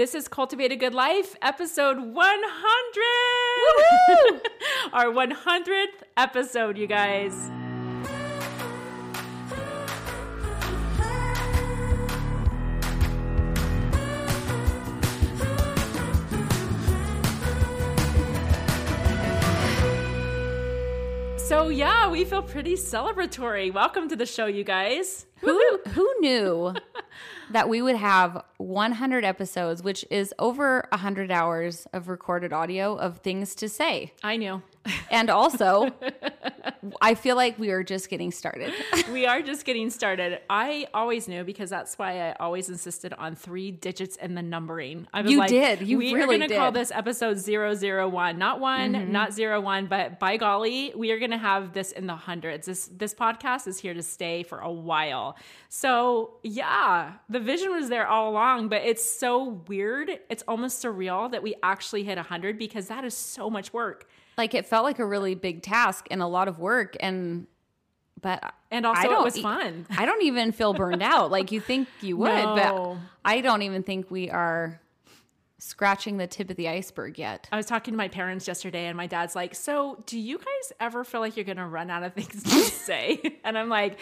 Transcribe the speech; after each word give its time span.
This 0.00 0.14
is 0.14 0.28
Cultivate 0.28 0.72
a 0.72 0.76
Good 0.76 0.94
Life, 0.94 1.36
episode 1.42 1.98
100. 1.98 4.40
Our 4.94 5.12
100th 5.12 6.04
episode, 6.16 6.78
you 6.78 6.86
guys. 6.86 7.50
So, 21.60 21.68
yeah, 21.68 22.08
we 22.08 22.24
feel 22.24 22.42
pretty 22.42 22.72
celebratory. 22.72 23.70
Welcome 23.70 24.08
to 24.08 24.16
the 24.16 24.24
show, 24.24 24.46
you 24.46 24.64
guys. 24.64 25.26
Who 25.42 25.78
who 25.88 26.10
knew 26.20 26.72
that 27.50 27.68
we 27.68 27.82
would 27.82 27.96
have 27.96 28.42
100 28.56 29.24
episodes, 29.26 29.82
which 29.82 30.02
is 30.10 30.32
over 30.38 30.86
100 30.88 31.30
hours 31.30 31.86
of 31.92 32.08
recorded 32.08 32.54
audio 32.54 32.96
of 32.96 33.18
things 33.18 33.54
to 33.56 33.68
say. 33.68 34.14
I 34.22 34.38
knew. 34.38 34.62
And 35.12 35.28
also, 35.28 35.90
I 37.00 37.14
feel 37.16 37.34
like 37.34 37.58
we 37.58 37.70
are 37.70 37.82
just 37.82 38.08
getting 38.08 38.30
started. 38.30 38.72
we 39.12 39.26
are 39.26 39.42
just 39.42 39.64
getting 39.64 39.90
started. 39.90 40.38
I 40.48 40.86
always 40.94 41.26
knew 41.26 41.42
because 41.42 41.68
that's 41.68 41.98
why 41.98 42.28
I 42.30 42.32
always 42.38 42.68
insisted 42.68 43.12
on 43.14 43.34
three 43.34 43.72
digits 43.72 44.14
in 44.16 44.36
the 44.36 44.42
numbering. 44.42 45.08
I 45.12 45.22
was 45.22 45.32
You 45.32 45.38
like, 45.38 45.48
did. 45.50 45.82
You 45.82 45.98
we 45.98 46.12
really 46.14 46.22
are 46.36 46.38
going 46.38 46.48
to 46.48 46.56
call 46.56 46.70
this 46.72 46.92
episode 46.92 47.38
001. 47.38 48.38
Not 48.38 48.60
one, 48.60 48.92
Mm-hmm. 48.94 49.10
not 49.12 49.32
zero 49.32 49.60
one, 49.60 49.86
but 49.86 50.20
by 50.20 50.36
golly, 50.36 50.92
we 50.96 51.10
are 51.10 51.18
going 51.18 51.32
to 51.32 51.38
have 51.38 51.72
this 51.72 51.90
in 51.92 52.06
the 52.06 52.14
hundreds. 52.16 52.66
This 52.66 52.86
this 52.86 53.12
podcast 53.14 53.66
is 53.66 53.78
here 53.80 53.94
to 53.94 54.02
stay 54.02 54.44
for 54.44 54.60
a 54.60 54.70
while. 54.70 55.36
So, 55.68 56.34
yeah, 56.44 57.14
the 57.28 57.40
vision 57.40 57.72
was 57.72 57.88
there 57.88 58.06
all 58.06 58.30
along, 58.30 58.68
but 58.68 58.82
it's 58.82 59.04
so 59.18 59.60
weird. 59.66 60.10
It's 60.28 60.44
almost 60.46 60.82
surreal 60.82 61.30
that 61.32 61.42
we 61.42 61.54
actually 61.64 62.04
hit 62.04 62.16
100 62.16 62.58
because 62.58 62.86
that 62.88 63.04
is 63.04 63.14
so 63.14 63.50
much 63.50 63.72
work. 63.72 64.08
Like 64.40 64.54
it 64.54 64.64
felt 64.66 64.84
like 64.84 64.98
a 64.98 65.04
really 65.04 65.34
big 65.34 65.62
task 65.62 66.06
and 66.10 66.22
a 66.22 66.26
lot 66.26 66.48
of 66.48 66.58
work 66.58 66.96
and 67.00 67.46
but 68.22 68.54
And 68.70 68.84
also 68.86 69.08
I 69.08 69.20
it 69.20 69.22
was 69.24 69.38
fun. 69.38 69.86
I 69.96 70.04
don't 70.06 70.22
even 70.22 70.52
feel 70.52 70.72
burned 70.74 71.02
out 71.02 71.30
like 71.30 71.52
you 71.52 71.60
think 71.60 71.88
you 72.00 72.16
would, 72.16 72.28
No. 72.34 72.54
but 72.54 72.98
I 73.24 73.40
don't 73.42 73.62
even 73.62 73.82
think 73.82 74.10
we 74.10 74.30
are 74.30 74.80
scratching 75.60 76.16
the 76.16 76.26
tip 76.26 76.50
of 76.50 76.56
the 76.56 76.68
iceberg 76.68 77.18
yet. 77.18 77.48
I 77.52 77.56
was 77.56 77.66
talking 77.66 77.92
to 77.92 77.98
my 77.98 78.08
parents 78.08 78.48
yesterday, 78.48 78.86
and 78.86 78.96
my 78.96 79.06
dad's 79.06 79.34
like, 79.36 79.54
So, 79.54 80.02
do 80.06 80.18
you 80.18 80.38
guys 80.38 80.72
ever 80.80 81.04
feel 81.04 81.20
like 81.20 81.36
you're 81.36 81.44
going 81.44 81.56
to 81.58 81.66
run 81.66 81.90
out 81.90 82.02
of 82.02 82.14
things 82.14 82.42
to 82.42 82.50
say? 82.50 83.20
And 83.44 83.56
I'm 83.58 83.68
like, 83.68 83.98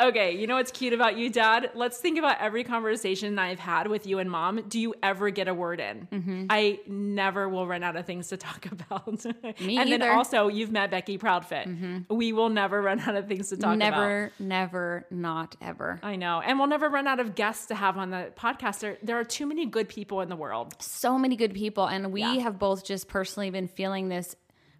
Okay, 0.00 0.36
you 0.36 0.46
know 0.46 0.56
what's 0.56 0.70
cute 0.70 0.92
about 0.92 1.16
you, 1.16 1.30
dad? 1.30 1.70
Let's 1.74 1.98
think 1.98 2.18
about 2.18 2.40
every 2.40 2.62
conversation 2.62 3.38
I've 3.38 3.58
had 3.58 3.88
with 3.88 4.06
you 4.06 4.18
and 4.18 4.30
mom. 4.30 4.62
Do 4.68 4.78
you 4.78 4.94
ever 5.02 5.30
get 5.30 5.48
a 5.48 5.54
word 5.54 5.80
in? 5.80 6.08
Mm-hmm. 6.12 6.46
I 6.50 6.80
never 6.86 7.48
will 7.48 7.66
run 7.66 7.82
out 7.82 7.96
of 7.96 8.06
things 8.06 8.28
to 8.28 8.36
talk 8.36 8.66
about. 8.72 9.24
Me 9.60 9.78
and 9.78 9.90
then 9.90 10.02
either. 10.02 10.04
Mm-hmm. 10.06 10.18
also, 10.18 10.48
you've 10.48 10.70
met 10.72 10.90
Becky 10.90 11.18
Proudfit. 11.18 12.04
We 12.10 12.32
will 12.32 12.48
never 12.50 12.80
run 12.82 13.00
out 13.00 13.16
of 13.16 13.26
things 13.28 13.48
to 13.48 13.56
talk 13.56 13.74
about. 13.74 13.78
Never, 13.78 14.32
never, 14.38 15.06
not 15.10 15.56
ever. 15.60 15.98
I 16.02 16.16
know. 16.16 16.40
And 16.40 16.58
we'll 16.58 16.68
never 16.68 16.88
run 16.88 17.06
out 17.06 17.20
of 17.20 17.34
guests 17.34 17.66
to 17.66 17.74
have 17.74 17.96
on 17.98 18.10
the 18.10 18.32
podcast. 18.36 18.80
There, 18.80 18.98
there 19.02 19.18
are 19.18 19.24
too 19.24 19.46
many 19.46 19.66
good 19.66 19.88
people 19.88 20.20
in 20.20 20.28
the 20.28 20.36
world. 20.36 20.74
so 20.80 21.01
many 21.18 21.36
good 21.36 21.54
people 21.54 21.86
and 21.86 22.12
we 22.12 22.22
Yeah. 22.22 22.34
have 22.40 22.58
both 22.58 22.84
just 22.84 23.08
personally 23.08 23.50
been 23.50 23.68
feeling 23.68 24.08
this 24.08 24.36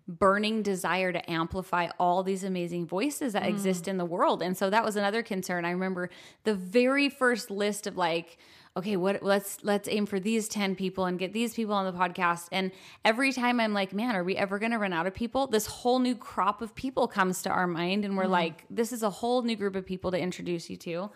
burning 0.09 0.63
desire 0.63 1.13
to 1.13 1.31
amplify 1.31 1.89
all 1.99 2.23
these 2.23 2.45
amazing 2.45 2.87
voices 2.87 3.33
that 3.35 3.45
mm. 3.45 3.49
exist 3.49 3.87
in 3.87 3.99
the 3.99 4.05
world. 4.05 4.43
And 4.43 4.57
so 4.57 4.69
that 4.71 4.85
was 4.85 4.97
another 4.97 5.23
concern. 5.23 5.65
I 5.65 5.71
remember 5.71 6.11
the 6.45 6.55
very 6.55 7.09
first 7.09 7.51
list 7.51 7.87
of 7.87 7.97
like 7.97 8.39
okay 8.75 8.97
what 8.97 9.23
let's 9.23 9.59
let's 9.63 9.87
aim 9.87 10.07
for 10.07 10.19
these 10.19 10.49
10 10.49 10.77
people 10.77 11.05
and 11.05 11.19
get 11.19 11.33
these 11.33 11.55
people 11.55 11.75
on 11.75 11.85
the 11.85 11.99
podcast. 11.99 12.49
And 12.53 12.73
every 13.05 13.33
time 13.33 13.61
i'm 13.61 13.75
like 13.75 13.93
man 13.93 14.17
are 14.17 14.25
we 14.25 14.37
ever 14.37 14.59
going 14.59 14.73
to 14.73 14.79
run 14.79 14.93
out 14.93 15.07
of 15.07 15.15
people? 15.15 15.47
This 15.47 15.67
whole 15.67 15.99
new 15.99 16.17
crop 16.17 16.63
of 16.63 16.75
people 16.75 17.07
comes 17.07 17.43
to 17.43 17.51
our 17.51 17.67
mind 17.67 18.05
and 18.05 18.17
we're 18.17 18.25
mm. 18.25 18.31
like 18.31 18.65
this 18.71 18.93
is 18.93 19.03
a 19.03 19.11
whole 19.11 19.43
new 19.43 19.57
group 19.57 19.77
of 19.77 19.87
people 19.87 20.11
to 20.11 20.19
introduce 20.19 20.69
you 20.69 20.77
to 20.79 21.11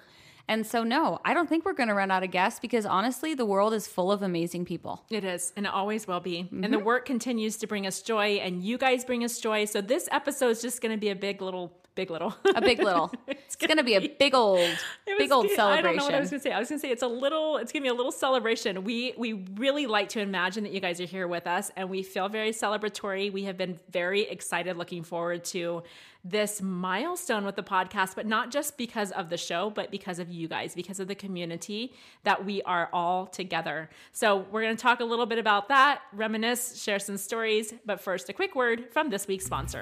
and 0.49 0.67
so 0.67 0.83
no 0.85 1.19
i 1.25 1.33
don't 1.35 1.49
think 1.49 1.65
we're 1.65 1.73
going 1.73 1.89
to 1.89 1.95
run 1.95 2.11
out 2.11 2.23
of 2.23 2.31
guests 2.31 2.61
because 2.61 2.87
honestly 2.87 3.35
the 3.35 3.45
world 3.47 3.73
is 3.75 3.87
full 3.87 4.11
of 4.13 4.23
amazing 4.23 4.65
people 4.65 5.05
It 5.11 5.25
is, 5.25 5.53
and 5.57 5.67
it 5.67 5.73
always 5.73 6.07
will 6.07 6.21
be. 6.21 6.39
And 6.41 6.51
Mm-hmm. 6.63 6.73
the 6.73 6.79
work 6.79 7.05
continues 7.07 7.57
to 7.59 7.67
bring 7.67 7.87
us 7.87 8.03
joy, 8.03 8.37
and 8.47 8.63
you 8.63 8.79
guys 8.79 9.05
bring 9.05 9.23
us 9.25 9.39
joy. 9.39 9.65
So 9.67 9.81
this 9.81 10.09
episode 10.13 10.51
is 10.51 10.63
just 10.63 10.81
going 10.83 10.93
to 10.93 10.99
be 11.01 11.09
a 11.11 11.15
big 11.17 11.41
little, 11.43 11.73
big 11.97 12.11
little, 12.11 12.37
a 12.55 12.61
big 12.61 12.79
little. 12.79 13.13
It's, 13.47 13.57
gonna 13.57 13.77
gonna, 13.77 13.85
be 13.85 13.95
a 13.95 14.09
big 14.09 14.35
old, 14.35 14.69
big 15.19 15.33
old 15.33 15.47
I 15.47 15.55
celebration. 15.55 15.85
don't 15.85 15.97
know 15.97 16.05
what 16.05 16.15
I 16.15 16.21
was 16.21 16.31
going 16.31 16.41
to 16.41 16.43
say. 16.43 16.53
I 16.53 16.59
was 16.59 16.69
going 16.69 16.81
to 16.81 16.87
say 16.87 16.93
it's 16.93 17.03
a 17.03 17.09
little. 17.09 17.57
It's 17.57 17.73
going 17.73 17.83
to 17.83 17.87
be 17.87 17.89
a 17.89 17.95
little 17.95 18.13
celebration. 18.13 18.85
We 18.85 19.15
we 19.17 19.33
really 19.55 19.87
like 19.87 20.11
to 20.11 20.21
imagine 20.21 20.65
that 20.65 20.73
you 20.73 20.81
guys 20.81 21.01
are 21.01 21.07
here 21.07 21.27
with 21.27 21.47
us, 21.47 21.71
and 21.77 21.89
we 21.89 22.03
feel 22.03 22.29
very 22.29 22.51
celebratory. 22.51 23.33
We 23.33 23.45
have 23.45 23.57
been 23.57 23.79
very 23.91 24.23
excited, 24.23 24.77
looking 24.77 25.05
forward 25.05 25.45
to 25.47 25.85
this 26.23 26.61
milestone 26.61 27.45
with 27.45 27.57
the 27.57 27.63
podcast, 27.63 28.17
but 28.17 28.27
not 28.27 28.51
just 28.51 28.77
because 28.77 29.13
of 29.13 29.31
the 29.31 29.37
show, 29.37 29.71
but 29.71 29.91
because 29.91 30.19
of 30.19 30.29
you 30.29 30.49
guys, 30.49 30.75
because 30.75 30.99
of 30.99 31.07
the 31.07 31.15
community 31.15 31.95
that 32.25 32.45
we 32.45 32.61
are 32.63 32.91
all 32.93 33.27
together. 33.27 33.89
So 34.13 34.45
we're 34.51 34.63
going 34.63 34.77
to 34.77 34.83
talk 34.83 35.01
a 35.01 35.05
little 35.05 35.27
bit 35.27 35.39
about 35.39 35.69
that, 35.69 36.03
reminisce, 36.13 36.83
share 36.83 36.99
some 36.99 37.17
stories. 37.17 37.73
But 37.85 38.01
first, 38.01 38.29
a 38.29 38.33
quick 38.33 38.57
word 38.57 38.91
from 38.91 39.09
this 39.11 39.29
week's 39.29 39.47
sponsor. 39.47 39.81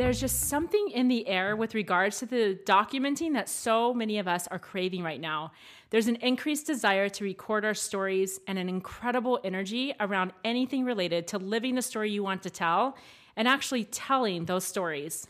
There's 0.00 0.18
just 0.18 0.48
something 0.48 0.88
in 0.94 1.08
the 1.08 1.28
air 1.28 1.54
with 1.54 1.74
regards 1.74 2.20
to 2.20 2.26
the 2.26 2.58
documenting 2.64 3.34
that 3.34 3.50
so 3.50 3.92
many 3.92 4.16
of 4.16 4.26
us 4.26 4.48
are 4.48 4.58
craving 4.58 5.02
right 5.02 5.20
now. 5.20 5.52
There's 5.90 6.06
an 6.06 6.16
increased 6.22 6.66
desire 6.66 7.10
to 7.10 7.22
record 7.22 7.66
our 7.66 7.74
stories 7.74 8.40
and 8.46 8.58
an 8.58 8.70
incredible 8.70 9.38
energy 9.44 9.92
around 10.00 10.32
anything 10.42 10.86
related 10.86 11.26
to 11.28 11.38
living 11.38 11.74
the 11.74 11.82
story 11.82 12.10
you 12.10 12.22
want 12.22 12.42
to 12.44 12.50
tell 12.50 12.96
and 13.36 13.46
actually 13.46 13.84
telling 13.84 14.46
those 14.46 14.64
stories. 14.64 15.26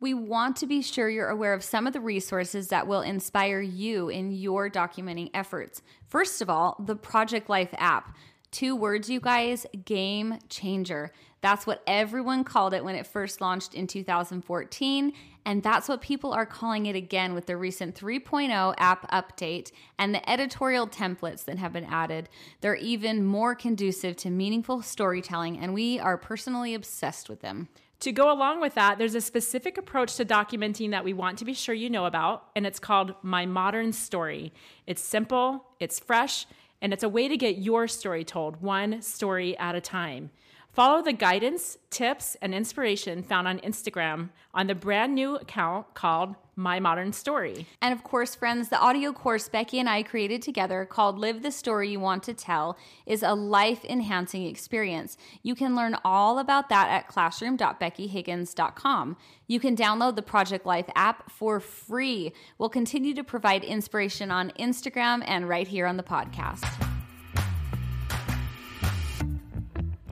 we 0.00 0.12
want 0.12 0.56
to 0.56 0.66
be 0.66 0.82
sure 0.82 1.08
you're 1.08 1.30
aware 1.30 1.54
of 1.54 1.64
some 1.64 1.86
of 1.86 1.92
the 1.92 2.00
resources 2.00 2.68
that 2.68 2.86
will 2.86 3.00
inspire 3.00 3.60
you 3.60 4.10
in 4.10 4.32
your 4.32 4.68
documenting 4.68 5.30
efforts. 5.32 5.80
First 6.08 6.42
of 6.42 6.50
all, 6.50 6.76
the 6.78 6.96
Project 6.96 7.48
Life 7.48 7.70
app. 7.78 8.14
Two 8.54 8.76
words, 8.76 9.10
you 9.10 9.18
guys 9.18 9.66
game 9.84 10.38
changer. 10.48 11.10
That's 11.40 11.66
what 11.66 11.82
everyone 11.88 12.44
called 12.44 12.72
it 12.72 12.84
when 12.84 12.94
it 12.94 13.04
first 13.04 13.40
launched 13.40 13.74
in 13.74 13.88
2014. 13.88 15.12
And 15.44 15.60
that's 15.60 15.88
what 15.88 16.00
people 16.00 16.32
are 16.32 16.46
calling 16.46 16.86
it 16.86 16.94
again 16.94 17.34
with 17.34 17.46
the 17.46 17.56
recent 17.56 17.96
3.0 17.96 18.74
app 18.78 19.10
update 19.10 19.72
and 19.98 20.14
the 20.14 20.30
editorial 20.30 20.86
templates 20.86 21.44
that 21.46 21.58
have 21.58 21.72
been 21.72 21.84
added. 21.86 22.28
They're 22.60 22.76
even 22.76 23.24
more 23.24 23.56
conducive 23.56 24.14
to 24.18 24.30
meaningful 24.30 24.82
storytelling, 24.82 25.58
and 25.58 25.74
we 25.74 25.98
are 25.98 26.16
personally 26.16 26.74
obsessed 26.74 27.28
with 27.28 27.40
them. 27.40 27.66
To 28.00 28.12
go 28.12 28.30
along 28.30 28.60
with 28.60 28.74
that, 28.74 28.98
there's 28.98 29.16
a 29.16 29.20
specific 29.20 29.78
approach 29.78 30.14
to 30.16 30.24
documenting 30.24 30.92
that 30.92 31.04
we 31.04 31.12
want 31.12 31.38
to 31.38 31.44
be 31.44 31.54
sure 31.54 31.74
you 31.74 31.90
know 31.90 32.04
about, 32.04 32.50
and 32.54 32.66
it's 32.66 32.78
called 32.78 33.14
My 33.22 33.46
Modern 33.46 33.92
Story. 33.92 34.52
It's 34.86 35.02
simple, 35.02 35.64
it's 35.80 35.98
fresh, 35.98 36.46
and 36.84 36.92
it's 36.92 37.02
a 37.02 37.08
way 37.08 37.28
to 37.28 37.36
get 37.38 37.56
your 37.56 37.88
story 37.88 38.24
told, 38.24 38.60
one 38.60 39.00
story 39.00 39.56
at 39.56 39.74
a 39.74 39.80
time. 39.80 40.28
Follow 40.70 41.00
the 41.00 41.14
guidance, 41.14 41.78
tips, 41.88 42.36
and 42.42 42.54
inspiration 42.54 43.22
found 43.22 43.48
on 43.48 43.58
Instagram 43.60 44.28
on 44.52 44.66
the 44.66 44.74
brand 44.74 45.14
new 45.14 45.36
account 45.36 45.94
called 45.94 46.34
My 46.56 46.80
Modern 46.80 47.12
Story. 47.12 47.66
And 47.80 47.92
of 47.92 48.04
course, 48.04 48.34
friends, 48.34 48.68
the 48.68 48.78
audio 48.78 49.12
course 49.12 49.48
Becky 49.48 49.78
and 49.78 49.88
I 49.88 50.02
created 50.02 50.42
together 50.42 50.84
called 50.84 51.18
Live 51.18 51.42
the 51.42 51.50
Story 51.50 51.90
You 51.90 52.00
Want 52.00 52.22
to 52.24 52.34
Tell 52.34 52.76
is 53.06 53.22
a 53.22 53.34
life 53.34 53.84
enhancing 53.84 54.46
experience. 54.46 55.16
You 55.42 55.54
can 55.54 55.76
learn 55.76 55.96
all 56.04 56.38
about 56.38 56.68
that 56.68 56.88
at 56.88 57.08
classroom.beckyhiggins.com. 57.08 59.16
You 59.46 59.60
can 59.60 59.76
download 59.76 60.16
the 60.16 60.22
Project 60.22 60.66
Life 60.66 60.86
app 60.94 61.30
for 61.30 61.60
free. 61.60 62.32
We'll 62.58 62.68
continue 62.68 63.14
to 63.14 63.24
provide 63.24 63.64
inspiration 63.64 64.30
on 64.30 64.50
Instagram 64.58 65.22
and 65.26 65.48
right 65.48 65.68
here 65.68 65.86
on 65.86 65.96
the 65.96 66.02
podcast. 66.02 66.93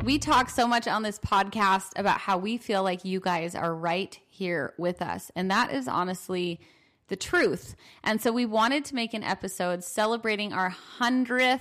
We 0.03 0.19
talk 0.19 0.51
so 0.51 0.67
much 0.67 0.89
on 0.89 1.05
this 1.05 1.21
podcast 1.21 1.91
about 1.95 2.19
how 2.19 2.37
we 2.37 2.59
feel 2.59 2.83
like 2.83 3.05
you 3.05 3.21
guys 3.21 3.55
are 3.55 3.73
right 3.73 4.19
here 4.29 4.75
with 4.77 5.01
us. 5.01 5.31
And 5.37 5.49
that 5.53 5.73
is 5.73 5.87
honestly 5.87 6.61
the 7.07 7.15
truth. 7.15 7.77
And 8.03 8.21
so 8.21 8.33
we 8.33 8.45
wanted 8.45 8.85
to 8.87 8.97
make 8.97 9.15
an 9.15 9.23
episode 9.23 9.85
celebrating 9.85 10.53
our 10.53 10.75
100th 10.99 11.61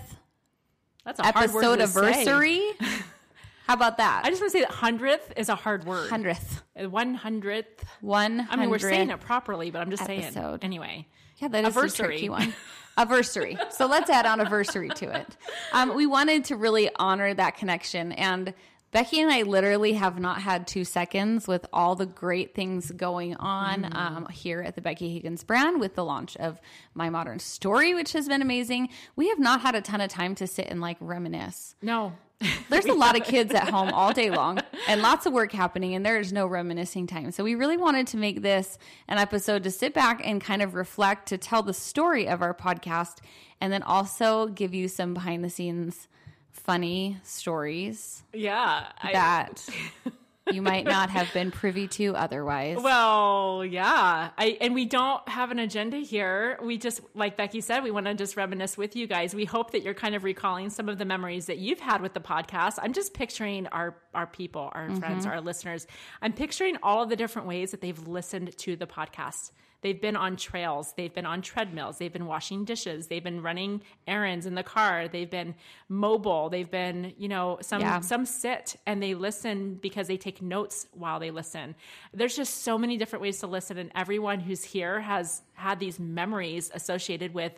That's 1.06 1.20
a 1.20 1.32
hard 1.32 1.54
word 1.54 1.64
episode 1.64 1.76
to 1.76 1.88
say. 1.88 2.22
anniversary. 2.22 2.62
How 3.68 3.76
about 3.76 3.98
that? 3.98 4.26
I 4.26 4.30
just 4.30 4.42
want 4.42 4.52
to 4.52 4.58
say 4.58 4.64
that 4.64 4.72
hundredth 4.72 5.34
is 5.38 5.48
a 5.48 5.56
hard 5.56 5.86
word. 5.86 6.10
100th. 6.10 6.90
One 6.90 7.14
hundredth. 7.14 7.86
One 8.02 8.48
I 8.50 8.56
mean, 8.56 8.72
we're 8.72 8.80
saying 8.80 9.12
it 9.12 9.20
properly, 9.20 9.70
but 9.70 9.82
I'm 9.82 9.92
just 9.92 10.06
saying. 10.06 10.36
Anyway. 10.64 11.08
Yeah, 11.38 11.48
that 11.50 11.66
is 11.66 11.78
a 11.78 11.90
tricky 11.90 12.28
one. 12.28 12.54
Aversary. 12.98 13.58
So 13.72 13.88
let's 13.88 14.10
add 14.10 14.26
on 14.26 14.40
aversary 14.40 14.94
to 14.96 15.10
it. 15.16 15.38
Um, 15.74 15.96
we 15.96 16.06
wanted 16.06 16.46
to 16.46 16.56
really 16.56 16.90
honor 16.98 17.34
that 17.34 17.58
connection. 17.58 18.12
And 18.12 18.54
Becky 18.92 19.22
and 19.22 19.32
I 19.32 19.44
literally 19.44 19.94
have 19.94 20.20
not 20.20 20.42
had 20.42 20.68
two 20.68 20.84
seconds 20.84 21.48
with 21.48 21.66
all 21.72 21.96
the 21.96 22.06
great 22.06 22.54
things 22.54 22.92
going 22.92 23.36
on 23.38 23.84
Mm-hmm. 23.84 23.96
um, 23.96 24.28
here 24.28 24.62
at 24.62 24.76
the 24.76 24.82
Becky 24.82 25.14
Higgins 25.14 25.44
brand 25.46 25.80
with 25.80 25.96
the 25.96 26.04
launch 26.04 26.36
of 26.38 26.60
My 26.94 27.10
Modern 27.10 27.40
Story, 27.40 27.94
which 27.94 28.12
has 28.12 28.28
been 28.28 28.42
amazing. 28.42 28.90
We 29.16 29.30
have 29.30 29.40
not 29.40 29.62
had 29.62 29.76
a 29.76 29.82
ton 29.82 30.02
of 30.02 30.10
time 30.10 30.36
to 30.36 30.46
sit 30.48 30.68
and 30.68 30.82
like 30.82 30.98
reminisce. 31.00 31.76
No. 31.82 32.12
There's 32.70 32.86
a 32.86 32.94
lot 32.94 33.16
of 33.20 33.24
kids 33.26 33.54
at 33.54 33.70
home 33.70 33.90
all 33.94 34.14
day 34.14 34.30
long 34.32 34.60
and 34.88 35.02
lots 35.02 35.26
of 35.26 35.34
work 35.34 35.52
happening, 35.52 35.94
and 35.96 36.06
there 36.06 36.20
is 36.20 36.32
no 36.34 36.48
reminiscing 36.48 37.08
time. 37.08 37.32
So, 37.32 37.44
we 37.44 37.56
really 37.56 37.78
wanted 37.78 38.08
to 38.08 38.18
make 38.18 38.42
this 38.42 38.78
an 39.08 39.18
episode 39.18 39.64
to 39.64 39.72
sit 39.72 39.94
back 39.94 40.22
and 40.24 40.42
kind 40.42 40.62
of 40.62 40.74
reflect, 40.74 41.28
to 41.30 41.38
tell 41.38 41.64
the 41.64 41.74
story 41.74 42.28
of 42.28 42.42
our 42.42 42.54
podcast, 42.54 43.18
and 43.60 43.72
then 43.72 43.84
also 43.84 44.48
give 44.48 44.74
you 44.74 44.88
some 44.88 45.14
behind 45.14 45.44
the 45.44 45.50
scenes 45.50 46.08
funny 46.52 47.18
stories 47.24 48.24
Yeah. 48.34 48.88
I- 49.02 49.12
that 49.14 49.68
you 50.52 50.62
might 50.62 50.86
not 50.86 51.10
have 51.10 51.32
been 51.34 51.52
privy 51.52 51.88
to 51.88 52.16
otherwise. 52.16 52.78
Well, 52.82 53.64
yeah. 53.66 54.30
I 54.38 54.58
and 54.60 54.74
we 54.74 54.86
don't 54.86 55.28
have 55.30 55.52
an 55.52 55.60
agenda 55.60 55.98
here. 55.98 56.58
We 56.64 56.78
just 56.78 57.02
like 57.14 57.38
Becky 57.38 57.62
said, 57.62 57.84
we 57.84 57.92
want 57.92 58.08
to 58.08 58.14
just 58.14 58.36
reminisce 58.36 58.78
with 58.78 58.96
you 58.96 59.08
guys. 59.08 59.36
We 59.36 59.46
hope 59.46 59.72
that 59.72 59.84
you're 59.84 59.94
kind 59.94 60.16
of 60.16 60.24
recalling 60.24 60.70
some 60.70 60.90
of 60.90 60.98
the 60.98 61.06
memories 61.06 61.46
that 61.46 61.58
you've 61.58 61.80
had 61.80 62.02
with 62.02 62.14
the 62.14 62.20
podcast. 62.20 62.80
I'm 62.82 62.94
just 62.94 63.14
picturing 63.14 63.68
our 63.68 63.96
our 64.14 64.28
people, 64.28 64.72
our 64.74 64.88
friends, 64.96 65.26
mm-hmm. 65.26 65.34
our 65.34 65.42
listeners. 65.42 65.88
I'm 66.22 66.34
picturing 66.34 66.78
all 66.82 67.04
of 67.04 67.10
the 67.10 67.16
different 67.16 67.48
ways 67.48 67.72
that 67.72 67.82
they've 67.82 68.08
listened 68.08 68.58
to 68.58 68.76
the 68.76 68.88
podcast. 68.88 69.52
They've 69.82 70.00
been 70.00 70.16
on 70.16 70.36
trails, 70.36 70.94
they've 70.96 71.14
been 71.14 71.26
on 71.26 71.42
treadmills, 71.42 71.98
they've 71.98 72.14
been 72.14 72.28
washing 72.28 72.66
dishes, 72.66 73.08
they've 73.08 73.24
been 73.24 73.42
running 73.42 73.82
errands 74.08 74.46
in 74.46 74.54
the 74.56 74.64
car, 74.64 75.08
they've 75.08 75.30
been 75.30 75.56
mobile, 75.90 76.50
they've 76.50 76.70
been, 76.70 77.14
you 77.18 77.28
know, 77.28 77.58
some 77.62 77.82
Yeah. 77.82 78.00
some 78.02 78.26
sit 78.26 78.76
and 78.86 79.02
they 79.02 79.14
listen 79.16 79.76
because 79.76 80.08
they 80.08 80.18
take 80.18 80.42
notes 80.42 80.88
while 80.94 81.20
they 81.20 81.32
listen. 81.32 81.76
There's 82.14 82.36
just 82.36 82.64
so 82.64 82.78
many 82.78 82.98
different 82.98 83.24
ways 83.24 83.40
to 83.40 83.48
listen, 83.48 83.78
and 83.78 83.92
everyone 83.96 84.40
who's 84.40 84.64
here 84.64 85.00
has 85.02 85.42
had 85.54 85.80
these 85.80 86.00
memories 86.00 86.70
associated 86.74 87.34
with 87.34 87.54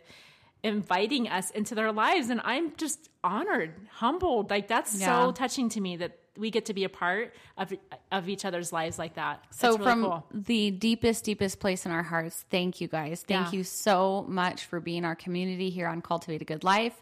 inviting 0.63 1.27
us 1.27 1.49
into 1.51 1.75
their 1.75 1.91
lives. 1.91 2.29
And 2.29 2.39
I'm 2.45 2.73
just 2.77 3.09
honored, 3.23 3.73
humbled. 3.91 4.49
Like 4.49 4.67
that's 4.69 4.97
Yeah. 4.97 5.25
so 5.25 5.31
touching 5.33 5.67
to 5.69 5.81
me 5.81 5.97
that 5.97 6.17
we 6.37 6.49
get 6.51 6.65
to 6.65 6.73
be 6.73 6.83
a 6.83 6.89
part 6.89 7.33
of 7.57 7.73
of 8.11 8.27
each 8.29 8.45
other's 8.45 8.73
lives 8.73 8.97
like 8.97 9.15
that. 9.15 9.43
So, 9.51 9.71
really 9.73 9.83
from 9.83 10.01
cool. 10.03 10.25
the 10.33 10.71
deepest, 10.71 11.23
deepest 11.23 11.59
place 11.59 11.85
in 11.85 11.91
our 11.91 12.03
hearts, 12.03 12.45
thank 12.49 12.81
you 12.81 12.87
guys. 12.87 13.23
Thank 13.27 13.51
Yeah. 13.53 13.57
you 13.59 13.63
so 13.63 14.25
much 14.27 14.65
for 14.65 14.79
being 14.79 15.05
our 15.05 15.15
community 15.15 15.69
here 15.69 15.87
on 15.87 16.01
Cultivate 16.01 16.41
a 16.41 16.45
Good 16.45 16.63
Life. 16.63 17.01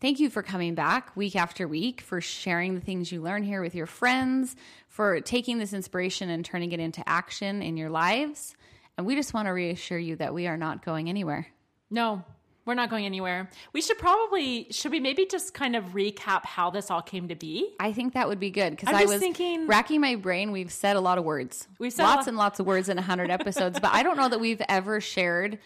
Thank 0.00 0.18
you 0.18 0.30
for 0.30 0.42
coming 0.42 0.74
back 0.74 1.14
week 1.14 1.36
after 1.36 1.68
week, 1.68 2.00
for 2.00 2.22
sharing 2.22 2.74
the 2.74 2.80
things 2.80 3.12
you 3.12 3.20
learn 3.20 3.42
here 3.42 3.60
with 3.60 3.74
your 3.74 3.86
friends, 3.86 4.56
for 4.88 5.20
taking 5.20 5.58
this 5.58 5.74
inspiration 5.74 6.30
and 6.30 6.42
turning 6.42 6.72
it 6.72 6.80
into 6.80 7.06
action 7.06 7.60
in 7.60 7.76
your 7.76 7.90
lives. 7.90 8.56
And 8.96 9.06
we 9.06 9.14
just 9.14 9.34
want 9.34 9.46
to 9.46 9.50
reassure 9.50 9.98
you 9.98 10.16
that 10.16 10.32
we 10.32 10.46
are 10.46 10.56
not 10.56 10.82
going 10.84 11.10
anywhere. 11.10 11.48
No, 11.90 12.24
we're 12.70 12.74
not 12.74 12.88
going 12.88 13.04
anywhere. 13.04 13.50
We 13.72 13.82
should 13.82 13.98
probably 13.98 14.68
should 14.70 14.92
we 14.92 15.00
maybe 15.00 15.26
just 15.26 15.54
kind 15.54 15.74
of 15.74 15.86
recap 15.86 16.44
how 16.44 16.70
this 16.70 16.88
all 16.88 17.02
came 17.02 17.26
to 17.26 17.34
be? 17.34 17.74
I 17.80 17.92
think 17.92 18.14
that 18.14 18.28
would 18.28 18.38
be 18.38 18.50
good 18.50 18.76
because 18.76 18.94
I 18.94 19.06
was 19.06 19.18
thinking- 19.18 19.66
racking 19.66 20.00
my 20.00 20.14
brain. 20.14 20.52
We've 20.52 20.70
said 20.70 20.94
a 20.94 21.00
lot 21.00 21.18
of 21.18 21.24
words. 21.24 21.66
We've 21.80 21.92
said 21.92 22.04
lots 22.04 22.18
lot- 22.18 22.28
and 22.28 22.36
lots 22.36 22.60
of 22.60 22.66
words 22.66 22.88
in 22.88 22.96
100 22.96 23.28
episodes, 23.28 23.80
but 23.80 23.92
I 23.92 24.04
don't 24.04 24.16
know 24.16 24.28
that 24.28 24.38
we've 24.38 24.62
ever 24.68 25.00
shared 25.00 25.58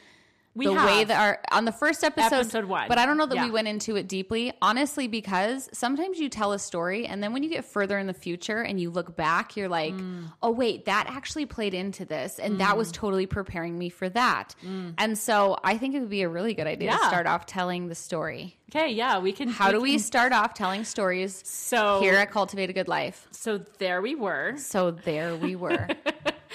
We 0.56 0.66
the 0.66 0.74
have. 0.74 0.86
way 0.86 1.04
that 1.04 1.20
our 1.20 1.40
on 1.50 1.64
the 1.64 1.72
first 1.72 2.04
episode, 2.04 2.32
Episode 2.36 2.64
one. 2.66 2.86
but 2.88 2.96
I 2.96 3.06
don't 3.06 3.16
know 3.16 3.26
that 3.26 3.34
Yeah. 3.34 3.44
we 3.46 3.50
went 3.50 3.66
into 3.66 3.96
it 3.96 4.06
deeply, 4.06 4.52
honestly, 4.62 5.08
because 5.08 5.68
sometimes 5.72 6.20
you 6.20 6.28
tell 6.28 6.52
a 6.52 6.58
story 6.60 7.06
and 7.06 7.20
then 7.22 7.32
when 7.32 7.42
you 7.42 7.48
get 7.48 7.64
further 7.64 7.98
in 7.98 8.06
the 8.06 8.14
future 8.14 8.62
and 8.62 8.78
you 8.80 8.90
look 8.90 9.16
back, 9.16 9.56
you're 9.56 9.68
like, 9.68 9.94
Mm. 9.94 10.32
oh 10.42 10.52
wait, 10.52 10.84
that 10.84 11.06
actually 11.08 11.46
played 11.46 11.74
into 11.74 12.04
this, 12.04 12.38
and 12.38 12.60
that 12.60 12.76
was 12.76 12.92
totally 12.92 13.26
preparing 13.26 13.76
me 13.76 13.88
for 13.88 14.08
that. 14.10 14.54
Mm. 14.64 14.94
And 14.98 15.18
so 15.18 15.58
I 15.64 15.76
think 15.76 15.94
it 15.96 16.00
would 16.00 16.08
be 16.10 16.22
a 16.22 16.28
really 16.28 16.54
good 16.54 16.66
idea 16.68 16.92
to 16.92 16.98
start 16.98 17.26
off 17.26 17.46
telling 17.46 17.88
the 17.88 17.94
story. 17.96 18.56
Okay, 18.70 18.90
yeah, 18.90 19.18
we 19.18 19.32
can 19.32 19.48
How 19.48 19.70
do 19.72 19.80
we 19.80 19.92
can- 19.92 19.98
start 20.00 20.32
off 20.32 20.54
telling 20.54 20.84
stories 20.84 21.42
so 21.46 22.00
here 22.00 22.14
at 22.14 22.30
Cultivate 22.30 22.70
a 22.70 22.72
Good 22.72 22.88
Life? 22.88 23.26
so 23.32 23.58
there 23.78 24.00
we 24.00 24.14
were. 24.14 24.54
So 24.56 24.90
there 24.92 25.34
we 25.36 25.56
were. 25.56 25.88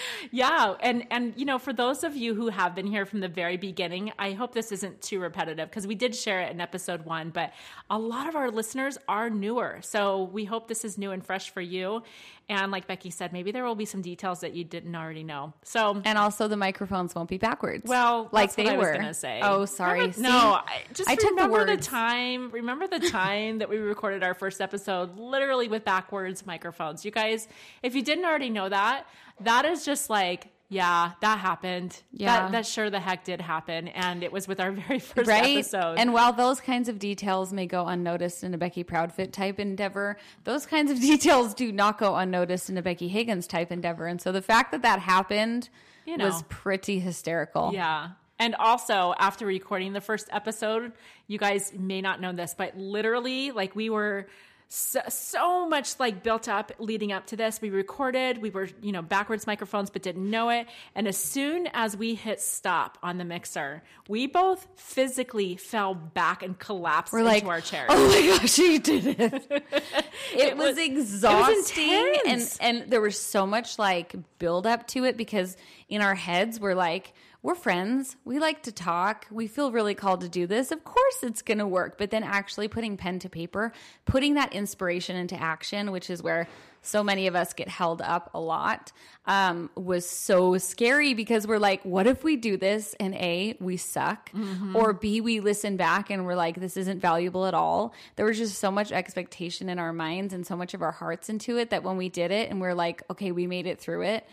Yeah, 0.32 0.76
and 0.82 1.06
and 1.12 1.34
you 1.36 1.46
know, 1.46 1.58
for 1.60 1.74
those 1.74 2.04
of 2.04 2.16
you 2.16 2.34
who 2.36 2.50
have 2.50 2.76
been 2.76 2.88
here 2.88 3.06
from 3.06 3.20
the 3.20 3.28
very 3.28 3.58
beginning, 3.58 4.12
I 4.20 4.32
hope 4.34 4.54
this 4.54 4.72
isn't 4.72 5.02
too 5.02 5.20
repetitive 5.20 5.70
because 5.70 5.88
we 5.88 5.96
did 5.96 6.16
share 6.16 6.42
it 6.42 6.52
in 6.52 6.62
episode 6.62 7.06
1, 7.06 7.30
but 7.32 7.52
a 7.90 7.98
lot 7.98 8.28
of 8.28 8.36
our 8.36 8.52
listeners 8.52 8.98
are 9.08 9.30
newer. 9.30 9.80
So 9.82 10.24
we 10.24 10.46
hope 10.46 10.68
this 10.68 10.86
is 10.86 10.98
new 10.98 11.12
and 11.12 11.26
fresh 11.26 11.50
for 11.52 11.62
you. 11.62 12.04
And 12.48 12.72
like 12.72 12.88
Becky 12.88 13.12
said, 13.12 13.32
maybe 13.32 13.52
there 13.52 13.64
will 13.64 13.76
be 13.76 13.86
some 13.86 14.02
details 14.02 14.40
that 14.40 14.54
you 14.56 14.64
didn't 14.64 14.96
already 14.96 15.24
know. 15.24 15.54
So 15.64 16.02
and 16.04 16.18
also 16.18 16.48
the 16.48 16.58
microphones 16.58 17.14
won't 17.14 17.30
be 17.30 17.38
backwards. 17.38 17.84
well, 17.88 18.28
like 18.32 18.50
that's 18.50 18.56
they 18.56 18.64
what 18.66 18.74
I 18.74 18.78
was 18.78 18.88
were. 18.88 18.94
gonna 18.96 19.14
say. 19.14 19.40
Oh, 19.44 19.66
sorry. 19.66 20.00
Remember- 20.00 20.16
See? 20.18 20.22
no, 20.24 20.30
I, 20.66 20.82
just 20.94 21.10
I 21.10 21.16
took 21.16 21.36
the 21.36 21.44
remember 21.44 21.66
the, 21.76 21.78
time. 21.82 22.50
Remember 22.52 22.88
the 22.88 23.00
time 23.12 23.60
that 23.60 23.70
we 23.70 23.78
recorded 23.78 24.24
our 24.24 24.34
first 24.34 24.62
episode, 24.62 25.18
literally 25.20 25.68
with 25.68 25.84
backwards 25.86 26.46
microphones. 26.46 27.06
You 27.06 27.12
guys, 27.12 27.48
if 27.84 27.94
you 27.94 28.02
didn't 28.02 28.26
already 28.26 28.50
know 28.50 28.68
that, 28.68 29.06
that 29.42 29.66
is 29.66 29.86
just 29.86 30.10
like. 30.10 30.48
Yeah, 30.72 31.14
that 31.22 31.40
happened. 31.40 32.00
Yeah. 32.12 32.42
that, 32.42 32.52
that 32.52 32.66
sure 32.68 32.92
the 32.92 33.00
heck 33.00 33.24
did 33.24 33.42
happen, 33.42 33.88
and 33.88 34.22
it 34.24 34.32
was 34.32 34.48
with 34.48 34.60
our 34.60 34.72
very 34.88 35.00
first 35.00 35.28
right? 35.28 35.58
episode. 35.58 35.96
And 35.98 36.14
while 36.14 36.32
those 36.32 36.62
kinds 36.62 36.88
of 36.90 37.00
details 37.00 37.52
may 37.52 37.66
go 37.66 37.88
unnoticed 37.88 38.44
in 38.44 38.54
a 38.54 38.58
Becky 38.60 38.84
Proudfit 38.84 39.32
type 39.32 39.60
endeavor, 39.60 40.18
those 40.44 40.68
kinds 40.68 40.92
of 40.92 41.00
details 41.02 41.56
do 41.56 41.72
not 41.72 41.98
go 41.98 42.16
unnoticed 42.16 42.70
in 42.70 42.78
a 42.78 42.84
Becky 42.84 43.08
Higgins 43.08 43.48
type 43.48 43.72
endeavor. 43.72 44.06
And 44.06 44.22
so 44.22 44.32
the 44.32 44.44
fact 44.44 44.72
that 44.72 44.84
that 44.84 45.00
happened 45.00 45.70
You 46.06 46.18
know. 46.18 46.26
was 46.26 46.44
pretty 46.50 47.00
hysterical. 47.00 47.72
Yeah. 47.74 48.10
And 48.38 48.54
also, 48.54 49.16
after 49.18 49.48
recording 49.48 49.94
the 49.94 50.02
first 50.02 50.28
episode, 50.32 50.92
you 51.26 51.40
guys 51.40 51.74
may 51.76 52.00
not 52.02 52.22
know 52.22 52.32
this, 52.32 52.54
but 52.56 52.78
literally, 52.78 53.50
like, 53.50 53.76
we 53.76 53.90
were 53.90 54.28
so, 54.72 55.02
so 55.10 55.68
much 55.68 56.00
like 56.00 56.22
built 56.22 56.48
up 56.48 56.72
leading 56.78 57.12
up 57.12 57.26
to 57.28 57.36
this. 57.36 57.60
We 57.60 57.72
recorded, 57.72 58.38
we 58.40 58.52
were, 58.52 58.70
you 58.84 58.92
know, 58.92 59.02
backwards 59.02 59.48
microphones, 59.48 59.90
but 59.90 60.04
didn't 60.04 60.30
know 60.30 60.50
it. 60.50 60.68
And 60.94 61.08
as 61.08 61.18
soon 61.18 61.68
as 61.74 61.98
we 61.98 62.14
hit 62.14 62.40
stop 62.40 63.00
on 63.02 63.18
the 63.18 63.26
mixer, 63.26 63.82
we 64.08 64.28
both 64.28 64.68
physically 64.76 65.56
fell 65.56 65.96
back 65.96 66.44
and 66.44 66.58
collapsed 66.60 67.12
We're 67.12 67.20
into 67.20 67.32
like, 67.32 67.46
our 67.46 67.62
chairs. 67.62 67.88
oh 67.90 68.08
my 68.10 68.38
gosh, 68.38 68.60
you 68.60 68.80
did 68.80 69.08
it. 69.08 69.20
it, 70.36 70.56
was, 70.56 70.68
was- 70.68 70.78
it 70.78 70.94
was 70.94 71.14
exhausting. 71.14 72.14
and, 72.28 72.58
and 72.62 72.92
there 72.92 73.02
was 73.02 73.20
so 73.20 73.48
much 73.48 73.80
like 73.80 74.16
build 74.38 74.68
up 74.68 74.86
to 74.90 75.04
it 75.04 75.18
because 75.18 75.58
in 75.88 76.02
our 76.02 76.16
heads, 76.16 76.60
we're 76.60 76.76
like, 76.76 77.14
we're 77.42 77.56
friends. 77.56 78.18
We 78.26 78.38
like 78.40 78.64
to 78.64 78.72
talk. 78.72 79.26
We 79.32 79.48
feel 79.48 79.72
really 79.72 79.96
called 79.96 80.22
to 80.22 80.30
do 80.30 80.46
this. 80.46 80.72
Of 80.72 80.84
course, 80.84 81.24
it's 81.24 81.42
going 81.42 81.60
to 81.60 81.68
work. 81.68 81.98
But 81.98 82.12
then 82.12 82.24
actually 82.24 82.68
putting 82.68 82.98
pen 82.98 83.20
to 83.20 83.30
paper, 83.30 83.72
putting 84.06 84.34
that 84.34 84.54
inspiration 84.54 85.16
into 85.16 85.40
action, 85.42 85.92
which 85.92 86.10
is 86.10 86.22
where 86.22 86.50
so 86.82 87.04
many 87.04 87.28
of 87.28 87.36
us 87.36 87.54
get 87.54 87.68
held 87.68 88.02
up 88.02 88.30
a 88.34 88.40
lot, 88.40 88.94
um, 89.26 89.70
was 89.76 90.08
so 90.08 90.58
scary 90.58 91.14
because 91.14 91.46
we're 91.46 91.60
like, 91.60 91.84
what 91.84 92.08
if 92.08 92.24
we 92.24 92.38
do 92.38 92.56
this 92.56 92.96
and 93.02 93.14
A, 93.16 93.56
we 93.60 93.76
suck, 93.76 94.32
or 94.74 94.94
B, 94.94 95.20
we 95.20 95.42
listen 95.42 95.76
back 95.76 96.10
and 96.10 96.26
we're 96.26 96.36
like, 96.36 96.58
this 96.60 96.78
isn't 96.78 97.02
valuable 97.02 97.46
at 97.46 97.54
all. 97.54 97.94
There 98.16 98.26
was 98.26 98.38
just 98.38 98.60
so 98.60 98.72
much 98.72 98.94
expectation 98.94 99.68
in 99.68 99.78
our 99.78 99.92
minds 99.92 100.34
and 100.34 100.48
so 100.48 100.56
much 100.56 100.74
of 100.74 100.82
our 100.82 100.94
hearts 100.94 101.28
into 101.28 101.58
it 101.58 101.70
that 101.72 101.84
when 101.84 101.98
we 101.98 102.08
did 102.08 102.32
it 102.32 102.50
and 102.50 102.62
we're 102.62 102.74
like, 102.74 103.04
okay, 103.10 103.32
we 103.34 103.46
made 103.46 103.68
it 103.68 103.80
through 103.80 104.04
it, 104.04 104.26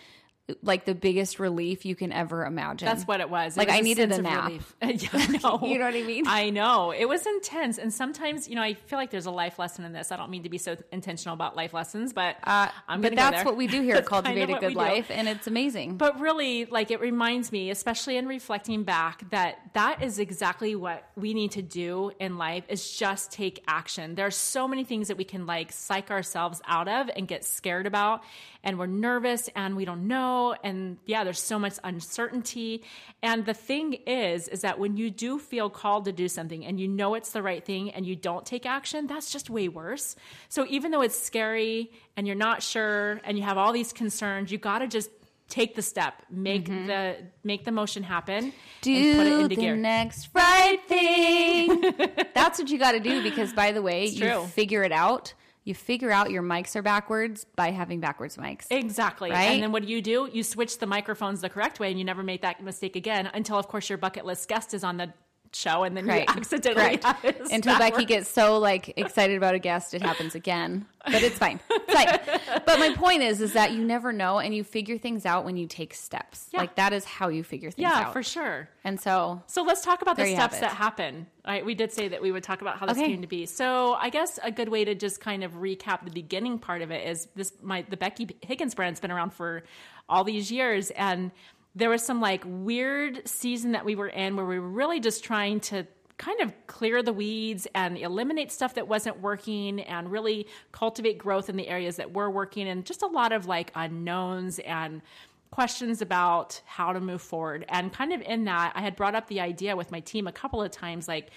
like 0.63 0.85
the 0.85 0.95
biggest 0.95 1.41
relief 1.41 1.85
you 1.85 1.97
can 1.97 2.13
ever 2.13 2.45
imagine. 2.47 2.87
That's 2.87 3.05
what 3.05 3.21
it 3.21 3.29
was. 3.29 3.57
It 3.57 3.61
Like, 3.61 3.69
was 3.69 3.77
I 3.79 3.81
needed 3.81 4.11
sense 4.13 4.19
a 4.19 4.23
nap. 4.23 4.53
yeah, 4.83 5.27
know. 5.43 5.61
You 5.67 5.79
know 5.79 5.87
what 5.87 5.95
I 5.95 6.03
mean? 6.03 6.25
I 6.27 6.51
know. 6.51 6.93
It 6.93 7.07
was 7.07 7.27
intense. 7.27 7.79
And 7.79 7.93
sometimes, 7.93 8.49
you 8.49 8.55
know, 8.55 8.63
I 8.63 8.75
feel 8.75 8.99
like 8.99 9.11
there's 9.11 9.27
a 9.27 9.31
life 9.33 9.59
lesson 9.59 9.85
in 9.85 9.93
this. 9.93 10.13
I 10.13 10.17
don't 10.17 10.31
mean 10.31 10.45
to 10.45 10.49
be 10.49 10.59
so 10.59 10.77
intentional 10.93 11.35
about 11.35 11.57
life 11.57 11.75
lessons, 11.75 12.13
but 12.13 12.37
Uh, 12.45 12.69
I'm 12.87 13.01
but 13.01 13.17
that's 13.17 13.45
what 13.45 13.57
we 13.57 13.67
do 13.67 13.83
here 13.83 13.97
at 13.97 14.07
Cultivate 14.17 14.43
a 14.45 14.47
Good 14.47 14.63
we 14.63 14.69
do. 14.71 14.77
Life, 14.77 15.11
and 15.11 15.27
it's 15.29 15.49
amazing. 15.49 15.97
But 15.97 16.21
really, 16.21 16.67
like 16.67 16.91
it 16.93 17.01
reminds 17.01 17.51
me, 17.51 17.71
especially 17.71 18.17
in 18.17 18.29
reflecting 18.29 18.85
back, 18.85 19.29
that 19.31 19.59
that 19.75 20.03
is 20.03 20.19
exactly 20.21 20.77
what 20.77 21.09
we 21.17 21.35
need 21.35 21.53
to 21.53 21.63
do 21.63 22.13
in 22.21 22.39
life 22.39 22.65
is 22.69 22.97
just 22.97 23.33
take 23.33 23.65
action. 23.67 24.15
There 24.15 24.27
are 24.27 24.31
so 24.31 24.69
many 24.69 24.85
things 24.85 25.09
that 25.09 25.17
we 25.17 25.25
can 25.25 25.47
like 25.47 25.73
psych 25.73 26.11
ourselves 26.13 26.63
out 26.67 26.87
of 26.89 27.11
and 27.17 27.27
get 27.27 27.45
scared 27.45 27.87
about, 27.87 28.23
and 28.67 28.81
we're 28.81 28.87
nervous 28.87 29.49
and 29.55 29.77
we 29.77 29.85
don't 29.85 30.09
know. 30.09 30.57
And 30.65 30.99
yeah, 31.07 31.23
there's 31.23 31.41
so 31.41 31.57
much 31.57 31.75
uncertainty. 31.85 32.83
And 33.23 33.47
the 33.47 33.55
thing 33.55 33.93
is, 34.09 34.49
is 34.49 34.63
that 34.63 34.81
when 34.81 34.97
you 34.97 35.09
do 35.09 35.39
feel 35.39 35.71
called 35.71 36.07
to 36.07 36.13
do 36.13 36.27
something 36.27 36.67
and 36.67 36.81
you 36.81 36.89
know 36.89 37.15
it's 37.15 37.31
the 37.31 37.43
right 37.43 37.65
thing 37.65 37.93
and 37.93 38.05
you 38.05 38.17
don't 38.17 38.45
take 38.45 38.67
action, 38.67 39.07
that's 39.07 39.31
just 39.31 39.49
way 39.49 39.69
worse. 39.69 40.17
So 40.49 40.67
even 40.69 40.91
though 40.91 41.03
it's 41.03 41.17
scary 41.17 41.93
and 42.17 42.27
you're 42.27 42.35
not 42.35 42.61
sure 42.61 43.21
and 43.23 43.39
you 43.39 43.45
have 43.45 43.57
all 43.57 43.73
these 43.73 43.93
concerns, 43.93 44.51
you 44.51 44.59
got 44.59 44.81
to 44.81 44.89
just 44.89 45.11
take 45.49 45.77
the 45.77 45.83
step, 45.83 46.25
make 46.29 46.65
mm-hmm. 46.65 46.89
the 46.89 47.19
make 47.45 47.65
the 47.65 47.71
motion 47.71 48.03
happen, 48.03 48.53
do 48.81 48.93
and 48.93 49.17
put 49.17 49.27
it 49.29 49.33
into 49.33 49.49
the 49.49 49.55
gear. 49.55 49.77
next 49.77 50.29
right 50.35 50.81
thing. 50.89 51.85
That's 52.35 52.59
what 52.59 52.69
you 52.69 52.81
got 52.81 52.93
to 52.93 53.01
do 53.01 53.23
because, 53.23 53.53
by 53.53 53.71
the 53.71 53.81
way, 53.81 54.07
you 54.07 54.43
figure 54.47 54.83
it 54.83 54.91
out. 54.91 55.35
You 55.67 55.75
figure 55.75 56.13
out 56.13 56.31
your 56.31 56.45
mics 56.45 56.77
are 56.77 56.83
backwards 56.83 57.45
by 57.57 57.73
having 57.73 57.99
backwards 57.99 58.37
mics. 58.37 58.67
Exactly. 58.71 59.31
Right? 59.31 59.47
And 59.47 59.63
then 59.65 59.73
what 59.73 59.83
do 59.85 59.89
you 59.89 60.01
do? 60.01 60.31
You 60.33 60.45
switch 60.45 60.79
the 60.79 60.87
microphones 60.87 61.41
the 61.41 61.49
correct 61.49 61.81
way 61.81 61.91
and 61.91 61.99
you 61.99 62.05
never 62.05 62.23
make 62.23 62.43
that 62.43 62.63
mistake 62.63 62.95
again 62.95 63.29
until, 63.35 63.59
of 63.59 63.67
course, 63.67 63.89
your 63.89 63.99
bucket 63.99 64.25
list 64.25 64.49
guest 64.49 64.75
is 64.75 64.85
on 64.85 64.97
the 64.97 65.13
show 65.57 65.83
and 65.85 65.97
then 65.97 66.07
Right. 66.07 66.29
you 66.29 66.35
accidentally 66.37 66.99
Correct. 66.99 67.05
have 67.05 67.25
it 67.25 67.41
Until 67.51 67.79
Becky 67.79 68.05
gets 68.05 68.29
so 68.29 68.59
like 68.59 68.93
excited 68.97 69.37
about 69.37 69.55
a 69.55 69.59
guest, 69.59 69.95
it 69.95 70.03
happens 70.03 70.35
again. 70.35 70.87
But 71.05 71.23
it's 71.23 71.39
fine. 71.39 71.61
It's 71.71 71.95
fine. 71.95 72.63
But 72.67 72.81
my 72.81 72.93
point 72.97 73.23
is, 73.23 73.41
is 73.41 73.53
that 73.53 73.71
you 73.73 73.85
never 73.85 74.13
know, 74.13 74.39
and 74.41 74.53
you 74.53 74.65
figure 74.65 74.99
things 74.99 75.25
out 75.25 75.45
when 75.45 75.57
you 75.57 75.69
take 75.69 75.95
steps. 75.95 76.49
Yeah. 76.53 76.59
Like 76.61 76.75
that 76.77 76.93
is 76.93 77.05
how 77.05 77.29
you 77.29 77.45
figure 77.45 77.71
things 77.71 77.87
out. 77.87 77.95
Yeah, 78.01 78.07
out. 78.09 78.13
for 78.13 78.25
sure. 78.25 78.69
And 78.83 79.01
so, 79.01 79.41
So 79.47 79.63
let's 79.63 79.85
talk 79.85 80.03
about 80.03 80.17
the 80.17 80.23
There 80.23 80.31
you 80.31 80.37
have 80.37 80.51
steps 80.53 80.61
that 80.63 80.77
happen. 80.77 81.29
Right, 81.47 81.65
we 81.65 81.77
did 81.77 81.93
say 81.93 82.09
that 82.09 82.21
we 82.21 82.33
would 82.33 82.43
talk 82.43 82.61
about 82.61 82.79
how 82.79 82.87
this 82.87 82.97
Okay. 82.99 83.07
came 83.07 83.21
to 83.23 83.29
be. 83.29 83.47
So 83.47 83.95
I 83.95 84.11
guess 84.11 84.41
a 84.43 84.51
good 84.51 84.69
way 84.69 84.85
to 84.85 84.97
just 84.97 85.21
kind 85.21 85.45
of 85.45 85.53
recap 85.53 86.05
the 86.05 86.11
beginning 86.11 86.59
part 86.59 86.83
of 86.83 86.91
it 86.91 87.07
is 87.09 87.29
this: 87.37 87.53
my 87.63 87.85
the 87.89 87.97
Becky 87.97 88.37
Higgins 88.43 88.75
brand's 88.75 88.99
been 88.99 89.13
around 89.13 89.31
for 89.33 89.63
all 90.09 90.25
these 90.25 90.51
years, 90.51 90.91
and 90.91 91.31
there 91.77 91.91
was 91.91 92.03
some 92.03 92.21
like 92.21 92.43
weird 92.47 93.27
season 93.29 93.73
that 93.73 93.85
we 93.85 93.95
were 93.95 94.09
in 94.09 94.35
where 94.35 94.47
we 94.47 94.59
were 94.59 94.69
really 94.69 94.99
just 94.99 95.23
trying 95.23 95.61
to 95.61 95.87
kind 96.17 96.41
of 96.41 96.53
clear 96.67 97.03
the 97.03 97.13
weeds 97.13 97.69
and 97.75 97.99
eliminate 97.99 98.51
stuff 98.51 98.75
that 98.75 98.89
wasn't 98.89 99.21
working 99.21 99.81
and 99.81 100.11
really 100.11 100.47
cultivate 100.73 101.19
growth 101.19 101.51
in 101.51 101.57
the 101.57 101.69
areas 101.69 101.97
that 101.97 102.15
were 102.15 102.31
working 102.31 102.67
and 102.67 102.87
just 102.87 103.03
a 103.03 103.07
lot 103.07 103.31
of 103.31 103.47
like 103.47 103.71
unknowns 103.75 104.59
and 104.61 105.03
questions 105.51 106.01
about 106.01 106.61
how 106.65 106.95
to 106.95 107.01
move 107.01 107.21
forward. 107.21 107.67
And 107.69 107.93
kind 107.93 108.15
of 108.15 108.23
in 108.23 108.45
that, 108.45 108.73
I 108.75 108.81
had 108.81 108.97
brought 108.97 109.15
up 109.15 109.29
the 109.29 109.41
idea 109.41 109.77
with 109.77 109.93
my 109.93 110.01
team 110.01 110.27
a 110.27 110.33
couple 110.33 110.63
of 110.63 110.71
times 110.71 111.07
like, 111.07 111.31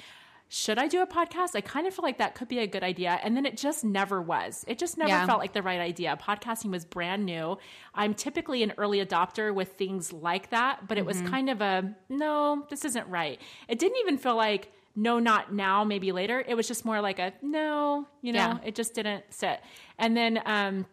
should 0.51 0.79
I 0.79 0.87
do 0.87 1.01
a 1.03 1.07
podcast? 1.07 1.51
I 1.55 1.61
kind 1.61 1.85
of 1.85 1.93
feel 1.93 2.03
like 2.03 2.17
that 2.17 2.33
could 2.33 2.47
be 2.47 2.57
a 2.57 2.65
good 2.65 2.83
idea. 2.83 3.19
And 3.23 3.37
then 3.37 3.45
it 3.45 3.55
just 3.55 3.83
never 3.85 4.19
was. 4.19 4.65
It 4.67 4.79
just 4.79 4.97
never 4.97 5.09
Yeah. 5.09 5.25
felt 5.27 5.37
like 5.39 5.53
the 5.53 5.61
right 5.61 5.79
idea. 5.79 6.17
Podcasting 6.19 6.71
was 6.71 6.85
brand 6.85 7.23
new. 7.23 7.57
I'm 7.93 8.15
typically 8.15 8.63
an 8.63 8.73
early 8.77 9.03
adopter 9.05 9.53
with 9.53 9.73
things 9.73 10.11
like 10.11 10.49
that, 10.49 10.87
but 10.87 10.97
it 10.97 11.05
was 11.05 11.21
kind 11.21 11.49
of 11.51 11.61
a 11.61 11.95
no, 12.09 12.65
this 12.69 12.83
isn't 12.83 13.07
right. 13.07 13.39
It 13.67 13.77
didn't 13.77 13.97
even 13.99 14.17
feel 14.17 14.35
like 14.35 14.71
no, 14.95 15.19
not 15.19 15.53
now, 15.53 15.83
maybe 15.83 16.11
later. 16.11 16.43
It 16.45 16.55
was 16.55 16.67
just 16.67 16.83
more 16.83 16.99
like 16.99 17.19
a 17.19 17.31
no, 17.43 18.07
you 18.23 18.33
know, 18.33 18.39
Yeah. 18.39 18.57
it 18.65 18.73
just 18.73 18.95
didn't 18.95 19.25
sit. 19.29 19.61
And 19.99 20.17
then, 20.17 20.41
um, 20.45 20.87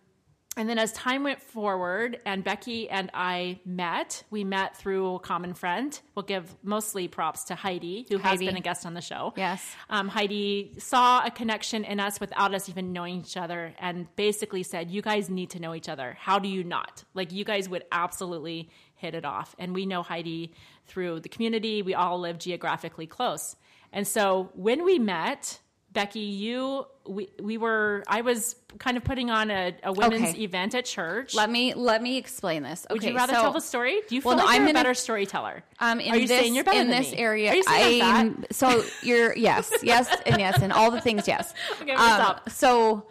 and 0.57 0.69
then 0.69 0.79
as 0.79 0.93
time 0.93 1.23
went 1.23 1.43
forward 1.43 2.19
and 2.25 2.43
Becky 2.43 2.89
and 2.89 3.11
I 3.13 3.61
met, 3.67 4.25
we 4.31 4.43
met 4.43 4.77
through 4.77 5.17
a 5.17 5.19
common 5.19 5.53
friend. 5.53 5.99
We'll 6.15 6.25
give 6.25 6.57
mostly 6.63 7.09
props 7.09 7.45
to 7.45 7.55
Heidi, 7.55 8.07
who 8.09 8.17
has 8.19 8.39
been 8.39 8.57
a 8.57 8.61
guest 8.61 8.87
on 8.87 8.95
the 8.95 9.03
show. 9.03 9.35
Yes. 9.37 9.63
Um, 9.91 10.09
Heidi 10.09 10.73
saw 10.79 11.25
a 11.25 11.31
connection 11.31 11.85
in 11.85 12.01
us 12.01 12.21
without 12.21 12.55
us 12.55 12.71
even 12.71 12.95
knowing 12.95 13.21
each 13.21 13.37
other 13.37 13.75
and 13.79 14.07
basically 14.17 14.63
said, 14.63 14.91
You 14.91 15.03
guys 15.03 15.29
need 15.29 15.51
to 15.51 15.61
know 15.61 15.75
each 15.75 15.91
other. 15.91 16.17
How 16.19 16.39
do 16.39 16.49
you 16.49 16.65
not? 16.65 17.05
Like, 17.13 17.33
you 17.33 17.45
guys 17.45 17.69
would 17.69 17.85
absolutely 17.93 18.71
hit 18.95 19.15
it 19.15 19.27
off. 19.27 19.55
And 19.59 19.75
we 19.75 19.85
know 19.85 20.03
Heidi 20.03 20.55
through 20.87 21.21
the 21.21 21.29
community. 21.29 21.83
We 21.83 21.95
all 21.95 22.19
live 22.19 22.39
geographically 22.39 23.07
close. 23.07 23.57
And 23.93 24.07
so 24.07 24.51
when 24.55 24.85
we 24.85 24.99
met, 24.99 25.61
Becky, 25.97 26.21
you, 26.21 26.87
we, 27.07 27.31
we 27.41 27.57
were, 27.57 28.05
I 28.07 28.21
was 28.21 28.55
kind 28.77 28.99
of 28.99 29.05
putting 29.05 29.31
on 29.31 29.51
a, 29.51 29.75
a 29.83 29.91
women's 29.95 30.29
Okay. 30.35 30.43
event 30.43 30.75
at 30.75 30.85
church. 30.85 31.35
let 31.35 31.49
me 31.49 31.73
let 31.73 32.03
me 32.03 32.19
explain 32.19 32.63
this. 32.63 32.87
Would 32.91 33.03
you 33.03 33.17
rather 33.17 33.33
so, 33.33 33.41
tell 33.41 33.53
the 33.55 33.61
story? 33.61 34.03
Do 34.07 34.15
you 34.15 34.21
feel 34.21 34.37
Well, 34.37 34.45
like 34.45 34.55
I'm 34.55 34.61
you're 34.65 34.73
a 34.73 34.75
better 34.75 34.93
storyteller? 34.93 35.65
Um, 35.81 35.99
in 36.01 36.13
Are 36.13 36.19
you 36.19 36.29
this, 36.29 36.39
saying 36.39 36.55
you're 36.55 36.65
better 36.65 36.79
in 36.81 36.89
this 36.91 37.13
me? 37.13 37.17
area? 37.19 37.51
Are 37.51 37.55
you 37.55 37.63
saying 37.63 38.03
I'm 38.03 38.15
I'm- 38.15 38.45
so 38.53 38.85
you're 39.03 39.35
yes, 39.39 39.73
yes, 39.83 40.15
and 40.27 40.39
yes, 40.39 40.61
and 40.61 40.71
all 40.71 40.91
the 40.91 41.01
things. 41.01 41.27
Yes. 41.27 41.55
Okay, 41.81 41.95
up? 41.97 42.51
So, 42.51 43.07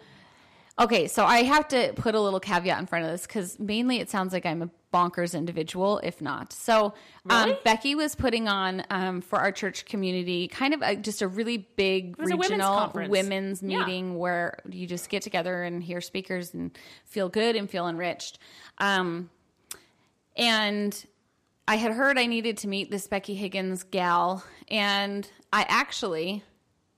okay, 0.78 1.08
so 1.08 1.24
I 1.24 1.42
have 1.42 1.66
to 1.68 1.92
put 1.96 2.14
a 2.14 2.20
little 2.20 2.38
caveat 2.38 2.78
in 2.78 2.86
front 2.86 3.04
of 3.04 3.10
this 3.10 3.26
because 3.26 3.58
mainly 3.58 3.98
it 3.98 4.08
sounds 4.10 4.32
like 4.32 4.46
I'm 4.46 4.62
a 4.62 4.70
bonkers 4.92 5.36
individual, 5.36 5.98
if 6.02 6.20
not. 6.22 6.52
So, 6.52 6.94
um, 7.28 7.56
Becky 7.64 7.94
was 7.94 8.14
putting 8.14 8.48
on 8.48 8.84
um, 8.90 9.20
for 9.20 9.38
our 9.38 9.52
church 9.52 9.84
community 9.84 10.48
kind 10.48 10.72
of 10.72 10.80
a, 10.82 10.96
just 10.96 11.22
a 11.22 11.28
really 11.28 11.58
big 11.76 12.16
women's 12.18 12.40
regional 12.50 12.92
women's 12.94 13.62
Yeah. 13.62 13.80
meeting 13.80 14.16
where 14.16 14.58
you 14.70 14.86
just 14.86 15.08
get 15.08 15.22
together 15.22 15.62
and 15.64 15.82
hear 15.82 16.00
speakers 16.00 16.54
and 16.54 16.76
feel 17.04 17.28
good 17.28 17.56
and 17.56 17.68
feel 17.68 17.88
enriched. 17.88 18.38
Um, 18.78 19.28
and 20.36 21.04
I 21.68 21.76
had 21.76 21.92
heard 21.92 22.18
I 22.18 22.26
needed 22.26 22.58
to 22.58 22.68
meet 22.68 22.90
this 22.90 23.06
Becky 23.08 23.34
Higgins 23.34 23.82
gal, 23.82 24.44
and 24.68 25.28
I 25.52 25.66
actually 25.68 26.44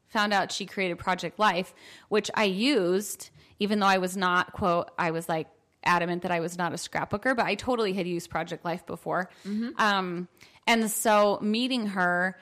found 0.09 0.33
out 0.33 0.52
she 0.52 0.66
created 0.66 0.99
Project 0.99 1.38
Life, 1.38 1.75
which 2.09 2.30
I 2.35 2.45
used, 2.45 3.30
even 3.59 3.78
though 3.80 3.87
I 3.87 3.99
was 3.99 4.16
not, 4.16 4.52
quote, 4.52 4.90
I 4.99 5.11
was 5.11 5.28
like 5.28 5.47
adamant 5.88 6.23
that 6.23 6.30
I 6.30 6.40
was 6.40 6.57
not 6.57 6.73
a 6.73 6.76
scrapbooker, 6.76 7.35
but 7.35 7.47
I 7.47 7.57
totally 7.57 7.95
had 7.95 8.07
used 8.07 8.30
Project 8.30 8.64
Life 8.64 8.87
before. 8.87 9.30
Um, 9.76 10.28
and 10.66 10.90
so 10.90 11.38
meeting 11.40 11.88
her, 11.88 12.38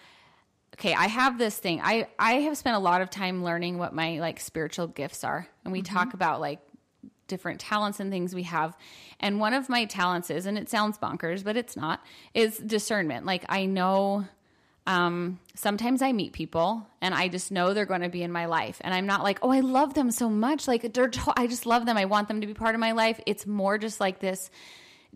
okay, 0.74 0.92
I 0.92 1.06
have 1.06 1.38
this 1.38 1.56
thing. 1.56 1.80
I, 1.82 2.08
I 2.18 2.34
have 2.40 2.58
spent 2.58 2.76
a 2.76 2.80
lot 2.80 3.00
of 3.00 3.08
time 3.08 3.44
learning 3.44 3.78
what 3.78 3.94
my 3.94 4.18
like 4.18 4.40
spiritual 4.40 4.88
gifts 4.88 5.24
are. 5.24 5.48
And 5.64 5.72
we 5.72 5.80
talk 5.82 6.12
about 6.12 6.40
like 6.40 6.60
different 7.28 7.60
talents 7.60 8.00
and 8.00 8.10
things 8.10 8.34
we 8.34 8.42
have. 8.44 8.76
And 9.20 9.40
one 9.40 9.54
of 9.54 9.68
my 9.68 9.84
talents 9.86 10.30
is, 10.30 10.46
and 10.46 10.58
it 10.58 10.68
sounds 10.68 10.98
bonkers, 10.98 11.42
but 11.42 11.56
it's 11.56 11.76
not, 11.76 12.00
is 12.34 12.58
discernment. 12.58 13.26
Like 13.26 13.44
I 13.48 13.66
know 13.66 14.26
um, 14.86 15.40
sometimes 15.54 16.00
I 16.00 16.12
meet 16.12 16.32
people 16.32 16.86
and 17.00 17.12
I 17.14 17.28
just 17.28 17.50
know 17.50 17.74
they're 17.74 17.86
going 17.86 18.02
to 18.02 18.08
be 18.08 18.22
in 18.22 18.30
my 18.30 18.46
life. 18.46 18.80
And 18.82 18.94
I'm 18.94 19.06
not 19.06 19.22
like, 19.22 19.40
oh, 19.42 19.50
I 19.50 19.60
love 19.60 19.94
them 19.94 20.10
so 20.10 20.30
much. 20.30 20.68
Like 20.68 20.92
they're 20.92 21.08
to- 21.08 21.32
I 21.36 21.46
just 21.46 21.66
love 21.66 21.86
them. 21.86 21.96
I 21.96 22.04
want 22.04 22.28
them 22.28 22.40
to 22.40 22.46
be 22.46 22.54
part 22.54 22.74
of 22.74 22.80
my 22.80 22.92
life. 22.92 23.20
It's 23.26 23.46
more 23.46 23.78
just 23.78 24.00
like 24.00 24.20
this 24.20 24.50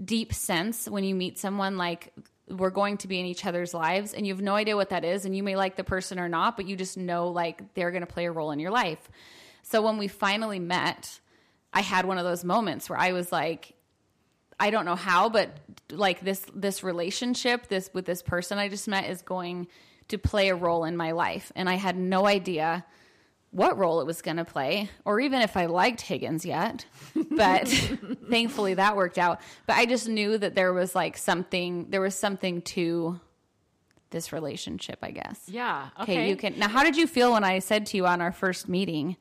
deep 0.02 0.32
sense 0.32 0.88
when 0.88 1.04
you 1.04 1.14
meet 1.14 1.38
someone 1.38 1.76
like 1.76 2.12
we're 2.48 2.70
going 2.70 2.96
to 2.96 3.08
be 3.08 3.20
in 3.20 3.26
each 3.26 3.46
other's 3.46 3.72
lives 3.74 4.12
and 4.12 4.26
you 4.26 4.32
have 4.32 4.42
no 4.42 4.54
idea 4.54 4.74
what 4.74 4.90
that 4.90 5.04
is 5.04 5.24
and 5.24 5.36
you 5.36 5.42
may 5.42 5.56
like 5.56 5.76
the 5.76 5.84
person 5.84 6.18
or 6.18 6.28
not 6.28 6.56
but 6.56 6.66
you 6.66 6.74
just 6.74 6.96
know 6.96 7.28
like 7.28 7.74
they're 7.74 7.90
going 7.90 8.04
to 8.04 8.12
play 8.12 8.26
a 8.26 8.32
role 8.32 8.50
in 8.50 8.58
your 8.58 8.70
life 8.70 9.10
so 9.62 9.82
when 9.82 9.98
we 9.98 10.08
finally 10.08 10.58
met 10.58 11.20
i 11.72 11.80
had 11.80 12.06
one 12.06 12.18
of 12.18 12.24
those 12.24 12.44
moments 12.44 12.88
where 12.88 12.98
i 12.98 13.12
was 13.12 13.30
like 13.30 13.74
i 14.60 14.70
don't 14.70 14.84
know 14.84 14.94
how 14.94 15.28
but 15.28 15.48
like 15.90 16.20
this 16.20 16.44
this 16.54 16.84
relationship 16.84 17.66
this 17.66 17.90
with 17.92 18.04
this 18.04 18.22
person 18.22 18.58
i 18.58 18.68
just 18.68 18.86
met 18.86 19.10
is 19.10 19.22
going 19.22 19.66
to 20.08 20.18
play 20.18 20.48
a 20.50 20.54
role 20.54 20.84
in 20.84 20.96
my 20.96 21.10
life 21.12 21.50
and 21.56 21.68
i 21.68 21.74
had 21.74 21.96
no 21.96 22.26
idea 22.26 22.84
what 23.52 23.76
role 23.76 24.00
it 24.00 24.06
was 24.06 24.22
going 24.22 24.36
to 24.36 24.44
play 24.44 24.88
or 25.04 25.18
even 25.18 25.40
if 25.42 25.56
I 25.56 25.66
liked 25.66 26.02
Higgins 26.02 26.44
yet. 26.46 26.86
But 27.36 27.66
thankfully 28.30 28.74
that 28.74 28.94
worked 28.96 29.18
out. 29.18 29.40
But 29.66 29.74
I 29.76 29.86
just 29.86 30.08
knew 30.08 30.38
that 30.38 30.54
there 30.54 30.72
was 30.72 30.94
like 30.94 31.16
something 31.16 31.86
there 31.90 32.00
was 32.00 32.14
something 32.14 32.62
to 32.76 33.18
this 34.10 34.32
relationship, 34.32 35.00
I 35.02 35.10
guess. 35.10 35.40
Yeah. 35.48 35.88
Okay, 36.00 36.12
Okay. 36.12 36.28
you 36.30 36.36
can. 36.36 36.60
Now 36.60 36.68
how 36.68 36.84
did 36.84 36.96
you 36.96 37.08
feel 37.08 37.32
when 37.32 37.42
I 37.42 37.58
said 37.58 37.86
to 37.86 37.96
you 37.96 38.06
on 38.06 38.20
our 38.20 38.30
first 38.30 38.68
meeting? 38.68 39.16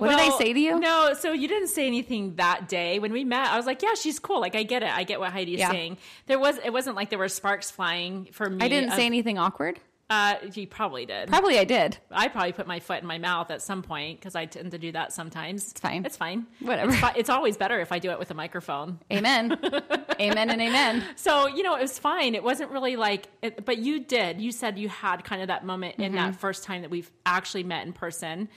What 0.00 0.10
did 0.10 0.18
I 0.20 0.30
say 0.38 0.52
to 0.52 0.58
you? 0.60 0.78
No, 0.80 1.14
so 1.18 1.32
you 1.32 1.46
didn't 1.48 1.68
say 1.68 1.86
anything 1.86 2.34
that 2.36 2.68
day 2.68 2.98
when 2.98 3.12
we 3.12 3.24
met. 3.24 3.48
I 3.48 3.56
was 3.56 3.66
like, 3.66 3.82
"Yeah, 3.82 3.94
she's 3.94 4.18
cool. 4.18 4.40
Like, 4.40 4.54
I 4.56 4.62
get 4.62 4.82
it. 4.82 4.90
I 4.94 5.04
get 5.04 5.20
what 5.20 5.32
Heidi's 5.32 5.60
Yeah. 5.60 5.70
saying." 5.70 5.98
There 6.26 6.38
was. 6.38 6.58
It 6.64 6.72
wasn't 6.72 6.96
like 6.96 7.10
there 7.10 7.18
were 7.18 7.28
sparks 7.28 7.70
flying 7.70 8.26
for 8.32 8.48
me. 8.50 8.64
I 8.64 8.68
didn't 8.68 8.90
of- 8.90 8.96
say 8.96 9.06
anything 9.06 9.38
awkward. 9.38 9.78
Uh, 10.12 10.34
you 10.54 10.66
probably 10.66 11.06
did. 11.06 11.28
Probably 11.28 11.56
I 11.56 11.62
did. 11.62 11.96
I 12.10 12.26
probably 12.26 12.50
put 12.50 12.66
my 12.66 12.80
foot 12.80 13.00
in 13.00 13.06
my 13.06 13.18
mouth 13.18 13.48
at 13.52 13.62
some 13.62 13.80
point 13.80 14.18
because 14.18 14.34
I 14.34 14.44
tend 14.46 14.72
to 14.72 14.78
do 14.78 14.90
that 14.90 15.12
sometimes. 15.12 15.70
It's 15.70 15.78
fine. 15.80 16.04
It's 16.04 16.16
fine. 16.16 16.46
Whatever. 16.58 16.90
It's, 16.92 17.02
it's 17.18 17.30
always 17.30 17.56
better 17.56 17.78
if 17.78 17.92
I 17.92 18.00
do 18.00 18.10
it 18.10 18.18
with 18.18 18.28
a 18.32 18.34
microphone. 18.34 18.98
Amen. 19.12 19.56
amen 20.20 20.50
and 20.50 20.60
amen. 20.60 21.04
So 21.14 21.46
you 21.46 21.62
know, 21.62 21.76
it 21.76 21.82
was 21.82 21.96
fine. 21.96 22.34
It 22.34 22.42
wasn't 22.42 22.72
really 22.72 22.96
like, 22.96 23.28
it, 23.40 23.64
but 23.64 23.78
you 23.78 24.00
did. 24.00 24.40
You 24.40 24.50
said 24.50 24.80
you 24.80 24.88
had 24.88 25.22
kind 25.22 25.42
of 25.42 25.46
that 25.48 25.64
moment 25.64 25.94
in 25.98 26.06
Mm-hmm. 26.12 26.16
that 26.32 26.34
first 26.40 26.64
time 26.64 26.82
that 26.82 26.90
we've 26.90 27.08
actually 27.24 27.62
met 27.62 27.86
in 27.86 27.92
person. 27.92 28.48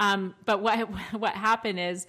Um, 0.00 0.34
but 0.44 0.60
what 0.60 0.78
what 1.12 1.34
happened 1.34 1.78
is, 1.78 2.06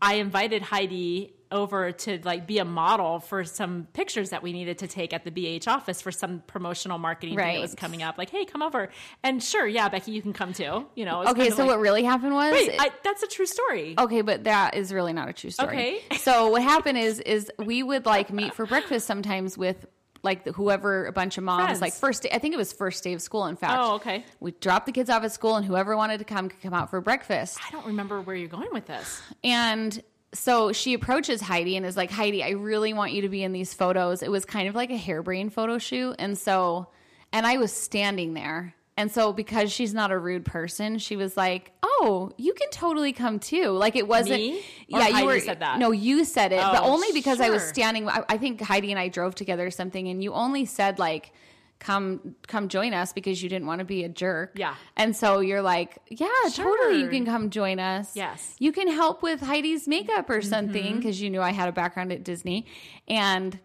I 0.00 0.14
invited 0.14 0.62
Heidi 0.62 1.34
over 1.50 1.92
to 1.92 2.18
like 2.24 2.46
be 2.46 2.58
a 2.58 2.64
model 2.64 3.20
for 3.20 3.44
some 3.44 3.86
pictures 3.92 4.30
that 4.30 4.42
we 4.42 4.52
needed 4.54 4.78
to 4.78 4.86
take 4.86 5.12
at 5.12 5.22
the 5.24 5.30
BH 5.30 5.68
office 5.68 6.00
for 6.00 6.10
some 6.10 6.42
promotional 6.46 6.96
marketing 6.98 7.36
thing 7.36 7.54
that 7.54 7.60
was 7.60 7.74
coming 7.74 8.02
up. 8.02 8.16
Like, 8.16 8.30
hey, 8.30 8.46
come 8.46 8.62
over. 8.62 8.88
And 9.22 9.42
sure, 9.42 9.66
yeah, 9.66 9.88
Becky, 9.90 10.12
you 10.12 10.22
can 10.22 10.32
come 10.32 10.52
too. 10.54 10.86
You 10.94 11.04
know. 11.04 11.24
Okay, 11.24 11.50
so 11.50 11.58
like- 11.58 11.66
what 11.66 11.80
really 11.80 12.04
happened 12.04 12.32
was 12.32 12.52
Wait, 12.52 12.74
I, 12.78 12.90
that's 13.04 13.22
a 13.22 13.26
true 13.26 13.46
story. 13.46 13.94
Okay, 13.98 14.22
but 14.22 14.44
that 14.44 14.74
is 14.74 14.92
really 14.92 15.12
not 15.12 15.28
a 15.28 15.32
true 15.32 15.50
story. 15.50 15.68
Okay. 15.68 16.16
so 16.18 16.48
what 16.48 16.62
happened 16.62 16.98
is 16.98 17.20
is 17.20 17.50
we 17.58 17.82
would 17.82 18.06
like 18.06 18.32
meet 18.32 18.54
for 18.54 18.66
breakfast 18.66 19.06
sometimes 19.06 19.58
with 19.58 19.84
like 20.22 20.44
the, 20.44 20.52
whoever 20.52 21.06
a 21.06 21.12
bunch 21.12 21.38
of 21.38 21.44
moms 21.44 21.64
Friends. 21.64 21.80
like 21.80 21.92
first 21.94 22.22
day, 22.22 22.30
I 22.32 22.38
think 22.38 22.54
it 22.54 22.58
was 22.58 22.72
first 22.72 23.02
day 23.02 23.12
of 23.12 23.22
school 23.22 23.46
in 23.46 23.56
fact. 23.56 23.74
Oh, 23.76 23.94
okay. 23.94 24.24
We 24.40 24.52
dropped 24.52 24.86
the 24.86 24.92
kids 24.92 25.10
off 25.10 25.24
at 25.24 25.32
school 25.32 25.56
and 25.56 25.66
whoever 25.66 25.96
wanted 25.96 26.18
to 26.18 26.24
come 26.24 26.48
could 26.48 26.60
come 26.60 26.74
out 26.74 26.90
for 26.90 27.00
breakfast. 27.00 27.58
I 27.66 27.70
don't 27.70 27.86
remember 27.86 28.20
where 28.20 28.36
you're 28.36 28.48
going 28.48 28.72
with 28.72 28.86
this. 28.86 29.20
And 29.42 30.02
so 30.34 30.72
she 30.72 30.94
approaches 30.94 31.40
Heidi 31.40 31.76
and 31.76 31.84
is 31.84 31.96
like, 31.96 32.10
Heidi, 32.10 32.42
I 32.42 32.50
really 32.50 32.92
want 32.92 33.12
you 33.12 33.22
to 33.22 33.28
be 33.28 33.42
in 33.42 33.52
these 33.52 33.74
photos. 33.74 34.22
It 34.22 34.30
was 34.30 34.44
kind 34.44 34.68
of 34.68 34.74
like 34.74 34.90
a 34.90 34.96
harebrained 34.96 35.52
photo 35.52 35.78
shoot. 35.78 36.16
And 36.18 36.38
so, 36.38 36.88
and 37.32 37.46
I 37.46 37.58
was 37.58 37.72
standing 37.72 38.34
there 38.34 38.74
And 38.96 39.10
so 39.10 39.32
because 39.32 39.72
she's 39.72 39.94
not 39.94 40.10
a 40.12 40.18
rude 40.18 40.44
person, 40.44 40.98
she 40.98 41.16
was 41.16 41.36
like, 41.36 41.72
"Oh, 41.82 42.32
you 42.36 42.52
can 42.52 42.68
totally 42.70 43.12
come 43.12 43.38
too." 43.38 43.68
Like 43.70 43.96
it 43.96 44.06
wasn't 44.06 44.40
Me? 44.40 44.62
Yeah, 44.86 45.18
you 45.18 45.24
were 45.24 45.40
said 45.40 45.60
that? 45.60 45.78
No, 45.78 45.92
you 45.92 46.24
said 46.24 46.52
it, 46.52 46.60
but 46.60 46.82
Oh, 46.82 46.92
only 46.92 47.10
because 47.12 47.40
I 47.40 47.48
was 47.48 47.62
standing 47.62 48.08
I, 48.08 48.22
I 48.28 48.36
think 48.36 48.60
Heidi 48.60 48.90
and 48.90 49.00
I 49.00 49.08
drove 49.08 49.34
together 49.34 49.66
or 49.66 49.70
something 49.70 50.08
and 50.08 50.22
you 50.22 50.32
only 50.34 50.66
said 50.66 50.98
like 50.98 51.32
come 51.78 52.36
come 52.46 52.68
join 52.68 52.92
us 52.94 53.12
because 53.12 53.42
you 53.42 53.48
didn't 53.48 53.66
want 53.66 53.78
to 53.80 53.84
be 53.86 54.04
a 54.04 54.08
jerk. 54.08 54.52
Yeah. 54.56 54.74
And 54.96 55.16
so 55.16 55.40
you're 55.40 55.62
like, 55.62 55.96
"Yeah, 56.08 56.28
totally 56.54 57.00
you 57.00 57.08
can 57.08 57.24
come 57.24 57.48
join 57.48 57.80
us." 57.80 58.14
Yes. 58.14 58.42
Mm-hmm. 58.42 58.64
You 58.64 58.72
can 58.72 58.88
help 58.88 59.22
with 59.22 59.40
Heidi's 59.40 59.88
makeup 59.88 60.28
or 60.28 60.42
something 60.42 60.96
because 60.96 61.20
you 61.20 61.30
knew 61.30 61.40
I 61.40 61.52
had 61.52 61.68
a 61.68 61.72
background 61.72 62.12
at 62.12 62.24
Disney. 62.24 62.66
And 63.08 63.58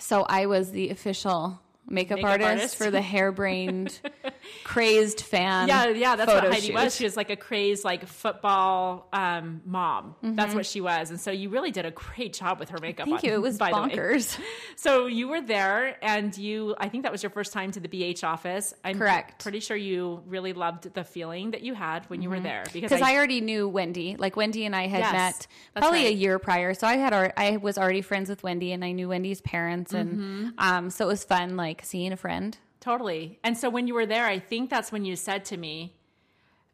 so 0.00 0.24
I 0.24 0.46
was 0.46 0.72
the 0.72 0.90
official 0.90 1.60
makeup, 1.88 2.16
Makeup 2.16 2.32
artist, 2.32 2.50
artist. 2.50 2.76
for 2.76 2.90
the 2.90 3.00
harebrained, 3.00 3.98
crazy 4.64 5.16
fan. 5.18 5.68
Yeah, 5.68 5.88
yeah, 5.88 6.16
that's 6.16 6.32
what 6.32 6.44
Heidi 6.44 6.66
shoot. 6.68 6.74
was. 6.74 6.94
She 6.96 7.04
was 7.04 7.16
like 7.16 7.30
a 7.30 7.36
crazed 7.36 7.84
like 7.84 8.06
football 8.06 9.08
um, 9.12 9.62
mom. 9.64 10.14
That's 10.22 10.48
Mm-hmm. 10.48 10.56
what 10.56 10.66
she 10.66 10.80
was, 10.80 11.10
and 11.10 11.20
so 11.20 11.30
you 11.30 11.48
really 11.50 11.70
did 11.70 11.84
a 11.86 11.90
great 11.90 12.32
job 12.32 12.58
with 12.60 12.70
her 12.70 12.78
makeup. 12.80 13.06
Thank 13.08 13.24
on- 13.24 13.28
you. 13.28 13.34
It 13.34 13.42
was 13.42 13.58
by 13.58 13.72
bonkers. 13.72 14.38
So 14.76 15.06
you 15.06 15.26
were 15.28 15.40
there, 15.40 15.96
and 16.02 16.36
you. 16.36 16.74
I 16.78 16.88
think 16.88 17.02
that 17.02 17.10
was 17.12 17.22
your 17.22 17.30
first 17.30 17.52
time 17.52 17.72
to 17.72 17.80
the 17.80 17.88
BH 17.88 18.22
office. 18.24 18.72
I'm 18.84 18.96
Correct. 18.98 19.42
Pretty 19.42 19.60
sure 19.60 19.76
you 19.76 20.22
really 20.26 20.52
loved 20.52 20.94
the 20.94 21.02
feeling 21.04 21.50
that 21.50 21.62
you 21.62 21.74
had 21.74 22.08
when 22.08 22.22
you 22.22 22.30
were 22.30 22.38
there 22.40 22.62
because 22.72 22.90
Because 22.90 23.02
I, 23.02 23.16
already 23.16 23.40
knew 23.40 23.68
Wendy. 23.68 24.16
Like 24.16 24.36
Wendy 24.36 24.64
and 24.64 24.74
I 24.76 24.86
had 24.86 25.00
Yes, 25.00 25.12
met 25.12 25.46
that's 25.74 25.84
probably 25.84 26.06
a 26.06 26.10
year 26.10 26.38
prior. 26.38 26.74
So 26.74 26.86
I 26.86 26.96
had 26.96 27.12
al- 27.12 27.32
I 27.36 27.56
was 27.56 27.76
already 27.76 28.02
friends 28.02 28.28
with 28.28 28.42
Wendy 28.44 28.72
and 28.72 28.84
I 28.84 28.92
knew 28.92 29.08
Wendy's 29.08 29.40
parents 29.40 29.92
and 29.92 30.08
Mm-hmm. 30.18 30.48
um 30.58 30.90
so 30.90 31.04
it 31.04 31.08
was 31.08 31.24
fun 31.24 31.56
like 31.56 31.84
seeing 31.84 32.12
a 32.12 32.16
friend. 32.16 32.56
Totally. 32.88 33.38
And 33.44 33.56
so 33.56 33.68
when 33.70 33.86
you 33.86 33.94
were 33.94 34.06
there, 34.06 34.26
I 34.26 34.38
think 34.38 34.70
that's 34.70 34.90
when 34.90 35.04
you 35.04 35.16
said 35.16 35.44
to 35.46 35.56
me. 35.56 35.94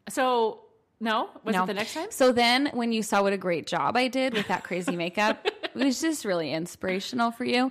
So 0.09 0.61
no, 0.99 1.29
was 1.43 1.55
it 1.55 1.65
the 1.65 1.73
next 1.73 1.93
time? 1.93 2.07
So 2.09 2.31
then 2.31 2.69
when 2.73 2.93
you 2.93 3.03
saw 3.03 3.21
what 3.21 3.33
a 3.33 3.37
great 3.37 3.67
job 3.67 3.97
I 3.97 4.07
did 4.07 4.33
with 4.33 4.47
that 4.47 4.63
crazy 4.63 4.95
makeup, 4.95 5.45
it 5.45 5.75
was 5.75 5.99
just 5.99 6.23
really 6.23 6.53
inspirational 6.53 7.31
for 7.31 7.43
you. 7.43 7.63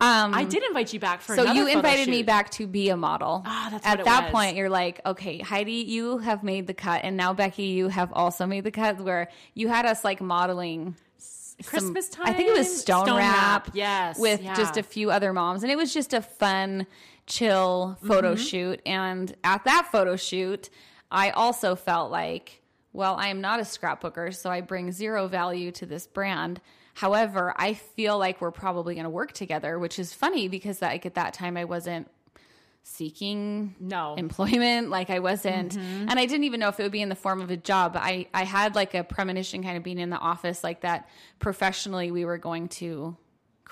Um 0.00 0.34
I 0.34 0.44
did 0.44 0.64
invite 0.64 0.92
you 0.92 0.98
back 0.98 1.20
for. 1.20 1.36
so 1.36 1.52
you 1.52 1.68
invited 1.68 2.08
me 2.08 2.22
back 2.24 2.50
to 2.52 2.66
be 2.66 2.88
a 2.88 2.96
model. 2.96 3.42
Ah, 3.46 3.68
that's 3.70 3.86
At 3.86 4.04
that 4.04 4.24
was. 4.24 4.32
point, 4.32 4.56
you're 4.56 4.68
like, 4.68 5.00
okay, 5.06 5.38
Heidi, 5.38 5.84
you 5.94 6.18
have 6.18 6.42
made 6.42 6.66
the 6.66 6.74
cut, 6.74 7.02
and 7.04 7.16
now 7.16 7.32
Becky, 7.32 7.64
you 7.64 7.88
have 7.88 8.12
also 8.12 8.46
made 8.46 8.64
the 8.64 8.72
cut. 8.72 9.00
Where 9.00 9.28
you 9.54 9.68
had 9.68 9.86
us 9.86 10.02
like 10.04 10.20
modeling 10.20 10.96
some- 11.18 11.64
Christmas 11.70 12.08
time. 12.08 12.26
I 12.26 12.32
think 12.32 12.48
it 12.48 12.58
was 12.58 12.80
Stone, 12.80 13.06
Stone 13.06 13.18
Wrap. 13.18 13.66
Wrap, 13.66 13.76
yes, 13.76 14.18
with 14.18 14.42
yeah. 14.42 14.54
just 14.54 14.76
a 14.76 14.82
few 14.82 15.10
other 15.10 15.32
moms, 15.32 15.62
and 15.62 15.70
it 15.70 15.76
was 15.76 15.94
just 15.94 16.12
a 16.12 16.20
fun, 16.20 16.86
chill 17.26 17.96
photo 18.06 18.34
Mm-hmm. 18.34 18.42
shoot. 18.44 18.80
And 18.86 19.34
at 19.44 19.64
that 19.64 19.88
photo 19.92 20.16
shoot, 20.16 20.70
I 21.10 21.30
also 21.30 21.74
felt 21.76 22.10
like, 22.10 22.62
well, 22.92 23.14
I 23.16 23.28
am 23.28 23.40
not 23.40 23.60
a 23.60 23.62
scrapbooker, 23.64 24.34
so 24.34 24.50
I 24.50 24.60
bring 24.60 24.92
zero 24.92 25.28
value 25.28 25.70
to 25.72 25.86
this 25.86 26.06
brand. 26.06 26.60
However, 26.94 27.54
I 27.56 27.74
feel 27.74 28.18
like 28.18 28.40
we're 28.40 28.50
probably 28.50 28.94
going 28.94 29.04
to 29.04 29.10
work 29.10 29.32
together, 29.32 29.78
which 29.78 29.98
is 29.98 30.12
funny 30.12 30.48
because 30.48 30.82
like 30.82 31.06
at 31.06 31.14
that 31.14 31.32
time 31.32 31.56
I 31.56 31.64
wasn't 31.64 32.08
seeking 32.84 33.74
No. 33.78 34.14
employment 34.16 34.90
like 34.90 35.08
i 35.08 35.20
wasn't 35.20 35.70
Mm-hmm. 35.76 36.08
and 36.08 36.18
i 36.18 36.26
didn't 36.26 36.42
even 36.42 36.58
know 36.58 36.68
if 36.68 36.80
it 36.80 36.82
would 36.82 36.90
be 36.90 37.00
in 37.00 37.08
the 37.08 37.14
form 37.14 37.40
of 37.40 37.48
a 37.52 37.56
job 37.56 37.92
but 37.92 38.02
i 38.02 38.26
i 38.34 38.42
had 38.42 38.74
like 38.74 38.92
a 38.94 39.04
premonition 39.04 39.62
kind 39.62 39.76
of 39.76 39.84
being 39.84 40.00
in 40.00 40.10
the 40.10 40.18
office 40.18 40.64
like 40.64 40.80
that 40.80 41.08
professionally 41.38 42.10
we 42.10 42.24
were 42.24 42.38
going 42.38 42.66
to 42.66 43.16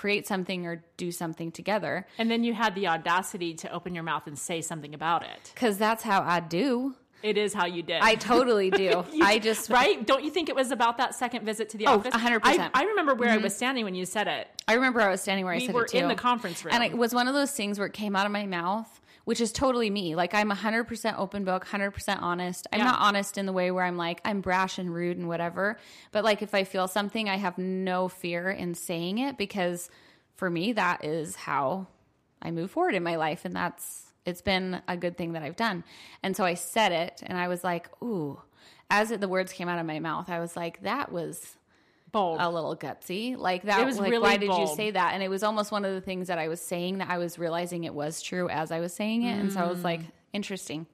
create 0.00 0.26
something 0.26 0.66
or 0.66 0.82
do 0.96 1.12
something 1.12 1.52
together 1.52 2.06
And 2.16 2.30
then 2.30 2.42
you 2.42 2.54
had 2.54 2.74
the 2.74 2.88
audacity 2.88 3.52
to 3.62 3.70
open 3.70 3.94
your 3.94 4.02
mouth 4.02 4.26
and 4.26 4.38
say 4.38 4.62
something 4.62 4.94
about 4.94 5.22
it. 5.24 5.50
because 5.54 5.76
that's 5.76 6.02
how 6.02 6.22
i 6.22 6.40
do 6.40 6.94
It 7.22 7.36
is 7.36 7.52
how 7.52 7.66
you 7.66 7.82
did. 7.82 8.00
i 8.00 8.14
totally 8.14 8.70
do 8.70 9.04
i 9.22 9.38
just 9.38 9.68
right? 9.68 10.06
Don't 10.06 10.24
you 10.24 10.30
think 10.30 10.48
it 10.48 10.56
was 10.56 10.70
about 10.70 10.96
that 10.96 11.14
second 11.14 11.44
visit 11.44 11.68
to 11.72 11.76
the 11.76 11.86
Oh, 11.86 11.96
office? 11.98 12.14
100%. 12.14 12.40
I, 12.44 12.70
I 12.72 12.82
remember 12.84 13.14
where 13.14 13.28
I 13.28 13.34
mm-hmm. 13.34 13.42
was 13.44 13.54
standing 13.54 13.84
when 13.84 13.94
you 13.94 14.06
said 14.06 14.26
it. 14.26 14.48
I 14.66 14.72
remember 14.74 15.00
I 15.02 15.10
was 15.10 15.20
standing 15.20 15.44
where 15.44 15.52
I 15.54 15.58
We 15.58 15.66
said 15.66 15.74
were 15.74 15.84
it 15.84 15.90
too. 15.90 15.98
in 15.98 16.08
the 16.08 16.14
conference 16.14 16.64
room. 16.64 16.72
and 16.74 16.82
it 16.82 16.96
was 16.96 17.12
one 17.14 17.28
of 17.28 17.34
those 17.34 17.50
things 17.52 17.78
where 17.78 17.86
it 17.86 17.92
came 17.92 18.16
out 18.16 18.24
of 18.24 18.32
my 18.32 18.46
mouth, 18.46 18.99
which 19.24 19.40
is 19.40 19.52
totally 19.52 19.90
me. 19.90 20.14
Like 20.14 20.34
I'm 20.34 20.50
100% 20.50 21.18
open 21.18 21.44
book, 21.44 21.66
100% 21.66 22.22
honest. 22.22 22.66
I'm 22.72 22.78
Yeah. 22.80 22.86
not 22.86 23.00
honest 23.00 23.38
in 23.38 23.46
the 23.46 23.52
way 23.52 23.70
where 23.70 23.84
I'm 23.84 23.96
like 23.96 24.20
I'm 24.24 24.40
brash 24.40 24.78
and 24.78 24.92
rude 24.92 25.16
and 25.18 25.28
whatever, 25.28 25.78
but 26.12 26.24
like 26.24 26.42
if 26.42 26.54
I 26.54 26.64
feel 26.64 26.88
something, 26.88 27.28
I 27.28 27.36
have 27.36 27.58
no 27.58 28.08
fear 28.08 28.50
in 28.50 28.74
saying 28.74 29.18
it 29.18 29.36
because 29.36 29.90
for 30.36 30.48
me 30.50 30.72
that 30.72 31.04
is 31.04 31.36
how 31.36 31.86
I 32.42 32.50
move 32.50 32.70
forward 32.70 32.94
in 32.94 33.02
my 33.02 33.16
life 33.16 33.44
and 33.44 33.54
that's 33.54 34.06
it's 34.26 34.42
been 34.42 34.80
a 34.86 34.96
good 34.96 35.16
thing 35.16 35.32
that 35.32 35.42
I've 35.42 35.56
done. 35.56 35.82
And 36.22 36.36
so 36.36 36.44
I 36.44 36.54
said 36.54 36.92
it 36.92 37.22
and 37.24 37.38
I 37.38 37.48
was 37.48 37.64
like, 37.64 37.88
"Ooh." 38.02 38.40
As 38.92 39.10
it, 39.12 39.20
the 39.20 39.28
words 39.28 39.52
came 39.52 39.68
out 39.68 39.78
of 39.78 39.86
my 39.86 39.98
mouth, 40.00 40.28
I 40.28 40.40
was 40.40 40.56
like, 40.56 40.82
"That 40.82 41.10
was 41.12 41.56
bold. 42.12 42.38
a 42.40 42.48
little 42.48 42.76
gutsy. 42.76 43.36
Like 43.36 43.62
that 43.64 43.80
It 43.80 43.86
was 43.86 43.98
like 43.98 44.10
really 44.10 44.22
why 44.22 44.36
did 44.36 44.50
you 44.52 44.66
say 44.76 44.90
that? 44.92 45.14
And 45.14 45.22
it 45.22 45.28
was 45.28 45.42
almost 45.42 45.70
one 45.72 45.84
of 45.84 45.92
the 45.94 46.00
things 46.00 46.28
that 46.28 46.38
I 46.38 46.48
was 46.48 46.60
saying 46.60 46.98
that 46.98 47.08
I 47.10 47.18
was 47.18 47.38
realizing 47.38 47.84
it 47.84 47.94
was 47.94 48.20
true 48.22 48.48
as 48.48 48.70
I 48.72 48.80
was 48.80 48.92
saying 48.92 49.22
it. 49.24 49.38
And 49.38 49.52
so 49.52 49.60
I 49.60 49.66
was 49.68 49.82
like, 49.84 50.00
Hmm. 50.00 50.06
interesting. 50.32 50.86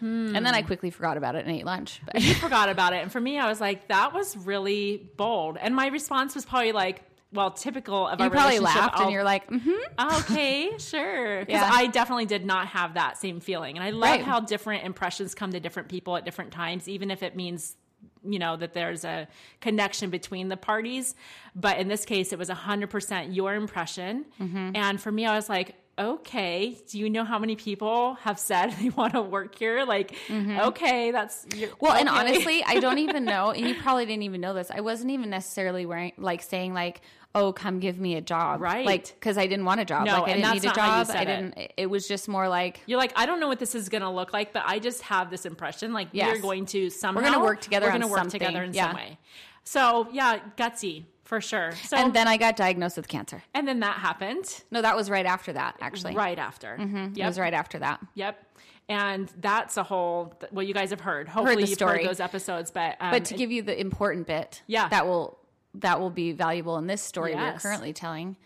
And 0.00 0.34
then 0.46 0.54
I 0.54 0.62
quickly 0.62 0.90
forgot 0.90 1.16
about 1.16 1.34
it 1.34 1.44
and 1.44 1.54
ate 1.54 1.64
lunch. 1.64 2.00
But 2.04 2.20
you 2.22 2.34
forgot 2.34 2.68
about 2.68 2.92
it. 2.92 3.02
And 3.02 3.10
for 3.10 3.20
me, 3.20 3.36
I 3.38 3.48
was 3.48 3.60
like, 3.60 3.88
that 3.88 4.14
was 4.14 4.36
really 4.36 5.10
bold. 5.16 5.56
And 5.60 5.74
my 5.74 5.88
response 5.88 6.36
was 6.36 6.44
probably 6.44 6.70
like, 6.70 7.02
well, 7.32 7.50
typical 7.50 8.06
of 8.06 8.20
you 8.20 8.24
our 8.24 8.30
probably 8.30 8.58
relationship. 8.58 8.80
laughed 8.82 8.96
I'll- 8.96 9.02
and 9.06 9.12
you're 9.12 9.24
like, 9.24 9.50
mm-hmm. 9.50 10.16
okay, 10.20 10.70
sure. 10.78 11.40
Because 11.40 11.60
Yeah. 11.60 11.68
I 11.72 11.88
definitely 11.88 12.26
did 12.26 12.46
not 12.46 12.68
have 12.68 12.94
that 12.94 13.18
same 13.18 13.40
feeling. 13.40 13.76
And 13.76 13.84
I 13.84 13.90
love 13.90 14.02
Right. 14.10 14.22
how 14.22 14.40
different 14.40 14.84
impressions 14.84 15.34
come 15.34 15.50
to 15.52 15.58
different 15.60 15.88
people 15.88 16.16
at 16.16 16.24
different 16.24 16.52
times, 16.52 16.88
even 16.88 17.10
if 17.10 17.22
it 17.24 17.34
means, 17.36 17.76
you 18.24 18.38
know, 18.38 18.56
that 18.56 18.74
there's 18.74 19.04
a 19.04 19.28
connection 19.60 20.10
between 20.10 20.48
the 20.48 20.56
parties. 20.56 21.14
But 21.54 21.78
in 21.78 21.88
this 21.88 22.04
case, 22.04 22.32
it 22.32 22.38
was 22.38 22.48
100% 22.48 23.34
your 23.34 23.54
impression. 23.54 24.26
Mm-hmm. 24.40 24.70
And 24.74 25.00
for 25.00 25.10
me, 25.10 25.26
I 25.26 25.34
was 25.34 25.48
like, 25.48 25.74
okay, 25.98 26.78
do 26.88 26.98
you 26.98 27.10
know 27.10 27.24
how 27.24 27.38
many 27.38 27.56
people 27.56 28.14
have 28.14 28.38
said 28.38 28.68
they 28.80 28.88
want 28.90 29.14
to 29.14 29.22
work 29.22 29.58
here? 29.58 29.84
Like, 29.84 30.14
okay, 30.30 31.10
that's 31.10 31.44
Mm-hmm. 31.46 31.74
Well, 31.80 31.92
and 31.92 32.08
honestly, 32.08 32.62
I 32.64 32.78
don't 32.78 32.98
even 33.08 33.24
know, 33.24 33.50
and 33.50 33.66
you 33.66 33.74
probably 33.74 34.06
didn't 34.06 34.22
even 34.22 34.40
know 34.40 34.54
this. 34.54 34.70
I 34.70 34.80
wasn't 34.80 35.10
even 35.10 35.30
necessarily 35.30 35.86
wearing 35.86 36.12
like 36.18 36.42
saying 36.42 36.74
like, 36.74 37.00
"Oh, 37.34 37.52
come 37.52 37.78
give 37.78 37.98
me 37.98 38.16
a 38.16 38.20
job," 38.20 38.60
Right. 38.60 38.84
Like 38.86 39.06
because 39.14 39.36
I 39.38 39.46
didn't 39.46 39.64
want 39.64 39.80
a 39.80 39.84
job. 39.84 40.06
No, 40.06 40.20
like 40.20 40.30
I 40.30 40.32
didn't 40.34 40.52
need 40.54 40.64
a 40.64 40.72
job. 40.74 41.08
I 41.10 41.22
it. 41.22 41.24
didn't. 41.26 41.72
It 41.76 41.86
was 41.90 42.08
just 42.08 42.28
more 42.28 42.48
like 42.48 42.80
You're 42.86 42.98
like, 42.98 43.12
I 43.16 43.26
don't 43.26 43.40
know 43.40 43.48
what 43.48 43.58
this 43.58 43.74
is 43.74 43.88
going 43.88 44.02
to 44.02 44.10
look 44.10 44.32
like, 44.32 44.52
but 44.52 44.62
I 44.66 44.78
just 44.78 45.02
have 45.02 45.30
this 45.30 45.44
impression. 45.46 45.92
Like 45.92 46.08
Yes. 46.12 46.34
we're 46.36 46.42
going 46.42 46.66
to 46.66 46.90
somehow 46.90 47.20
We're 47.20 47.30
gonna 47.30 47.44
work 47.44 47.60
together 47.60 47.86
We're 47.86 47.92
gonna 47.92 48.08
work 48.08 48.18
something. 48.18 48.40
together 48.40 48.62
in 48.64 48.72
Yeah. 48.74 48.86
some 48.88 48.96
way. 48.96 49.18
So 49.64 50.08
yeah, 50.12 50.38
gutsy 50.56 51.04
for 51.24 51.40
sure. 51.42 51.72
So 51.84 51.96
and 51.98 52.14
then 52.14 52.26
I 52.26 52.38
got 52.38 52.56
diagnosed 52.56 52.96
with 52.96 53.06
cancer. 53.08 53.42
and 53.54 53.68
then 53.68 53.80
that 53.80 53.96
happened 53.98 54.64
No, 54.70 54.80
that 54.82 54.96
was 54.96 55.10
right 55.10 55.26
after 55.26 55.52
that. 55.52 55.76
Actually, 55.80 56.14
right 56.14 56.38
after. 56.38 56.76
It 56.80 57.16
Yep. 57.18 57.26
was 57.26 57.38
right 57.38 57.52
after 57.54 57.78
that. 57.80 58.00
Yep. 58.14 58.44
And 58.90 59.30
that's 59.38 59.76
a 59.76 59.82
whole. 59.82 60.32
Well, 60.50 60.64
you 60.64 60.72
guys 60.72 60.88
have 60.88 61.00
heard. 61.00 61.28
Hopefully, 61.28 61.56
the 61.56 61.60
you've 61.68 61.74
story. 61.74 61.98
heard 61.98 62.08
those 62.08 62.20
episodes. 62.20 62.70
But 62.70 62.96
um, 63.00 63.10
But 63.10 63.26
to 63.26 63.34
give 63.34 63.50
you 63.50 63.60
the 63.60 63.78
important 63.78 64.26
bit, 64.26 64.62
Yeah. 64.66 64.88
that 64.88 65.06
will 65.06 65.38
that 65.80 66.00
will 66.00 66.10
be 66.10 66.32
valuable 66.32 66.76
in 66.78 66.86
this 66.86 67.02
story 67.02 67.34
we're 67.34 67.58
currently 67.58 67.92
telling. 67.92 68.36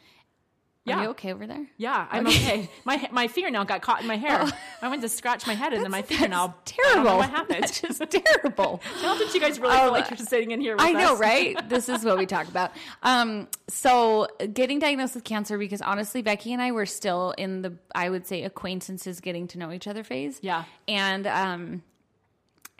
Yeah. 0.84 0.98
Are 0.98 1.02
you 1.04 1.08
okay 1.10 1.32
over 1.32 1.46
there? 1.46 1.64
yeah, 1.76 2.08
I'm 2.10 2.26
okay. 2.26 2.68
my 2.84 3.08
my 3.12 3.28
fingernail 3.28 3.64
got 3.66 3.82
caught 3.82 4.00
in 4.00 4.08
my 4.08 4.16
hair. 4.16 4.44
I 4.82 4.88
went 4.88 5.02
to 5.02 5.08
scratch 5.08 5.46
my 5.46 5.54
head, 5.54 5.72
and 5.72 5.84
then 5.84 5.92
my 5.92 6.02
fingernail. 6.02 6.56
That's 6.64 6.72
I 6.72 6.94
don't 6.94 6.96
know 6.96 7.02
terrible. 7.04 7.18
what 7.18 7.30
happened? 7.30 7.62
That's 7.62 7.80
just 7.80 8.02
terrible. 8.10 8.80
How 9.00 9.16
did 9.16 9.32
you 9.32 9.40
guys 9.40 9.60
really 9.60 9.76
feel 9.76 9.92
like 9.92 10.10
you're 10.10 10.16
sitting 10.16 10.50
in 10.50 10.60
here? 10.60 10.74
With 10.74 10.84
I 10.84 10.90
know, 10.90 11.14
us? 11.14 11.20
right? 11.20 11.56
This 11.68 11.88
is 11.88 12.04
what 12.04 12.18
we 12.18 12.26
talk 12.26 12.48
about. 12.48 12.72
Um, 13.04 13.46
so 13.68 14.26
getting 14.52 14.80
diagnosed 14.80 15.14
with 15.14 15.22
cancer 15.22 15.56
because 15.56 15.80
honestly, 15.80 16.20
Becky 16.20 16.52
and 16.52 16.60
I 16.60 16.72
were 16.72 16.86
still 16.86 17.30
in 17.38 17.62
the 17.62 17.74
I 17.94 18.10
would 18.10 18.26
say 18.26 18.42
acquaintances 18.42 19.20
getting 19.20 19.46
to 19.48 19.58
know 19.58 19.70
each 19.70 19.86
other 19.86 20.02
phase. 20.02 20.40
Yeah. 20.42 20.64
And 20.88 21.28
um, 21.28 21.82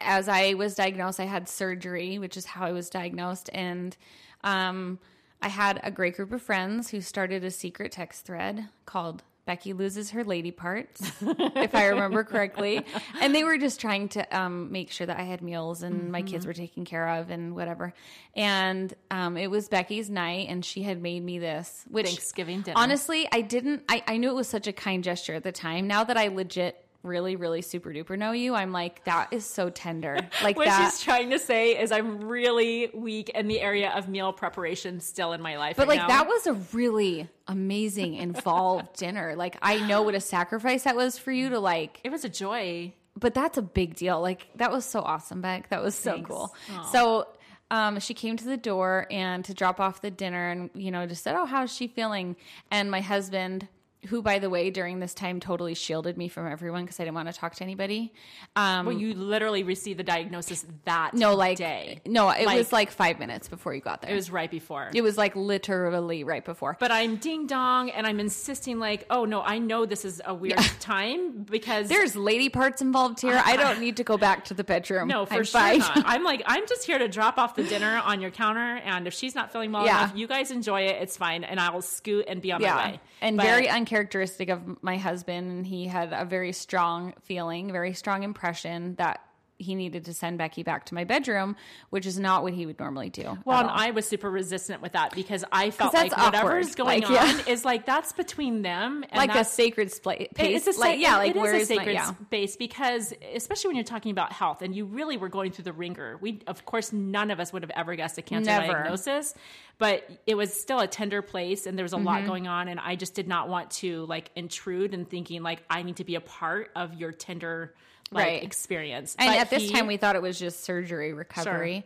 as 0.01 0.27
I 0.27 0.55
was 0.55 0.75
diagnosed, 0.75 1.21
I 1.21 1.25
had 1.25 1.47
surgery, 1.47 2.19
which 2.19 2.35
is 2.35 2.45
how 2.45 2.65
I 2.65 2.73
was 2.73 2.89
diagnosed, 2.89 3.49
and 3.53 3.95
um, 4.43 4.99
I 5.41 5.49
had 5.49 5.79
a 5.83 5.91
great 5.91 6.15
group 6.15 6.31
of 6.31 6.41
friends 6.41 6.89
who 6.89 7.01
started 7.01 7.43
a 7.43 7.51
secret 7.51 7.91
text 7.91 8.25
thread 8.25 8.69
called 8.85 9.23
Becky 9.45 9.73
loses 9.73 10.11
her 10.11 10.23
lady 10.23 10.51
parts, 10.51 11.11
if 11.21 11.75
I 11.75 11.87
remember 11.87 12.23
correctly. 12.23 12.85
And 13.19 13.35
they 13.35 13.43
were 13.43 13.57
just 13.57 13.81
trying 13.81 14.07
to 14.09 14.37
um, 14.37 14.71
make 14.71 14.89
sure 14.89 15.05
that 15.05 15.19
I 15.19 15.23
had 15.23 15.41
meals 15.41 15.83
and 15.83 16.11
my 16.13 16.21
kids 16.21 16.47
were 16.47 16.53
taken 16.53 16.85
care 16.85 17.05
of 17.09 17.29
and 17.29 17.53
whatever. 17.53 17.93
And 18.35 18.93
um, 19.11 19.35
it 19.35 19.51
was 19.51 19.67
Becky's 19.67 20.09
night, 20.09 20.47
and 20.47 20.63
she 20.63 20.83
had 20.83 21.01
made 21.01 21.23
me 21.23 21.39
this, 21.39 21.83
which 21.89 22.07
Thanksgiving 22.07 22.61
dinner. 22.61 22.77
honestly, 22.77 23.27
I 23.33 23.41
didn't. 23.41 23.83
I, 23.89 24.01
I 24.07 24.17
knew 24.17 24.29
it 24.29 24.35
was 24.35 24.47
such 24.47 24.67
a 24.67 24.73
kind 24.73 25.03
gesture 25.03 25.33
at 25.33 25.43
the 25.43 25.51
time. 25.51 25.87
Now 25.87 26.05
that 26.05 26.15
I 26.15 26.29
legit, 26.29 26.82
really, 27.03 27.35
really 27.35 27.61
super 27.61 27.91
duper 27.91 28.17
know 28.17 28.31
you, 28.31 28.55
I'm 28.55 28.71
like, 28.71 29.03
that 29.03 29.31
is 29.31 29.45
so 29.45 29.69
tender. 29.69 30.17
Like 30.43 30.57
What 30.57 30.65
that. 30.67 30.89
she's 30.91 31.01
trying 31.01 31.29
to 31.31 31.39
say 31.39 31.79
is 31.79 31.91
I'm 31.91 32.21
really 32.23 32.89
weak 32.93 33.29
in 33.29 33.47
the 33.47 33.61
area 33.61 33.91
of 33.91 34.07
meal 34.09 34.33
preparation 34.33 34.99
still 34.99 35.33
in 35.33 35.41
my 35.41 35.57
life. 35.57 35.75
But 35.77 35.87
right 35.87 35.99
like 35.99 36.07
now. 36.07 36.23
that 36.23 36.27
was 36.27 36.47
a 36.47 36.53
really 36.73 37.29
amazing 37.47 38.15
involved 38.15 38.93
dinner. 38.97 39.35
Like 39.35 39.57
I 39.61 39.85
know 39.87 40.01
what 40.01 40.15
a 40.15 40.19
sacrifice 40.19 40.83
that 40.83 40.95
was 40.95 41.17
for 41.17 41.31
you 41.31 41.49
to 41.49 41.59
like 41.59 41.99
it 42.03 42.09
was 42.11 42.25
a 42.25 42.29
joy. 42.29 42.93
but 43.19 43.33
that's 43.33 43.57
a 43.57 43.61
big 43.61 43.95
deal. 43.95 44.19
Like 44.21 44.47
that 44.55 44.71
was 44.71 44.85
so 44.85 45.01
awesome, 45.01 45.41
Beck. 45.41 45.69
That 45.69 45.83
was 45.83 45.95
so 45.95 46.13
Thanks. 46.13 46.29
cool. 46.29 46.55
Aw. 46.71 46.83
So 46.91 47.27
um, 47.71 47.99
she 47.99 48.13
came 48.13 48.37
to 48.37 48.45
the 48.45 48.57
door 48.57 49.07
and 49.09 49.43
to 49.45 49.53
drop 49.53 49.79
off 49.79 50.01
the 50.01 50.11
dinner 50.11 50.49
and 50.49 50.69
you 50.73 50.91
know 50.91 51.05
just 51.07 51.23
said, 51.23 51.35
"Oh, 51.35 51.45
how's 51.45 51.73
she 51.73 51.87
feeling?" 51.87 52.35
And 52.71 52.89
my 52.91 53.01
husband, 53.01 53.67
who 54.07 54.21
by 54.21 54.39
the 54.39 54.49
way 54.49 54.69
during 54.69 54.99
this 54.99 55.13
time 55.13 55.39
totally 55.39 55.73
shielded 55.73 56.17
me 56.17 56.27
from 56.27 56.47
everyone 56.51 56.83
because 56.83 56.99
I 56.99 57.03
didn't 57.03 57.15
want 57.15 57.27
to 57.31 57.33
talk 57.33 57.55
to 57.55 57.63
anybody. 57.63 58.13
Um, 58.55 58.85
Well, 58.85 58.95
you 58.97 59.13
literally 59.13 59.63
received 59.63 59.99
the 59.99 60.03
diagnosis 60.03 60.65
that 60.85 61.13
no, 61.13 61.35
like 61.35 61.57
day. 61.57 62.01
no, 62.05 62.29
it 62.29 62.45
Like- 62.45 62.57
was 62.57 62.71
like 62.73 62.91
five 62.91 63.19
minutes 63.19 63.47
before 63.47 63.73
you 63.73 63.81
got 63.81 64.01
there. 64.01 64.11
It 64.11 64.15
was 64.15 64.29
right 64.31 64.49
before. 64.51 64.89
It 64.93 65.01
was 65.01 65.17
like 65.17 65.35
literally 65.35 66.23
right 66.23 66.43
before. 66.43 66.77
but 66.79 66.91
I'm 66.91 67.15
ding 67.17 67.47
dong 67.47 67.89
and 67.89 68.05
I'm 68.05 68.19
insisting 68.19 68.79
like, 68.79 69.05
oh 69.09 69.25
no, 69.25 69.41
I 69.41 69.59
know 69.59 69.85
this 69.85 70.05
is 70.05 70.21
a 70.25 70.33
weird 70.33 70.57
time 70.79 71.43
because 71.43 71.87
There's 71.89 72.15
lady 72.15 72.49
parts 72.49 72.81
involved 72.81 73.21
here. 73.21 73.41
I 73.45 73.55
don't 73.55 73.79
need 73.79 73.97
to 73.97 74.03
go 74.03 74.17
back 74.17 74.45
to 74.45 74.53
the 74.53 74.63
bedroom. 74.63 75.07
no, 75.07 75.25
for 75.25 75.35
I'm 75.35 75.43
sure. 75.43 75.59
I'm 76.05 76.23
like, 76.23 76.43
I'm 76.47 76.67
just 76.67 76.85
here 76.85 76.97
to 76.99 77.07
drop 77.07 77.37
off 77.37 77.55
the 77.55 77.63
dinner 77.63 78.01
on 78.03 78.21
your 78.21 78.31
counter, 78.31 78.77
and 78.83 79.07
if 79.07 79.13
she's 79.13 79.35
not 79.35 79.51
feeling 79.51 79.71
well 79.71 79.85
Yeah. 79.85 80.03
enough, 80.03 80.17
you 80.17 80.27
guys 80.27 80.51
enjoy 80.51 80.81
it. 80.81 81.01
It's 81.01 81.17
fine, 81.17 81.43
and 81.43 81.59
I 81.59 81.69
will 81.71 81.81
scoot 81.81 82.25
and 82.27 82.41
be 82.41 82.51
on 82.51 82.61
my 82.61 82.75
way. 82.91 82.99
And 83.21 83.37
But- 83.37 83.43
very 83.45 83.67
uncharacteristic 83.93 84.49
of 84.49 84.81
my 84.83 84.97
husband. 84.97 85.51
And 85.51 85.65
he 85.67 85.87
had 85.87 86.13
a 86.13 86.25
very 86.25 86.51
strong 86.51 87.13
feeling, 87.21 87.71
very 87.71 87.93
strong 87.93 88.23
impression 88.23 88.95
that 88.95 89.21
he 89.59 89.75
needed 89.75 90.05
to 90.05 90.13
send 90.13 90.39
Becky 90.39 90.63
back 90.63 90.87
to 90.87 90.95
my 90.95 91.03
bedroom, 91.03 91.55
which 91.91 92.05
is 92.05 92.19
not 92.19 92.43
what 92.43 92.53
he 92.53 92.65
would 92.65 92.79
normally 92.79 93.09
do. 93.09 93.37
Well, 93.45 93.59
and 93.59 93.69
all. 93.69 93.75
I 93.79 93.91
was 93.91 94.05
super 94.05 94.29
resistant 94.29 94.81
with 94.81 94.93
that 94.93 95.15
because 95.15 95.45
I 95.51 95.69
felt 95.69 95.93
like 95.93 96.11
whatever's 96.17 96.71
awkward. 96.71 96.75
going 96.75 97.01
Like, 97.03 97.09
yeah. 97.11 97.39
on 97.41 97.47
is 97.47 97.63
like 97.63 97.85
that's 97.85 98.11
between 98.11 98.63
them 98.63 99.05
and 99.09 99.15
like 99.15 99.35
a 99.35 99.45
sacred 99.45 99.91
space. 99.91 100.27
It's 100.37 100.67
a 100.67 100.77
like, 100.79 100.99
yeah, 100.99 101.17
like 101.17 101.29
it 101.29 101.35
is 101.37 101.41
where 101.41 101.53
a 101.53 101.57
is 101.57 101.69
my- 101.69 101.75
sacred 101.77 101.93
yeah. 101.93 102.13
space 102.25 102.55
because 102.57 103.13
especially 103.33 103.69
when 103.69 103.75
you're 103.77 103.85
talking 103.85 104.11
about 104.11 104.33
health 104.33 104.63
and 104.63 104.75
you 104.75 104.85
really 104.85 105.17
were 105.17 105.29
going 105.29 105.51
through 105.51 105.65
the 105.65 105.73
wringer. 105.73 106.17
We 106.19 106.41
of 106.47 106.65
course 106.65 106.91
none 106.91 107.31
of 107.31 107.39
us 107.39 107.53
would 107.53 107.61
have 107.61 107.71
ever 107.75 107.95
guessed 107.95 108.17
a 108.17 108.23
cancer 108.23 108.51
Never. 108.51 108.73
diagnosis, 108.73 109.33
but 109.77 110.07
it 110.27 110.35
was 110.35 110.53
still 110.53 110.79
a 110.79 110.87
tender 110.87 111.21
place 111.21 111.65
and 111.65 111.77
there 111.77 111.83
was 111.83 111.93
a 111.93 111.97
Mm-hmm. 111.97 112.05
lot 112.05 112.25
going 112.25 112.47
on 112.47 112.67
and 112.67 112.79
I 112.79 112.95
just 112.95 113.15
did 113.15 113.27
not 113.27 113.49
want 113.49 113.71
to 113.71 114.05
like 114.05 114.29
intrude 114.35 114.93
and 114.93 115.09
thinking 115.09 115.43
like 115.43 115.63
I 115.69 115.83
need 115.83 115.97
to 115.97 116.03
be 116.03 116.15
a 116.15 116.21
part 116.21 116.71
of 116.75 116.93
your 116.95 117.11
tender 117.11 117.73
like 118.11 118.25
Right. 118.25 118.43
experience. 118.43 119.15
And 119.17 119.29
But 119.29 119.39
at 119.39 119.49
this 119.49 119.63
he- 119.63 119.71
time, 119.71 119.87
we 119.87 119.97
thought 119.97 120.15
it 120.15 120.21
was 120.21 120.37
just 120.37 120.63
surgery 120.63 121.13
recovery. 121.13 121.85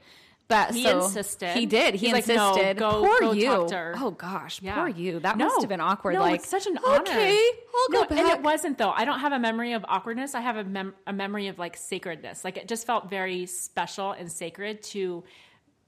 But 0.49 0.73
He 0.73 0.83
so 0.83 1.03
insisted. 1.03 1.49
He 1.57 1.65
did. 1.65 1.93
He 1.95 2.05
He's 2.05 2.13
like, 2.13 2.27
"No, 2.27 2.49
insisted. 2.51 2.77
go- 2.77 3.01
poor 3.03 3.19
go 3.19 3.31
you. 3.33 3.45
talk 3.47 3.67
to 3.67 3.75
her." 3.75 3.93
Oh 3.97 4.11
gosh, 4.11 4.61
Yeah. 4.61 4.75
poor 4.75 4.87
you. 4.87 5.19
That 5.19 5.37
No. 5.37 5.45
must 5.45 5.59
have 5.61 5.67
been 5.67 5.81
awkward. 5.81 6.13
No, 6.13 6.21
like 6.21 6.45
such 6.45 6.65
an 6.67 6.77
honor. 6.85 7.01
Okay, 7.01 7.37
I'll 7.75 7.87
go 7.91 8.01
no, 8.03 8.05
back. 8.05 8.17
and 8.19 8.27
it 8.29 8.41
wasn't 8.41 8.77
though. 8.77 8.91
I 8.91 9.03
don't 9.03 9.19
have 9.19 9.33
a 9.33 9.39
memory 9.39 9.73
of 9.73 9.83
awkwardness. 9.89 10.35
I 10.35 10.39
have 10.41 10.55
a, 10.55 10.63
mem- 10.63 10.95
a 11.05 11.11
memory 11.11 11.47
of 11.47 11.59
like 11.59 11.75
sacredness. 11.75 12.45
Like 12.45 12.55
it 12.57 12.69
just 12.69 12.87
felt 12.87 13.09
very 13.09 13.45
special 13.45 14.11
and 14.13 14.31
sacred 14.31 14.83
to 14.83 15.25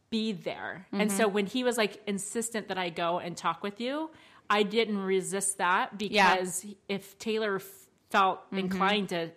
be 0.09 0.31
there. 0.31 0.87
And 0.91 1.09
Mm-hmm. 1.09 1.17
so 1.17 1.27
when 1.27 1.45
he 1.45 1.63
was 1.63 1.77
like 1.77 2.01
insistent 2.07 2.67
that 2.69 2.77
I 2.77 2.89
go 2.89 3.19
and 3.19 3.35
talk 3.37 3.63
with 3.63 3.79
you, 3.79 4.09
I 4.49 4.63
didn't 4.63 4.97
resist 4.99 5.57
that 5.59 5.93
Yeah. 6.01 6.35
because 6.35 6.65
if 6.87 7.17
Taylor 7.19 7.57
f- 7.57 7.63
felt 8.09 8.45
Mm-hmm. 8.47 8.57
inclined 8.57 9.09
to 9.09 9.29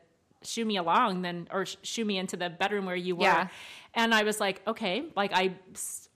shoo 0.43 0.65
me 0.65 0.77
along, 0.77 1.23
then 1.23 1.47
or 1.53 1.67
sh- 1.67 1.77
shoo 1.83 2.05
me 2.05 2.19
into 2.19 2.37
the 2.37 2.51
bedroom 2.51 2.87
where 2.87 2.97
you 2.97 3.15
were. 3.17 3.23
Yeah. 3.25 3.49
And 3.95 4.15
I 4.15 4.23
was 4.25 4.41
like, 4.41 4.63
okay, 4.67 5.05
like 5.15 5.31
I, 5.35 5.55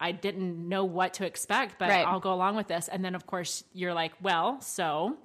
I 0.01 0.13
didn't 0.13 0.67
know 0.69 0.85
what 0.85 1.15
to 1.15 1.27
expect, 1.27 1.79
but 1.79 1.89
Right. 1.91 2.07
I'll 2.07 2.19
go 2.21 2.33
along 2.33 2.57
with 2.57 2.67
this. 2.69 2.89
And 2.89 3.05
then 3.05 3.15
of 3.15 3.27
course 3.27 3.63
you're 3.75 3.95
like, 3.95 4.13
well, 4.23 4.61
so 4.63 5.17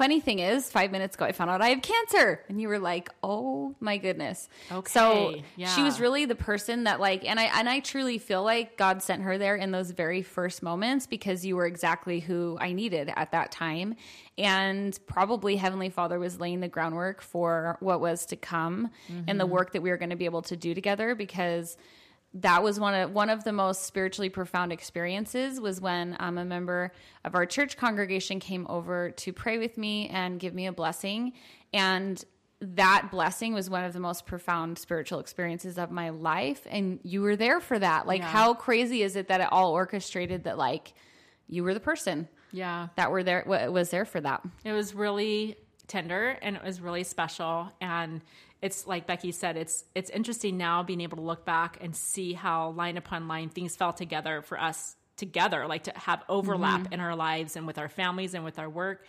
Funny 0.00 0.18
thing 0.18 0.38
is, 0.38 0.72
five 0.72 0.92
minutes 0.92 1.14
ago, 1.14 1.26
I 1.26 1.32
found 1.32 1.50
out 1.50 1.60
I 1.60 1.68
have 1.68 1.82
cancer, 1.82 2.42
and 2.48 2.58
you 2.58 2.68
were 2.68 2.78
like, 2.78 3.10
"Oh 3.22 3.74
my 3.80 3.98
goodness!" 3.98 4.48
Okay, 4.72 4.90
so 4.90 5.34
yeah. 5.58 5.74
she 5.74 5.82
was 5.82 6.00
really 6.00 6.24
the 6.24 6.34
person 6.34 6.84
that, 6.84 7.00
like, 7.00 7.28
and 7.28 7.38
I 7.38 7.50
and 7.58 7.68
I 7.68 7.80
truly 7.80 8.16
feel 8.16 8.42
like 8.42 8.78
God 8.78 9.02
sent 9.02 9.20
her 9.24 9.36
there 9.36 9.56
in 9.56 9.72
those 9.72 9.90
very 9.90 10.22
first 10.22 10.62
moments 10.62 11.06
because 11.06 11.44
you 11.44 11.54
were 11.54 11.66
exactly 11.66 12.18
who 12.18 12.56
I 12.58 12.72
needed 12.72 13.12
at 13.14 13.32
that 13.32 13.52
time, 13.52 13.94
and 14.38 14.98
probably 15.06 15.56
Heavenly 15.56 15.90
Father 15.90 16.18
was 16.18 16.40
laying 16.40 16.60
the 16.60 16.68
groundwork 16.68 17.20
for 17.20 17.76
what 17.80 18.00
was 18.00 18.24
to 18.24 18.36
come 18.36 18.88
and 19.28 19.38
the 19.38 19.44
Mm-hmm. 19.44 19.52
work 19.52 19.72
that 19.72 19.82
we 19.82 19.90
were 19.90 19.98
going 19.98 20.08
to 20.08 20.16
be 20.16 20.24
able 20.24 20.40
to 20.40 20.56
do 20.56 20.72
together 20.72 21.14
because 21.14 21.76
that 22.34 22.62
was 22.62 22.78
one 22.78 22.94
of 22.94 23.10
one 23.12 23.28
of 23.28 23.42
the 23.44 23.52
most 23.52 23.84
spiritually 23.84 24.28
profound 24.28 24.72
experiences 24.72 25.60
was 25.60 25.80
when 25.80 26.16
um, 26.20 26.38
a 26.38 26.44
member 26.44 26.92
of 27.24 27.34
our 27.34 27.44
church 27.44 27.76
congregation 27.76 28.38
came 28.38 28.66
over 28.68 29.10
to 29.10 29.32
pray 29.32 29.58
with 29.58 29.76
me 29.76 30.08
and 30.08 30.38
give 30.38 30.54
me 30.54 30.66
a 30.66 30.72
blessing. 30.72 31.32
And 31.72 32.22
that 32.60 33.08
blessing 33.10 33.54
was 33.54 33.68
one 33.70 33.84
of 33.84 33.92
the 33.94 34.00
most 34.00 34.26
profound 34.26 34.78
spiritual 34.78 35.18
experiences 35.18 35.78
of 35.78 35.90
my 35.90 36.10
life. 36.10 36.66
And 36.70 37.00
you 37.02 37.22
were 37.22 37.34
there 37.34 37.58
for 37.58 37.78
that. 37.78 38.06
Like 38.06 38.20
Yeah. 38.20 38.28
how 38.28 38.54
crazy 38.54 39.02
is 39.02 39.16
it 39.16 39.28
that 39.28 39.40
it 39.40 39.48
all 39.50 39.72
orchestrated 39.72 40.44
that 40.44 40.56
like 40.58 40.92
you 41.48 41.64
were 41.64 41.74
the 41.74 41.80
person 41.80 42.28
yeah, 42.52 42.88
that 42.96 43.10
were 43.10 43.22
there 43.22 43.44
wa- 43.46 43.66
was 43.70 43.90
there 43.90 44.04
for 44.04 44.20
that? 44.20 44.42
It 44.64 44.72
was 44.72 44.94
really 44.94 45.56
tender 45.88 46.36
and 46.42 46.54
it 46.54 46.62
was 46.62 46.80
really 46.80 47.02
special. 47.02 47.72
And 47.80 48.20
it's 48.62 48.86
like 48.86 49.06
Becky 49.06 49.32
said, 49.32 49.56
it's 49.56 49.84
it's 49.94 50.10
interesting 50.10 50.56
now 50.56 50.82
being 50.82 51.00
able 51.00 51.16
to 51.16 51.22
look 51.22 51.44
back 51.44 51.78
and 51.80 51.96
see 51.96 52.34
how 52.34 52.70
line 52.70 52.96
upon 52.96 53.26
line 53.28 53.48
things 53.48 53.76
fell 53.76 53.92
together 53.92 54.42
for 54.42 54.60
us 54.60 54.96
together, 55.16 55.66
like 55.66 55.84
to 55.84 55.92
have 55.96 56.22
overlap 56.28 56.82
Mm-hmm. 56.82 56.94
in 56.94 57.00
our 57.00 57.14
lives 57.16 57.56
and 57.56 57.66
with 57.66 57.78
our 57.78 57.88
families 57.88 58.34
and 58.34 58.44
with 58.44 58.58
our 58.58 58.68
work. 58.68 59.04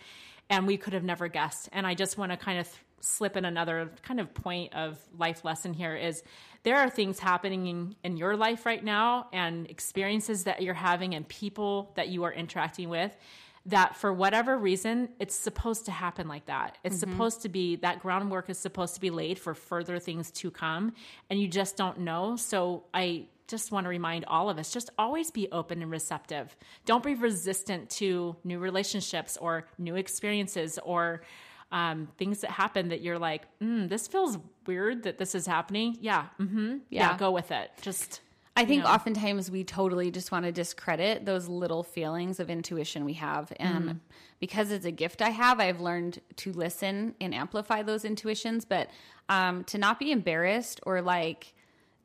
And 0.50 0.66
we 0.66 0.76
could 0.76 0.92
have 0.92 1.04
never 1.04 1.28
guessed. 1.28 1.68
And 1.72 1.86
I 1.86 1.94
just 1.94 2.18
want 2.18 2.32
to 2.32 2.36
kind 2.36 2.58
of 2.58 2.66
th- 2.66 2.78
slip 3.00 3.36
in 3.36 3.44
another 3.44 3.90
kind 4.02 4.20
of 4.20 4.32
point 4.34 4.74
of 4.74 4.98
life 5.18 5.44
lesson 5.44 5.72
here 5.74 5.96
is 5.96 6.22
there 6.62 6.76
are 6.76 6.88
things 6.88 7.18
happening 7.18 7.66
in, 7.66 7.96
in 8.04 8.16
your 8.16 8.36
life 8.36 8.64
right 8.64 8.84
now 8.84 9.26
and 9.32 9.68
experiences 9.68 10.44
that 10.44 10.62
you're 10.62 10.74
having 10.74 11.14
and 11.14 11.26
people 11.26 11.92
that 11.96 12.08
you 12.08 12.22
are 12.24 12.32
interacting 12.32 12.88
with 12.88 13.16
that 13.66 13.96
for 13.96 14.12
whatever 14.12 14.58
reason 14.58 15.08
it's 15.18 15.34
supposed 15.34 15.84
to 15.84 15.92
happen 15.92 16.26
like 16.26 16.46
that. 16.46 16.78
It's 16.82 16.98
supposed 16.98 17.42
to 17.42 17.48
be 17.48 17.76
that 17.76 18.00
groundwork 18.00 18.50
is 18.50 18.58
supposed 18.58 18.94
to 18.94 19.00
be 19.00 19.10
laid 19.10 19.38
for 19.38 19.54
further 19.54 19.98
things 19.98 20.30
to 20.32 20.50
come 20.50 20.94
and 21.30 21.40
you 21.40 21.48
just 21.48 21.76
don't 21.76 22.00
know. 22.00 22.36
So 22.36 22.84
i 22.92 23.26
just 23.48 23.70
want 23.70 23.84
to 23.84 23.90
remind 23.90 24.24
all 24.24 24.48
of 24.48 24.58
us 24.58 24.72
just 24.72 24.88
always 24.96 25.30
be 25.30 25.46
open 25.52 25.82
and 25.82 25.90
receptive. 25.90 26.56
Don't 26.86 27.04
be 27.04 27.14
resistant 27.14 27.90
to 27.90 28.34
new 28.44 28.58
relationships 28.58 29.36
or 29.36 29.66
new 29.78 29.96
experiences 29.96 30.78
or 30.82 31.22
um, 31.70 32.08
things 32.16 32.40
that 32.40 32.50
happen 32.50 32.88
that 32.88 33.02
you're 33.02 33.18
like 33.18 33.42
mm, 33.60 33.88
this 33.88 34.08
feels 34.08 34.38
weird 34.66 35.04
that 35.04 35.18
this 35.18 35.34
is 35.34 35.46
happening. 35.46 35.98
Yeah 36.00 36.26
mm-hmm. 36.40 36.78
Yeah. 36.90 37.10
Yeah. 37.10 37.18
go 37.18 37.30
with 37.30 37.50
it. 37.50 37.70
Just 37.82 38.22
I 38.54 38.64
think 38.66 38.84
know? 38.84 38.90
oftentimes 38.90 39.50
we 39.50 39.64
totally 39.64 40.10
just 40.10 40.30
want 40.30 40.44
to 40.44 40.52
discredit 40.52 41.24
those 41.24 41.48
little 41.48 41.82
feelings 41.82 42.38
of 42.38 42.50
intuition 42.50 43.04
we 43.04 43.14
have. 43.14 43.52
And 43.56 43.84
Mm-hmm. 43.84 43.98
because 44.40 44.70
it's 44.70 44.84
a 44.84 44.90
gift 44.90 45.22
I 45.22 45.30
have, 45.30 45.58
I've 45.58 45.80
learned 45.80 46.20
to 46.36 46.52
listen 46.52 47.14
and 47.20 47.34
amplify 47.34 47.82
those 47.82 48.04
intuitions, 48.04 48.64
but 48.64 48.90
um, 49.28 49.64
to 49.64 49.78
not 49.78 49.98
be 49.98 50.12
embarrassed 50.12 50.80
or 50.84 51.00
like 51.00 51.54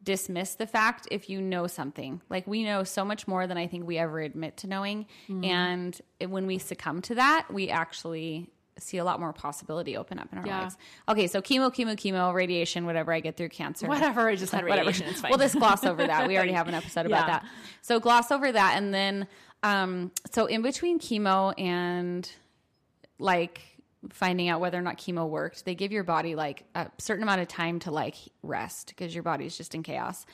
dismiss 0.04 0.56
the 0.56 0.68
fact 0.68 1.06
if 1.12 1.30
you 1.30 1.42
know 1.42 1.68
something. 1.68 2.22
Like 2.30 2.48
we 2.48 2.64
know 2.64 2.86
so 2.86 3.04
much 3.04 3.28
more 3.28 3.46
than 3.46 3.58
I 3.58 3.68
think 3.68 3.86
we 3.86 3.98
ever 3.98 4.22
admit 4.22 4.56
to 4.58 4.68
knowing. 4.68 5.06
Mm-hmm. 5.28 5.44
And 5.44 6.02
when 6.28 6.48
we 6.48 6.60
succumb 6.60 7.02
to 7.04 7.16
that, 7.16 7.48
we 7.52 7.70
actually 7.70 8.50
see 8.80 8.98
a 8.98 9.04
lot 9.04 9.20
more 9.20 9.34
possibility 9.34 9.98
open 9.98 10.20
up 10.20 10.32
in 10.32 10.38
our 10.40 10.46
Yeah. 10.46 10.62
lives. 10.62 10.78
Okay, 11.10 11.28
so 11.28 11.42
chemo, 11.42 11.74
chemo, 11.74 11.96
chemo, 11.96 12.34
radiation, 12.34 12.86
whatever 12.86 13.12
I 13.12 13.20
get 13.20 13.38
through 13.38 13.50
cancer. 13.50 13.88
whatever 13.88 14.28
i 14.30 14.36
just 14.36 14.52
had 14.52 14.64
Whatever. 14.64 14.88
radiation 14.88 15.08
it's 15.10 15.22
fine 15.22 15.30
We'll 15.30 15.40
just 15.40 15.58
gloss 15.58 15.84
over 15.86 16.06
that. 16.06 16.28
We 16.28 16.36
already 16.38 16.52
have 16.60 16.68
an 16.68 16.74
episode 16.74 17.06
about 17.06 17.28
that. 17.28 17.46
So 17.82 18.00
gloss 18.00 18.32
over 18.32 18.52
that, 18.52 18.76
and 18.78 18.94
then 18.94 19.28
um, 19.64 20.12
so 20.32 20.46
in 20.46 20.62
between 20.62 21.00
chemo 21.00 21.54
and 21.60 22.30
like 23.20 23.62
finding 24.12 24.48
out 24.48 24.62
whether 24.62 24.78
or 24.78 24.82
not 24.82 24.98
chemo 24.98 25.28
worked, 25.28 25.66
they 25.66 25.76
give 25.76 25.92
your 25.92 26.04
body 26.04 26.36
like 26.36 26.64
a 26.76 26.90
certain 27.00 27.24
amount 27.24 27.42
of 27.42 27.48
time 27.48 27.80
to 27.80 27.92
like 27.92 28.16
rest 28.44 28.88
because 28.90 29.14
your 29.14 29.24
body's 29.24 29.58
just 29.58 29.74
in 29.76 29.84
chaos. 29.84 30.26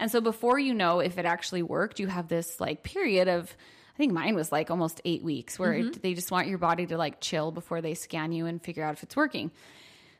And 0.00 0.10
so 0.10 0.20
before 0.20 0.58
you 0.58 0.74
know 0.74 1.00
if 1.00 1.18
it 1.18 1.26
actually 1.26 1.62
worked, 1.62 2.00
you 2.00 2.06
have 2.08 2.28
this 2.28 2.58
like 2.60 2.82
period 2.82 3.28
of 3.28 3.54
I 3.94 3.96
think 3.98 4.12
mine 4.12 4.34
was 4.34 4.50
like 4.50 4.70
almost 4.70 5.00
eight 5.04 5.22
weeks 5.22 5.58
where 5.58 5.72
Mm-hmm. 5.72 5.88
it, 5.88 6.02
they 6.02 6.14
just 6.14 6.30
want 6.30 6.48
your 6.48 6.58
body 6.58 6.86
to 6.86 6.96
like 6.96 7.20
chill 7.20 7.50
before 7.52 7.80
they 7.80 7.94
scan 7.94 8.32
you 8.32 8.46
and 8.46 8.62
figure 8.62 8.82
out 8.84 8.94
if 8.94 9.02
it's 9.02 9.16
working. 9.16 9.50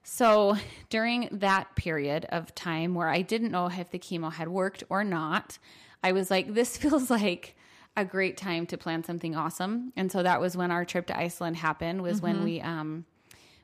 So 0.05 0.57
during 0.91 1.29
that 1.33 1.75
period 1.77 2.27
of 2.31 2.55
time 2.55 2.95
where 2.95 3.09
I 3.09 3.23
didn't 3.23 3.53
know 3.53 3.67
if 3.69 3.91
the 3.91 3.99
chemo 3.99 4.33
had 4.33 4.49
worked 4.49 4.83
or 4.89 5.05
not, 5.05 5.59
I 6.03 6.13
was 6.13 6.31
like, 6.31 6.53
this 6.55 6.77
feels 6.77 7.11
like 7.11 7.55
a 7.97 8.05
great 8.05 8.37
time 8.37 8.67
to 8.67 8.79
plan 8.79 9.05
something 9.05 9.37
awesome. 9.37 9.93
And 9.97 10.11
so 10.11 10.23
that 10.23 10.41
was 10.41 10.57
when 10.57 10.71
our 10.71 10.85
trip 10.85 11.07
to 11.09 11.19
Iceland 11.19 11.57
happened, 11.57 12.03
was 12.03 12.21
when 12.23 12.43
we 12.45 12.61
um 12.61 13.05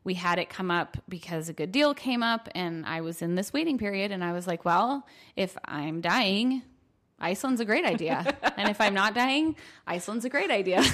we 0.04 0.14
had 0.14 0.38
it 0.38 0.48
come 0.48 0.70
up 0.70 0.96
because 1.08 1.48
a 1.48 1.52
good 1.52 1.72
deal 1.72 1.92
came 1.92 2.22
up 2.22 2.48
and 2.54 2.86
I 2.86 3.00
was 3.02 3.20
in 3.20 3.34
this 3.34 3.52
waiting 3.52 3.76
period 3.78 4.10
and 4.12 4.22
I 4.24 4.32
was 4.32 4.46
like, 4.46 4.64
well, 4.64 5.06
if 5.36 5.56
I'm 5.64 6.00
dying, 6.00 6.62
Iceland's 7.20 7.60
a 7.60 7.64
great 7.64 7.84
idea. 7.84 8.36
and 8.56 8.68
if 8.68 8.80
I'm 8.80 8.94
not 8.94 9.14
dying, 9.14 9.56
Iceland's 9.86 10.24
a 10.24 10.28
great 10.28 10.50
idea. 10.50 10.82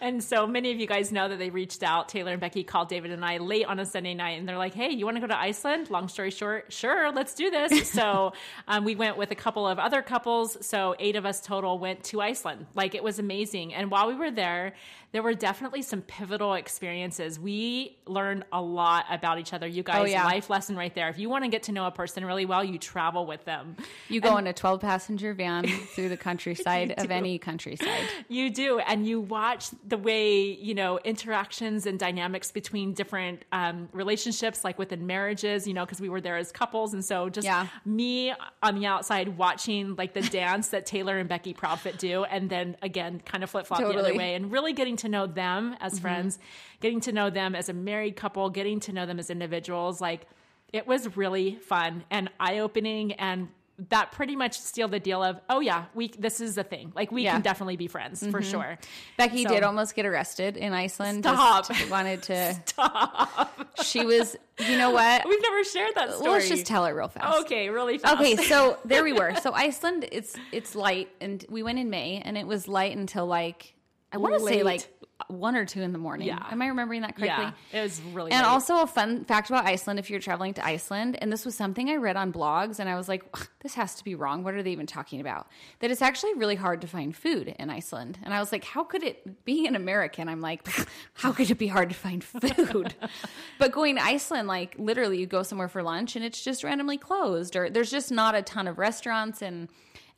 And 0.00 0.22
so 0.22 0.46
many 0.46 0.70
of 0.70 0.78
you 0.78 0.86
guys 0.86 1.10
know 1.10 1.28
that 1.28 1.38
they 1.38 1.50
reached 1.50 1.82
out. 1.82 2.08
Taylor 2.08 2.32
and 2.32 2.40
Becky 2.40 2.64
called 2.64 2.88
David 2.88 3.10
and 3.10 3.24
I 3.24 3.38
late 3.38 3.66
on 3.66 3.78
a 3.78 3.86
Sunday 3.86 4.14
night, 4.14 4.38
and 4.38 4.48
they're 4.48 4.58
like, 4.58 4.74
"Hey, 4.74 4.90
you 4.90 5.04
want 5.04 5.16
to 5.16 5.20
go 5.20 5.26
to 5.26 5.38
Iceland?" 5.38 5.90
Long 5.90 6.08
story 6.08 6.30
short, 6.30 6.72
sure, 6.72 7.10
let's 7.12 7.34
do 7.34 7.50
this. 7.50 7.90
so 7.92 8.32
um, 8.68 8.84
we 8.84 8.94
went 8.94 9.16
with 9.16 9.30
a 9.30 9.34
couple 9.34 9.66
of 9.66 9.78
other 9.78 10.02
couples. 10.02 10.56
So 10.64 10.94
eight 10.98 11.16
of 11.16 11.24
us 11.24 11.40
total 11.40 11.78
went 11.78 12.04
to 12.04 12.20
Iceland. 12.20 12.66
Like 12.74 12.94
it 12.94 13.02
was 13.02 13.18
amazing. 13.18 13.74
And 13.74 13.90
while 13.90 14.06
we 14.06 14.14
were 14.14 14.30
there, 14.30 14.74
there 15.12 15.22
were 15.22 15.34
definitely 15.34 15.82
some 15.82 16.02
pivotal 16.02 16.54
experiences. 16.54 17.40
We 17.40 17.96
learned 18.06 18.44
a 18.52 18.60
lot 18.60 19.06
about 19.10 19.38
each 19.38 19.52
other. 19.52 19.66
You 19.66 19.82
guys, 19.82 20.10
yeah. 20.10 20.24
life 20.24 20.50
lesson 20.50 20.76
right 20.76 20.94
there. 20.94 21.08
If 21.08 21.18
you 21.18 21.30
want 21.30 21.44
to 21.44 21.48
get 21.48 21.64
to 21.64 21.72
know 21.72 21.86
a 21.86 21.90
person 21.90 22.24
really 22.24 22.44
well, 22.44 22.62
you 22.62 22.76
travel 22.76 23.24
with 23.24 23.44
them. 23.44 23.76
You 24.08 24.20
go 24.20 24.30
on 24.30 24.46
a 24.46 24.52
12 24.52 24.80
passenger 24.80 25.15
van 25.16 25.66
through 25.94 26.08
the 26.08 26.16
countryside 26.16 26.94
of 26.98 27.10
any 27.10 27.38
countryside. 27.38 28.08
You 28.28 28.50
do, 28.50 28.78
and 28.80 29.06
you 29.06 29.20
watch 29.20 29.68
the 29.86 29.96
way 29.98 30.40
you 30.40 30.74
know 30.74 30.98
interactions 31.04 31.86
and 31.86 31.98
dynamics 31.98 32.50
between 32.50 32.92
different 32.92 33.44
um, 33.52 33.88
relationships, 33.92 34.64
like 34.64 34.78
within 34.78 35.06
marriages. 35.06 35.66
You 35.66 35.74
know, 35.74 35.84
because 35.84 36.00
we 36.00 36.08
were 36.08 36.20
there 36.20 36.36
as 36.36 36.52
couples, 36.52 36.94
and 36.94 37.04
so 37.04 37.28
just 37.28 37.44
Yeah. 37.44 37.66
me 37.84 38.32
on 38.62 38.74
the 38.78 38.86
outside 38.86 39.36
watching 39.36 39.96
like 39.96 40.12
the 40.14 40.22
dance 40.22 40.68
that 40.68 40.86
Taylor 40.86 41.18
and 41.18 41.28
Becky 41.28 41.54
Proudfit 41.54 41.98
do, 41.98 42.24
and 42.24 42.48
then 42.50 42.76
again, 42.82 43.20
kind 43.24 43.42
of 43.44 43.50
flip 43.50 43.66
flop 43.66 43.80
the 43.80 43.86
other 43.86 44.14
way, 44.14 44.34
and 44.34 44.50
really 44.52 44.72
getting 44.72 44.96
to 44.96 45.08
know 45.08 45.26
them 45.26 45.76
as 45.80 45.98
friends, 45.98 46.38
getting 46.80 47.00
to 47.00 47.12
know 47.12 47.30
them 47.30 47.54
as 47.54 47.68
a 47.68 47.72
married 47.72 48.16
couple, 48.16 48.50
getting 48.50 48.80
to 48.80 48.92
know 48.92 49.06
them 49.06 49.18
as 49.18 49.30
individuals. 49.30 50.00
Like 50.00 50.26
it 50.72 50.86
was 50.86 51.16
really 51.16 51.54
fun 51.56 52.04
and 52.10 52.28
eye 52.40 52.58
opening 52.58 53.12
and. 53.12 53.48
That 53.90 54.12
pretty 54.12 54.36
much 54.36 54.58
sealed 54.58 54.90
the 54.90 55.00
deal 55.00 55.22
of, 55.22 55.40
oh 55.50 55.60
yeah, 55.60 55.84
we 55.94 56.08
this 56.08 56.40
is 56.40 56.56
a 56.56 56.64
thing. 56.64 56.92
Like 56.94 57.12
we 57.12 57.24
Yeah. 57.24 57.32
can 57.32 57.42
definitely 57.42 57.76
be 57.76 57.88
friends 57.88 58.20
for 58.20 58.40
mm-hmm. 58.40 58.50
sure. 58.50 58.78
Becky 59.18 59.42
So- 59.42 59.50
did 59.50 59.62
almost 59.62 59.94
get 59.94 60.06
arrested 60.06 60.56
in 60.56 60.72
Iceland. 60.72 61.24
Stop. 61.24 61.68
Wanted 61.90 62.22
to. 62.24 62.54
Stop. 62.66 63.66
She 63.82 64.04
was, 64.04 64.36
you 64.58 64.78
know 64.78 64.90
what? 64.90 65.28
We've 65.28 65.42
never 65.42 65.64
shared 65.64 65.94
that 65.94 66.14
story. 66.14 66.30
Let's 66.30 66.48
just 66.48 66.66
tell 66.66 66.86
it 66.86 66.90
real 66.90 67.08
fast. 67.08 67.42
Okay, 67.42 67.68
really 67.68 67.98
fast. 67.98 68.14
Okay, 68.14 68.36
so 68.36 68.78
there 68.84 69.04
we 69.04 69.12
were. 69.12 69.34
So 69.42 69.52
Iceland, 69.52 70.08
it's 70.10 70.36
it's 70.52 70.74
light, 70.74 71.10
and 71.20 71.44
we 71.48 71.62
went 71.62 71.78
in 71.78 71.90
May, 71.90 72.22
and 72.24 72.38
it 72.38 72.46
was 72.46 72.68
light 72.68 72.96
until 72.96 73.26
like 73.26 73.74
I 74.12 74.18
want 74.18 74.34
to 74.34 74.40
say 74.40 74.62
like 74.62 74.88
one 75.28 75.56
or 75.56 75.64
two 75.64 75.80
in 75.80 75.92
the 75.92 75.98
morning. 75.98 76.28
Yeah. 76.28 76.46
Am 76.50 76.60
I 76.60 76.66
remembering 76.66 77.00
that 77.00 77.16
correctly? 77.16 77.46
Yeah, 77.72 77.80
it 77.80 77.82
was 77.82 78.00
really. 78.12 78.32
And 78.32 78.42
late. 78.42 78.48
also 78.48 78.82
a 78.82 78.86
fun 78.86 79.24
fact 79.24 79.48
about 79.48 79.64
Iceland, 79.64 79.98
if 79.98 80.10
you're 80.10 80.20
traveling 80.20 80.54
to 80.54 80.64
Iceland, 80.64 81.16
and 81.20 81.32
this 81.32 81.44
was 81.44 81.54
something 81.54 81.88
I 81.88 81.96
read 81.96 82.16
on 82.16 82.32
blogs, 82.32 82.78
and 82.78 82.88
I 82.88 82.96
was 82.96 83.08
like, 83.08 83.24
this 83.60 83.74
has 83.74 83.94
to 83.96 84.04
be 84.04 84.14
wrong. 84.14 84.44
What 84.44 84.54
are 84.54 84.62
they 84.62 84.72
even 84.72 84.86
talking 84.86 85.20
about? 85.20 85.48
That 85.80 85.90
it's 85.90 86.02
actually 86.02 86.34
really 86.34 86.54
hard 86.54 86.82
to 86.82 86.86
find 86.86 87.16
food 87.16 87.54
in 87.58 87.70
Iceland. 87.70 88.18
And 88.22 88.34
I 88.34 88.40
was 88.40 88.52
like, 88.52 88.64
how 88.64 88.84
could 88.84 89.02
it, 89.02 89.44
being 89.44 89.66
an 89.66 89.74
American, 89.74 90.28
I'm 90.28 90.40
like, 90.40 90.68
how 91.14 91.32
could 91.32 91.50
it 91.50 91.58
be 91.58 91.68
hard 91.68 91.88
to 91.88 91.94
find 91.94 92.22
food? 92.22 92.94
but 93.58 93.72
going 93.72 93.96
to 93.96 94.04
Iceland, 94.04 94.48
like 94.48 94.76
literally 94.78 95.18
you 95.18 95.26
go 95.26 95.42
somewhere 95.42 95.68
for 95.68 95.82
lunch 95.82 96.14
and 96.16 96.24
it's 96.24 96.42
just 96.42 96.62
randomly 96.62 96.98
closed, 96.98 97.56
or 97.56 97.70
there's 97.70 97.90
just 97.90 98.12
not 98.12 98.34
a 98.34 98.42
ton 98.42 98.68
of 98.68 98.78
restaurants. 98.78 99.40
And 99.40 99.68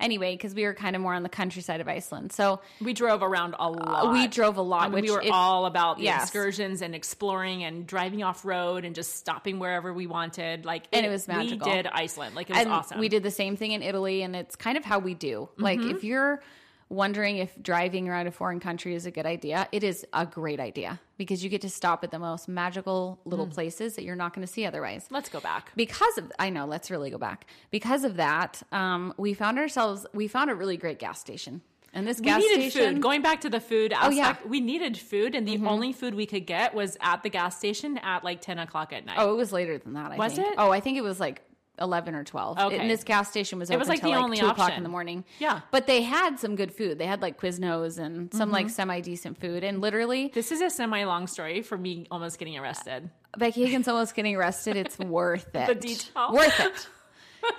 anyway, 0.00 0.34
because 0.34 0.54
we 0.54 0.64
were 0.64 0.74
kind 0.74 0.94
of 0.96 1.02
more 1.02 1.14
on 1.14 1.22
the 1.22 1.28
countryside 1.28 1.80
of 1.80 1.88
Iceland. 1.88 2.32
So 2.32 2.60
we 2.80 2.92
drove 2.92 3.22
around 3.22 3.54
a 3.58 3.68
lot. 3.70 4.12
we 4.12 4.26
drove 4.28 4.56
a 4.56 4.62
lot, 4.62 4.84
I 4.84 4.88
mean, 4.88 5.02
we 5.04 5.10
were 5.10 5.22
if- 5.22 5.32
all 5.32 5.66
about 5.66 5.98
the 5.98 6.04
Yes. 6.04 6.22
excursions 6.24 6.82
and 6.82 6.94
exploring 6.94 7.64
and 7.64 7.86
driving 7.86 8.22
off 8.22 8.44
road 8.44 8.84
and 8.84 8.94
just 8.94 9.16
stopping 9.16 9.58
wherever 9.58 9.92
we 9.92 10.06
wanted. 10.06 10.64
Like, 10.64 10.84
And 10.92 11.04
it 11.04 11.08
was 11.08 11.26
magical. 11.28 11.68
We 11.68 11.74
did 11.76 11.86
Iceland. 11.86 12.34
Like, 12.36 12.50
it 12.50 12.54
was 12.54 12.62
and 12.64 12.72
awesome. 12.72 12.98
We 13.00 13.08
did 13.08 13.22
the 13.22 13.30
same 13.30 13.56
thing 13.56 13.72
in 13.72 13.82
Italy, 13.82 14.22
and 14.22 14.34
it's 14.36 14.56
kind 14.56 14.76
of 14.78 14.84
how 14.84 14.98
we 14.98 15.14
do. 15.14 15.48
Like, 15.56 15.78
Mm-hmm. 15.80 15.90
if 15.96 16.04
you're 16.04 16.42
wondering 16.90 17.36
if 17.38 17.60
driving 17.62 18.08
around 18.08 18.26
a 18.26 18.30
foreign 18.30 18.60
country 18.60 18.94
is 18.94 19.04
a 19.06 19.10
good 19.10 19.26
idea, 19.26 19.68
it 19.72 19.84
is 19.84 20.06
a 20.12 20.24
great 20.24 20.58
idea 20.60 20.98
because 21.18 21.42
you 21.44 21.50
get 21.50 21.60
to 21.62 21.68
stop 21.70 22.02
at 22.04 22.10
the 22.10 22.18
most 22.18 22.48
magical 22.48 23.18
little 23.24 23.46
Mm. 23.46 23.52
places 23.54 23.94
that 23.96 24.04
you're 24.04 24.16
not 24.16 24.32
going 24.34 24.46
to 24.46 24.52
see 24.52 24.64
otherwise. 24.64 25.06
Let's 25.10 25.28
go 25.28 25.40
back. 25.40 25.72
Because 25.76 26.16
of, 26.18 26.32
I 26.38 26.50
know, 26.50 26.64
let's 26.66 26.90
really 26.90 27.10
go 27.10 27.18
back. 27.18 27.46
Because 27.70 28.04
of 28.04 28.16
that, 28.16 28.62
um, 28.72 29.12
we 29.18 29.34
found 29.34 29.58
ourselves, 29.58 30.06
we 30.14 30.28
found 30.28 30.50
a 30.50 30.54
really 30.54 30.76
great 30.76 30.98
gas 30.98 31.18
station. 31.20 31.60
And 31.94 32.06
this 32.06 32.18
We 32.18 32.24
gas 32.26 32.40
needed 32.42 32.70
station, 32.70 32.94
food. 32.96 33.02
Going 33.02 33.22
back 33.22 33.40
to 33.40 33.50
the 33.50 33.60
food 33.60 33.94
Oh, 33.98 34.10
yeah. 34.10 34.34
Mm-hmm. 34.34 34.48
we 34.50 34.60
needed 34.60 34.98
food, 34.98 35.34
and 35.34 35.48
the 35.48 35.56
only 35.66 35.92
food 35.94 36.14
we 36.14 36.26
could 36.26 36.46
get 36.46 36.74
was 36.74 36.98
at 37.00 37.22
the 37.22 37.30
gas 37.30 37.56
station 37.56 37.96
at 37.98 38.22
like 38.22 38.42
ten 38.42 38.58
o'clock 38.58 38.92
at 38.92 39.06
night. 39.06 39.16
oh, 39.18 39.32
it 39.32 39.36
was 39.36 39.52
later 39.52 39.78
than 39.78 39.94
that. 39.94 40.12
I 40.12 40.16
Was 40.16 40.34
think. 40.34 40.48
it? 40.48 40.54
Oh, 40.58 40.70
I 40.70 40.80
think 40.80 40.98
it 40.98 41.02
was 41.02 41.18
like. 41.18 41.42
11 41.80 42.14
or 42.14 42.24
12 42.24 42.58
Okay. 42.58 42.78
and 42.78 42.90
this 42.90 43.04
gas 43.04 43.30
station 43.30 43.58
was 43.58 43.70
open 43.70 43.76
It 43.76 43.78
was, 43.78 43.88
like, 43.88 44.00
the 44.02 44.08
like 44.08 44.18
only 44.18 44.38
2 44.38 44.46
o'clock 44.46 44.72
in 44.76 44.82
the 44.82 44.88
morning 44.88 45.24
Yeah. 45.38 45.60
but 45.70 45.86
they 45.86 46.02
had 46.02 46.38
some 46.38 46.56
good 46.56 46.72
food 46.72 46.98
they 46.98 47.06
had 47.06 47.22
like 47.22 47.40
quiznos 47.40 47.98
and 47.98 48.32
some 48.32 48.48
Mm-hmm. 48.48 48.52
like 48.54 48.70
semi 48.70 49.00
decent 49.00 49.40
food 49.40 49.64
and 49.64 49.80
literally 49.80 50.30
This 50.34 50.50
is 50.52 50.60
a 50.60 50.70
semi 50.70 51.04
long 51.04 51.26
story 51.26 51.62
for 51.62 51.76
me 51.78 52.06
almost 52.10 52.38
getting 52.38 52.56
arrested. 52.58 53.10
becky 53.36 53.64
higgins 53.64 53.88
almost 53.88 54.14
getting 54.14 54.36
arrested 54.36 54.76
it's 54.76 54.98
worth 55.18 55.54
it 55.54 55.66
The 55.66 55.74
detail. 55.74 56.32
worth 56.32 56.60
it 56.60 56.88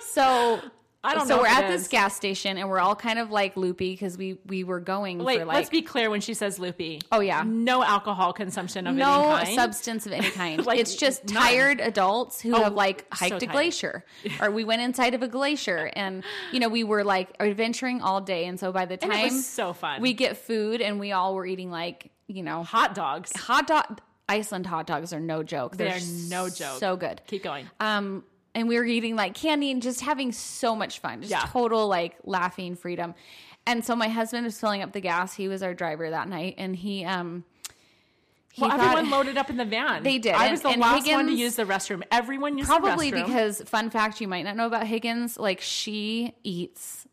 so 0.00 0.60
I 1.02 1.14
don't 1.14 1.26
so 1.26 1.36
know 1.36 1.42
we're 1.42 1.48
if 1.48 1.58
it 1.58 1.64
at 1.64 1.70
this 1.70 1.88
gas 1.88 2.14
station 2.14 2.58
and 2.58 2.68
we're 2.68 2.78
all 2.78 2.94
kind 2.94 3.18
of 3.18 3.30
like 3.30 3.56
loopy 3.56 3.92
because 3.92 4.18
we 4.18 4.38
we 4.46 4.64
were 4.64 4.80
going 4.80 5.18
Wait, 5.24 5.38
for 5.38 5.44
like 5.46 5.54
let's 5.56 5.70
be 5.70 5.80
clear 5.80 6.10
when 6.10 6.20
she 6.20 6.34
says 6.34 6.58
loopy. 6.58 7.00
Oh, 7.10 7.20
yeah. 7.20 7.42
No 7.46 7.82
alcohol 7.82 8.34
consumption 8.34 8.86
of 8.86 8.94
no 8.94 9.32
any 9.36 9.44
kind. 9.46 9.54
substance 9.54 10.04
of 10.04 10.12
any 10.12 10.30
kind. 10.32 10.66
Like, 10.66 10.78
it's 10.78 10.94
just 10.96 11.24
none. 11.24 11.42
tired 11.42 11.80
adults 11.80 12.40
who 12.42 12.54
Oh, 12.54 12.64
have 12.64 12.74
like 12.74 13.06
so 13.14 13.30
hiked 13.30 13.42
a 13.42 13.46
glacier, 13.46 14.04
or 14.42 14.50
we 14.50 14.64
went 14.64 14.82
inside 14.82 15.14
of 15.14 15.22
a 15.22 15.28
glacier, 15.28 15.90
and 15.96 16.22
you 16.52 16.60
know 16.60 16.68
we 16.68 16.84
were 16.84 17.02
like 17.02 17.30
adventuring 17.40 18.02
all 18.02 18.20
day. 18.20 18.44
And 18.44 18.60
so 18.60 18.70
by 18.70 18.84
the 18.84 18.96
time 18.98 19.30
so 19.30 19.72
fun. 19.72 20.02
we 20.02 20.12
get 20.12 20.36
food, 20.36 20.82
and 20.82 21.00
we 21.00 21.12
all 21.12 21.34
were 21.34 21.46
eating 21.46 21.70
like 21.70 22.10
you 22.26 22.42
know 22.42 22.62
hot 22.62 22.94
dogs. 22.94 23.34
hot 23.34 23.66
dog. 23.66 24.00
Iceland 24.28 24.64
hot 24.66 24.86
dogs 24.86 25.12
are 25.12 25.18
no 25.18 25.42
joke. 25.42 25.76
They're, 25.76 25.98
They're 25.98 26.28
no 26.28 26.48
joke. 26.48 26.78
So 26.78 26.96
good. 26.96 27.20
Keep 27.26 27.42
going. 27.42 27.68
Um, 27.80 28.22
and 28.60 28.68
we 28.68 28.76
were 28.78 28.84
eating 28.84 29.16
like 29.16 29.34
candy 29.34 29.70
and 29.72 29.82
just 29.82 30.00
having 30.02 30.30
so 30.32 30.76
much 30.76 31.00
fun, 31.00 31.20
just 31.22 31.30
Yeah. 31.32 31.44
total 31.48 31.88
like 31.88 32.16
laughing 32.24 32.76
freedom. 32.76 33.14
And 33.66 33.84
so 33.84 33.96
my 33.96 34.08
husband 34.08 34.44
was 34.44 34.58
filling 34.58 34.82
up 34.82 34.92
the 34.92 35.00
gas. 35.00 35.34
He 35.34 35.48
was 35.48 35.62
our 35.62 35.74
driver 35.74 36.10
that 36.10 36.28
night, 36.28 36.54
and 36.58 36.74
he 36.76 37.04
um. 37.04 37.44
He 38.52 38.62
Well, 38.62 38.72
everyone 38.72 39.10
loaded 39.10 39.38
up 39.38 39.48
in 39.48 39.56
the 39.56 39.64
van. 39.64 40.02
They 40.02 40.18
did, 40.18 40.34
I 40.34 40.50
was 40.50 40.60
the 40.62 40.70
and 40.70 40.80
last 40.80 41.06
one 41.08 41.26
to 41.28 41.32
use 41.32 41.54
the 41.54 41.64
restroom. 41.64 42.02
Everyone 42.10 42.58
used 42.58 42.68
Probably 42.68 43.10
the 43.12 43.18
restroom. 43.18 43.26
because 43.26 43.62
fun 43.62 43.90
fact 43.90 44.20
you 44.20 44.26
might 44.26 44.42
not 44.42 44.56
know 44.56 44.66
about 44.66 44.86
Higgins, 44.88 45.38
like 45.38 45.60
she 45.60 46.34
eats 46.42 47.06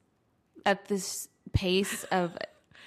at 0.66 0.86
this 0.86 1.30
pace 1.54 2.06
of 2.06 2.36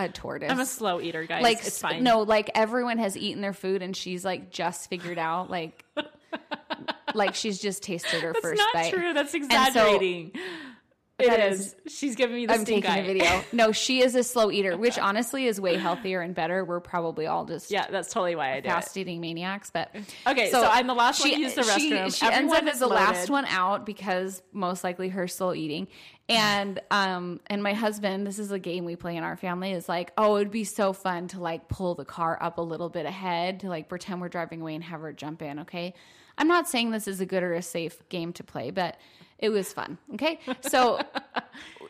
a 0.00 0.08
tortoise. 0.08 0.50
I'm 0.50 0.58
a 0.58 0.66
slow 0.66 1.00
eater, 1.00 1.24
guys. 1.26 1.44
like 1.44 1.58
it's 1.64 1.78
fine. 1.78 2.02
no, 2.02 2.22
like 2.22 2.50
everyone 2.56 2.98
has 2.98 3.16
eaten 3.16 3.40
their 3.40 3.52
food 3.52 3.82
and 3.82 3.96
she's 3.96 4.24
like 4.24 4.50
just 4.50 4.90
figured 4.90 5.18
out 5.18 5.48
like 5.48 5.84
like 7.14 7.34
she's 7.34 7.58
just 7.58 7.82
tasted 7.82 8.20
her 8.22 8.32
that's 8.32 8.40
first 8.42 8.58
not 8.58 8.72
bite. 8.74 8.92
true. 8.92 9.12
That's 9.12 9.32
so- 9.32 9.36
exaggerating. 9.38 10.32
it 11.18 11.26
That 11.28 11.52
is. 11.52 11.76
She's 11.86 12.16
giving 12.16 12.36
me 12.36 12.46
the 12.46 12.54
I'm 12.54 12.64
taking 12.64 12.90
eye. 12.90 12.98
a 12.98 13.04
video. 13.06 13.42
No, 13.52 13.72
she 13.72 14.00
is 14.02 14.14
a 14.14 14.22
slow 14.24 14.50
eater, 14.50 14.76
which 14.78 14.98
honestly 14.98 15.46
is 15.46 15.60
way 15.60 15.76
healthier 15.76 16.22
and 16.22 16.34
better. 16.34 16.64
We're 16.64 16.80
probably 16.80 17.26
all 17.26 17.44
just 17.44 17.70
Yeah, 17.70 17.86
that's 17.90 18.10
totally 18.10 18.36
why 18.36 18.52
I 18.54 18.60
do 18.60 18.68
it. 18.68 18.72
fast 18.72 18.96
eating 18.96 19.20
maniacs, 19.20 19.70
but 19.70 19.94
Okay, 20.26 20.50
so 20.50 20.62
I'm 20.64 20.86
the 20.86 20.94
last 20.94 21.20
one 21.20 21.30
to 21.34 21.38
use 21.40 21.54
the 21.54 21.62
She, 21.62 21.90
restroom. 21.92 22.16
she 22.18 22.24
ends 22.26 22.52
Everyone 22.52 22.56
up 22.56 22.64
as 22.68 22.74
is 22.74 22.80
the 22.80 22.86
last 22.86 23.28
one 23.30 23.44
out 23.46 23.84
because 23.84 24.42
most 24.52 24.82
likely 24.82 25.10
her 25.10 25.28
slow 25.28 25.52
eating. 25.52 25.88
And 26.30 26.80
um 26.92 27.40
and 27.48 27.60
my 27.62 27.74
husband, 27.74 28.24
this 28.26 28.38
is 28.38 28.50
a 28.52 28.58
game 28.58 28.84
we 28.86 28.94
play 28.96 29.16
in 29.16 29.24
our 29.24 29.36
family, 29.36 29.72
is 29.72 29.88
like, 29.90 30.12
oh, 30.16 30.36
it'd 30.36 30.50
be 30.52 30.62
so 30.64 30.92
fun 30.94 31.26
to 31.28 31.40
like 31.40 31.68
pull 31.68 31.96
the 31.96 32.04
car 32.06 32.38
up 32.40 32.56
a 32.58 32.62
little 32.62 32.88
bit 32.88 33.04
ahead 33.04 33.60
to 33.60 33.68
like 33.68 33.88
pretend 33.90 34.20
we're 34.22 34.28
driving 34.30 34.60
away 34.62 34.74
and 34.76 34.84
have 34.84 35.00
her 35.00 35.12
jump 35.12 35.42
in. 35.42 35.58
Okay, 35.60 35.92
I'm 36.40 36.48
not 36.48 36.68
saying 36.68 36.90
this 36.90 37.06
is 37.06 37.20
a 37.20 37.26
good 37.26 37.42
or 37.44 37.52
a 37.54 37.62
safe 37.62 38.02
game 38.08 38.32
to 38.32 38.42
play, 38.42 38.70
but 38.72 38.96
it 39.38 39.50
was 39.50 39.72
fun. 39.72 39.98
Okay, 40.14 40.40
so. 40.62 40.98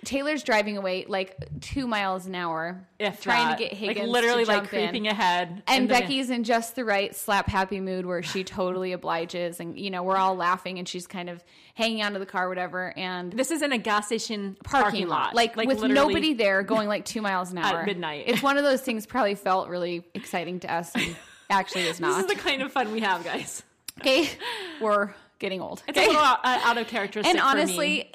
Taylor's 0.02 0.42
driving 0.42 0.78
away 0.78 1.04
like 1.08 1.36
two 1.60 1.86
miles 1.86 2.24
an 2.24 2.34
hour, 2.34 2.88
If 2.98 3.20
trying 3.20 3.48
that. 3.48 3.58
to 3.58 3.64
get 3.64 3.72
Higgins 3.74 3.98
like 3.98 4.08
literally 4.08 4.44
like 4.46 4.62
jump 4.62 4.72
in. 4.72 4.88
creeping 4.88 5.08
ahead. 5.08 5.62
And 5.66 5.82
in 5.82 5.88
the- 5.88 5.94
Becky's 6.00 6.30
in 6.30 6.42
just 6.42 6.74
the 6.74 6.86
right 6.86 7.14
slap 7.14 7.48
happy 7.50 7.80
mood 7.80 8.06
where 8.06 8.22
she 8.22 8.42
totally 8.42 8.92
obliges 8.96 9.60
and 9.60 9.78
you 9.78 9.90
know, 9.90 10.02
we're 10.02 10.16
all 10.16 10.34
laughing 10.36 10.78
and 10.78 10.88
she's 10.88 11.06
kind 11.06 11.28
of 11.28 11.44
hanging 11.74 12.02
onto 12.02 12.18
the 12.18 12.24
car, 12.24 12.48
whatever, 12.48 12.94
and 12.96 13.30
This 13.30 13.50
is 13.50 13.60
in 13.60 13.72
a 13.72 13.78
gas 13.78 14.06
station 14.06 14.56
parking, 14.64 15.06
lot, 15.06 15.34
Like, 15.34 15.54
with 15.54 15.82
nobody 15.82 16.32
there 16.32 16.62
going 16.62 16.88
like 16.88 17.04
two 17.04 17.20
miles 17.20 17.52
an 17.52 17.58
hour. 17.58 17.80
at 17.80 17.86
midnight. 17.86 18.24
It's 18.26 18.42
one 18.42 18.56
of 18.56 18.64
those 18.64 18.80
things 18.80 19.04
probably 19.04 19.34
felt 19.34 19.68
really 19.68 20.02
exciting 20.14 20.60
to 20.60 20.72
us 20.72 20.92
and 20.94 21.14
actually 21.50 21.82
is 21.82 22.00
not. 22.00 22.16
This 22.16 22.16
not. 22.26 22.30
is 22.30 22.36
the 22.38 22.42
kind 22.42 22.62
of 22.62 22.72
fun 22.72 22.90
we 22.90 23.00
have, 23.00 23.22
guys. 23.22 23.62
Okay. 23.98 24.28
We're 24.80 25.14
getting 25.38 25.60
old. 25.60 25.82
It's 25.88 25.96
okay? 25.98 26.06
a 26.06 26.08
little 26.08 26.22
out, 26.22 26.40
uh, 26.44 26.60
out 26.64 26.78
of 26.78 26.86
character. 26.86 27.20
and 27.20 27.28
for 27.28 27.34
me. 27.34 27.40
honestly, 27.40 28.12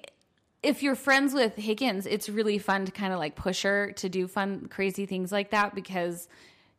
if 0.64 0.82
you're 0.84 0.96
friends 0.96 1.34
with 1.34 1.56
Higgins, 1.56 2.06
it's 2.06 2.30
really 2.30 2.58
fun 2.58 2.86
to 2.86 2.92
kind 2.92 3.14
of 3.14 3.20
like 3.20 3.36
push 3.36 3.64
her 3.64 3.92
to 3.94 4.10
do 4.10 4.28
fun, 4.28 4.68
crazy 4.68 5.06
things 5.06 5.32
like 5.32 5.52
that 5.52 5.76
because 5.76 6.28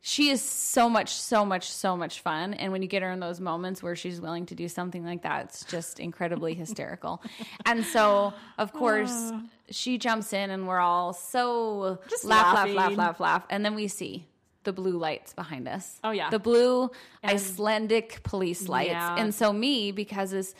she 0.01 0.29
is 0.29 0.41
so 0.41 0.89
much, 0.89 1.13
so 1.15 1.43
much, 1.43 1.69
so 1.71 1.97
much 1.97 2.21
fun. 2.21 2.53
And 2.53 2.71
when 2.71 2.81
you 2.81 2.87
get 2.87 3.01
her 3.01 3.11
in 3.11 3.19
those 3.19 3.39
moments 3.39 3.81
where 3.81 3.95
she's 3.95 4.21
willing 4.21 4.45
to 4.47 4.55
do 4.55 4.67
something 4.67 5.03
like 5.03 5.23
that, 5.23 5.45
it's 5.45 5.65
just 5.65 5.99
incredibly 5.99 6.53
hysterical. 6.63 7.21
And 7.65 7.83
so, 7.83 8.33
of 8.57 8.73
course, 8.73 9.31
she 9.69 9.97
jumps 9.97 10.33
in, 10.33 10.49
and 10.49 10.67
we're 10.67 10.79
all 10.79 11.13
so 11.13 11.99
Just 12.09 12.25
laugh, 12.25 12.55
laughing. 12.55 12.75
laugh, 12.75 12.89
laugh, 12.89 12.97
laugh, 12.97 13.19
laugh. 13.19 13.45
And 13.49 13.65
then 13.65 13.75
we 13.75 13.87
see 13.87 14.25
the 14.67 14.73
blue 14.73 14.97
lights 14.97 15.33
behind 15.33 15.65
us. 15.65 15.97
Oh, 16.03 16.11
yeah. 16.11 16.29
The 16.29 16.39
blue 16.39 16.91
Icelandic 17.23 18.21
police 18.23 18.67
lights. 18.67 18.89
Yeah. 18.89 19.15
And 19.17 19.33
so, 19.33 19.53
me, 19.53 19.93
because 19.93 20.33
as 20.33 20.53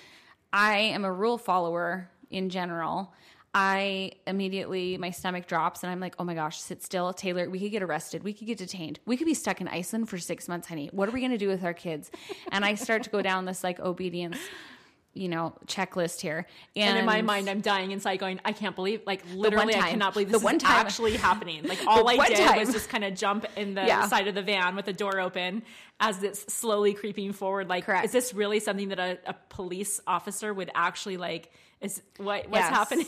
I 0.53 0.77
am 0.77 1.03
a 1.03 1.11
rule 1.11 1.37
follower 1.37 2.09
in 2.29 2.49
general, 2.49 3.13
I 3.53 4.13
immediately 4.25 4.97
my 4.97 5.11
stomach 5.11 5.45
drops 5.45 5.83
and 5.83 5.91
I'm 5.91 5.99
like, 5.99 6.15
oh 6.19 6.23
my 6.23 6.35
gosh, 6.35 6.61
sit 6.61 6.81
still, 6.83 7.11
Taylor. 7.11 7.49
We 7.49 7.59
could 7.59 7.71
get 7.71 7.83
arrested. 7.83 8.23
We 8.23 8.31
could 8.31 8.47
get 8.47 8.59
detained. 8.59 9.01
We 9.05 9.17
could 9.17 9.25
be 9.25 9.33
stuck 9.33 9.59
in 9.59 9.67
Iceland 9.67 10.07
for 10.07 10.17
six 10.17 10.47
months, 10.47 10.69
honey. 10.69 10.89
What 10.93 11.09
are 11.09 11.11
we 11.11 11.19
gonna 11.19 11.37
do 11.37 11.49
with 11.49 11.65
our 11.65 11.73
kids? 11.73 12.09
And 12.51 12.63
I 12.63 12.75
start 12.75 13.03
to 13.03 13.09
go 13.09 13.21
down 13.21 13.43
this 13.43 13.61
like 13.61 13.81
obedience, 13.81 14.37
you 15.17 15.27
know, 15.29 15.53
checklist 15.65 16.21
here. 16.21 16.45
And, 16.75 16.89
And 16.91 16.99
in 16.99 17.05
my 17.05 17.21
mind, 17.21 17.49
I'm 17.49 17.61
dying 17.61 17.91
inside, 17.91 18.17
going, 18.19 18.39
I 18.45 18.51
can't 18.53 18.75
believe, 18.75 19.01
like, 19.05 19.23
literally, 19.33 19.75
I 19.75 19.89
cannot 19.89 20.13
believe 20.13 20.27
The 20.29 20.33
this 20.37 20.43
one 20.43 20.55
is 20.57 20.63
time. 20.63 20.85
actually 20.85 21.17
happening. 21.17 21.63
Like, 21.67 21.79
all 21.87 22.07
I 22.07 22.27
did 22.27 22.37
time. 22.37 22.59
was 22.59 22.71
just 22.71 22.89
kind 22.89 23.03
of 23.03 23.15
jump 23.15 23.45
in 23.55 23.73
the 23.73 23.81
Yeah. 23.85 24.07
side 24.07 24.27
of 24.27 24.35
the 24.35 24.43
van 24.43 24.75
with 24.75 24.85
the 24.85 24.93
door 24.93 25.19
open 25.19 25.63
as 25.99 26.21
it's 26.23 26.53
slowly 26.53 26.93
creeping 26.93 27.33
forward. 27.33 27.67
Like, 27.67 27.85
Correct. 27.85 28.05
is 28.05 28.11
this 28.11 28.33
really 28.33 28.59
something 28.59 28.89
that 28.89 28.99
a, 28.99 29.17
a 29.25 29.33
police 29.49 29.99
officer 30.07 30.53
would 30.53 30.69
actually 30.75 31.17
like? 31.17 31.51
Is 31.79 32.01
what 32.17 32.49
what's 32.49 32.61
Yes. 32.61 32.69
happening? 32.69 33.05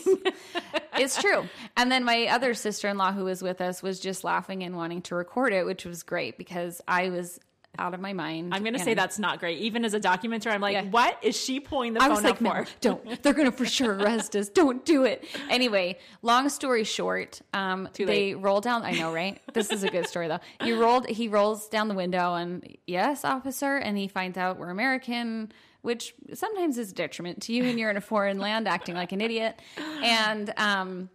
it's 0.98 1.20
true. 1.20 1.48
And 1.76 1.90
then 1.90 2.04
my 2.04 2.26
other 2.26 2.54
sister 2.54 2.86
in 2.88 2.98
law 2.98 3.12
who 3.12 3.24
was 3.24 3.42
with 3.42 3.60
us 3.60 3.82
was 3.82 3.98
just 3.98 4.22
laughing 4.22 4.62
and 4.62 4.76
wanting 4.76 5.02
to 5.02 5.16
record 5.16 5.52
it, 5.52 5.66
which 5.66 5.84
was 5.84 6.02
great 6.04 6.38
because 6.38 6.80
I 6.86 7.08
was 7.08 7.40
out 7.78 7.94
of 7.94 8.00
my 8.00 8.12
mind. 8.12 8.52
I'm 8.54 8.62
going 8.62 8.74
to 8.74 8.80
say 8.80 8.94
that's 8.94 9.18
not 9.18 9.38
great. 9.40 9.58
Even 9.58 9.84
as 9.84 9.94
a 9.94 10.00
documenter, 10.00 10.50
I'm 10.50 10.60
like, 10.60 10.74
Yeah. 10.74 10.84
what 10.84 11.18
is 11.22 11.36
she 11.36 11.60
pulling 11.60 11.94
the 11.94 12.00
iPhone 12.00 12.10
was 12.10 12.22
like, 12.24 12.34
up 12.34 12.40
no, 12.40 12.50
for? 12.50 12.66
don't. 12.80 13.22
They're 13.22 13.32
going 13.32 13.50
to 13.50 13.56
for 13.56 13.64
sure 13.64 13.94
arrest 13.94 14.36
us. 14.36 14.48
Don't 14.48 14.84
do 14.84 15.04
it. 15.04 15.24
Anyway, 15.48 15.98
long 16.22 16.48
story 16.48 16.84
short, 16.84 17.40
um, 17.54 17.88
they 17.94 18.04
late. 18.04 18.34
roll 18.34 18.60
down. 18.60 18.82
I 18.82 18.92
know, 18.92 19.12
right? 19.12 19.40
This 19.54 19.70
is 19.70 19.82
a 19.84 19.88
good 19.88 20.06
story 20.08 20.28
though. 20.28 20.40
He 20.62 20.72
rolled. 20.72 21.06
He 21.06 21.28
rolls 21.28 21.68
down 21.68 21.88
the 21.88 21.94
window 21.94 22.34
and 22.34 22.76
yes, 22.86 23.24
officer, 23.24 23.76
and 23.76 23.96
he 23.96 24.08
finds 24.08 24.36
out 24.36 24.58
we're 24.58 24.70
American. 24.70 25.52
Which 25.82 26.14
sometimes 26.34 26.76
is 26.76 26.92
a 26.92 26.94
detriment 26.94 27.40
to 27.44 27.54
you 27.54 27.62
when 27.62 27.78
you're 27.78 27.88
in 27.88 27.96
a 27.96 28.02
foreign 28.02 28.38
land 28.38 28.68
acting 28.68 28.94
like 28.94 29.12
an 29.12 29.22
idiot. 29.22 29.58
And 30.02 30.52
um, 30.58 31.08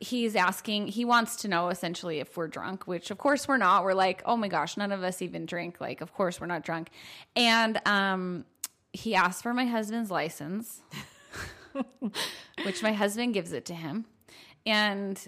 he's 0.00 0.36
asking, 0.36 0.88
he 0.88 1.04
wants 1.04 1.36
to 1.36 1.48
know 1.48 1.68
essentially 1.68 2.20
if 2.20 2.36
we're 2.36 2.48
drunk, 2.48 2.86
which 2.86 3.10
of 3.10 3.18
course 3.18 3.48
we're 3.48 3.56
not. 3.56 3.84
We're 3.84 3.94
like, 3.94 4.22
oh 4.24 4.36
my 4.36 4.48
gosh, 4.48 4.76
none 4.76 4.92
of 4.92 5.02
us 5.02 5.22
even 5.22 5.46
drink. 5.46 5.80
Like, 5.80 6.00
of 6.00 6.14
course 6.14 6.40
we're 6.40 6.46
not 6.46 6.62
drunk. 6.62 6.90
And 7.34 7.80
um, 7.86 8.44
he 8.92 9.14
asked 9.14 9.42
for 9.42 9.52
my 9.52 9.66
husband's 9.66 10.10
license, 10.10 10.82
which 12.64 12.82
my 12.82 12.92
husband 12.92 13.34
gives 13.34 13.52
it 13.52 13.64
to 13.66 13.74
him. 13.74 14.04
And 14.64 15.20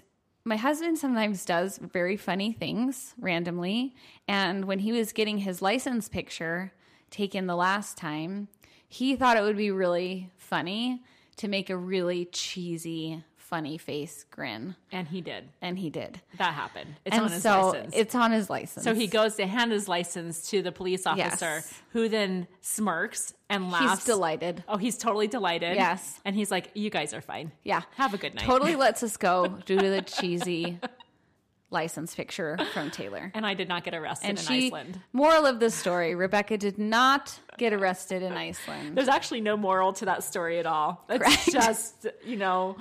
my 0.43 0.55
husband 0.55 0.97
sometimes 0.97 1.45
does 1.45 1.77
very 1.77 2.17
funny 2.17 2.51
things 2.51 3.13
randomly. 3.19 3.95
And 4.27 4.65
when 4.65 4.79
he 4.79 4.91
was 4.91 5.11
getting 5.11 5.39
his 5.39 5.61
license 5.61 6.09
picture 6.09 6.73
taken 7.09 7.45
the 7.45 7.55
last 7.55 7.97
time, 7.97 8.47
he 8.87 9.15
thought 9.15 9.37
it 9.37 9.43
would 9.43 9.57
be 9.57 9.71
really 9.71 10.31
funny 10.37 11.01
to 11.37 11.47
make 11.47 11.69
a 11.69 11.77
really 11.77 12.25
cheesy, 12.25 13.23
funny 13.51 13.77
face 13.77 14.25
grin. 14.31 14.75
And 14.93 15.07
he 15.09 15.19
did. 15.19 15.43
And 15.61 15.77
he 15.77 15.89
did. 15.89 16.21
That 16.37 16.53
happened. 16.53 16.95
It's 17.05 17.13
and 17.15 17.25
on 17.25 17.31
his 17.31 17.43
so 17.43 17.67
license. 17.71 17.93
it's 17.95 18.15
on 18.15 18.31
his 18.31 18.49
license. 18.49 18.83
So 18.85 18.95
he 18.95 19.07
goes 19.07 19.35
to 19.35 19.45
hand 19.45 19.73
his 19.73 19.87
license 19.89 20.49
to 20.51 20.61
the 20.61 20.71
police 20.71 21.05
officer, 21.05 21.45
Yes. 21.55 21.73
who 21.91 22.07
then 22.07 22.47
smirks 22.61 23.33
and 23.49 23.69
laughs. 23.69 23.99
He's 23.99 24.05
delighted. 24.05 24.63
Oh, 24.69 24.77
he's 24.77 24.97
totally 24.97 25.27
delighted. 25.27 25.75
Yes. 25.75 26.19
And 26.23 26.33
he's 26.33 26.49
like, 26.49 26.71
You 26.75 26.89
guys 26.89 27.13
are 27.13 27.19
fine. 27.21 27.51
Yeah. 27.63 27.81
Have 27.97 28.13
a 28.13 28.17
good 28.17 28.33
night. 28.35 28.45
Totally 28.45 28.75
lets 28.85 29.03
us 29.03 29.17
go 29.17 29.47
due 29.65 29.77
to 29.77 29.89
the 29.89 30.01
cheesy 30.01 30.79
license 31.71 32.15
picture 32.15 32.57
from 32.73 32.89
Taylor. 32.91 33.31
And 33.33 33.45
I 33.45 33.53
did 33.53 33.67
not 33.69 33.83
get 33.83 33.93
arrested 33.93 34.29
And 34.29 34.37
in 34.39 34.45
she, 34.45 34.65
Iceland. 34.67 34.99
moral 35.13 35.45
of 35.45 35.59
the 35.59 35.69
story, 35.69 36.15
Rebecca 36.15 36.57
did 36.57 36.77
not 36.77 37.37
get 37.57 37.71
arrested 37.73 38.23
in 38.23 38.33
Iceland. 38.33 38.97
There's 38.97 39.07
actually 39.07 39.41
no 39.41 39.55
moral 39.55 39.93
to 39.93 40.05
that 40.05 40.23
story 40.23 40.59
at 40.59 40.65
all. 40.65 41.05
It's 41.09 41.51
just, 41.51 42.07
you 42.25 42.35
know, 42.37 42.75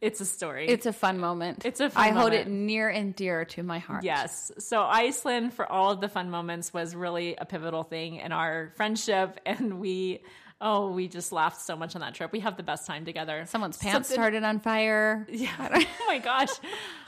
it's 0.00 0.20
a 0.20 0.26
story. 0.26 0.68
It's 0.68 0.86
a 0.86 0.92
fun 0.92 1.18
moment. 1.18 1.64
It's 1.64 1.80
a 1.80 1.88
fun 1.88 2.14
moment. 2.14 2.18
I 2.18 2.20
hold 2.20 2.32
it 2.34 2.48
near 2.48 2.88
and 2.88 3.14
dear 3.14 3.44
to 3.46 3.62
my 3.62 3.78
heart. 3.78 4.04
Yes. 4.04 4.52
So 4.58 4.82
Iceland, 4.82 5.54
for 5.54 5.70
all 5.70 5.90
of 5.90 6.00
the 6.00 6.08
fun 6.08 6.30
moments, 6.30 6.72
was 6.74 6.94
really 6.94 7.36
a 7.36 7.46
pivotal 7.46 7.82
thing 7.82 8.16
in 8.16 8.32
our 8.32 8.72
friendship. 8.76 9.40
And 9.46 9.80
we, 9.80 10.22
oh, 10.60 10.90
we 10.90 11.06
just 11.06 11.32
laughed 11.32 11.60
so 11.60 11.76
much 11.76 11.94
on 11.94 12.00
that 12.00 12.14
trip. 12.14 12.32
We 12.32 12.40
have 12.40 12.56
the 12.56 12.62
best 12.62 12.86
time 12.86 13.04
together. 13.04 13.44
Someone's 13.46 13.76
pants 13.76 14.08
Something- 14.08 14.14
started 14.14 14.42
on 14.42 14.60
fire. 14.60 15.26
Yeah. 15.28 15.50
oh 15.60 16.06
my 16.06 16.18
gosh. 16.18 16.48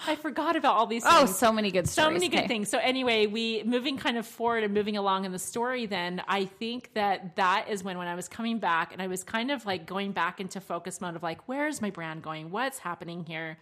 I 0.07 0.17
forgot 0.17 0.57
about 0.57 0.77
all 0.77 0.87
these 0.87 1.03
oh, 1.07 1.19
things. 1.19 1.31
Oh, 1.31 1.33
so 1.33 1.53
many 1.53 1.71
good 1.71 1.89
stories. 1.89 2.07
so 2.07 2.13
many 2.13 2.29
good 2.29 2.41
Okay. 2.41 2.49
things. 2.49 2.69
So 2.69 2.79
anyway, 2.79 3.27
we 3.27 3.63
moving 3.65 3.97
kind 3.97 4.19
of 4.19 4.27
forward 4.27 4.65
and 4.65 4.75
moving 4.75 4.97
along 4.99 5.25
in 5.25 5.33
the 5.33 5.39
story. 5.39 5.87
Then 5.87 6.23
I 6.29 6.45
think 6.45 6.93
that 6.95 7.37
that 7.37 7.69
is 7.71 7.83
when 7.83 7.97
when 7.97 8.07
I 8.07 8.15
was 8.15 8.29
coming 8.29 8.59
back 8.59 8.93
and 8.93 9.01
I 9.01 9.07
was 9.07 9.25
kind 9.25 9.51
of 9.51 9.65
like 9.65 9.87
going 9.87 10.13
back 10.13 10.41
into 10.41 10.61
focus 10.61 11.01
mode 11.01 11.17
of 11.17 11.23
like, 11.23 11.49
where's 11.49 11.81
my 11.81 11.91
brand 11.91 12.23
going? 12.23 12.51
What's 12.51 12.79
happening 12.79 13.25
here? 13.25 13.57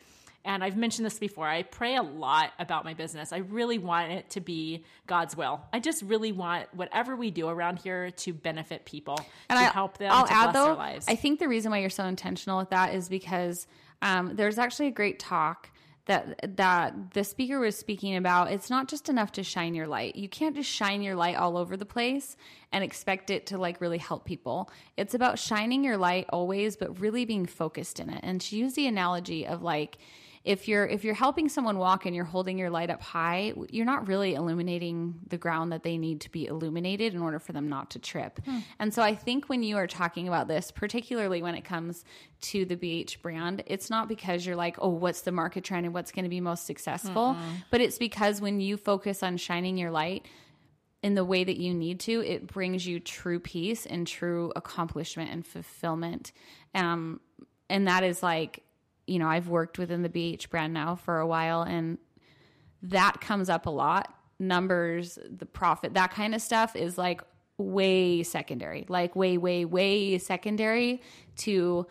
And 0.46 0.64
I've 0.64 0.76
mentioned 0.76 1.04
this 1.04 1.18
before. 1.18 1.46
I 1.46 1.64
pray 1.64 1.96
a 1.96 2.02
lot 2.02 2.52
about 2.58 2.84
my 2.84 2.94
business. 2.94 3.32
I 3.32 3.38
really 3.38 3.78
want 3.78 4.12
it 4.12 4.30
to 4.30 4.40
be 4.40 4.84
God's 5.06 5.36
will. 5.36 5.60
I 5.72 5.80
just 5.80 6.02
really 6.02 6.32
want 6.32 6.72
whatever 6.72 7.16
we 7.16 7.30
do 7.30 7.48
around 7.48 7.80
here 7.80 8.10
to 8.12 8.32
benefit 8.32 8.84
people, 8.84 9.18
and 9.50 9.58
to 9.58 9.66
I, 9.66 9.68
help 9.68 9.98
them, 9.98 10.10
I'll 10.12 10.26
to 10.26 10.32
add 10.32 10.54
though, 10.54 10.66
their 10.66 10.74
lives. 10.74 11.06
I 11.08 11.16
think 11.16 11.40
the 11.40 11.48
reason 11.48 11.70
why 11.70 11.78
you're 11.78 11.90
so 11.90 12.04
intentional 12.04 12.58
with 12.58 12.70
that 12.70 12.94
is 12.94 13.08
because 13.08 13.66
um, 14.02 14.36
there's 14.36 14.58
actually 14.58 14.86
a 14.86 14.92
great 14.92 15.18
talk 15.18 15.70
that 16.06 16.56
that 16.56 17.12
the 17.12 17.24
speaker 17.24 17.58
was 17.58 17.76
speaking 17.76 18.16
about. 18.16 18.50
It's 18.52 18.70
not 18.70 18.88
just 18.88 19.08
enough 19.08 19.32
to 19.32 19.42
shine 19.42 19.74
your 19.74 19.88
light. 19.88 20.16
You 20.16 20.28
can't 20.28 20.54
just 20.54 20.70
shine 20.70 21.02
your 21.02 21.16
light 21.16 21.36
all 21.36 21.56
over 21.56 21.76
the 21.76 21.84
place 21.84 22.36
and 22.72 22.82
expect 22.82 23.30
it 23.30 23.46
to 23.46 23.58
like 23.58 23.80
really 23.80 23.98
help 23.98 24.24
people. 24.24 24.70
It's 24.96 25.14
about 25.14 25.38
shining 25.38 25.82
your 25.82 25.96
light 25.96 26.26
always, 26.30 26.76
but 26.76 27.00
really 27.00 27.24
being 27.24 27.46
focused 27.46 27.98
in 27.98 28.08
it. 28.08 28.20
And 28.22 28.42
she 28.42 28.56
used 28.56 28.76
the 28.76 28.86
analogy 28.86 29.46
of 29.46 29.62
like 29.62 29.98
if 30.46 30.68
you're 30.68 30.86
if 30.86 31.04
you're 31.04 31.14
helping 31.14 31.48
someone 31.48 31.76
walk 31.76 32.06
and 32.06 32.14
you're 32.14 32.24
holding 32.24 32.56
your 32.56 32.70
light 32.70 32.88
up 32.88 33.02
high 33.02 33.52
you're 33.70 33.84
not 33.84 34.06
really 34.08 34.34
illuminating 34.34 35.16
the 35.28 35.36
ground 35.36 35.72
that 35.72 35.82
they 35.82 35.98
need 35.98 36.20
to 36.20 36.30
be 36.30 36.46
illuminated 36.46 37.12
in 37.14 37.20
order 37.20 37.38
for 37.38 37.52
them 37.52 37.68
not 37.68 37.90
to 37.90 37.98
trip. 37.98 38.40
And 38.78 38.94
so 38.94 39.02
i 39.02 39.14
think 39.14 39.48
when 39.48 39.62
you 39.62 39.76
are 39.76 39.86
talking 39.86 40.28
about 40.28 40.48
this 40.48 40.70
particularly 40.70 41.42
when 41.42 41.54
it 41.54 41.64
comes 41.64 42.04
to 42.42 42.64
the 42.64 42.76
bh 42.76 43.20
brand 43.20 43.62
it's 43.66 43.90
not 43.90 44.08
because 44.08 44.46
you're 44.46 44.56
like 44.56 44.76
oh 44.80 44.88
what's 44.88 45.22
the 45.22 45.32
market 45.32 45.64
trend 45.64 45.84
and 45.84 45.94
what's 45.94 46.12
going 46.12 46.24
to 46.24 46.30
be 46.30 46.40
most 46.40 46.64
successful? 46.66 47.36
But 47.70 47.80
it's 47.80 47.98
because 47.98 48.40
when 48.40 48.60
you 48.60 48.76
focus 48.76 49.22
on 49.22 49.36
shining 49.36 49.76
your 49.76 49.90
light 49.90 50.26
in 51.02 51.14
the 51.14 51.24
way 51.24 51.44
that 51.44 51.56
you 51.56 51.74
need 51.74 52.00
to, 52.00 52.22
it 52.22 52.46
brings 52.46 52.86
you 52.86 53.00
true 53.00 53.38
peace 53.40 53.86
and 53.86 54.06
true 54.06 54.52
accomplishment 54.56 55.30
and 55.30 55.46
fulfillment. 55.46 56.32
Um, 56.74 57.20
and 57.68 57.86
that 57.86 58.02
is 58.04 58.22
like, 58.22 58.62
you 59.06 59.18
know, 59.18 59.28
I've 59.28 59.48
worked 59.48 59.78
within 59.78 60.02
the 60.02 60.08
BH 60.08 60.48
brand 60.50 60.72
now 60.74 60.96
for 60.96 61.18
a 61.18 61.26
while, 61.26 61.62
and 61.62 61.98
that 62.82 63.20
comes 63.20 63.48
up 63.48 63.66
a 63.66 63.70
lot. 63.70 64.12
Numbers, 64.38 65.18
the 65.30 65.46
profit, 65.46 65.94
that 65.94 66.10
kind 66.10 66.34
of 66.34 66.42
stuff 66.42 66.76
is 66.76 66.98
like 66.98 67.22
way 67.58 68.22
secondary, 68.22 68.84
like 68.88 69.16
way, 69.16 69.38
way, 69.38 69.64
way 69.64 70.18
secondary 70.18 71.00
to 71.38 71.86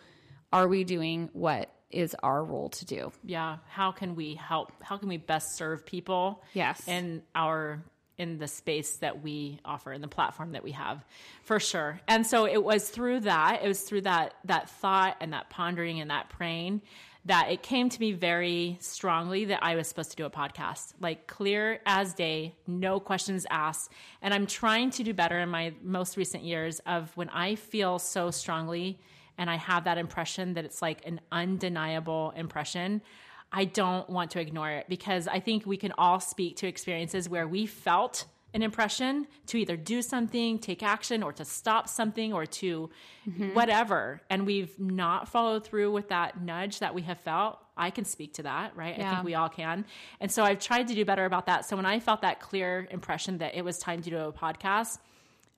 are 0.52 0.68
we 0.68 0.84
doing 0.84 1.28
what 1.32 1.70
is 1.90 2.14
our 2.22 2.44
role 2.44 2.68
to 2.68 2.84
do? 2.84 3.10
yeah 3.24 3.58
how 3.68 3.90
can 3.92 4.14
we 4.14 4.34
help 4.34 4.70
how 4.82 4.96
can 4.96 5.08
we 5.08 5.16
best 5.16 5.56
serve 5.56 5.84
people 5.86 6.42
Yes. 6.52 6.86
in 6.86 7.22
our 7.34 7.82
in 8.18 8.38
the 8.38 8.48
space 8.48 8.96
that 8.96 9.22
we 9.22 9.58
offer 9.64 9.92
in 9.92 10.00
the 10.00 10.08
platform 10.08 10.52
that 10.52 10.64
we 10.64 10.72
have 10.72 11.04
for 11.42 11.60
sure 11.60 12.00
and 12.08 12.26
so 12.26 12.46
it 12.46 12.62
was 12.62 12.88
through 12.88 13.20
that 13.20 13.60
it 13.62 13.68
was 13.68 13.82
through 13.82 14.00
that 14.00 14.34
that 14.44 14.70
thought 14.70 15.16
and 15.20 15.32
that 15.32 15.50
pondering 15.50 16.00
and 16.00 16.10
that 16.10 16.28
praying 16.28 16.80
that 17.26 17.50
it 17.50 17.60
came 17.60 17.88
to 17.88 18.00
me 18.00 18.12
very 18.12 18.78
strongly 18.80 19.46
that 19.46 19.62
I 19.62 19.74
was 19.74 19.88
supposed 19.88 20.10
to 20.10 20.16
do 20.16 20.26
a 20.26 20.30
podcast, 20.30 20.92
like 21.00 21.26
clear 21.26 21.80
as 21.84 22.14
day, 22.14 22.54
no 22.68 23.00
questions 23.00 23.44
asked. 23.50 23.90
And 24.22 24.32
I'm 24.32 24.46
trying 24.46 24.90
to 24.92 25.02
do 25.02 25.12
better 25.12 25.40
in 25.40 25.48
my 25.48 25.74
most 25.82 26.16
recent 26.16 26.44
years 26.44 26.80
of 26.86 27.10
when 27.16 27.28
I 27.30 27.56
feel 27.56 27.98
so 27.98 28.30
strongly 28.30 29.00
and 29.38 29.50
I 29.50 29.56
have 29.56 29.84
that 29.84 29.98
impression 29.98 30.54
that 30.54 30.64
it's 30.64 30.80
like 30.80 31.04
an 31.04 31.20
undeniable 31.32 32.32
impression. 32.36 33.02
I 33.56 33.64
don't 33.64 34.08
want 34.10 34.32
to 34.32 34.40
ignore 34.40 34.70
it 34.70 34.84
because 34.86 35.26
I 35.26 35.40
think 35.40 35.64
we 35.64 35.78
can 35.78 35.92
all 35.96 36.20
speak 36.20 36.58
to 36.58 36.66
experiences 36.66 37.26
where 37.26 37.48
we 37.48 37.64
felt 37.64 38.26
an 38.52 38.62
impression 38.62 39.26
to 39.46 39.56
either 39.56 39.78
do 39.78 40.02
something, 40.02 40.58
take 40.58 40.82
action, 40.82 41.22
or 41.22 41.32
to 41.32 41.44
stop 41.44 41.88
something, 41.88 42.34
or 42.34 42.44
to 42.44 42.90
mm-hmm. 43.26 43.54
whatever. 43.54 44.20
And 44.28 44.44
we've 44.44 44.78
not 44.78 45.30
followed 45.30 45.64
through 45.64 45.90
with 45.92 46.10
that 46.10 46.38
nudge 46.38 46.80
that 46.80 46.94
we 46.94 47.00
have 47.02 47.18
felt. 47.20 47.58
I 47.78 47.88
can 47.88 48.04
speak 48.04 48.34
to 48.34 48.42
that, 48.42 48.76
right? 48.76 48.98
I 48.98 49.10
think 49.10 49.24
we 49.24 49.34
all 49.34 49.48
can. 49.48 49.86
And 50.20 50.30
so 50.30 50.44
I've 50.44 50.60
tried 50.60 50.88
to 50.88 50.94
do 50.94 51.06
better 51.06 51.24
about 51.24 51.46
that. 51.46 51.64
So 51.64 51.76
when 51.76 51.86
I 51.86 51.98
felt 51.98 52.20
that 52.22 52.40
clear 52.40 52.86
impression 52.90 53.38
that 53.38 53.54
it 53.54 53.64
was 53.64 53.78
time 53.78 54.02
to 54.02 54.10
do 54.10 54.18
a 54.18 54.32
podcast, 54.34 54.98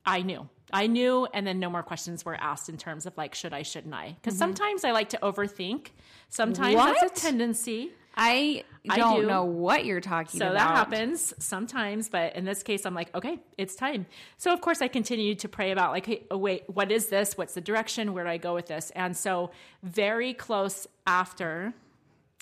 I 0.09 0.22
knew. 0.22 0.48
I 0.72 0.86
knew, 0.86 1.26
and 1.32 1.46
then 1.46 1.59
no 1.59 1.70
more 1.70 1.82
questions 1.82 2.24
were 2.24 2.34
asked 2.34 2.68
in 2.68 2.76
terms 2.76 3.06
of 3.06 3.16
like, 3.16 3.34
should 3.34 3.52
I, 3.52 3.62
shouldn't 3.62 3.94
I? 3.94 4.16
Because 4.20 4.34
mm-hmm. 4.34 4.40
sometimes 4.40 4.84
I 4.84 4.92
like 4.92 5.11
to 5.11 5.18
overthink. 5.22 5.88
Sometimes 6.28 6.76
What? 6.76 6.98
that's 7.00 7.18
a 7.18 7.22
tendency. 7.22 7.92
I 8.20 8.64
I 8.90 8.96
don't 8.96 9.20
do. 9.20 9.26
know 9.26 9.44
what 9.44 9.84
you're 9.84 10.00
talking 10.00 10.40
So 10.40 10.48
about. 10.48 10.59
So 10.61 10.64
that 10.66 10.76
happens 10.76 11.34
sometimes, 11.38 12.09
but 12.09 12.34
in 12.34 12.44
this 12.44 12.62
case, 12.64 12.84
I'm 12.84 12.94
like, 12.94 13.14
okay, 13.14 13.38
it's 13.56 13.76
time. 13.76 14.06
So 14.38 14.52
of 14.52 14.61
course, 14.61 14.82
I 14.82 14.88
continued 14.88 15.38
to 15.40 15.48
pray 15.48 15.70
about 15.70 15.92
like, 15.92 16.06
hey, 16.06 16.24
oh, 16.30 16.36
wait, 16.36 16.64
what 16.68 16.90
is 16.90 17.06
this? 17.06 17.38
What's 17.38 17.54
the 17.54 17.61
direction? 17.61 18.12
Where 18.14 18.24
do 18.24 18.30
I 18.30 18.38
go 18.38 18.54
with 18.54 18.66
this? 18.66 18.90
And 18.96 19.16
so, 19.16 19.52
very 19.84 20.34
close 20.34 20.88
after 21.06 21.72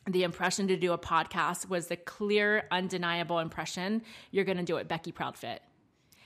the 0.06 0.22
impression 0.22 0.68
to 0.68 0.76
do 0.76 0.92
a 0.92 0.98
podcast 0.98 1.68
was 1.68 1.88
the 1.88 1.96
clear, 1.96 2.66
undeniable 2.70 3.38
impression 3.40 4.02
you're 4.30 4.44
going 4.44 4.58
to 4.58 4.64
do 4.64 4.76
it, 4.78 4.88
Becky 4.88 5.12
Proudfit. 5.12 5.58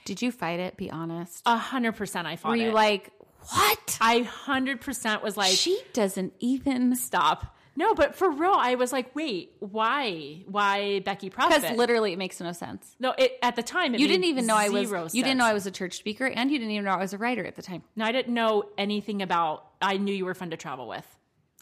Did 0.05 0.21
you 0.21 0.31
fight 0.31 0.59
it? 0.59 0.77
Be 0.77 0.89
honest. 0.91 1.41
A 1.45 1.57
hundred 1.57 1.93
percent, 1.93 2.27
I 2.27 2.35
fought 2.35 2.49
Were 2.49 2.55
you 2.55 2.69
it. 2.69 2.73
like, 2.73 3.11
what? 3.53 3.97
I 4.01 4.19
hundred 4.19 4.81
percent 4.81 5.23
was 5.23 5.37
like, 5.37 5.51
she 5.51 5.79
doesn't 5.93 6.33
even. 6.39 6.95
stop. 6.95 7.55
No, 7.73 7.93
but 7.95 8.15
for 8.15 8.29
real, 8.29 8.53
I 8.55 8.75
was 8.75 8.91
like, 8.91 9.15
wait, 9.15 9.53
why? 9.59 10.43
Why 10.45 10.99
Becky 10.99 11.29
Because 11.29 11.71
literally, 11.71 12.11
it 12.11 12.17
makes 12.17 12.41
no 12.41 12.51
sense. 12.51 12.95
no, 12.99 13.13
it, 13.17 13.37
at 13.41 13.55
the 13.55 13.63
time, 13.63 13.95
it 13.95 14.01
You 14.01 14.09
didn't 14.09 14.25
even 14.25 14.45
know 14.45 14.57
I 14.57 14.67
was. 14.67 14.89
zero 14.89 15.07
You 15.13 15.23
didn't 15.23 15.37
know 15.37 15.45
I 15.45 15.53
was 15.53 15.65
a 15.65 15.71
church 15.71 15.95
speaker, 15.95 16.25
and 16.27 16.51
you 16.51 16.59
didn't 16.59 16.71
even 16.71 16.83
know 16.85 16.91
I 16.91 16.97
was 16.97 17.13
a 17.13 17.17
writer 17.17 17.45
at 17.45 17.55
the 17.55 17.61
time. 17.61 17.81
No, 17.95 18.03
I 18.03 18.11
didn't 18.11 18.33
know 18.33 18.65
anything 18.77 19.21
about. 19.21 19.65
I 19.81 19.95
knew 19.97 20.13
you 20.13 20.25
were 20.25 20.33
fun 20.33 20.49
to 20.51 20.57
travel 20.57 20.87
with. 20.87 21.05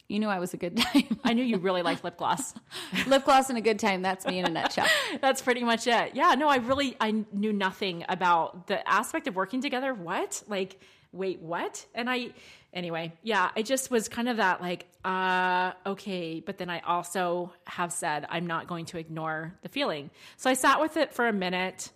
You 0.09 0.19
knew 0.19 0.27
I 0.27 0.39
was 0.39 0.55
a 0.55 0.57
good 0.57 0.75
time. 0.81 1.19
I 1.23 1.33
knew 1.33 1.43
you 1.43 1.57
really 1.57 1.83
liked 1.83 2.03
lip 2.03 2.17
gloss. 2.17 2.53
Lip 3.07 3.23
gloss 3.23 3.49
and 3.49 3.57
a 3.57 3.61
good 3.61 3.79
time. 3.79 4.01
That's 4.01 4.25
me 4.25 4.39
in 4.39 4.45
a 4.45 4.49
nutshell. 4.49 4.87
That's 5.21 5.41
pretty 5.41 5.63
much 5.63 5.85
it. 5.87 6.15
Yeah, 6.15 6.33
no, 6.35 6.49
I 6.49 6.57
really 6.57 6.97
I 6.99 7.23
knew 7.31 7.53
nothing 7.53 8.03
about 8.09 8.67
the 8.67 8.85
aspect 8.89 9.27
of 9.27 9.35
working 9.35 9.61
together. 9.61 9.93
What? 9.93 10.43
Like, 10.47 10.81
wait, 11.11 11.41
what? 11.41 11.85
And 11.93 12.09
I 12.09 12.31
anyway, 12.73 13.13
yeah, 13.21 13.51
I 13.55 13.61
just 13.61 13.91
was 13.91 14.09
kind 14.09 14.27
of 14.27 14.37
that 14.37 14.61
like, 14.61 14.87
uh, 15.05 15.73
okay, 15.85 16.39
but 16.39 16.57
then 16.57 16.71
I 16.71 16.79
also 16.79 17.53
have 17.65 17.93
said 17.93 18.25
I'm 18.29 18.47
not 18.47 18.65
going 18.65 18.85
to 18.85 18.97
ignore 18.97 19.53
the 19.61 19.69
feeling. 19.69 20.09
So 20.37 20.49
I 20.49 20.53
sat 20.53 20.81
with 20.81 20.97
it 20.97 21.13
for 21.13 21.27
a 21.27 21.33
minute. 21.33 21.91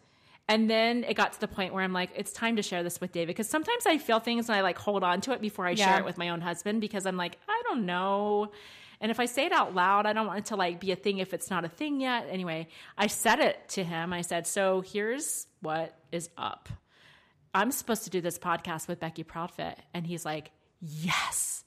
And 0.50 0.70
then 0.70 1.06
it 1.06 1.16
got 1.16 1.34
to 1.34 1.40
the 1.40 1.48
point 1.48 1.74
where 1.74 1.84
I'm 1.84 1.94
like, 1.94 2.10
it's 2.16 2.34
time 2.34 2.58
to 2.58 2.62
share 2.62 2.84
this 2.84 3.00
with 3.00 3.12
David. 3.14 3.28
Because 3.28 3.48
sometimes 3.48 3.86
I 3.86 3.98
feel 3.98 4.20
things 4.20 4.50
and 4.50 4.56
I 4.56 4.62
like 4.62 4.78
hold 4.78 5.04
on 5.04 5.22
to 5.22 5.32
it 5.32 5.42
before 5.42 5.66
I 5.66 5.76
share 5.76 6.00
it 6.00 6.06
with 6.06 6.18
my 6.18 6.30
own 6.30 6.42
husband 6.42 6.82
because 6.82 7.06
I'm 7.06 7.16
like, 7.18 7.38
I 7.48 7.62
don't 7.66 7.86
know. 7.86 8.52
And 9.00 9.10
if 9.10 9.20
I 9.20 9.26
say 9.26 9.46
it 9.46 9.52
out 9.52 9.74
loud, 9.74 10.06
I 10.06 10.14
don't 10.14 10.28
want 10.28 10.40
it 10.40 10.46
to 10.48 10.56
like 10.56 10.80
be 10.80 10.92
a 10.92 10.96
thing 10.96 11.20
if 11.20 11.34
it's 11.34 11.50
not 11.50 11.66
a 11.66 11.70
thing 11.70 12.02
yet. 12.02 12.28
Anyway, 12.30 12.68
I 12.98 13.08
said 13.08 13.40
it 13.40 13.58
to 13.70 13.84
him. 13.84 14.14
I 14.14 14.22
said, 14.22 14.48
So 14.48 14.82
here's 14.82 15.48
what 15.62 15.98
is 16.12 16.30
up. 16.38 16.70
I'm 17.54 17.72
supposed 17.72 18.04
to 18.06 18.10
do 18.10 18.22
this 18.22 18.38
podcast 18.38 18.88
with 18.88 19.00
Becky 19.00 19.24
Proudfit. 19.24 19.76
And 19.94 20.06
he's 20.08 20.26
like, 20.26 20.52
Yes, 20.82 21.64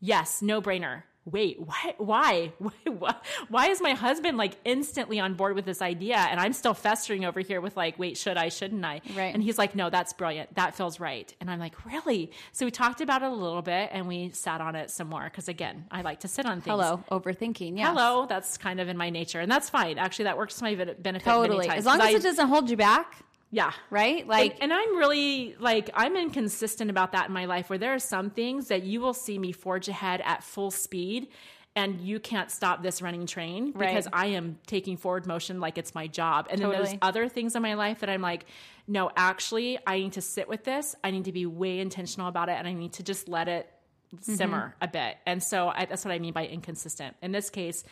yes, 0.00 0.42
no 0.42 0.60
brainer. 0.60 1.02
Wait, 1.30 1.60
why, 1.60 1.94
why, 1.98 2.52
why, 2.84 3.14
why 3.48 3.68
is 3.68 3.80
my 3.80 3.92
husband 3.92 4.36
like 4.36 4.54
instantly 4.64 5.20
on 5.20 5.34
board 5.34 5.54
with 5.54 5.64
this 5.64 5.82
idea? 5.82 6.16
And 6.16 6.40
I'm 6.40 6.52
still 6.52 6.74
festering 6.74 7.24
over 7.24 7.40
here 7.40 7.60
with 7.60 7.76
like, 7.76 7.98
wait, 7.98 8.16
should 8.16 8.36
I, 8.36 8.48
shouldn't 8.48 8.84
I? 8.84 9.00
Right. 9.16 9.34
And 9.34 9.42
he's 9.42 9.58
like, 9.58 9.74
no, 9.74 9.90
that's 9.90 10.12
brilliant. 10.12 10.54
That 10.54 10.74
feels 10.74 11.00
right. 11.00 11.32
And 11.40 11.50
I'm 11.50 11.58
like, 11.58 11.84
really? 11.84 12.30
So 12.52 12.64
we 12.64 12.70
talked 12.70 13.00
about 13.00 13.22
it 13.22 13.30
a 13.30 13.34
little 13.34 13.62
bit 13.62 13.90
and 13.92 14.08
we 14.08 14.30
sat 14.30 14.60
on 14.60 14.74
it 14.74 14.90
some 14.90 15.08
more. 15.08 15.28
Cause 15.30 15.48
again, 15.48 15.86
I 15.90 16.02
like 16.02 16.20
to 16.20 16.28
sit 16.28 16.46
on 16.46 16.60
things. 16.60 16.72
Hello, 16.72 17.02
overthinking. 17.10 17.78
Yeah, 17.78 17.88
Hello. 17.90 18.26
That's 18.26 18.56
kind 18.58 18.80
of 18.80 18.88
in 18.88 18.96
my 18.96 19.10
nature. 19.10 19.40
And 19.40 19.50
that's 19.50 19.68
fine. 19.70 19.98
Actually, 19.98 20.24
that 20.24 20.36
works 20.38 20.56
to 20.56 20.64
my 20.64 20.74
ben- 20.74 20.96
benefit. 20.98 21.24
Totally. 21.24 21.68
As 21.68 21.84
long 21.86 22.00
as 22.00 22.06
I- 22.06 22.10
it 22.10 22.22
doesn't 22.22 22.48
hold 22.48 22.70
you 22.70 22.76
back, 22.76 23.24
yeah. 23.50 23.72
right? 23.90 24.26
Like, 24.26 24.54
and, 24.54 24.64
and 24.64 24.72
I'm 24.72 24.96
really 24.96 25.56
like 25.58 25.90
I'm 25.94 26.16
inconsistent 26.16 26.90
about 26.90 27.12
that 27.12 27.28
in 27.28 27.32
my 27.32 27.46
life 27.46 27.70
where 27.70 27.78
there 27.78 27.94
are 27.94 27.98
some 27.98 28.30
things 28.30 28.68
that 28.68 28.82
you 28.82 29.00
will 29.00 29.14
see 29.14 29.38
me 29.38 29.52
forge 29.52 29.88
ahead 29.88 30.20
at 30.24 30.42
full 30.42 30.70
speed 30.70 31.28
and 31.78 32.00
you 32.00 32.18
can't 32.18 32.50
stop 32.50 32.82
this 32.82 33.00
running 33.00 33.26
train 33.26 33.70
because 33.70 34.08
I 34.12 34.26
am 34.26 34.58
taking 34.66 34.96
forward 34.96 35.26
motion 35.26 35.60
like 35.60 35.78
it's 35.78 35.94
my 35.94 36.08
job. 36.08 36.48
And 36.50 36.60
then 36.60 36.70
there's 36.70 36.94
other 37.00 37.28
things 37.28 37.54
in 37.54 37.62
my 37.62 37.74
life 37.74 38.00
that 38.00 38.10
I'm 38.10 38.20
like, 38.22 38.46
no, 38.88 39.12
actually 39.16 39.78
I 39.86 40.00
need 40.00 40.14
to 40.14 40.20
sit 40.20 40.48
with 40.48 40.64
this. 40.64 40.96
I 41.04 41.12
need 41.12 41.26
to 41.26 41.32
be 41.32 41.46
way 41.46 41.78
intentional 41.78 42.26
about 42.28 42.48
it 42.48 42.56
and 42.58 42.66
I 42.66 42.72
need 42.72 42.94
to 42.94 43.04
just 43.04 43.28
let 43.28 43.46
it 43.46 43.70
mm-hmm. 44.12 44.34
simmer 44.34 44.74
a 44.80 44.88
bit. 44.88 45.18
And 45.24 45.40
so 45.40 45.68
I, 45.68 45.84
that's 45.84 46.04
what 46.04 46.12
I 46.12 46.18
mean 46.18 46.32
by 46.32 46.46
inconsistent. 46.46 47.14
In 47.22 47.30
this 47.30 47.48
case, 47.48 47.84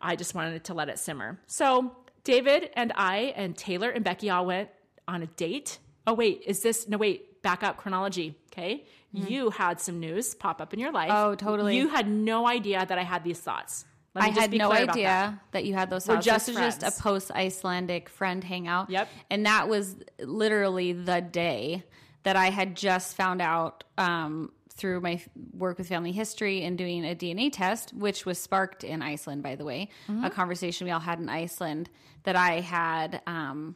I 0.00 0.16
just 0.16 0.34
wanted 0.34 0.64
to 0.64 0.74
let 0.74 0.88
it 0.88 0.98
simmer. 0.98 1.38
So 1.46 1.94
David 2.24 2.70
and 2.74 2.92
I 2.96 3.34
and 3.36 3.54
Taylor 3.56 3.90
and 3.90 4.04
Becky 4.04 4.30
all 4.30 4.46
went 4.46 4.70
on 5.08 5.22
a 5.22 5.26
date. 5.26 5.78
Oh 6.06 6.14
wait, 6.14 6.42
is 6.46 6.60
this 6.62 6.88
no 6.88 6.96
wait, 6.98 7.42
back 7.42 7.62
up 7.62 7.76
chronology. 7.78 8.36
Okay. 8.52 8.84
You 9.12 9.48
had 9.50 9.80
some 9.80 9.98
news 10.00 10.34
pop 10.34 10.60
up 10.60 10.74
in 10.74 10.78
your 10.78 10.92
life. 10.92 11.10
Oh, 11.12 11.34
totally. 11.34 11.76
You 11.78 11.88
had 11.88 12.06
no 12.08 12.46
idea 12.46 12.84
that 12.86 12.98
I 12.98 13.02
had 13.02 13.24
these 13.24 13.40
thoughts. 13.40 13.86
Let 14.14 14.22
me 14.22 14.26
I 14.26 14.30
just 14.30 14.40
had 14.42 14.50
be 14.50 14.58
no 14.58 14.68
clear 14.68 14.82
about 14.84 14.94
that. 14.96 15.00
idea 15.00 15.40
that. 15.52 15.64
you 15.64 15.74
had 15.74 15.88
those 15.90 16.04
thoughts. 16.06 16.26
just 16.26 16.52
just 16.52 16.82
a 16.82 16.90
post 17.02 17.30
Icelandic 17.30 18.08
friend 18.10 18.44
hangout. 18.44 18.90
Yep. 18.90 19.08
And 19.30 19.46
that 19.46 19.66
was 19.68 19.96
literally 20.20 20.92
the 20.92 21.20
day 21.22 21.84
that 22.24 22.36
I 22.36 22.50
had 22.50 22.76
just 22.76 23.16
found 23.16 23.40
out 23.40 23.84
um, 23.96 24.52
through 24.74 25.00
my 25.00 25.22
work 25.52 25.78
with 25.78 25.88
family 25.88 26.12
history 26.12 26.62
and 26.64 26.76
doing 26.76 27.04
a 27.06 27.14
DNA 27.14 27.50
test, 27.52 27.94
which 27.94 28.26
was 28.26 28.38
sparked 28.38 28.84
in 28.84 29.00
Iceland, 29.02 29.42
by 29.42 29.54
the 29.56 29.64
way, 29.64 29.88
Mm-hmm. 30.08 30.24
a 30.24 30.30
conversation 30.30 30.84
we 30.86 30.90
all 30.90 31.00
had 31.00 31.18
in 31.18 31.28
Iceland 31.30 31.88
that 32.24 32.36
I 32.36 32.60
had 32.60 33.22
um, 33.26 33.74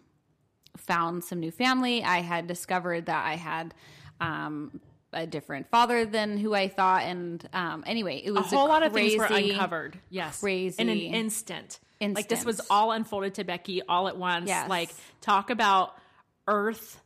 found 0.77 1.25
some 1.25 1.41
new 1.41 1.51
family. 1.51 2.03
I 2.03 2.19
had 2.21 2.47
discovered 2.47 3.07
that 3.07 3.25
I 3.27 3.37
had. 3.37 3.75
Um, 4.21 4.81
a 5.15 5.27
different 5.27 5.69
father 5.69 6.07
than 6.07 6.39
who 6.39 6.55
I 6.55 6.69
thought, 6.69 7.03
and 7.03 7.47
um, 7.53 7.85
anyway, 7.87 8.23
it 8.25 8.31
was 8.31 8.51
A 8.51 8.57
whole 8.57 8.67
lot 8.67 8.83
of 8.83 8.95
things 8.95 9.15
were 9.15 9.27
uncovered. 9.27 9.99
Yes. 10.09 10.41
crazy- 10.41 10.81
In 10.81 10.89
an 10.89 10.97
instant. 10.99 11.81
Like 12.01 12.29
this 12.31 12.47
was 12.47 12.63
all 12.71 12.93
unfolded 12.93 13.35
to 13.35 13.45
Becky 13.45 13.83
all 13.83 14.09
at 14.09 14.17
once. 14.17 14.49
Yes. 14.49 14.71
Like 14.71 14.89
talk 15.21 15.51
about 15.51 15.95
earth. 16.49 16.99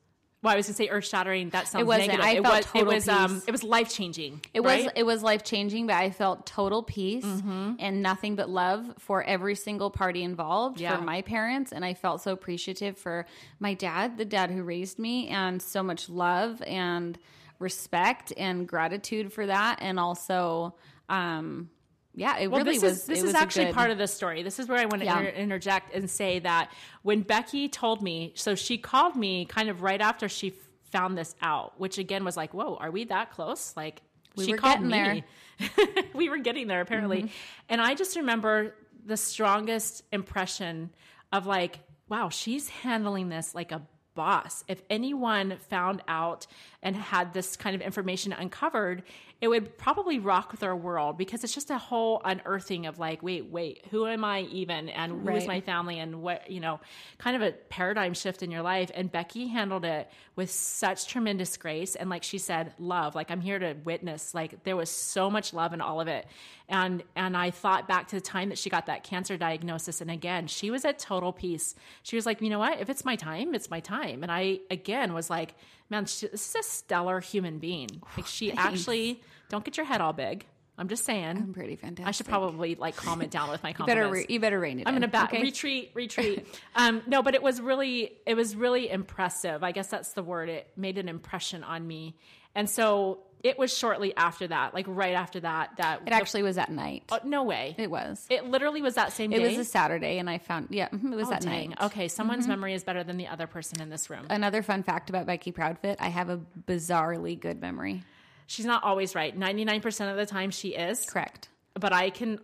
Well, 0.43 0.53
I 0.53 0.57
was 0.57 0.67
gonna 0.67 0.77
say 0.77 0.89
earth 0.89 1.07
shattering. 1.07 1.51
That 1.51 1.67
sounds 1.67 1.83
it 1.83 1.87
wasn't. 1.87 2.09
negative. 2.09 2.27
I 2.27 2.31
it 2.33 2.43
felt 2.43 2.57
was. 2.57 2.65
total 2.67 2.81
it 2.91 2.95
was. 2.95 3.09
Um. 3.09 3.35
peace. 3.35 3.45
It 3.49 3.51
was 3.53 3.65
life 3.65 3.89
changing. 3.93 4.41
It 4.55 4.61
was 4.61 4.87
it 4.95 5.03
was 5.05 5.23
life 5.23 5.43
changing, 5.43 5.87
but 5.89 5.97
I 5.97 6.11
felt 6.11 6.47
total 6.47 6.83
peace 6.83 7.25
Mm-hmm. 7.25 7.73
and 7.81 8.03
nothing 8.03 8.37
but 8.37 8.49
love 8.49 8.85
for 8.99 9.23
every 9.25 9.55
single 9.57 9.91
party 9.91 10.23
involved. 10.23 10.81
Yeah. 10.81 10.97
For 10.97 11.03
my 11.03 11.23
parents, 11.23 11.73
and 11.73 11.85
I 11.85 11.95
felt 11.95 12.21
so 12.23 12.33
appreciative 12.33 12.97
for 12.99 13.27
my 13.61 13.75
dad, 13.75 14.19
the 14.19 14.25
dad 14.25 14.51
who 14.51 14.63
raised 14.63 14.99
me, 14.99 15.29
and 15.29 15.61
so 15.61 15.83
much 15.83 16.09
love 16.09 16.63
and 16.63 17.19
respect 17.59 18.33
and 18.37 18.69
gratitude 18.69 19.33
for 19.33 19.47
that, 19.47 19.79
and 19.81 19.99
also, 19.99 20.75
um, 21.09 21.71
yeah, 22.17 22.39
it 22.39 22.49
Well, 22.49 22.65
really 22.65 22.75
this 22.79 22.83
was. 22.83 22.93
is 23.01 23.05
this 23.05 23.19
it 23.19 23.21
is 23.21 23.25
was 23.27 23.35
a 23.35 23.39
actually 23.39 23.65
good- 23.67 23.75
part 23.75 23.91
of 23.91 23.99
the 23.99 24.09
story. 24.09 24.43
This 24.43 24.59
is 24.59 24.67
where 24.69 24.79
I 24.79 24.87
want 24.87 25.01
to 25.01 25.05
Yeah. 25.05 25.19
inter- 25.21 25.31
interject 25.33 25.95
and 25.95 26.11
say 26.11 26.39
that 26.41 26.73
when 27.03 27.21
Becky 27.21 27.69
told 27.69 28.03
me, 28.03 28.33
so 28.35 28.55
she 28.55 28.79
called 28.79 29.15
me 29.17 29.45
kind 29.45 29.69
of 29.69 29.83
right 29.83 30.01
after 30.01 30.29
she 30.29 30.55
found 30.91 31.17
this 31.19 31.35
out, 31.43 31.79
which 31.79 31.99
again 31.99 32.25
was 32.25 32.37
like, 32.37 32.53
"Whoa, 32.55 32.77
are 32.81 32.91
we 32.91 33.05
that 33.05 33.31
close?" 33.31 33.77
Like 33.77 34.03
We 34.37 34.47
she 34.47 34.53
were 34.53 34.59
called 34.59 34.89
getting 34.89 35.23
me. 35.59 36.05
we 36.15 36.29
were 36.29 36.39
getting 36.39 36.67
there 36.67 36.81
apparently, 36.81 37.23
Mm-hmm. 37.25 37.33
and 37.69 37.81
I 37.81 37.95
just 37.95 38.17
remember 38.17 38.75
the 39.05 39.17
strongest 39.17 40.03
impression 40.11 40.91
of 41.33 41.47
like, 41.47 41.81
"Wow, 42.09 42.29
she's 42.31 42.69
handling 42.69 43.29
this 43.29 43.55
like 43.55 43.73
a." 43.73 43.83
boss. 44.17 44.65
If 44.67 44.81
anyone 44.89 45.59
found 45.69 46.01
out 46.09 46.47
and 46.83 46.97
had 46.97 47.33
this 47.33 47.57
kind 47.57 47.75
of 47.75 47.83
information 47.83 48.33
uncovered, 48.33 49.03
it 49.41 49.49
would 49.49 49.77
probably 49.77 50.19
rock 50.19 50.59
their 50.61 50.75
world 50.75 51.19
because 51.19 51.45
it's 51.45 51.53
just 51.53 51.71
a 51.71 51.77
whole 51.77 52.23
unearthing 52.25 52.87
of 52.87 52.99
like, 52.99 53.23
wait, 53.23 53.45
wait, 53.51 53.85
who 53.91 54.07
am 54.07 54.25
I 54.25 54.43
even? 54.43 54.89
And 54.89 55.13
who 55.13 55.29
is 55.35 55.43
Right. 55.43 55.49
my 55.49 55.61
family? 55.61 55.99
And 55.99 56.23
what, 56.23 56.51
you 56.51 56.59
know, 56.61 56.81
kind 57.19 57.37
of 57.37 57.43
a 57.43 57.53
paradigm 57.53 58.15
shift 58.15 58.43
in 58.43 58.51
your 58.51 58.63
life. 58.63 58.91
And 58.95 59.13
Becky 59.13 59.49
handled 59.49 59.85
it 59.85 60.09
with 60.37 60.51
such 60.51 61.07
tremendous 61.07 61.57
grace. 61.59 61.97
And 61.97 62.09
like 62.09 62.23
she 62.23 62.39
said, 62.39 62.73
love, 62.79 63.15
like 63.15 63.31
I'm 63.31 63.43
here 63.43 63.59
to 63.59 63.75
witness, 63.85 64.35
like 64.35 64.65
there 64.65 64.77
was 64.77 64.89
so 64.91 65.31
much 65.31 65.53
love 65.53 65.75
in 65.75 65.83
all 65.83 66.01
of 66.01 66.09
it. 66.09 66.27
And, 66.69 67.03
and 67.15 67.37
I 67.37 67.51
thought 67.51 67.87
back 67.87 68.09
to 68.09 68.17
the 68.17 68.23
time 68.23 68.49
that 68.49 68.59
she 68.59 68.71
got 68.71 68.87
that 68.87 69.05
cancer 69.05 69.37
diagnosis. 69.37 70.01
And 70.01 70.11
again, 70.11 70.47
she 70.47 70.71
was 70.71 70.85
at 70.85 70.99
total 70.99 71.33
peace. 71.33 71.75
She 72.03 72.17
was 72.17 72.25
like, 72.25 72.41
you 72.41 72.49
know 72.49 72.59
what? 72.59 72.81
If 72.81 72.89
it's 72.89 73.05
my 73.05 73.17
time, 73.17 73.55
it's 73.55 73.71
my 73.71 73.81
time. 73.81 74.23
And 74.23 74.33
I, 74.33 74.61
again, 74.71 75.13
was 75.13 75.29
like, 75.29 75.55
man, 75.91 76.07
she, 76.07 76.29
this 76.29 76.49
is 76.49 76.55
a 76.55 76.63
stellar 76.63 77.21
human 77.21 77.59
being. 77.59 78.03
Like 78.17 78.27
she 78.27 78.53
actually, 78.53 79.23
don't 79.49 79.65
get 79.65 79.77
your 79.77 79.87
head 79.87 80.01
all 80.01 80.13
big. 80.13 80.47
I'm 80.79 80.89
just 80.89 81.05
saying. 81.05 81.39
I'm 81.39 81.55
pretty 81.55 81.77
fantastic. 81.77 82.07
I 82.07 82.11
should 82.11 82.27
probably 82.27 82.75
like 82.75 82.97
calm 82.97 83.23
it 83.23 83.31
down 83.31 83.51
with 83.51 83.63
my 83.63 83.75
you 83.79 83.87
better 83.87 84.09
re- 84.09 84.27
you 84.29 84.39
better 84.41 84.61
rein 84.61 84.79
it 84.79 84.87
I'm 84.87 84.95
in. 84.95 85.01
gonna 85.01 85.11
back 85.11 85.33
okay? 85.33 85.43
retreat, 85.43 85.91
retreat. 85.95 86.47
um, 86.75 87.03
no, 87.07 87.23
but 87.23 87.35
it 87.35 87.43
was 87.43 87.61
really, 87.61 88.13
it 88.27 88.35
was 88.35 88.55
really 88.55 88.91
impressive. 88.91 89.63
I 89.63 89.73
guess 89.73 89.87
that's 89.89 90.13
the 90.13 90.23
word. 90.23 90.49
It 90.49 90.69
made 90.77 90.99
an 90.99 91.09
impression 91.09 91.65
on 91.65 91.87
me, 91.87 92.17
and 92.55 92.69
so 92.69 93.21
it 93.43 93.59
was 93.59 93.77
shortly 93.77 94.15
after 94.17 94.47
that, 94.49 94.75
like 94.75 94.87
right 94.89 95.15
after 95.15 95.41
that, 95.41 95.77
that 95.77 96.03
It 96.07 96.13
actually 96.13 96.43
was 96.43 96.59
at 96.59 96.71
night. 96.71 97.05
oh, 97.13 97.21
no 97.25 97.43
way. 97.45 97.75
it 97.79 97.91
was. 97.91 98.27
It 98.31 98.45
literally 98.47 98.83
was 98.83 98.95
that 98.95 99.13
same 99.13 99.31
day. 99.31 99.37
It 99.37 99.41
day. 99.41 99.57
was 99.57 99.67
a 99.67 99.71
Saturday, 99.71 100.19
and 100.19 100.29
I 100.29 100.39
found 100.39 100.69
yeah, 100.71 100.89
mhm, 100.89 101.13
it 101.13 101.17
was 101.17 101.29
Oh, 101.29 101.31
that 101.31 101.43
dang. 101.43 101.71
night. 101.71 101.83
Okay, 101.83 102.09
someone's 102.09 102.49
memory 102.49 102.75
is 102.75 102.83
better 102.85 103.05
than 103.05 103.17
the 103.17 103.29
other 103.29 103.47
person 103.47 103.81
in 103.81 103.89
this 103.91 104.09
room. 104.11 104.27
Another 104.31 104.63
fun 104.63 104.83
fact 104.83 105.11
about 105.11 105.27
Becky 105.27 105.53
Proudfit: 105.53 105.97
I 106.01 106.09
have 106.09 106.29
a 106.29 106.41
bizarrely 106.67 107.39
good 107.39 107.61
memory. 107.61 108.03
She's 108.49 108.67
not 108.67 108.85
always 108.85 109.15
right. 109.15 109.37
99% 109.37 110.11
of 110.11 110.17
the 110.17 110.27
time 110.27 110.51
she 110.51 110.69
is, 110.69 111.05
Correct. 111.05 111.49
but 111.75 111.93
I 111.93 112.11
can 112.11 112.39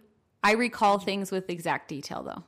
I 0.44 0.52
recall 0.52 0.98
things 0.98 1.30
with 1.30 1.48
exact 1.48 1.88
detail, 1.88 2.22
though. 2.24 2.42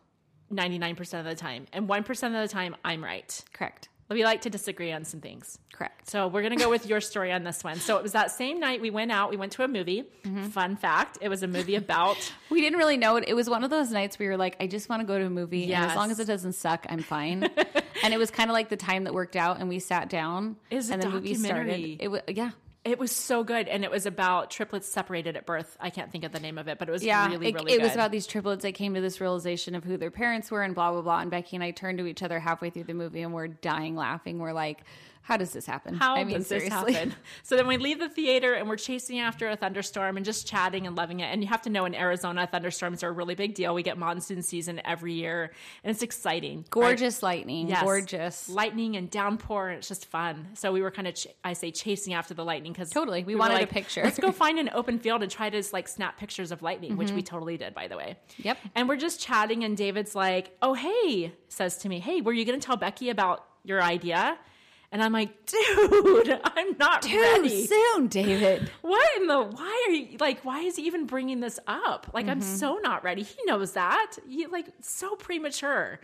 99% 0.53 1.19
of 1.21 1.25
the 1.25 1.35
time. 1.35 1.67
And 1.73 1.89
1% 1.89 2.27
of 2.27 2.33
the 2.33 2.49
time, 2.49 2.77
I'm 2.85 3.03
right. 3.03 3.43
Correct. 3.53 3.89
We 4.09 4.25
like 4.25 4.43
to 4.43 4.51
disagree 4.51 4.93
on 4.93 5.05
some 5.05 5.21
things. 5.21 5.59
Correct. 5.73 6.09
So 6.09 6.29
we're 6.29 6.43
going 6.43 6.57
to 6.57 6.63
go 6.63 6.71
with 6.71 6.87
your 6.87 7.01
story 7.01 7.33
on 7.33 7.43
this 7.43 7.65
one. 7.65 7.77
So 7.77 7.97
it 7.97 8.03
was 8.03 8.13
that 8.13 8.31
same 8.31 8.61
night 8.61 8.81
we 8.81 8.91
went 8.91 9.11
out, 9.11 9.31
we 9.31 9.37
went 9.37 9.53
to 9.53 9.65
a 9.65 9.69
movie. 9.69 10.05
Mm-hmm. 10.25 10.45
Fun 10.49 10.77
fact, 10.77 11.19
it 11.21 11.29
was 11.29 11.43
a 11.43 11.49
movie 11.49 11.75
about 11.75 12.17
We 12.51 12.61
didn't 12.61 12.79
really 12.79 12.97
know 12.97 13.17
it. 13.17 13.25
It 13.27 13.35
was 13.35 13.51
one 13.51 13.65
of 13.65 13.71
those 13.71 13.91
nights 13.91 14.19
where 14.19 14.29
you're 14.29 14.37
like, 14.37 14.57
I 14.61 14.67
just 14.67 14.89
want 14.89 15.01
to 15.01 15.07
go 15.07 15.19
to 15.19 15.25
a 15.25 15.31
movie, 15.31 15.73
and 15.73 15.85
as 15.85 15.97
long 15.97 16.11
as 16.11 16.21
it 16.21 16.27
doesn't 16.27 16.53
suck, 16.53 16.87
I'm 16.89 17.01
fine. 17.01 17.43
and 18.03 18.15
it 18.15 18.19
was 18.19 18.31
kind 18.31 18.51
of 18.51 18.55
like 18.55 18.69
the 18.69 18.77
time 18.77 19.05
that 19.05 19.15
worked 19.15 19.35
out, 19.35 19.59
and 19.59 19.69
we 19.69 19.81
sat 19.81 20.09
down, 20.09 20.57
a 20.71 20.77
and 20.77 21.03
the 21.03 21.09
movie 21.09 21.35
started. 21.35 21.97
It 22.01 22.09
was 22.09 22.21
yeah, 22.29 22.51
it 22.85 22.99
was 22.99 23.11
so 23.11 23.43
good 23.43 23.67
and 23.67 23.83
it 23.83 23.91
was 23.91 24.05
about 24.05 24.51
triplets 24.51 24.87
separated 24.87 25.37
at 25.37 25.47
birth. 25.47 25.77
I 25.81 25.89
can't 25.89 26.13
think 26.13 26.23
of 26.25 26.33
the 26.33 26.41
name 26.41 26.59
of 26.59 26.69
it, 26.69 26.79
but 26.79 26.89
it 26.89 26.93
was 26.93 27.03
yeah. 27.03 27.27
really 27.27 27.49
it 27.49 27.55
really 27.55 27.73
it 27.73 27.77
good. 27.79 27.85
was 27.85 27.95
about 27.95 28.11
these 28.11 28.27
triplets 28.27 28.63
that 28.63 28.73
came 28.73 28.95
to 28.95 29.01
this 29.01 29.21
realization 29.21 29.75
of 29.75 29.85
who 29.85 29.97
their 29.97 30.11
parents 30.11 30.51
were, 30.51 30.63
and 30.63 30.75
blah 30.75 30.93
blah 30.93 31.01
blah. 31.01 31.21
And 31.21 31.31
Becky 31.31 31.57
and 31.57 31.65
I 31.65 31.71
turned 31.71 31.99
to 31.99 32.07
each 32.07 32.23
other 32.23 32.39
halfway 32.39 32.71
through 32.71 32.85
the 32.85 32.95
movie, 32.95 33.23
and 33.23 33.33
we're 33.33 33.49
dying 33.49 33.97
laughing. 33.97 34.39
We're 34.39 34.53
like, 34.53 34.85
How 35.27 35.37
does 35.39 35.53
this 35.53 35.65
happen? 35.67 35.95
How 35.95 36.17
I 36.17 36.25
mean, 36.25 36.37
does 36.37 36.49
this 36.49 36.69
happen? 36.69 37.15
So 37.43 37.57
then 37.57 37.67
we 37.67 37.79
leave 37.79 37.99
the 37.99 38.09
theater 38.09 38.53
and 38.55 38.69
we're 38.69 38.77
chasing 38.77 39.19
after 39.21 39.49
a 39.49 39.57
thunderstorm 39.57 40.17
and 40.19 40.25
just 40.25 40.47
chatting 40.47 40.87
and 40.87 40.95
loving 40.97 41.21
it. 41.21 41.25
And 41.25 41.43
you 41.43 41.49
have 41.49 41.63
to 41.63 41.71
know 41.71 41.87
in 41.87 41.95
Arizona, 41.95 42.47
thunderstorms 42.51 43.03
are 43.03 43.09
a 43.09 43.13
really 43.13 43.35
big 43.35 43.55
deal. 43.55 43.75
We 43.75 43.83
get 43.83 43.97
monsoon 43.99 44.43
season 44.43 44.81
every 44.85 45.15
year 45.15 45.51
and 45.83 45.91
it's 45.91 46.03
exciting. 46.03 46.59
right? 46.59 46.71
Gorgeous 46.71 47.23
lightning, 47.23 47.69
Yes. 47.69 47.83
gorgeous. 47.83 48.49
lightning 48.49 48.97
and 48.97 49.11
downpour. 49.11 49.71
And 49.71 49.79
it's 49.79 49.89
just 49.89 50.07
fun. 50.07 50.49
So 50.55 50.73
we 50.73 50.83
were 50.83 50.91
kind 50.91 51.09
of, 51.09 51.15
ch- 51.15 51.29
I 51.43 51.55
say, 51.55 51.71
chasing 51.71 52.13
after 52.15 52.35
the 52.35 52.45
lightning 52.45 52.73
because 52.73 52.91
Totally. 52.91 53.25
We 53.25 53.35
were 53.35 53.39
wanted 53.41 53.63
a 53.63 53.67
picture. 53.67 54.03
Let's 54.05 54.19
go 54.19 54.31
find 54.45 54.59
an 54.59 54.71
open 54.75 54.99
field 54.99 55.23
and 55.23 55.31
try 55.33 55.49
to 55.51 55.57
just, 55.59 55.73
like 55.73 55.89
snap 55.89 56.19
pictures 56.19 56.53
of 56.53 56.61
lightning, 56.63 56.97
which 56.99 57.11
we 57.13 57.23
totally 57.23 57.57
did, 57.57 57.75
by 57.75 57.89
the 57.89 57.97
way. 57.97 58.17
Mm-hmm. 58.33 58.43
Yep. 58.49 58.59
And 58.75 58.89
we're 58.89 58.97
just 58.97 59.21
chatting, 59.21 59.65
and 59.65 59.75
David's 59.77 60.15
like, 60.15 60.55
"Oh, 60.61 60.75
hey," 60.75 61.33
says 61.49 61.79
to 61.79 61.89
me, 61.89 61.99
"Hey, 62.01 62.21
were 62.21 62.33
you 62.35 62.45
going 62.45 62.61
to 62.61 62.65
tell 62.67 62.77
Becky 62.77 63.09
about 63.11 63.45
your 63.65 63.83
idea?" 63.83 64.37
And 64.95 65.03
I'm 65.03 65.13
like, 65.13 65.45
"Dude, 65.47 66.41
I'm 66.45 66.79
not 66.79 67.05
ready. 67.05 67.17
Too 67.17 67.21
ready." 67.21 67.67
soon, 67.67 68.07
David. 68.07 68.71
What 68.83 69.05
in 69.17 69.27
the? 69.27 69.43
Why 69.43 69.87
are 69.89 69.93
you 69.93 70.17
like? 70.21 70.45
Why 70.45 70.61
is 70.61 70.77
he 70.77 70.83
even 70.87 71.05
bringing 71.07 71.41
this 71.41 71.59
up? 71.67 72.07
Like, 72.15 72.29
I'm 72.29 72.39
Mm-hmm. 72.41 72.55
so 72.57 72.79
not 72.81 73.03
ready. 73.03 73.23
He 73.25 73.37
knows 73.45 73.73
that. 73.73 74.13
He 74.29 74.47
like 74.47 74.69
so 74.81 75.17
premature. 75.17 75.99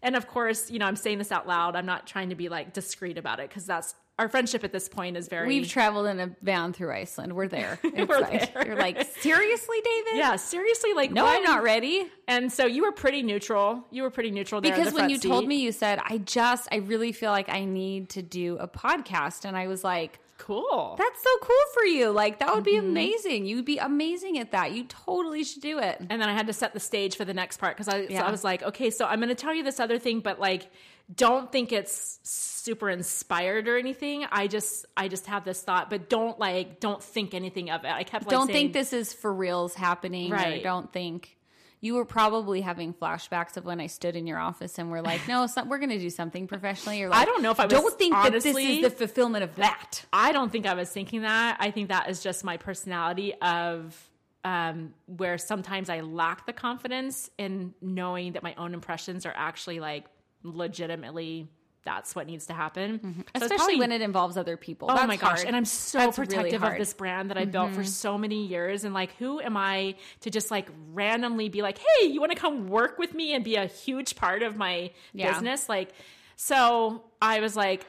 And 0.00 0.14
of 0.14 0.28
course, 0.28 0.70
you 0.70 0.78
know, 0.78 0.86
I'm 0.86 0.94
saying 0.94 1.18
this 1.18 1.32
out 1.32 1.48
loud. 1.48 1.74
I'm 1.74 1.86
not 1.86 2.06
trying 2.06 2.28
to 2.28 2.36
be 2.36 2.48
like 2.48 2.72
discreet 2.72 3.18
about 3.18 3.40
it 3.40 3.48
because 3.48 3.66
that's 3.66 3.96
our 4.18 4.28
friendship 4.28 4.64
at 4.64 4.72
this 4.72 4.88
point 4.88 5.16
is 5.16 5.28
very. 5.28 5.46
We've 5.48 5.68
traveled 5.68 6.06
in 6.06 6.20
a 6.20 6.30
van 6.42 6.72
through 6.72 6.92
Iceland. 6.92 7.34
We're 7.34 7.48
there. 7.48 7.78
It's 7.84 8.08
We're 8.08 8.20
like- 8.20 8.54
there. 8.54 8.66
You're 8.66 8.76
like, 8.76 9.02
seriously, 9.20 9.76
David? 9.84 10.16
yeah, 10.18 10.36
seriously, 10.36 10.94
like 10.94 11.10
No, 11.10 11.24
what? 11.24 11.36
I'm 11.36 11.42
not 11.42 11.62
ready. 11.62 12.06
And 12.26 12.50
so 12.52 12.66
you 12.66 12.82
were 12.82 12.92
pretty 12.92 13.22
neutral. 13.22 13.84
You 13.90 14.02
were 14.02 14.10
pretty 14.10 14.30
neutral 14.30 14.60
Because 14.60 14.92
when 14.94 15.10
you 15.10 15.18
told 15.18 15.46
me, 15.46 15.56
you 15.56 15.70
said, 15.72 16.00
I 16.04 16.18
just, 16.18 16.68
I 16.72 16.76
really 16.76 17.12
feel 17.12 17.30
like 17.30 17.48
I 17.48 17.64
need 17.64 18.08
to 18.10 18.22
do 18.22 18.56
a 18.58 18.66
podcast. 18.66 19.44
And 19.44 19.56
I 19.56 19.66
was 19.68 19.84
like, 19.84 20.18
cool. 20.38 20.96
that's 20.98 21.22
so 21.22 21.30
cool 21.42 21.56
for 21.74 21.84
you. 21.84 22.10
Like, 22.10 22.38
that 22.40 22.54
would 22.54 22.64
be 22.64 22.74
Mm-hmm. 22.74 22.86
amazing. 22.88 23.46
You'd 23.46 23.64
be 23.64 23.78
amazing 23.78 24.38
at 24.38 24.52
that. 24.52 24.72
You 24.72 24.84
totally 24.84 25.44
should 25.44 25.62
do 25.62 25.78
it. 25.78 25.98
and 26.00 26.20
then 26.20 26.22
I 26.28 26.32
had 26.32 26.46
to 26.48 26.52
set 26.52 26.72
the 26.72 26.80
stage 26.80 27.16
for 27.16 27.24
the 27.24 27.34
next 27.34 27.58
part 27.58 27.76
because 27.76 27.88
I, 27.88 28.06
so 28.08 28.14
I 28.16 28.30
was 28.30 28.44
like, 28.44 28.62
okay, 28.62 28.90
so 28.90 29.06
I'm 29.06 29.18
going 29.20 29.28
to 29.28 29.34
tell 29.34 29.54
you 29.54 29.62
this 29.62 29.78
other 29.80 29.98
thing, 29.98 30.20
but 30.20 30.40
like, 30.40 30.70
don't 31.14 31.52
think 31.52 31.72
it's 31.72 32.18
super 32.24 32.90
inspired 32.90 33.68
or 33.68 33.78
anything. 33.78 34.26
I 34.30 34.48
just, 34.48 34.86
I 34.96 35.08
just 35.08 35.26
have 35.26 35.44
this 35.44 35.62
thought, 35.62 35.88
but 35.88 36.08
don't 36.08 36.38
like, 36.38 36.80
don't 36.80 37.02
think 37.02 37.32
anything 37.34 37.70
of 37.70 37.84
it. 37.84 37.90
I 37.90 38.02
kept 38.02 38.26
like, 38.26 38.30
don't 38.30 38.48
saying, 38.48 38.56
think 38.56 38.72
this 38.72 38.92
is 38.92 39.12
for 39.12 39.32
reals 39.32 39.74
happening. 39.74 40.32
Or 40.32 40.36
Right. 40.36 40.62
don't 40.62 40.92
think. 40.92 41.36
You 41.80 41.94
were 41.94 42.06
probably 42.06 42.62
having 42.62 42.94
flashbacks 42.94 43.56
of 43.56 43.64
when 43.64 43.80
I 43.80 43.86
stood 43.86 44.16
in 44.16 44.26
your 44.26 44.38
office 44.38 44.78
and 44.78 44.90
we're 44.90 45.02
like, 45.02 45.28
no, 45.28 45.46
we're 45.66 45.78
going 45.78 45.90
to 45.90 45.98
do 45.98 46.10
something 46.10 46.48
professionally. 46.48 46.98
You're 46.98 47.10
like, 47.10 47.20
I 47.20 47.24
don't 47.26 47.42
know 47.42 47.50
if 47.52 47.60
I 47.60 47.66
was 47.66 47.72
don't 47.72 47.98
think 47.98 48.14
that 48.14 48.32
this 48.32 48.46
is 48.46 48.82
the 48.82 48.90
fulfillment 48.90 49.44
of 49.44 49.54
that. 49.56 50.04
I 50.12 50.32
don't 50.32 50.50
think 50.50 50.66
I 50.66 50.74
was 50.74 50.90
thinking 50.90 51.22
that. 51.22 51.58
I 51.60 51.70
think 51.70 51.90
that 51.90 52.08
is 52.08 52.22
just 52.22 52.42
my 52.42 52.56
personality 52.56 53.34
of 53.40 53.94
um, 54.42 54.94
where 55.06 55.38
sometimes 55.38 55.90
I 55.90 56.00
lack 56.00 56.46
the 56.46 56.52
confidence 56.52 57.30
in 57.36 57.74
knowing 57.82 58.32
that 58.32 58.42
my 58.42 58.54
own 58.56 58.74
impressions 58.74 59.26
are 59.26 59.34
actually 59.36 59.78
like 59.78 60.06
legitimately 60.54 61.48
that's 61.86 62.16
what 62.16 62.26
needs 62.26 62.46
to 62.46 62.52
happen. 62.52 62.98
Mm-hmm. 62.98 63.20
So 63.38 63.46
Especially 63.46 63.78
when 63.78 63.92
it 63.92 64.02
involves 64.02 64.36
other 64.36 64.56
people. 64.56 64.88
Oh 64.90 64.96
That's 64.96 65.06
my 65.06 65.16
gosh. 65.16 65.38
hard. 65.38 65.46
And 65.46 65.54
I'm 65.56 65.64
so 65.64 65.98
That's 65.98 66.18
really 66.18 66.28
protective 66.28 66.64
of 66.64 66.76
this 66.76 66.92
brand 66.92 67.30
that 67.30 67.38
I 67.38 67.44
built 67.44 67.70
for 67.70 67.82
mm-hmm. 67.82 67.84
so 67.84 68.18
many 68.18 68.44
years. 68.44 68.82
And 68.82 68.92
like, 68.92 69.14
who 69.18 69.40
am 69.40 69.56
I 69.56 69.94
to 70.22 70.30
just 70.30 70.50
like 70.50 70.68
randomly 70.92 71.48
be 71.48 71.62
like, 71.62 71.78
hey, 71.78 72.08
you 72.08 72.18
want 72.18 72.32
to 72.32 72.38
come 72.38 72.66
work 72.66 72.98
with 72.98 73.14
me 73.14 73.34
and 73.34 73.44
be 73.44 73.54
a 73.54 73.66
huge 73.66 74.16
part 74.16 74.42
of 74.42 74.56
my 74.56 74.90
Yeah. 75.12 75.32
business? 75.32 75.68
Like, 75.68 75.92
so 76.34 77.04
I 77.22 77.38
was 77.38 77.54
like, 77.54 77.86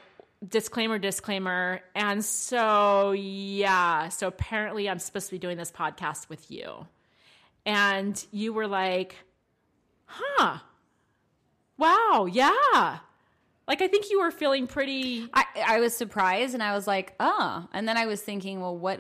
disclaimer, 0.47 0.99
disclaimer. 0.99 1.82
And 1.95 2.24
so, 2.24 3.14
yeah. 3.14 4.10
So 4.10 4.28
apparently 4.28 4.88
I'm 4.88 4.99
supposed 4.99 5.26
to 5.28 5.32
be 5.32 5.39
doing 5.39 5.58
this 5.58 5.72
podcast 5.72 6.30
with 6.30 6.51
you. 6.51 6.86
And 7.66 8.24
you 8.32 8.53
were 8.53 8.68
like, 8.68 9.16
huh. 10.05 10.60
Wow. 11.78 12.28
Yeah. 12.32 13.00
Like, 13.68 13.82
I 13.82 13.88
think 13.88 14.10
you 14.10 14.22
were 14.22 14.32
feeling 14.32 14.68
pretty. 14.68 15.28
I, 15.34 15.46
I 15.66 15.80
was 15.80 15.96
surprised 15.96 16.54
and 16.54 16.64
I 16.64 16.74
was 16.74 16.88
like, 16.88 17.14
oh. 17.20 17.68
And 17.74 17.88
then 17.88 17.98
I 17.98 18.06
was 18.06 18.22
thinking, 18.22 18.62
well, 18.62 18.78
what 18.78 19.00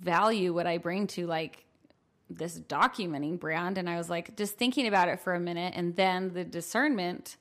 value 0.00 0.54
would 0.54 0.66
I 0.66 0.78
bring 0.78 1.06
to 1.08 1.26
like 1.26 1.64
this 2.30 2.58
documenting 2.58 3.38
brand? 3.38 3.76
And 3.76 3.88
I 3.88 3.96
was 3.96 4.08
like, 4.08 4.36
just 4.36 4.56
thinking 4.56 4.86
about 4.86 5.08
it 5.08 5.20
for 5.20 5.34
a 5.34 5.40
minute. 5.40 5.74
And 5.76 5.94
then 5.94 6.32
the 6.32 6.44
discernment 6.44 7.36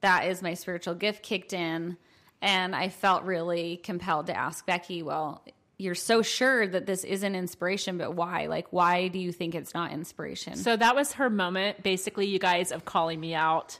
that 0.00 0.26
is 0.26 0.42
my 0.42 0.54
spiritual 0.54 0.94
gift 0.94 1.22
kicked 1.22 1.52
in. 1.52 1.96
And 2.40 2.74
I 2.74 2.88
felt 2.88 3.24
really 3.24 3.76
compelled 3.78 4.26
to 4.26 4.36
ask 4.36 4.64
Becky, 4.64 5.02
well, 5.02 5.44
you're 5.76 5.96
so 5.96 6.22
sure 6.22 6.66
that 6.66 6.86
this 6.86 7.04
isn't 7.04 7.34
inspiration, 7.34 7.98
but 7.98 8.14
why? 8.14 8.46
Like, 8.46 8.72
why 8.72 9.08
do 9.08 9.18
you 9.18 9.32
think 9.32 9.54
it's 9.54 9.74
not 9.74 9.92
inspiration? 9.92 10.56
So 10.56 10.76
that 10.76 10.94
was 10.94 11.12
her 11.14 11.30
moment, 11.30 11.82
basically, 11.82 12.26
you 12.26 12.38
guys, 12.38 12.72
of 12.72 12.84
calling 12.84 13.18
me 13.20 13.34
out. 13.34 13.78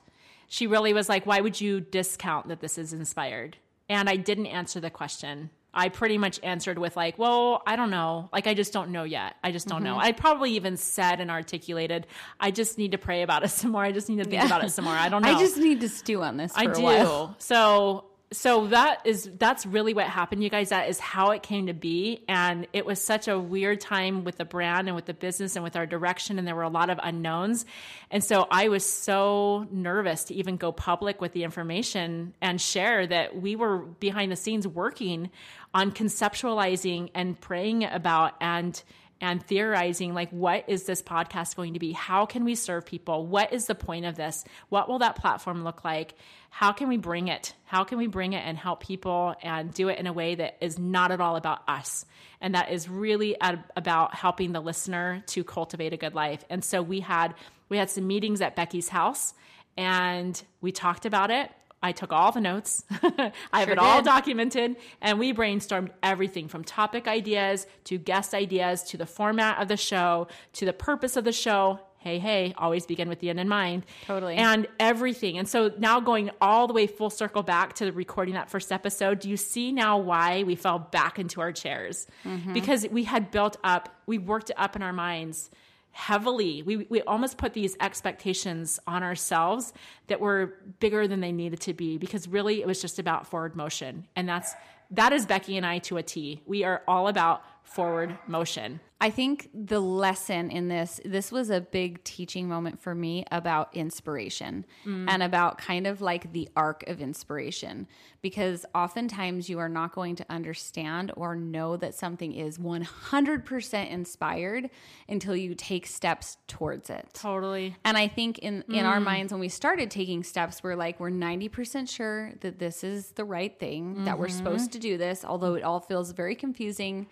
She 0.49 0.67
really 0.67 0.93
was 0.93 1.09
like, 1.09 1.27
Why 1.27 1.41
would 1.41 1.61
you 1.61 1.81
discount 1.81 2.49
that 2.49 2.61
this 2.61 2.79
is 2.79 2.93
inspired? 2.93 3.57
And 3.89 4.09
I 4.09 4.17
didn't 4.17 4.47
answer 4.47 4.81
the 4.81 4.91
question. 4.91 5.51
I 5.73 5.91
pretty 5.91 6.17
much 6.19 6.41
answered 6.43 6.79
with, 6.79 6.97
like, 6.97 7.19
Well, 7.19 7.63
I 7.67 7.77
don't 7.77 7.91
know. 7.91 8.31
Like, 8.33 8.47
I 8.47 8.55
just 8.55 8.73
don't 8.73 8.91
know 8.91 9.05
yet. 9.05 9.37
I 9.45 9.53
just 9.53 9.69
don't 9.69 9.83
know. 9.85 9.93
Mm-hmm. 9.93 10.07
I 10.07 10.13
probably 10.13 10.53
even 10.53 10.77
said 10.77 11.21
and 11.21 11.31
articulated, 11.31 12.07
I 12.41 12.51
just 12.51 12.79
need 12.79 12.93
to 12.93 12.99
pray 12.99 13.23
about 13.23 13.45
it 13.45 13.49
some 13.61 13.71
more. 13.73 13.85
I 13.85 13.93
just 13.93 14.09
need 14.09 14.19
to 14.19 14.25
think 14.25 14.45
about 14.45 14.65
it 14.65 14.71
some 14.71 14.85
more. 14.87 14.95
I 14.95 15.09
don't 15.09 15.23
know. 15.25 15.29
I 15.29 15.39
just 15.39 15.57
need 15.59 15.81
to 15.83 15.89
stew 15.89 16.23
on 16.23 16.37
this 16.39 16.53
for 16.53 16.61
I 16.61 16.65
a 16.65 16.75
do. 16.75 16.83
while. 16.83 17.37
So 17.39 18.05
so 18.31 18.66
that 18.66 19.01
is 19.07 19.31
that's 19.39 19.64
really 19.64 19.95
what 19.95 20.07
happened, 20.07 20.43
you 20.43 20.51
guys. 20.51 20.68
That 20.68 20.89
is 20.89 20.99
how 20.99 21.31
it 21.31 21.43
came 21.43 21.68
to 21.68 21.72
be, 21.72 22.24
and 22.29 22.66
it 22.74 22.85
was 22.85 23.01
such 23.01 23.26
a 23.26 23.39
weird 23.39 23.81
time 23.81 24.24
with 24.24 24.37
the 24.37 24.45
brand 24.45 24.87
and 24.87 24.95
with 24.95 25.07
the 25.07 25.14
business 25.14 25.57
and 25.57 25.64
with 25.64 25.76
our 25.76 25.87
direction, 25.87 26.39
and 26.39 26.47
there 26.47 26.55
were 26.55 26.62
a 26.62 26.68
lot 26.68 26.91
of 26.91 27.01
unknowns, 27.03 27.64
and 28.11 28.22
so 28.22 28.47
I 28.51 28.68
was 28.68 28.85
so 28.85 29.66
nervous 29.70 30.24
to 30.24 30.35
even 30.35 30.59
go 30.59 30.72
public 30.72 31.20
with 31.20 31.33
the 31.33 31.43
information 31.43 32.35
and 32.43 32.61
share 32.61 33.07
that 33.07 33.41
we 33.41 33.57
were 33.57 33.79
behind 33.79 34.31
the 34.31 34.37
scenes 34.37 34.68
working 34.68 35.31
on 35.72 35.93
conceptualizing 35.93 37.11
and 37.14 37.41
praying 37.41 37.85
about 37.85 38.35
and 38.41 38.83
and 39.21 39.43
theorizing 39.43 40.14
like 40.14 40.31
what 40.31 40.64
is 40.69 40.85
this 40.85 41.03
podcast 41.03 41.57
going 41.57 41.75
to 41.75 41.81
be? 41.81 41.93
How 41.93 42.27
can 42.27 42.45
we 42.45 42.55
serve 42.55 42.87
people? 42.87 43.27
What 43.27 43.53
is 43.53 43.66
the 43.66 43.75
point 43.75 44.05
of 44.05 44.16
this? 44.16 44.45
What 44.69 44.89
will 44.89 45.01
that 45.01 45.16
platform 45.16 45.64
look 45.64 45.85
like? 45.85 46.14
How 46.51 46.73
can 46.73 46.89
we 46.89 46.97
bring 46.97 47.29
it? 47.29 47.55
How 47.64 47.85
can 47.85 47.99
we 47.99 48.07
bring 48.07 48.33
it 48.33 48.45
and 48.45 48.57
help 48.57 48.81
people 48.81 49.35
and 49.43 49.73
do 49.73 49.89
it 49.89 49.99
in 49.99 50.07
a 50.07 50.12
way 50.12 50.37
that 50.37 50.57
is 50.61 50.79
not 50.79 51.11
at 51.11 51.21
all 51.21 51.37
about 51.37 51.62
us? 51.69 52.07
And 52.41 52.55
that 52.55 52.71
is 52.71 52.89
really 52.89 53.39
at, 53.41 53.71
about 53.77 54.14
helping 54.14 54.53
the 54.53 54.61
listener 54.61 55.23
to 55.29 55.45
cultivate 55.45 55.93
a 55.93 55.97
good 55.97 56.14
life. 56.14 56.45
And 56.49 56.64
so 56.64 56.83
we 56.83 57.01
had 57.01 57.35
we 57.69 57.77
had 57.77 57.91
some 57.91 58.07
meetings 58.07 58.41
at 58.41 58.57
becky's 58.57 58.89
house 58.89 59.35
and 59.77 60.41
we 60.61 60.73
talked 60.73 61.07
about 61.07 61.31
it 61.31 61.51
I 61.83 61.93
took 61.93 62.12
all 62.12 62.33
the 62.33 62.41
notes. 62.41 62.85
I 62.91 63.33
have 63.53 63.64
Sure 63.64 63.72
it 63.72 63.79
all 63.79 63.99
did. 63.99 64.07
documented, 64.07 64.76
and 65.01 65.18
we 65.18 65.33
brainstormed 65.33 65.91
everything 66.03 66.49
from 66.49 66.64
topic 66.64 67.07
ideas 67.07 67.66
to 67.85 67.99
guest 67.99 68.35
ideas 68.35 68.83
to 68.85 68.97
the 68.97 69.07
format 69.07 69.62
of 69.62 69.68
the 69.68 69.76
show 69.76 70.26
to 70.55 70.64
the 70.64 70.72
purpose 70.72 71.16
of 71.16 71.24
the 71.24 71.33
show. 71.33 71.81
Hey, 72.01 72.20
hey, 72.20 72.55
always 72.57 72.87
begin 72.87 73.09
with 73.09 73.18
the 73.18 73.29
end 73.29 73.41
in 73.41 73.49
mind. 73.49 73.85
Totally. 74.07 74.37
And 74.37 74.68
everything. 74.79 75.37
And 75.37 75.49
so 75.49 75.72
now 75.79 75.99
going 75.99 76.31
all 76.41 76.68
the 76.68 76.72
way 76.72 76.87
full 76.87 77.11
circle 77.11 77.43
back 77.43 77.74
to 77.74 77.91
recording 77.91 78.35
that 78.35 78.49
first 78.49 78.70
episode, 78.70 79.18
do 79.18 79.29
you 79.29 79.37
see 79.37 79.72
now 79.72 79.99
why 79.99 80.45
we 80.45 80.55
fell 80.55 80.79
back 80.79 81.18
into 81.18 81.41
our 81.41 81.51
chairs? 81.51 82.07
Mm-hmm. 82.24 82.53
Because 82.53 82.87
we 82.89 83.03
had 83.03 83.33
built 83.33 83.57
up, 83.64 83.89
we 84.07 84.16
worked 84.16 84.51
it 84.51 84.57
up 84.59 84.76
in 84.76 84.83
our 84.83 84.93
minds 84.93 85.51
heavily. 85.91 86.62
We, 86.62 86.76
we 86.89 87.03
almost 87.03 87.39
put 87.39 87.55
these 87.55 87.76
expectations 87.80 88.78
on 88.86 89.03
ourselves 89.03 89.72
that 90.07 90.20
were 90.20 90.55
bigger 90.80 91.09
than 91.09 91.20
they 91.20 91.32
needed 91.32 91.61
to 91.61 91.74
be 91.74 91.99
because 91.99 92.28
really 92.28 92.61
it 92.61 92.66
was 92.66 92.80
just 92.80 92.99
about 92.99 93.26
forward 93.26 93.57
motion. 93.57 94.07
And 94.14 94.28
that's, 94.28 94.55
that 94.93 95.12
is 95.12 95.26
Becky 95.26 95.57
and 95.57 95.66
I 95.66 95.78
to 95.80 95.97
a 95.97 96.03
T. 96.03 96.41
We 96.47 96.64
are 96.64 96.82
all 96.86 97.09
about 97.09 97.43
forward 97.69 98.19
motion. 98.27 98.81
I 99.01 99.11
think 99.11 99.49
the 99.55 99.79
lesson 99.79 100.51
in 100.51 100.66
this, 100.66 101.01
this 101.05 101.31
was 101.31 101.51
a 101.51 101.61
big 101.61 102.03
teaching 102.03 102.49
moment 102.49 102.81
for 102.81 102.97
me 102.97 103.25
about 103.31 103.77
inspiration 103.77 104.66
mm. 104.85 105.05
and 105.09 105.23
about 105.23 105.59
kind 105.59 105.87
of 105.87 106.01
like 106.01 106.33
the 106.33 106.49
arc 106.57 106.83
of 106.89 107.01
inspiration. 107.01 107.87
Because 108.23 108.66
oftentimes 108.75 109.49
you 109.49 109.61
are 109.61 109.69
not 109.69 109.95
going 109.95 110.16
to 110.16 110.27
understand 110.29 111.12
or 111.16 111.37
know 111.37 111.77
that 111.77 111.95
something 111.95 112.35
is 112.35 112.59
100% 112.59 113.89
inspired 113.89 114.69
until 115.09 115.37
you 115.37 115.55
take 115.55 115.87
steps 115.87 116.39
towards 116.49 116.91
it. 116.91 117.07
Totally. 117.12 117.77
And 117.85 117.97
I 117.97 118.09
think 118.09 118.41
in 118.41 118.64
in 118.69 118.85
our 118.85 118.99
mm. 118.99 119.05
minds 119.05 119.33
when 119.33 119.39
we 119.39 119.49
started 119.49 119.93
taking 119.93 120.25
steps, 120.25 120.64
we're 120.64 120.75
like 120.75 120.99
we're 120.99 121.11
90% 121.11 121.89
sure 121.89 122.33
that 122.41 122.59
this 122.59 122.83
is 122.83 123.12
the 123.12 123.25
right 123.25 123.57
thing, 123.57 124.05
that 124.05 124.19
we're 124.19 124.29
supposed 124.29 124.71
mm-hmm. 124.71 124.73
to 124.73 124.79
do 124.81 124.99
this, 124.99 125.25
although 125.25 125.55
it 125.55 125.62
all 125.62 125.79
feels 125.79 126.11
very 126.11 126.35
confusing 126.35 127.07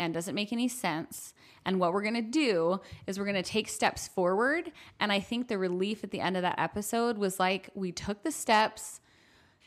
and 0.00 0.14
doesn't 0.14 0.34
make 0.34 0.52
any 0.52 0.66
sense. 0.66 1.34
And 1.64 1.78
what 1.78 1.92
we're 1.92 2.02
going 2.02 2.14
to 2.14 2.22
do 2.22 2.80
is 3.06 3.18
we're 3.18 3.26
going 3.26 3.36
to 3.36 3.42
take 3.42 3.68
steps 3.68 4.08
forward, 4.08 4.72
and 4.98 5.12
I 5.12 5.20
think 5.20 5.48
the 5.48 5.58
relief 5.58 6.02
at 6.02 6.10
the 6.10 6.20
end 6.20 6.36
of 6.36 6.42
that 6.42 6.58
episode 6.58 7.18
was 7.18 7.38
like 7.38 7.70
we 7.74 7.92
took 7.92 8.22
the 8.22 8.32
steps 8.32 9.00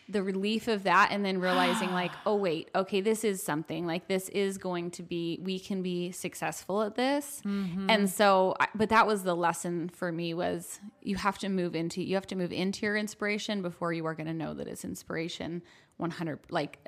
the 0.09 0.21
relief 0.21 0.67
of 0.67 0.83
that 0.83 1.09
and 1.11 1.23
then 1.23 1.39
realizing 1.39 1.91
like 1.93 2.11
oh 2.25 2.35
wait 2.35 2.69
okay 2.75 2.99
this 2.99 3.23
is 3.23 3.41
something. 3.41 3.85
Like 3.85 4.07
this 4.07 4.29
is 4.29 4.57
going 4.57 4.91
to 4.91 5.03
be 5.03 5.39
we 5.41 5.59
can 5.59 5.81
be 5.81 6.11
successful 6.11 6.81
at 6.81 6.95
this. 6.95 7.41
Mm-hmm. 7.45 7.89
And 7.89 8.09
so 8.09 8.55
but 8.75 8.89
that 8.89 9.07
was 9.07 9.23
the 9.23 9.35
lesson 9.35 9.89
for 9.89 10.11
me 10.11 10.33
was 10.33 10.79
you 11.01 11.15
have 11.15 11.37
to 11.39 11.49
move 11.49 11.75
into 11.75 12.03
you 12.03 12.15
have 12.15 12.27
to 12.27 12.35
move 12.35 12.51
into 12.51 12.85
your 12.85 12.97
inspiration 12.97 13.61
before 13.61 13.93
you 13.93 14.05
are 14.05 14.13
going 14.13 14.27
to 14.27 14.33
know 14.33 14.53
that 14.53 14.67
it's 14.67 14.83
inspiration 14.83 15.61
100 15.97 16.39
like 16.49 16.79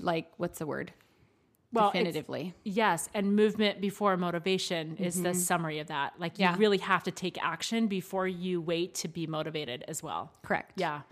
like 0.00 0.32
what's 0.36 0.58
the 0.58 0.66
word 0.66 0.92
Well, 1.72 1.90
definitively 1.90 2.54
Yes, 2.64 3.08
and 3.14 3.34
movement 3.34 3.80
before 3.80 4.16
motivation 4.16 4.96
is 4.98 5.22
the 5.22 5.30
mm-hmm. 5.30 5.38
summary 5.38 5.78
of 5.78 5.88
that. 5.88 6.14
Like 6.18 6.38
you 6.38 6.48
really 6.56 6.78
have 6.78 7.02
to 7.04 7.10
take 7.10 7.42
action 7.42 7.86
before 7.86 8.28
you 8.28 8.60
wait 8.60 8.94
to 8.96 9.08
be 9.08 9.26
motivated 9.26 9.84
as 9.88 10.02
well. 10.02 10.32
correct 10.42 10.72
Yeah. 10.76 11.02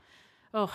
Oh, 0.53 0.73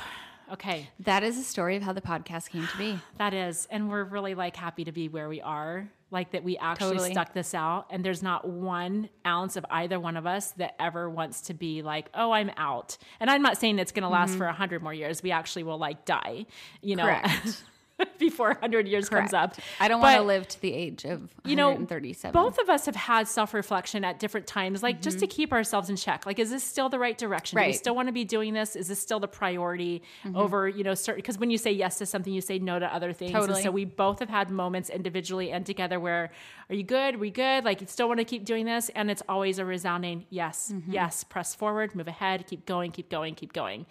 okay. 0.51 0.89
that 1.01 1.23
is 1.23 1.37
the 1.37 1.43
story 1.43 1.75
of 1.75 1.83
how 1.83 1.93
the 1.93 2.01
podcast 2.01 2.49
came 2.49 2.67
to 2.67 2.77
be 2.77 2.99
That 3.17 3.33
is. 3.33 3.67
And 3.69 3.89
we're 3.89 4.03
really 4.03 4.35
like 4.35 4.55
happy 4.55 4.85
to 4.85 4.91
be 4.91 5.09
where 5.09 5.29
we 5.29 5.41
are. 5.41 5.89
Like 6.11 6.31
that 6.31 6.43
we 6.43 6.57
actually 6.57 6.91
Totally. 6.91 7.11
stuck 7.11 7.33
this 7.33 7.53
out 7.53 7.87
and 7.89 8.05
there's 8.05 8.23
not 8.23 8.47
one 8.47 9.09
ounce 9.25 9.57
of 9.57 9.65
either 9.69 9.99
one 9.99 10.15
of 10.15 10.25
us 10.25 10.51
that 10.51 10.75
ever 10.79 11.09
wants 11.09 11.41
to 11.41 11.53
be 11.53 11.81
like, 11.81 12.09
"Oh, 12.13 12.31
I'm 12.31 12.51
out." 12.55 12.97
And 13.19 13.29
I'm 13.29 13.41
not 13.41 13.57
saying 13.57 13.79
it's 13.79 13.91
going 13.91 14.03
to 14.03 14.09
last 14.09 14.29
mm-hmm. 14.29 14.37
for 14.37 14.45
a 14.45 14.49
100 14.49 14.81
more 14.81 14.93
years. 14.93 15.21
We 15.21 15.31
actually 15.31 15.63
will 15.63 15.79
like 15.79 16.05
die, 16.05 16.45
you 16.81 16.95
know, 16.95 17.03
Correct. 17.03 17.63
before 18.19 18.49
100 18.49 18.87
years 18.87 19.09
comes 19.09 19.33
up. 19.33 19.55
I 19.79 19.87
don't 19.87 20.01
want 20.01 20.17
to 20.17 20.23
live 20.23 20.47
to 20.49 20.61
the 20.61 20.73
age 20.73 21.05
of 21.05 21.29
you 21.45 21.55
know 21.55 21.67
137 21.69 22.33
both 22.33 22.57
of 22.59 22.69
us 22.69 22.85
have 22.85 22.95
had 22.95 23.27
self-reflection 23.27 24.03
at 24.03 24.19
different 24.19 24.47
times 24.47 24.83
like 24.83 25.01
just 25.01 25.19
to 25.19 25.27
keep 25.27 25.53
ourselves 25.53 25.89
in 25.89 25.95
check. 25.95 26.25
Like 26.25 26.39
is 26.39 26.49
this 26.49 26.63
still 26.63 26.89
the 26.89 26.99
right 26.99 27.17
direction? 27.17 27.57
Do 27.57 27.61
we 27.61 27.65
Mm-hmm. 27.65 27.67
Right. 27.67 27.73
Mm-hmm. 27.73 27.77
still 27.79 27.95
want 27.95 28.07
to 28.09 28.11
be 28.11 28.25
doing 28.25 28.53
this? 28.53 28.75
Is 28.75 28.87
this 28.87 28.99
still 28.99 29.19
the 29.19 29.27
priority 29.27 30.01
over 30.33 30.67
you 30.67 30.83
know 30.83 30.93
certain 30.93 31.19
because 31.19 31.37
when 31.37 31.49
you 31.49 31.57
say 31.57 31.71
yes 31.71 31.97
to 31.99 32.05
something 32.05 32.33
you 32.33 32.41
say 32.41 32.59
no 32.59 32.79
to 32.79 32.93
other 32.93 33.13
things. 33.13 33.33
And 33.33 33.55
so 33.57 33.71
we 33.71 33.85
both 33.85 34.19
have 34.19 34.29
had 34.29 34.49
moments 34.49 34.89
individually 34.89 35.51
and 35.51 35.65
together 35.65 35.99
where 35.99 36.31
are 36.69 36.75
you 36.75 36.83
good? 36.83 37.15
Are 37.15 37.17
we 37.17 37.31
good? 37.31 37.63
Like 37.63 37.81
you 37.81 37.87
still 37.87 38.07
want 38.07 38.19
to 38.19 38.25
keep 38.25 38.43
doing 38.45 38.65
this? 38.65 38.89
And 38.89 39.09
it's 39.09 39.23
always 39.29 39.59
a 39.59 39.65
resounding 39.65 40.25
yes 40.29 40.71
Mm-hmm. 40.73 40.91
yes 40.91 41.23
press 41.23 41.53
forward 41.55 41.95
move 41.95 42.07
ahead 42.07 42.47
keep 42.47 42.65
going 42.65 42.91
keep 42.91 43.09
going 43.09 43.35
keep 43.35 43.53
going 43.53 43.85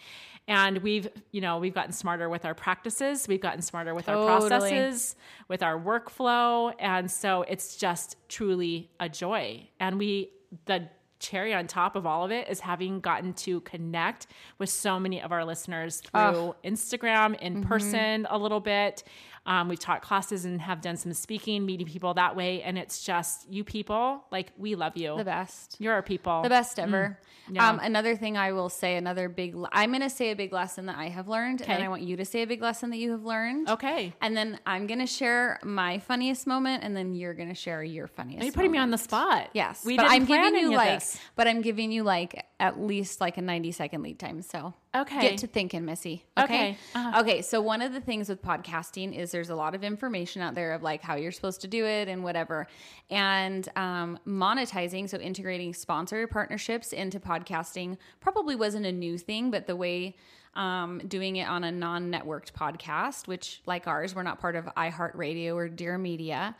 and 0.47 0.78
we've 0.78 1.09
you 1.30 1.40
know 1.40 1.59
we've 1.59 1.74
gotten 1.74 1.92
smarter 1.92 2.28
with 2.28 2.45
our 2.45 2.55
practices. 2.55 3.26
We've 3.28 3.40
gotten 3.40 3.62
smarter 3.62 3.95
with 3.95 4.09
our 4.09 4.16
processes 4.26 5.16
with 5.49 5.62
our 5.62 5.78
workflow. 5.78 6.74
And 6.78 7.11
so 7.11 7.42
it's 7.49 7.76
just 7.76 8.16
truly 8.28 8.90
a 9.01 9.09
joy. 9.09 9.68
And 9.80 9.99
we 9.99 10.30
the 10.66 10.88
cherry 11.20 11.55
on 11.55 11.66
top 11.66 11.97
of 11.97 12.05
all 12.05 12.22
of 12.24 12.30
it 12.30 12.49
is 12.51 12.61
having 12.61 13.01
gotten 13.01 13.32
to 13.32 13.61
connect 13.61 14.26
with 14.59 14.68
so 14.68 15.01
many 15.01 15.22
of 15.22 15.32
our 15.32 15.42
listeners 15.45 16.03
through 16.03 16.55
instagram 16.64 17.38
in 17.40 17.55
Mm-hmm. 17.55 17.68
person 17.68 18.26
a 18.28 18.36
little 18.36 18.61
bit 18.61 19.05
um, 19.47 19.68
we've 19.68 19.78
taught 19.78 20.01
classes 20.03 20.45
and 20.45 20.61
have 20.61 20.80
done 20.80 20.97
some 20.97 21.12
speaking 21.12 21.66
meeting 21.66 21.86
people 21.86 22.14
that 22.14 22.34
way 22.34 22.62
and 22.62 22.78
it's 22.78 23.03
just 23.05 23.51
you 23.51 23.62
people 23.64 24.24
like 24.30 24.53
we 24.57 24.74
love 24.74 24.97
you 24.97 25.16
the 25.18 25.24
best 25.24 25.76
you're 25.78 25.92
our 25.92 26.03
people 26.03 26.42
the 26.42 26.49
best 26.49 26.78
ever. 26.78 27.18
Yeah. 27.51 27.68
Um, 27.68 27.78
another 27.82 28.16
thing 28.16 28.38
I 28.38 28.53
will 28.53 28.70
say, 28.70 28.97
another 28.97 29.28
big, 29.28 29.55
I'm 29.70 29.90
going 29.90 30.01
to 30.01 30.09
say 30.09 30.30
a 30.30 30.36
big 30.36 30.51
lesson 30.55 30.86
that 30.86 30.97
I 30.97 31.09
have 31.11 31.28
learned, 31.28 31.61
and 31.61 31.82
I 31.84 31.88
want 31.88 32.01
you 32.01 32.16
to 32.16 32.24
say 32.24 32.40
a 32.40 32.47
big 32.47 32.62
lesson 32.62 32.88
that 32.88 32.97
you 32.97 33.11
have 33.11 33.24
learned. 33.24 33.68
okay 33.68 34.14
And 34.22 34.34
then 34.34 34.59
I'm 34.64 34.86
going 34.86 35.01
to 35.01 35.07
share 35.07 35.61
my 35.62 35.99
funniest 35.99 36.47
moment, 36.47 36.84
and 36.84 36.97
then 36.97 37.14
you're 37.14 37.34
going 37.34 37.51
to 37.51 37.55
share 37.55 37.84
your 37.84 38.07
funniest. 38.07 38.42
are 38.42 38.47
you 38.47 38.53
putting 38.53 38.70
me 38.72 38.78
on 38.78 38.90
the 38.90 38.97
spot 38.99 39.51
Yes, 39.53 39.84
we 39.84 39.97
but 39.97 40.05
didn't 40.05 40.14
I'm 40.14 40.26
plan 40.26 40.40
giving 40.40 40.55
any 40.57 40.61
you 40.62 40.68
of 40.68 40.76
like, 40.76 41.01
this. 41.01 41.18
but 41.36 41.47
I'm 41.47 41.61
giving 41.61 41.92
you 41.92 42.03
like 42.03 42.47
at 42.59 42.80
least 42.80 43.20
like 43.20 43.36
a 43.36 43.42
90 43.42 43.72
second 43.72 44.03
lead 44.03 44.18
time. 44.18 44.40
So 44.40 44.72
Okay. 44.95 45.20
get 45.20 45.38
to 45.38 45.47
thinking, 45.47 45.84
Missy. 45.84 46.24
Okay, 46.38 46.45
Okay. 46.45 46.78
Uh-huh. 46.95 47.20
okay. 47.22 47.42
So 47.42 47.61
one 47.61 47.82
of 47.82 47.92
the 47.92 48.01
things 48.01 48.28
with 48.28 48.42
podcasting 48.42 49.16
is 49.16 49.32
there's 49.32 49.51
a 49.51 49.57
lot 49.57 49.74
of 49.74 49.82
information 49.82 50.40
out 50.40 50.55
there 50.55 50.72
of 50.72 50.82
like 50.82 51.03
how 51.03 51.16
you're 51.16 51.32
supposed 51.32 51.61
to 51.62 51.68
do 51.68 51.84
it 51.84 52.09
and 52.09 52.22
whatever, 52.22 52.66
and 53.11 53.68
um, 53.76 54.18
monetizing. 54.26 55.09
So 55.09 55.18
integrating 55.18 55.74
sponsor 55.74 56.26
partnerships 56.26 56.92
into 56.92 57.18
podcasting 57.18 57.97
probably 58.20 58.55
wasn't 58.57 58.86
a 58.86 58.92
new 58.92 59.18
thing, 59.18 59.51
but 59.51 59.66
the 59.66 59.76
way 59.76 60.16
um, 60.55 61.01
doing 61.09 61.36
it 61.36 61.49
on 61.49 61.64
a 61.64 61.72
non-networked 61.72 62.53
podcast, 62.53 63.26
which 63.26 63.61
like 63.66 63.88
ours, 63.88 64.14
we're 64.14 64.22
not 64.22 64.40
part 64.40 64.55
of 64.55 64.66
iHeartRadio 64.76 65.55
or 65.55 65.68
Dear 65.68 65.99
Media, 65.99 66.55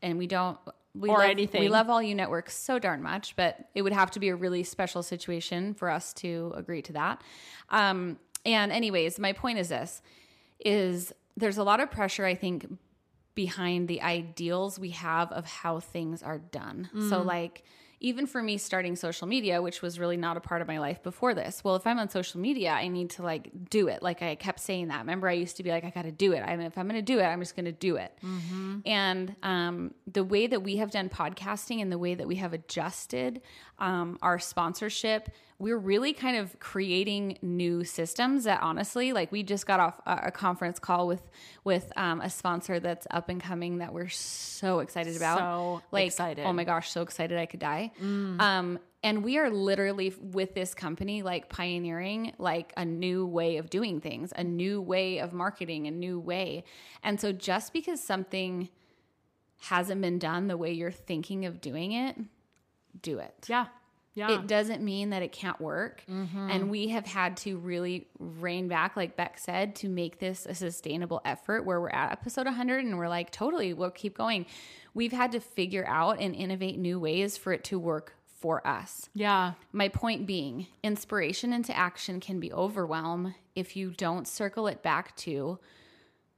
and 0.00 0.18
we 0.18 0.26
don't. 0.26 0.56
We 0.94 1.08
Or 1.08 1.18
love, 1.18 1.30
anything. 1.30 1.60
We 1.60 1.68
love 1.68 1.88
all 1.88 2.02
you 2.02 2.14
networks 2.14 2.54
so 2.56 2.78
darn 2.78 3.02
much, 3.02 3.34
but 3.34 3.68
it 3.74 3.82
would 3.82 3.94
have 3.94 4.10
to 4.12 4.20
be 4.20 4.28
a 4.28 4.36
really 4.36 4.62
special 4.62 5.02
situation 5.02 5.74
for 5.74 5.88
us 5.88 6.12
to 6.14 6.52
agree 6.54 6.82
to 6.82 6.92
that. 6.92 7.22
Um, 7.70 8.18
and 8.44 8.70
anyways, 8.70 9.18
my 9.18 9.32
point 9.32 9.58
is 9.58 9.68
this: 9.70 10.02
is 10.64 11.12
there's 11.36 11.56
a 11.56 11.64
lot 11.64 11.80
of 11.80 11.90
pressure, 11.90 12.26
I 12.26 12.34
think, 12.34 12.66
behind 13.34 13.88
the 13.88 14.02
ideals 14.02 14.78
we 14.78 14.90
have 14.90 15.32
of 15.32 15.46
how 15.46 15.80
things 15.80 16.22
are 16.22 16.38
done. 16.38 16.90
So 17.08 17.22
like 17.22 17.64
even 18.02 18.26
for 18.26 18.42
me 18.42 18.58
starting 18.58 18.96
social 18.96 19.26
media, 19.26 19.62
which 19.62 19.80
was 19.80 19.98
really 19.98 20.16
not 20.16 20.36
a 20.36 20.40
part 20.40 20.60
of 20.60 20.68
my 20.68 20.78
life 20.78 21.02
before 21.02 21.34
this. 21.34 21.62
Well, 21.62 21.76
if 21.76 21.86
I'm 21.86 21.98
on 21.98 22.10
social 22.10 22.40
media, 22.40 22.72
I 22.72 22.88
need 22.88 23.10
to 23.10 23.22
like 23.22 23.50
do 23.70 23.88
it. 23.88 24.02
Like 24.02 24.22
I 24.22 24.34
kept 24.34 24.60
saying 24.60 24.88
that. 24.88 24.98
Remember, 24.98 25.28
I 25.28 25.32
used 25.32 25.56
to 25.58 25.62
be 25.62 25.70
like, 25.70 25.84
I 25.84 25.90
got 25.90 26.02
to 26.02 26.12
do 26.12 26.32
it. 26.32 26.40
I 26.40 26.56
mean, 26.56 26.66
if 26.66 26.76
I'm 26.76 26.88
going 26.88 27.00
to 27.00 27.02
do 27.02 27.20
it, 27.20 27.24
I'm 27.24 27.40
just 27.40 27.54
going 27.54 27.66
to 27.66 27.72
do 27.72 27.96
it. 27.96 28.12
And 28.84 29.36
um, 29.42 29.94
the 30.10 30.24
way 30.24 30.46
that 30.48 30.62
we 30.62 30.76
have 30.76 30.90
done 30.90 31.08
podcasting 31.08 31.80
and 31.80 31.90
the 31.92 31.98
way 31.98 32.14
that 32.14 32.26
we 32.26 32.36
have 32.36 32.52
adjusted 32.52 33.40
um, 33.78 34.18
our 34.20 34.38
sponsorship, 34.38 35.30
we're 35.62 35.78
really 35.78 36.12
kind 36.12 36.36
of 36.36 36.58
creating 36.58 37.38
new 37.40 37.84
systems 37.84 38.42
that 38.44 38.60
honestly, 38.62 39.12
like 39.12 39.30
we 39.30 39.44
just 39.44 39.64
got 39.64 39.78
off 39.78 40.00
a, 40.06 40.22
a 40.24 40.30
conference 40.32 40.80
call 40.80 41.06
with 41.06 41.22
with 41.62 41.92
um, 41.96 42.20
a 42.20 42.28
sponsor 42.28 42.80
that's 42.80 43.06
up 43.12 43.28
and 43.28 43.40
coming 43.40 43.78
that 43.78 43.94
we're 43.94 44.08
so 44.08 44.80
excited 44.80 45.16
about. 45.16 45.38
So 45.38 45.82
like, 45.92 46.06
excited. 46.06 46.44
Oh 46.44 46.52
my 46.52 46.64
gosh, 46.64 46.90
so 46.90 47.02
excited 47.02 47.38
I 47.38 47.46
could 47.46 47.60
die. 47.60 47.92
Um, 48.40 48.80
and 49.04 49.22
we 49.22 49.38
are 49.38 49.50
literally 49.50 50.12
with 50.20 50.52
this 50.54 50.74
company 50.74 51.22
like 51.22 51.48
pioneering 51.48 52.32
like 52.38 52.72
a 52.76 52.84
new 52.84 53.24
way 53.24 53.58
of 53.58 53.70
doing 53.70 54.00
things, 54.00 54.32
a 54.34 54.42
new 54.42 54.80
way 54.80 55.18
of 55.18 55.32
marketing, 55.32 55.86
a 55.86 55.92
new 55.92 56.18
way. 56.18 56.64
And 57.04 57.20
so 57.20 57.30
just 57.30 57.72
because 57.72 58.02
something 58.02 58.68
hasn't 59.60 60.00
been 60.00 60.18
done 60.18 60.48
the 60.48 60.56
way 60.56 60.72
you're 60.72 60.90
thinking 60.90 61.46
of 61.46 61.60
doing 61.60 61.92
it, 61.92 62.16
do 63.00 63.18
it 63.18 63.46
yeah 63.48 63.66
yeah 64.14 64.32
it 64.32 64.46
doesn't 64.46 64.82
mean 64.82 65.10
that 65.10 65.22
it 65.22 65.32
can't 65.32 65.60
work. 65.60 66.04
Mm-hmm. 66.10 66.50
And 66.50 66.70
we 66.70 66.88
have 66.88 67.06
had 67.06 67.36
to 67.38 67.58
really 67.58 68.08
rein 68.18 68.68
back, 68.68 68.96
like 68.96 69.16
Beck 69.16 69.38
said, 69.38 69.74
to 69.76 69.88
make 69.88 70.18
this 70.18 70.46
a 70.46 70.54
sustainable 70.54 71.20
effort 71.24 71.64
where 71.64 71.80
we're 71.80 71.90
at 71.90 72.12
episode 72.12 72.46
100 72.46 72.84
and 72.84 72.98
we're 72.98 73.08
like, 73.08 73.30
totally, 73.30 73.72
we'll 73.72 73.90
keep 73.90 74.16
going. 74.16 74.46
We've 74.94 75.12
had 75.12 75.32
to 75.32 75.40
figure 75.40 75.86
out 75.86 76.20
and 76.20 76.34
innovate 76.34 76.78
new 76.78 77.00
ways 77.00 77.36
for 77.36 77.52
it 77.52 77.64
to 77.64 77.78
work 77.78 78.14
for 78.42 78.66
us. 78.66 79.08
Yeah. 79.14 79.52
My 79.72 79.88
point 79.88 80.26
being, 80.26 80.66
inspiration 80.82 81.52
into 81.52 81.74
action 81.76 82.20
can 82.20 82.40
be 82.40 82.52
overwhelm 82.52 83.34
if 83.54 83.76
you 83.76 83.92
don't 83.92 84.26
circle 84.26 84.66
it 84.66 84.82
back 84.82 85.16
to 85.18 85.58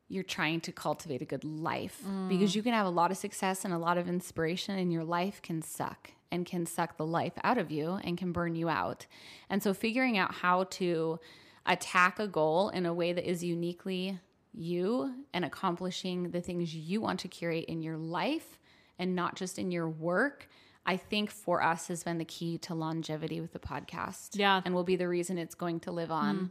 you're 0.08 0.22
trying 0.22 0.60
to 0.60 0.70
cultivate 0.70 1.22
a 1.22 1.24
good 1.24 1.44
life 1.44 2.02
mm. 2.06 2.28
because 2.28 2.54
you 2.54 2.62
can 2.62 2.72
have 2.72 2.86
a 2.86 2.90
lot 2.90 3.10
of 3.10 3.16
success 3.16 3.64
and 3.64 3.72
a 3.72 3.78
lot 3.78 3.96
of 3.96 4.06
inspiration 4.06 4.78
and 4.78 4.92
your 4.92 5.02
life 5.02 5.40
can 5.40 5.62
suck 5.62 6.10
and 6.34 6.44
can 6.44 6.66
suck 6.66 6.96
the 6.96 7.06
life 7.06 7.32
out 7.44 7.58
of 7.58 7.70
you 7.70 7.98
and 8.02 8.18
can 8.18 8.32
burn 8.32 8.56
you 8.56 8.68
out. 8.68 9.06
And 9.48 9.62
so 9.62 9.72
figuring 9.72 10.18
out 10.18 10.34
how 10.34 10.64
to 10.64 11.20
attack 11.64 12.18
a 12.18 12.26
goal 12.26 12.70
in 12.70 12.84
a 12.84 12.92
way 12.92 13.12
that 13.12 13.28
is 13.28 13.44
uniquely 13.44 14.18
you 14.52 15.14
and 15.32 15.44
accomplishing 15.44 16.30
the 16.30 16.40
things 16.40 16.74
you 16.74 17.00
want 17.00 17.20
to 17.20 17.28
curate 17.28 17.66
in 17.66 17.82
your 17.82 17.96
life 17.96 18.58
and 18.98 19.14
not 19.14 19.36
just 19.36 19.58
in 19.58 19.70
your 19.70 19.88
work 19.88 20.48
I 20.86 20.96
think 20.96 21.30
for 21.30 21.62
us 21.62 21.88
has 21.88 22.04
been 22.04 22.18
the 22.18 22.24
key 22.24 22.58
to 22.58 22.74
longevity 22.74 23.40
with 23.40 23.52
the 23.52 23.58
podcast. 23.58 24.30
Yeah. 24.34 24.60
And 24.64 24.74
will 24.74 24.84
be 24.84 24.96
the 24.96 25.08
reason 25.08 25.38
it's 25.38 25.54
going 25.54 25.80
to 25.80 25.90
live 25.90 26.10
on 26.10 26.36
mm-hmm. 26.36 26.46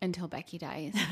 Until 0.00 0.28
Becky 0.28 0.58
dies. 0.58 0.92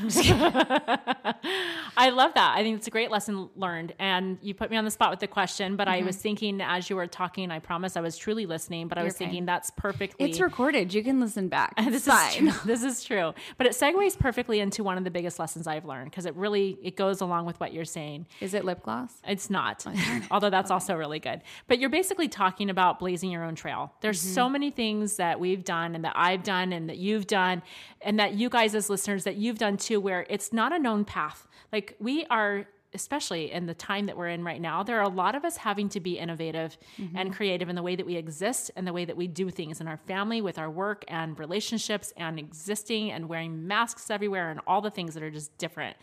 I 1.99 2.09
love 2.11 2.33
that. 2.35 2.53
I 2.55 2.63
think 2.63 2.77
it's 2.77 2.87
a 2.87 2.91
great 2.91 3.11
lesson 3.11 3.49
learned. 3.55 3.93
And 3.99 4.37
you 4.41 4.53
put 4.53 4.69
me 4.71 4.77
on 4.77 4.85
the 4.85 4.91
spot 4.91 5.09
with 5.09 5.19
the 5.19 5.27
question, 5.27 5.75
but 5.75 5.87
I 5.87 6.03
was 6.03 6.15
thinking 6.15 6.61
as 6.61 6.89
you 6.89 6.95
were 6.95 7.07
talking, 7.07 7.51
I 7.51 7.59
promise 7.59 7.97
I 7.97 8.01
was 8.01 8.17
truly 8.17 8.45
listening, 8.45 8.87
but 8.87 8.97
I 8.97 9.03
was 9.03 9.07
Mm-hmm. 9.07 9.23
You're 9.23 9.27
thinking 9.29 9.41
fine. 9.41 9.45
that's 9.47 9.71
perfectly. 9.71 10.29
it's 10.29 10.39
recorded. 10.39 10.93
You 10.93 11.01
can 11.03 11.19
listen 11.19 11.47
back. 11.47 11.73
this 11.89 12.07
is 12.07 12.35
true. 12.35 12.51
This 12.65 12.83
is 12.83 13.03
true. 13.03 13.33
But 13.57 13.65
it 13.67 13.73
segues 13.73 14.17
perfectly 14.19 14.59
into 14.59 14.83
one 14.83 14.97
of 14.97 15.03
the 15.05 15.09
biggest 15.09 15.39
lessons 15.39 15.65
I've 15.65 15.85
learned 15.85 16.11
because 16.11 16.25
it 16.25 16.35
really 16.35 16.77
it 16.83 16.95
goes 16.95 17.21
along 17.21 17.45
with 17.45 17.59
what 17.59 17.73
you're 17.73 17.85
saying. 17.85 18.27
Is 18.41 18.53
it 18.53 18.63
lip 18.65 18.83
gloss? 18.83 19.13
It's 19.27 19.49
not, 19.49 19.85
although 20.31 20.49
that's 20.49 20.69
also 20.69 20.93
really 20.95 21.19
good. 21.19 21.41
But 21.67 21.79
you're 21.79 21.89
basically 21.89 22.27
talking 22.27 22.69
about 22.69 22.99
blazing 22.99 23.31
your 23.31 23.43
own 23.43 23.55
trail. 23.55 23.93
There's 24.01 24.19
so 24.21 24.49
many 24.49 24.69
things 24.71 25.15
that 25.15 25.39
we've 25.39 25.63
done 25.63 25.95
and 25.95 26.03
that 26.03 26.13
I've 26.15 26.43
done 26.43 26.73
and 26.73 26.89
that 26.89 26.97
you've 26.97 27.25
done 27.27 27.63
and 28.01 28.19
that 28.19 28.33
you 28.33 28.49
guys 28.49 28.75
as 28.77 28.89
listeners 28.89 29.25
that 29.25 29.35
you've 29.35 29.57
done 29.57 29.75
too, 29.75 29.99
where 29.99 30.25
it's 30.29 30.53
not 30.53 30.71
a 30.71 30.79
known 30.79 31.03
path. 31.03 31.47
Like 31.73 31.95
we 31.99 32.25
are, 32.27 32.65
especially 32.93 33.51
in 33.51 33.65
the 33.65 33.73
time 33.73 34.05
that 34.05 34.15
we're 34.15 34.29
in 34.29 34.43
right 34.43 34.61
now, 34.61 34.83
there 34.83 34.97
are 34.97 35.03
a 35.03 35.09
lot 35.09 35.35
of 35.35 35.43
us 35.43 35.57
having 35.57 35.89
to 35.89 35.99
be 35.99 36.17
innovative 36.17 36.77
mm-hmm. 36.97 37.17
and 37.17 37.35
creative 37.35 37.67
in 37.67 37.75
the 37.75 37.83
way 37.83 37.97
that 37.97 38.05
we 38.05 38.15
exist 38.15 38.71
and 38.77 38.87
the 38.87 38.93
way 38.93 39.03
that 39.03 39.17
we 39.17 39.27
do 39.27 39.49
things 39.49 39.81
in 39.81 39.87
our 39.87 39.97
family, 39.97 40.39
with 40.39 40.57
our 40.57 40.69
work 40.69 41.03
and 41.09 41.37
relationships 41.37 42.13
and 42.15 42.39
existing 42.39 43.11
and 43.11 43.27
wearing 43.27 43.67
masks 43.67 44.09
everywhere 44.09 44.49
and 44.49 44.61
all 44.65 44.79
the 44.79 44.91
things 44.91 45.13
that 45.15 45.23
are 45.23 45.31
just 45.31 45.57
different. 45.57 45.97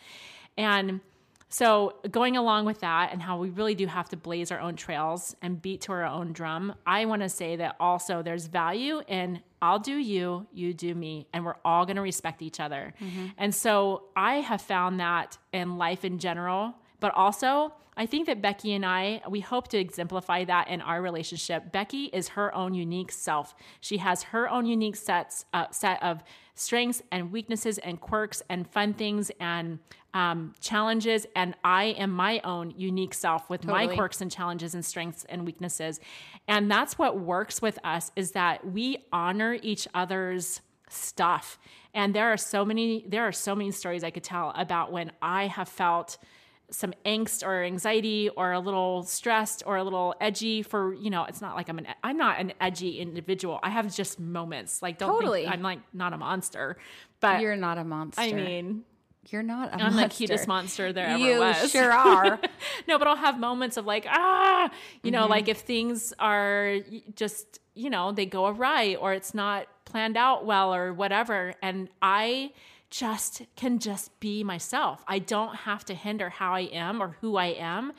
And 0.57 1.01
so, 1.49 1.95
going 2.09 2.37
along 2.37 2.65
with 2.65 2.79
that, 2.81 3.11
and 3.11 3.21
how 3.21 3.37
we 3.37 3.49
really 3.49 3.75
do 3.75 3.85
have 3.85 4.09
to 4.09 4.17
blaze 4.17 4.51
our 4.51 4.59
own 4.59 4.75
trails 4.75 5.35
and 5.41 5.61
beat 5.61 5.81
to 5.81 5.91
our 5.91 6.03
own 6.03 6.33
drum, 6.33 6.73
I 6.85 7.05
want 7.05 7.21
to 7.21 7.29
say 7.29 7.55
that 7.57 7.75
also 7.79 8.21
there's 8.21 8.47
value 8.47 9.01
in 9.07 9.41
I'll 9.61 9.79
do 9.79 9.95
you, 9.95 10.47
you 10.53 10.73
do 10.73 10.93
me, 10.93 11.27
and 11.33 11.45
we're 11.45 11.55
all 11.63 11.85
going 11.85 11.95
to 11.95 12.01
respect 12.01 12.41
each 12.41 12.59
other. 12.59 12.93
And 13.37 13.53
so, 13.53 14.05
I 14.15 14.35
have 14.37 14.61
found 14.61 14.99
that 14.99 15.37
in 15.53 15.77
life 15.77 16.03
in 16.03 16.19
general, 16.19 16.75
but 16.99 17.13
also 17.15 17.73
I 17.97 18.05
think 18.05 18.27
that 18.27 18.41
Becky 18.41 18.73
and 18.73 18.85
I, 18.85 19.21
we 19.29 19.39
hope 19.39 19.69
to 19.69 19.77
exemplify 19.77 20.43
that 20.45 20.67
in 20.67 20.81
our 20.81 21.01
relationship. 21.01 21.71
Becky 21.71 22.05
is 22.05 22.29
her 22.29 22.53
own 22.53 22.73
unique 22.73 23.11
self. 23.11 23.55
She 23.79 23.97
has 23.97 24.23
her 24.23 24.49
own 24.49 24.65
unique 24.65 24.97
sets, 24.97 25.45
uh, 25.53 25.67
set 25.71 26.03
of 26.03 26.21
strengths 26.55 27.01
and 27.11 27.31
weaknesses 27.31 27.77
and 27.77 27.99
quirks 27.99 28.41
and 28.49 28.67
fun 28.67 28.93
things 28.93 29.31
and 29.39 29.79
um, 30.15 30.53
challenges. 30.61 31.27
And 31.35 31.55
I 31.63 31.87
am 31.97 32.09
my 32.09 32.39
own 32.43 32.73
unique 32.77 33.13
self 33.13 33.49
with 33.49 33.65
my 33.65 33.85
quirks 33.85 34.21
and 34.21 34.31
challenges 34.31 34.73
and 34.73 34.83
strengths 34.83 35.25
and 35.25 35.45
weaknesses. 35.45 35.99
And 36.47 36.71
that's 36.71 36.97
what 36.97 37.19
works 37.19 37.61
with 37.61 37.77
us 37.83 38.11
is 38.15 38.31
that 38.31 38.65
we 38.65 39.05
honor 39.11 39.57
each 39.61 39.87
other's 39.93 40.61
stuff. 40.89 41.59
And 41.93 42.15
there 42.15 42.31
are 42.31 42.37
so 42.37 42.63
many, 42.63 43.03
there 43.07 43.23
are 43.27 43.33
so 43.33 43.55
many 43.55 43.71
stories 43.71 44.05
I 44.05 44.09
could 44.09 44.23
tell 44.23 44.53
about 44.55 44.91
when 44.91 45.11
I 45.21 45.47
have 45.47 45.67
felt 45.67 46.17
some 46.71 46.93
angst 47.05 47.45
or 47.45 47.63
anxiety 47.63 48.29
or 48.29 48.53
a 48.53 48.59
little 48.59 49.03
stressed 49.03 49.63
or 49.65 49.75
a 49.75 49.83
little 49.83 50.15
edgy 50.19 50.63
for 50.63 50.95
you 50.95 51.11
know 51.11 51.23
it's 51.25 51.39
not 51.39 51.55
like 51.55 51.69
i'm 51.69 51.77
an 51.77 51.85
i'm 52.03 52.17
not 52.17 52.39
an 52.39 52.51
edgy 52.59 52.99
individual 52.99 53.59
i 53.61 53.69
have 53.69 53.93
just 53.93 54.19
moments 54.19 54.81
like 54.81 54.97
don't 54.97 55.11
Totally. 55.11 55.41
think 55.43 55.53
i'm 55.53 55.61
like 55.61 55.77
not 55.93 56.11
a 56.11 56.17
monster 56.17 56.75
but 57.19 57.39
You're 57.39 57.55
not 57.55 57.77
a 57.77 57.83
monster. 57.83 58.19
i 58.19 58.33
mean 58.33 58.83
you're 59.29 59.43
not 59.43 59.69
a 59.69 59.73
i'm 59.75 59.79
monster. 59.95 60.07
the 60.07 60.13
cutest 60.13 60.47
monster 60.47 60.93
there 60.93 61.07
ever 61.07 61.17
You 61.17 61.39
was 61.39 61.71
sure 61.71 61.91
are. 61.91 62.39
no, 62.87 62.97
but 62.99 63.07
I'll 63.07 63.15
have 63.15 63.39
moments 63.39 63.77
of 63.77 63.85
like, 63.85 64.05
ah, 64.09 64.69
you 65.03 65.11
know, 65.11 65.21
Mm-hmm. 65.23 65.29
like 65.31 65.47
if 65.47 65.59
things 65.59 66.13
are 66.19 66.77
just, 67.15 67.59
you 67.73 67.89
know, 67.89 68.11
they 68.11 68.25
go 68.25 68.47
awry 68.47 68.95
or 68.95 69.13
it's 69.13 69.33
not 69.33 69.67
planned 69.85 70.17
out 70.17 70.45
well 70.45 70.73
or 70.73 70.93
whatever. 70.93 71.53
And 71.61 71.89
I 72.01 72.51
just 72.89 73.41
can 73.55 73.79
just 73.79 74.17
be 74.19 74.43
myself. 74.43 75.03
I 75.07 75.19
don't 75.19 75.55
have 75.55 75.83
to 75.85 75.93
hinder 75.95 76.29
how 76.29 76.53
I 76.53 76.61
am 76.71 77.01
or 77.01 77.17
who 77.21 77.35
I 77.37 77.47
am 77.47 77.93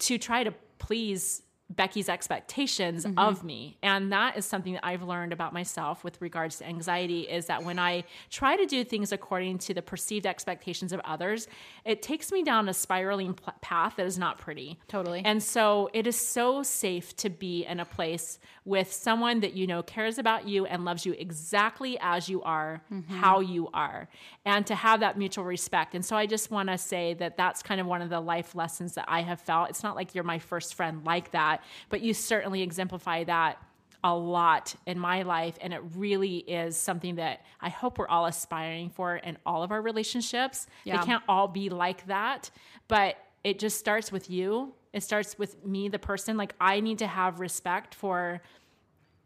to 0.00 0.18
try 0.18 0.44
to 0.44 0.52
please 0.78 1.42
Becky's 1.70 2.08
expectations 2.08 3.04
Mm-hmm. 3.04 3.18
of 3.18 3.44
me. 3.44 3.76
And 3.82 4.12
that 4.12 4.36
is 4.36 4.44
something 4.44 4.72
that 4.74 4.84
I've 4.84 5.02
learned 5.02 5.32
about 5.32 5.52
myself 5.52 6.02
with 6.04 6.20
regards 6.20 6.58
to 6.58 6.66
anxiety 6.66 7.22
is 7.22 7.46
that 7.46 7.62
when 7.64 7.78
I 7.78 8.04
try 8.30 8.56
to 8.56 8.66
do 8.66 8.84
things 8.84 9.12
according 9.12 9.58
to 9.58 9.74
the 9.74 9.80
perceived 9.82 10.26
expectations 10.26 10.92
of 10.92 11.00
others, 11.04 11.46
it 11.84 12.02
takes 12.02 12.32
me 12.32 12.42
down 12.42 12.68
a 12.68 12.74
spiraling 12.74 13.38
path 13.60 13.94
that 13.96 14.06
is 14.06 14.18
not 14.18 14.38
pretty. 14.38 14.78
Totally. 14.88 15.22
And 15.24 15.42
so 15.42 15.88
it 15.92 16.06
is 16.06 16.16
so 16.16 16.62
safe 16.62 17.14
to 17.16 17.30
be 17.30 17.64
in 17.64 17.78
a 17.80 17.84
place 17.84 18.38
with 18.70 18.92
someone 18.92 19.40
that 19.40 19.54
you 19.54 19.66
know 19.66 19.82
cares 19.82 20.16
about 20.16 20.46
you 20.46 20.64
and 20.64 20.84
loves 20.84 21.04
you 21.04 21.12
exactly 21.18 21.98
as 22.00 22.28
you 22.28 22.40
are, 22.42 22.80
mm-hmm. 22.90 23.16
how 23.16 23.40
you 23.40 23.68
are, 23.74 24.08
and 24.44 24.64
to 24.64 24.76
have 24.76 25.00
that 25.00 25.18
mutual 25.18 25.44
respect. 25.44 25.96
And 25.96 26.04
so 26.04 26.14
I 26.14 26.24
just 26.24 26.52
want 26.52 26.68
to 26.68 26.78
say 26.78 27.14
that 27.14 27.36
that's 27.36 27.64
kind 27.64 27.80
of 27.80 27.88
one 27.88 28.00
of 28.00 28.10
the 28.10 28.20
life 28.20 28.54
lessons 28.54 28.94
that 28.94 29.06
I 29.08 29.22
have 29.22 29.40
felt. 29.40 29.70
It's 29.70 29.82
not 29.82 29.96
like 29.96 30.14
you're 30.14 30.22
my 30.22 30.38
first 30.38 30.76
friend 30.76 31.04
like 31.04 31.32
that, 31.32 31.64
but 31.88 32.00
you 32.00 32.14
certainly 32.14 32.62
exemplify 32.62 33.24
that 33.24 33.60
a 34.04 34.14
lot 34.14 34.76
in 34.86 34.98
my 34.98 35.22
life 35.22 35.58
and 35.60 35.74
it 35.74 35.82
really 35.94 36.38
is 36.38 36.74
something 36.76 37.16
that 37.16 37.44
I 37.60 37.68
hope 37.68 37.98
we're 37.98 38.08
all 38.08 38.24
aspiring 38.24 38.88
for 38.88 39.16
in 39.16 39.36
all 39.44 39.64
of 39.64 39.72
our 39.72 39.82
relationships. 39.82 40.68
Yeah. 40.84 40.98
They 40.98 41.06
can't 41.06 41.24
all 41.28 41.48
be 41.48 41.70
like 41.70 42.06
that, 42.06 42.50
but 42.86 43.16
it 43.42 43.58
just 43.58 43.78
starts 43.78 44.12
with 44.12 44.30
you. 44.30 44.74
It 44.92 45.02
starts 45.02 45.38
with 45.38 45.64
me 45.64 45.88
the 45.88 45.98
person 45.98 46.36
like 46.36 46.54
I 46.60 46.80
need 46.80 46.98
to 46.98 47.06
have 47.06 47.40
respect 47.40 47.94
for 47.94 48.40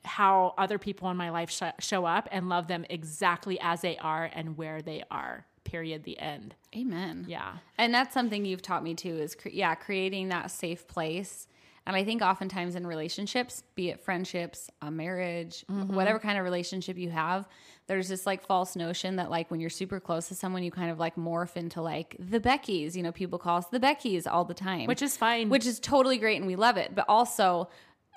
how 0.05 0.55
other 0.59 0.79
people 0.79 1.11
in 1.11 1.17
my 1.17 1.31
life 1.31 1.51
sh- 1.51 1.63
show 1.85 2.05
up 2.05 2.29
and 2.31 2.49
love 2.49 2.69
them 2.69 2.85
exactly 2.91 3.59
as 3.61 3.81
they 3.81 3.97
are 3.99 4.29
and 4.35 4.57
where 4.57 4.83
they 4.83 5.03
are. 5.11 5.47
Period 5.65 6.05
the 6.05 6.19
end. 6.19 6.55
Amen. 6.77 7.25
Yeah. 7.27 7.55
And 7.79 7.95
that's 7.95 8.13
something 8.13 8.45
you've 8.45 8.61
taught 8.61 8.83
me 8.85 8.95
too 8.95 9.17
is 9.17 9.35
cre- 9.35 9.49
yeah, 9.49 9.75
creating 9.75 10.29
that 10.29 10.51
safe 10.51 10.87
place. 10.87 11.47
And 11.87 11.97
I 11.97 12.05
think 12.05 12.21
oftentimes 12.21 12.75
in 12.77 12.87
relationships, 12.87 13.63
be 13.75 13.89
it 13.91 14.01
friendships, 14.01 14.69
a 14.83 14.91
marriage, 14.91 15.65
Mm-hmm. 15.71 15.95
whatever 15.95 16.19
kind 16.19 16.37
of 16.39 16.45
relationship 16.45 16.99
you 16.99 17.09
have, 17.11 17.49
there's 17.87 18.09
this 18.09 18.27
like 18.27 18.43
false 18.47 18.77
notion 18.77 19.17
that 19.17 19.31
like 19.31 19.51
when 19.51 19.61
you're 19.61 19.71
super 19.71 20.01
close 20.01 20.29
to 20.29 20.35
someone, 20.35 20.63
you 20.63 20.71
kind 20.71 20.91
of 20.91 20.99
like 20.99 21.17
morph 21.17 21.57
into 21.57 21.83
like 21.83 22.17
the 22.19 22.41
Beckys. 22.41 22.95
You 22.95 23.03
know, 23.03 23.13
people 23.13 23.39
call 23.39 23.59
us 23.59 23.67
the 23.67 23.81
Beckys 23.81 24.27
all 24.31 24.45
the 24.45 24.55
time, 24.55 24.87
Which 24.87 25.03
is 25.03 25.17
fine. 25.17 25.49
which 25.51 25.67
is 25.67 25.79
totally 25.81 26.19
great 26.19 26.37
and 26.39 26.47
we 26.47 26.57
love 26.57 26.77
it. 26.77 26.95
But 26.95 27.05
also, 27.09 27.69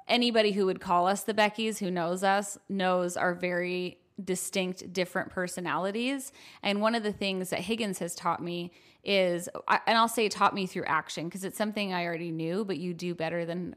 anybody 0.08 0.54
who 0.54 0.66
would 0.68 0.80
call 0.80 1.06
us 1.08 1.24
the 1.24 1.34
Beckys 1.34 1.80
who 1.80 1.92
knows 1.92 2.24
us 2.24 2.58
knows 2.70 3.18
our 3.18 3.34
very 3.34 3.98
distinct, 4.24 4.94
different 4.94 5.30
personalities. 5.32 6.32
And 6.64 6.82
one 6.82 6.96
of 6.96 7.04
the 7.04 7.14
things 7.14 7.50
that 7.50 7.60
Higgins 7.60 8.00
has 8.00 8.16
taught 8.16 8.42
me 8.42 8.72
is, 9.04 9.48
and 9.86 9.98
I'll 9.98 10.08
say 10.08 10.28
taught 10.30 10.56
me 10.56 10.66
through 10.66 10.86
action 10.86 11.26
because 11.26 11.44
it's 11.44 11.58
something 11.58 11.94
I 11.94 12.06
already 12.06 12.32
knew, 12.32 12.66
but 12.66 12.78
you 12.78 12.94
do 12.94 13.14
better 13.14 13.46
than 13.46 13.76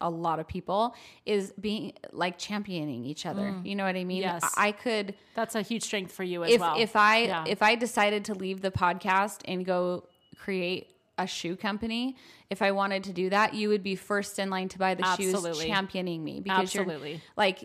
a 0.00 0.10
lot 0.10 0.38
of 0.40 0.46
people 0.46 0.94
is 1.24 1.52
being 1.60 1.92
like 2.12 2.38
championing 2.38 3.04
each 3.04 3.24
other. 3.26 3.54
You 3.64 3.74
know 3.74 3.84
what 3.84 3.96
I 3.96 4.04
mean? 4.04 4.22
Yes. 4.22 4.54
I 4.56 4.72
could 4.72 5.14
That's 5.34 5.54
a 5.54 5.62
huge 5.62 5.82
strength 5.84 6.12
for 6.12 6.22
you 6.24 6.44
as 6.44 6.52
if 6.52 6.60
well. 6.60 6.76
if 6.78 6.94
I 6.96 7.18
Yeah. 7.24 7.44
if 7.46 7.62
I 7.62 7.74
decided 7.76 8.24
to 8.26 8.34
leave 8.34 8.60
the 8.60 8.70
podcast 8.70 9.40
and 9.46 9.64
go 9.64 10.04
create 10.38 10.92
a 11.18 11.26
shoe 11.26 11.56
company, 11.56 12.14
if 12.50 12.60
I 12.60 12.72
wanted 12.72 13.04
to 13.04 13.12
do 13.12 13.30
that, 13.30 13.54
you 13.54 13.70
would 13.70 13.82
be 13.82 13.96
first 13.96 14.38
in 14.38 14.50
line 14.50 14.68
to 14.68 14.78
buy 14.78 14.94
the 14.94 15.16
shoes 15.16 15.58
championing 15.64 16.22
me 16.22 16.40
because 16.40 16.76
Absolutely. 16.76 17.12
you're 17.12 17.20
like 17.36 17.64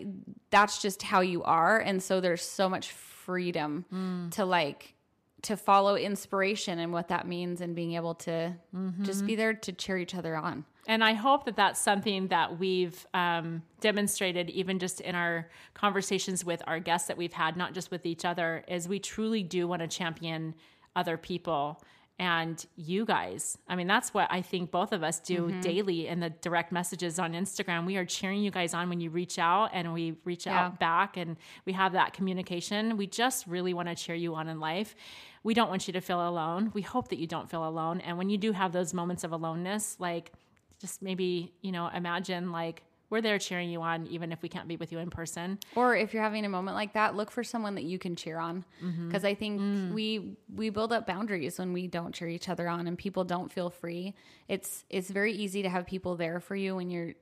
that's 0.51 0.81
just 0.81 1.03
how 1.03 1.19
you 1.19 1.43
are 1.43 1.77
and 1.79 2.01
so 2.01 2.21
there's 2.21 2.41
so 2.41 2.69
much 2.69 2.91
freedom 2.91 3.85
Mm. 3.93 4.31
to 4.31 4.45
like 4.45 4.95
to 5.43 5.57
follow 5.57 5.95
inspiration 5.95 6.77
and 6.79 6.93
what 6.93 7.07
that 7.07 7.27
means 7.27 7.61
and 7.61 7.75
being 7.75 7.93
able 7.93 8.13
to 8.15 8.53
Mm-hmm. 8.75 9.03
just 9.03 9.25
be 9.25 9.35
there 9.35 9.53
to 9.53 9.71
cheer 9.73 9.97
each 9.97 10.15
other 10.15 10.35
on. 10.35 10.65
And 10.87 11.03
I 11.03 11.13
hope 11.13 11.45
that 11.45 11.55
that's 11.55 11.79
something 11.79 12.27
that 12.29 12.57
we've 12.59 13.05
um, 13.13 13.61
demonstrated, 13.81 14.49
even 14.49 14.79
just 14.79 14.99
in 15.01 15.13
our 15.15 15.47
conversations 15.73 16.43
with 16.45 16.61
our 16.67 16.79
guests 16.79 17.07
that 17.07 17.17
we've 17.17 17.33
had, 17.33 17.55
not 17.57 17.73
just 17.73 17.91
with 17.91 18.05
each 18.05 18.25
other, 18.25 18.63
is 18.67 18.87
we 18.87 18.99
truly 18.99 19.43
do 19.43 19.67
want 19.67 19.81
to 19.81 19.87
champion 19.87 20.53
other 20.95 21.17
people 21.17 21.81
and 22.19 22.67
you 22.75 23.03
guys. 23.03 23.57
I 23.67 23.75
mean, 23.75 23.87
that's 23.87 24.13
what 24.13 24.27
I 24.31 24.43
think 24.43 24.69
both 24.69 24.91
of 24.91 25.01
us 25.01 25.19
do 25.19 25.47
Mm-hmm. 25.47 25.61
daily 25.61 26.07
in 26.07 26.19
the 26.19 26.29
direct 26.29 26.71
messages 26.71 27.17
on 27.17 27.33
Instagram. 27.33 27.85
We 27.87 27.97
are 27.97 28.05
cheering 28.05 28.43
you 28.43 28.51
guys 28.51 28.73
on 28.75 28.89
when 28.89 28.99
you 29.01 29.09
reach 29.09 29.39
out 29.39 29.71
and 29.73 29.91
we 29.93 30.17
reach 30.23 30.45
Yeah. 30.45 30.65
out 30.65 30.79
back 30.79 31.17
and 31.17 31.35
we 31.65 31.73
have 31.73 31.93
that 31.93 32.13
communication. 32.13 32.95
We 32.97 33.07
just 33.07 33.47
really 33.47 33.73
want 33.73 33.87
to 33.87 33.95
cheer 33.95 34.15
you 34.15 34.35
on 34.35 34.47
in 34.49 34.59
life. 34.59 34.95
We 35.43 35.53
don't 35.53 35.69
want 35.69 35.87
you 35.87 35.93
to 35.93 36.01
feel 36.01 36.27
alone. 36.27 36.71
We 36.73 36.81
hope 36.81 37.09
that 37.09 37.17
you 37.19 37.27
don't 37.27 37.49
feel 37.49 37.67
alone. 37.67 37.99
And 38.01 38.17
when 38.17 38.29
you 38.29 38.37
do 38.37 38.51
have 38.51 38.71
those 38.71 38.93
moments 38.93 39.23
of 39.23 39.31
aloneness, 39.31 39.95
like 39.99 40.31
just 40.79 41.01
maybe, 41.01 41.53
you 41.61 41.71
know, 41.71 41.87
imagine 41.87 42.51
like 42.51 42.83
we're 43.09 43.21
there 43.21 43.37
cheering 43.39 43.69
you 43.69 43.81
on 43.81 44.07
even 44.07 44.31
if 44.31 44.41
we 44.41 44.47
can't 44.47 44.67
be 44.69 44.77
with 44.77 44.91
you 44.91 44.99
in 44.99 45.09
person. 45.09 45.59
Or 45.75 45.95
if 45.95 46.13
you're 46.13 46.23
having 46.23 46.45
a 46.45 46.49
moment 46.49 46.75
like 46.75 46.93
that, 46.93 47.15
look 47.15 47.29
for 47.31 47.43
someone 47.43 47.75
that 47.75 47.83
you 47.83 47.99
can 47.99 48.15
cheer 48.15 48.39
on. 48.39 48.63
Mm-hmm. 48.83 49.07
Because 49.07 49.25
I 49.25 49.33
think 49.35 49.59
Mm. 49.59 49.91
we 49.93 50.37
we 50.55 50.69
build 50.69 50.93
up 50.93 51.07
boundaries 51.07 51.59
when 51.59 51.73
we 51.73 51.87
don't 51.87 52.13
cheer 52.15 52.29
each 52.29 52.47
other 52.47 52.69
on, 52.69 52.87
and 52.87 52.97
people 52.97 53.23
don't 53.25 53.51
feel 53.51 53.69
free. 53.69 54.13
It's 54.47 54.85
it's 54.89 55.09
very 55.09 55.33
easy 55.33 55.61
to 55.63 55.69
have 55.69 55.85
people 55.87 56.15
there 56.15 56.39
for 56.39 56.55
you 56.55 56.75
when 56.77 56.89
you're 56.89 57.13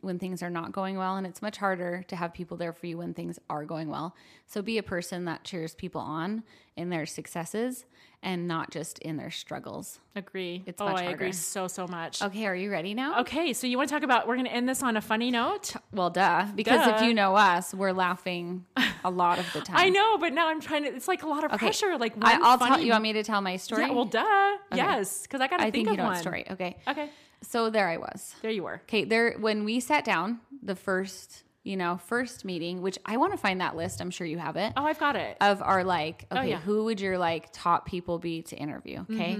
when 0.00 0.18
things 0.18 0.42
are 0.42 0.50
not 0.50 0.72
going 0.72 0.96
well, 0.96 1.16
and 1.16 1.26
it's 1.26 1.42
much 1.42 1.58
harder 1.58 2.04
to 2.08 2.16
have 2.16 2.32
people 2.32 2.56
there 2.56 2.72
for 2.72 2.86
you 2.86 2.98
when 2.98 3.14
things 3.14 3.38
are 3.48 3.64
going 3.64 3.88
well. 3.88 4.14
So 4.46 4.62
be 4.62 4.78
a 4.78 4.82
person 4.82 5.24
that 5.26 5.44
cheers 5.44 5.74
people 5.74 6.00
on 6.00 6.42
in 6.76 6.90
their 6.90 7.06
successes 7.06 7.84
and 8.22 8.48
not 8.48 8.70
just 8.70 8.98
in 8.98 9.16
their 9.16 9.30
struggles. 9.30 10.00
Agree. 10.16 10.64
It's 10.66 10.80
oh, 10.80 10.86
much 10.86 11.02
I 11.02 11.04
agree 11.04 11.32
so 11.32 11.68
so 11.68 11.86
much. 11.86 12.20
Okay, 12.20 12.46
are 12.46 12.54
you 12.54 12.70
ready 12.70 12.94
now? 12.94 13.20
Okay, 13.20 13.52
so 13.52 13.66
you 13.66 13.76
want 13.76 13.88
to 13.88 13.94
talk 13.94 14.02
about? 14.02 14.26
We're 14.26 14.34
going 14.34 14.46
to 14.46 14.52
end 14.52 14.68
this 14.68 14.82
on 14.82 14.96
a 14.96 15.00
funny 15.00 15.30
note. 15.30 15.74
Well, 15.92 16.10
duh. 16.10 16.46
Because 16.54 16.86
if 16.88 17.02
you 17.02 17.14
know 17.14 17.36
us, 17.36 17.72
we're 17.72 17.92
laughing 17.92 18.66
a 19.04 19.10
lot 19.10 19.38
of 19.38 19.52
the 19.52 19.60
time. 19.64 19.76
I 19.76 19.88
know, 19.88 20.18
but 20.18 20.32
now 20.32 20.48
I'm 20.48 20.60
trying 20.60 20.82
to. 20.84 20.88
It's 20.94 21.08
like 21.08 21.22
a 21.22 21.28
lot 21.28 21.44
of 21.44 21.52
pressure. 21.58 21.96
Like 21.96 22.14
I, 22.20 22.38
i'll 22.42 22.58
funny, 22.58 22.70
tell 22.76 22.80
you. 22.84 22.90
Want 22.92 23.02
me 23.02 23.12
to 23.12 23.22
tell 23.22 23.40
my 23.40 23.56
story? 23.56 23.82
Yeah, 23.82 23.92
well, 23.92 24.04
duh. 24.04 24.56
Yes, 24.74 25.22
because 25.22 25.40
I 25.40 25.46
got 25.46 25.58
to 25.58 25.62
I 25.62 25.70
think, 25.70 25.86
think 25.86 25.86
you 25.86 25.92
of 25.92 25.98
know 25.98 26.04
one. 26.06 26.16
story. 26.16 26.44
Okay. 26.50 26.76
Okay, 26.88 27.10
So 27.42 27.70
there 27.70 27.88
I 27.88 27.96
was. 27.98 28.34
there 28.42 28.50
you 28.50 28.62
were. 28.64 28.80
Okay, 28.84 29.04
there 29.04 29.36
when 29.38 29.64
we 29.64 29.80
sat 29.80 30.04
down, 30.04 30.40
the 30.62 30.74
first, 30.74 31.44
you 31.62 31.76
know, 31.76 31.98
first 32.06 32.44
meeting, 32.44 32.82
which 32.82 32.98
I 33.06 33.16
want 33.16 33.32
to 33.32 33.38
find 33.38 33.60
that 33.60 33.76
list. 33.76 34.00
I'm 34.00 34.10
sure 34.10 34.26
you 34.26 34.38
have 34.38 34.56
it. 34.56 34.72
Oh, 34.76 34.84
I've 34.84 34.98
got 34.98 35.16
it. 35.16 35.36
Of 35.40 35.62
our 35.62 35.84
like, 35.84 36.26
okay, 36.32 36.50
yeah. 36.50 36.56
Mm-hmm. 36.56 36.64
who 36.64 36.84
would 36.84 37.00
your 37.00 37.16
like 37.18 37.48
top 37.52 37.86
people 37.86 38.18
be 38.18 38.42
to 38.42 38.56
interview? 38.56 39.04
Okay. 39.10 39.38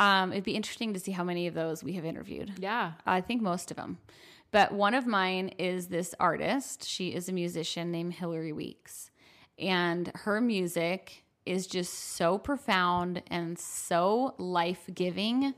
Um, 0.00 0.32
it'd 0.32 0.44
be 0.44 0.54
interesting 0.54 0.94
to 0.94 1.00
see 1.00 1.10
how 1.12 1.24
many 1.24 1.46
of 1.48 1.54
those 1.54 1.82
we 1.82 1.94
have 1.94 2.04
interviewed. 2.04 2.52
yeah. 2.58 2.92
I 3.04 3.20
think 3.20 3.42
most 3.42 3.70
of 3.72 3.76
them. 3.76 3.98
But 4.50 4.72
one 4.72 4.94
of 4.94 5.06
mine 5.06 5.48
is 5.58 5.88
this 5.88 6.14
artist. 6.20 6.88
She 6.88 7.08
is 7.14 7.28
a 7.28 7.32
musician 7.32 7.90
named 7.90 8.14
Hillary 8.14 8.52
Weeks. 8.52 9.10
And 9.58 10.10
her 10.14 10.40
music 10.40 11.24
is 11.44 11.66
just 11.66 11.92
so 11.92 12.38
profound 12.38 13.22
and 13.26 13.58
so 13.58 14.34
life 14.38 14.88
giving. 14.94 15.52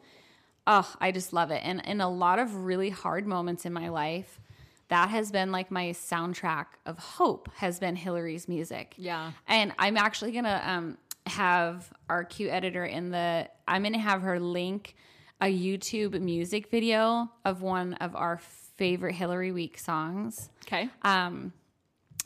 Oh, 0.72 0.88
I 1.00 1.10
just 1.10 1.32
love 1.32 1.50
it. 1.50 1.62
And 1.64 1.82
in 1.84 2.00
a 2.00 2.08
lot 2.08 2.38
of 2.38 2.54
really 2.54 2.90
hard 2.90 3.26
moments 3.26 3.66
in 3.66 3.72
my 3.72 3.88
life, 3.88 4.38
that 4.86 5.08
has 5.08 5.32
been 5.32 5.50
like 5.50 5.72
my 5.72 5.86
soundtrack 5.86 6.66
of 6.86 6.96
hope 6.96 7.48
has 7.56 7.80
been 7.80 7.96
Hillary's 7.96 8.46
music. 8.46 8.94
Yeah. 8.96 9.32
And 9.48 9.72
I'm 9.80 9.96
actually 9.96 10.30
gonna 10.30 10.62
um, 10.64 10.96
have 11.26 11.92
our 12.08 12.22
cute 12.22 12.50
editor 12.50 12.84
in 12.84 13.10
the. 13.10 13.48
I'm 13.66 13.82
gonna 13.82 13.98
have 13.98 14.22
her 14.22 14.38
link 14.38 14.94
a 15.40 15.46
YouTube 15.46 16.20
music 16.20 16.70
video 16.70 17.28
of 17.44 17.62
one 17.62 17.94
of 17.94 18.14
our 18.14 18.38
favorite 18.76 19.16
Hillary 19.16 19.50
Week 19.50 19.76
songs. 19.76 20.50
Okay. 20.66 20.88
Um, 21.02 21.52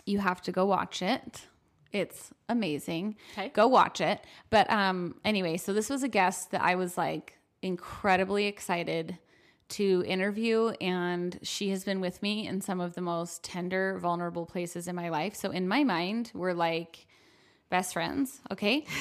you 0.05 0.19
have 0.19 0.43
to 0.43 0.53
go 0.53 0.67
watch 0.67 1.01
it. 1.01 1.47
It's 1.93 2.31
amazing. 2.51 3.17
Okay. 3.33 3.49
Go 3.55 3.69
watch 3.69 4.03
it. 4.03 4.21
But 4.51 4.71
um, 4.71 5.15
anyway, 5.25 5.57
so 5.57 5.73
this 5.73 5.89
was 5.89 6.03
a 6.03 6.09
guest 6.09 6.51
that 6.51 6.61
I 6.61 6.75
was 6.75 6.99
like 6.99 7.39
incredibly 7.65 8.47
excited 8.47 9.19
to 9.71 10.05
interview, 10.07 10.69
and 10.81 11.39
she 11.43 11.71
has 11.71 11.85
been 11.85 12.01
with 12.01 12.23
me 12.23 12.47
in 12.47 12.61
some 12.61 12.81
of 12.81 12.95
the 12.95 13.01
most 13.01 13.43
tender, 13.43 13.99
vulnerable 13.99 14.47
places 14.47 14.87
in 14.87 14.95
my 14.95 15.09
life. 15.09 15.35
So 15.35 15.51
in 15.51 15.67
my 15.67 15.83
mind, 15.85 16.31
we're 16.35 16.53
like 16.53 17.07
best 17.71 17.95
friends. 17.95 18.41
Okay. 18.53 18.85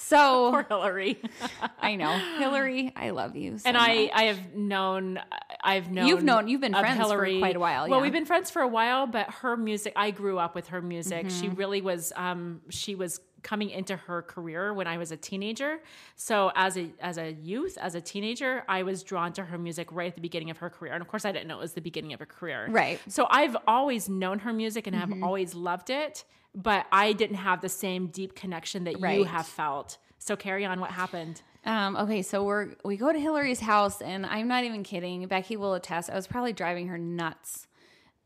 So 0.00 0.52
Poor 0.52 0.62
Hillary. 0.62 1.20
I 1.80 1.96
know 1.96 2.16
Hillary, 2.38 2.92
I 2.94 3.10
love 3.10 3.34
you. 3.34 3.58
So 3.58 3.68
and 3.68 3.76
I, 3.76 4.02
much. 4.02 4.10
I 4.14 4.22
have 4.26 4.54
known, 4.54 5.18
I've 5.60 5.90
known. 5.90 6.06
You've 6.06 6.22
known- 6.22 6.46
you've 6.46 6.60
been 6.60 6.72
friends 6.72 7.10
for 7.10 7.26
quite 7.40 7.56
a 7.56 7.58
while, 7.58 7.88
Well, 7.88 7.98
yeah. 7.98 8.02
we've 8.04 8.12
been 8.12 8.24
friends 8.24 8.48
for 8.48 8.62
a 8.62 8.68
while, 8.68 9.08
but 9.08 9.28
her 9.28 9.56
music, 9.56 9.94
I 9.96 10.12
grew 10.12 10.38
up 10.38 10.54
with 10.54 10.68
her 10.68 10.80
music. 10.80 11.26
Mm-hmm. 11.26 11.40
She 11.40 11.48
really 11.48 11.80
was, 11.80 12.12
um, 12.14 12.60
she 12.70 12.94
was 12.94 13.18
coming 13.48 13.70
into 13.70 13.96
her 13.96 14.20
career 14.22 14.74
when 14.78 14.86
I 14.86 14.96
was 14.98 15.10
a 15.12 15.16
teenager. 15.16 15.72
So 16.16 16.50
as 16.54 16.76
a 16.76 16.84
as 17.00 17.16
a 17.18 17.28
youth, 17.32 17.74
as 17.80 17.94
a 17.94 18.00
teenager, 18.00 18.52
I 18.68 18.82
was 18.82 19.02
drawn 19.02 19.32
to 19.38 19.42
her 19.50 19.58
music 19.58 19.86
right 19.90 20.08
at 20.08 20.14
the 20.14 20.20
beginning 20.28 20.50
of 20.50 20.58
her 20.58 20.70
career. 20.70 20.92
And 20.94 21.00
of 21.02 21.08
course, 21.08 21.24
I 21.24 21.32
didn't 21.32 21.48
know 21.48 21.58
it 21.58 21.62
was 21.68 21.72
the 21.72 21.80
beginning 21.90 22.12
of 22.12 22.20
her 22.20 22.26
career. 22.26 22.66
Right. 22.70 23.00
So 23.08 23.26
I've 23.30 23.56
always 23.66 24.08
known 24.08 24.40
her 24.40 24.52
music 24.52 24.86
and 24.86 24.94
Mm-hmm. 24.96 25.12
have 25.14 25.22
always 25.22 25.54
loved 25.54 25.90
it, 25.90 26.24
but 26.54 26.86
I 26.90 27.12
didn't 27.12 27.36
have 27.36 27.60
the 27.60 27.68
same 27.68 28.08
deep 28.08 28.34
connection 28.34 28.84
that 28.84 28.94
you 29.00 29.24
have 29.24 29.46
felt. 29.46 29.98
So 30.18 30.34
carry 30.36 30.64
on. 30.64 30.80
What 30.80 30.90
happened? 30.90 31.40
Um, 31.64 31.96
okay, 31.96 32.22
so 32.22 32.44
we're 32.44 32.74
we 32.84 32.96
go 32.96 33.12
to 33.12 33.18
Hillary's 33.26 33.60
house, 33.60 34.00
and 34.02 34.26
I'm 34.26 34.48
not 34.48 34.64
even 34.64 34.82
kidding. 34.82 35.26
Becky 35.28 35.56
will 35.56 35.74
attest. 35.74 36.10
I 36.10 36.14
was 36.16 36.26
probably 36.26 36.52
driving 36.52 36.88
her 36.88 36.98
nuts 36.98 37.66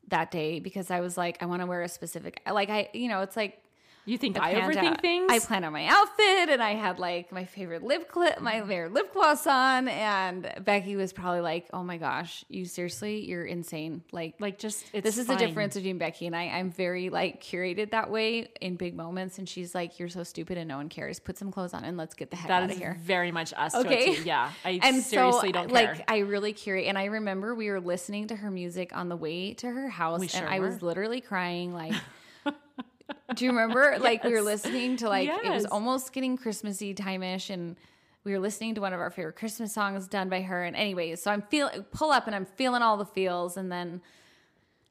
that 0.08 0.30
day 0.30 0.60
because 0.60 0.90
I 0.90 1.00
was 1.00 1.16
like, 1.16 1.42
I 1.42 1.46
want 1.46 1.60
to 1.62 1.66
wear 1.66 1.82
a 1.82 1.88
specific, 1.88 2.40
like 2.50 2.70
I, 2.70 2.88
you 2.92 3.08
know, 3.08 3.20
it's 3.22 3.36
like 3.36 3.61
You 4.04 4.18
think 4.18 4.38
I 4.38 4.54
overthink 4.54 4.84
out- 4.84 5.00
things? 5.00 5.30
I 5.30 5.38
plan 5.38 5.62
on 5.62 5.72
my 5.72 5.86
outfit, 5.86 6.48
and 6.48 6.60
I 6.60 6.74
had 6.74 6.98
like 6.98 7.30
my 7.30 7.44
favorite 7.44 7.84
lip 7.84 8.10
clip, 8.10 8.40
my 8.40 8.60
favorite 8.60 8.92
lip 8.92 9.12
gloss 9.12 9.46
on, 9.46 9.86
and 9.86 10.52
Becky 10.60 10.96
was 10.96 11.12
probably 11.12 11.40
like, 11.40 11.68
"Oh 11.72 11.84
my 11.84 11.98
gosh, 11.98 12.44
you 12.48 12.64
seriously, 12.64 13.24
you're 13.24 13.44
insane!" 13.44 14.02
Like, 14.10 14.34
like 14.40 14.58
just 14.58 14.84
it's 14.92 15.04
this 15.04 15.18
is 15.18 15.26
the 15.28 15.36
difference 15.36 15.74
between 15.74 15.98
Becky 15.98 16.26
and 16.26 16.34
I. 16.34 16.48
I'm 16.48 16.72
very 16.72 17.10
like 17.10 17.42
curated 17.42 17.92
that 17.92 18.10
way 18.10 18.48
in 18.60 18.74
big 18.74 18.96
moments, 18.96 19.38
and 19.38 19.48
she's 19.48 19.72
like, 19.72 20.00
"You're 20.00 20.08
so 20.08 20.24
stupid 20.24 20.58
and 20.58 20.66
no 20.66 20.78
one 20.78 20.88
cares. 20.88 21.20
Put 21.20 21.38
some 21.38 21.52
clothes 21.52 21.72
on 21.72 21.84
and 21.84 21.96
let's 21.96 22.14
get 22.14 22.30
the 22.30 22.36
heck 22.36 22.48
That 22.48 22.64
out 22.64 22.70
of 22.72 22.76
here." 22.76 22.98
very 23.00 23.30
much 23.30 23.54
us. 23.56 23.72
Okay. 23.74 24.20
Yeah. 24.24 24.50
I 24.64 24.70
and 24.82 25.00
seriously 25.02 25.48
so, 25.50 25.52
don't 25.52 25.68
care. 25.72 25.94
like 25.94 26.10
I 26.10 26.18
really 26.18 26.52
curate, 26.52 26.86
and 26.86 26.98
I 26.98 27.04
remember 27.04 27.54
we 27.54 27.70
were 27.70 27.80
listening 27.80 28.26
to 28.28 28.36
her 28.36 28.50
music 28.50 28.96
on 28.96 29.08
the 29.08 29.16
way 29.16 29.54
to 29.54 29.70
her 29.70 29.88
house, 29.88 30.18
We 30.18 30.26
and 30.26 30.32
sure 30.32 30.48
I 30.48 30.58
was 30.58 30.82
literally 30.82 31.20
crying. 31.20 31.72
Like, 31.72 31.94
do 33.34 33.44
you 33.44 33.50
remember? 33.50 33.96
Like 33.98 34.24
we 34.24 34.32
were 34.32 34.42
listening 34.42 34.96
to 34.98 35.08
like 35.08 35.28
it 35.28 35.50
was 35.50 35.66
almost 35.66 36.12
getting 36.12 36.36
Christmassy 36.36 36.94
time 36.94 37.22
ish, 37.22 37.50
and 37.50 37.76
we 38.24 38.32
were 38.32 38.38
listening 38.38 38.74
to 38.76 38.80
one 38.80 38.92
of 38.92 39.00
our 39.00 39.10
favorite 39.10 39.36
Christmas 39.36 39.72
songs 39.72 40.06
done 40.08 40.28
by 40.28 40.42
her. 40.42 40.62
And 40.62 40.76
anyways, 40.76 41.22
so 41.22 41.30
I'm 41.30 41.42
feel 41.42 41.70
pull 41.92 42.10
up, 42.10 42.26
and 42.26 42.36
I'm 42.36 42.46
feeling 42.46 42.82
all 42.82 42.96
the 42.96 43.06
feels, 43.06 43.56
and 43.56 43.70
then 43.72 44.00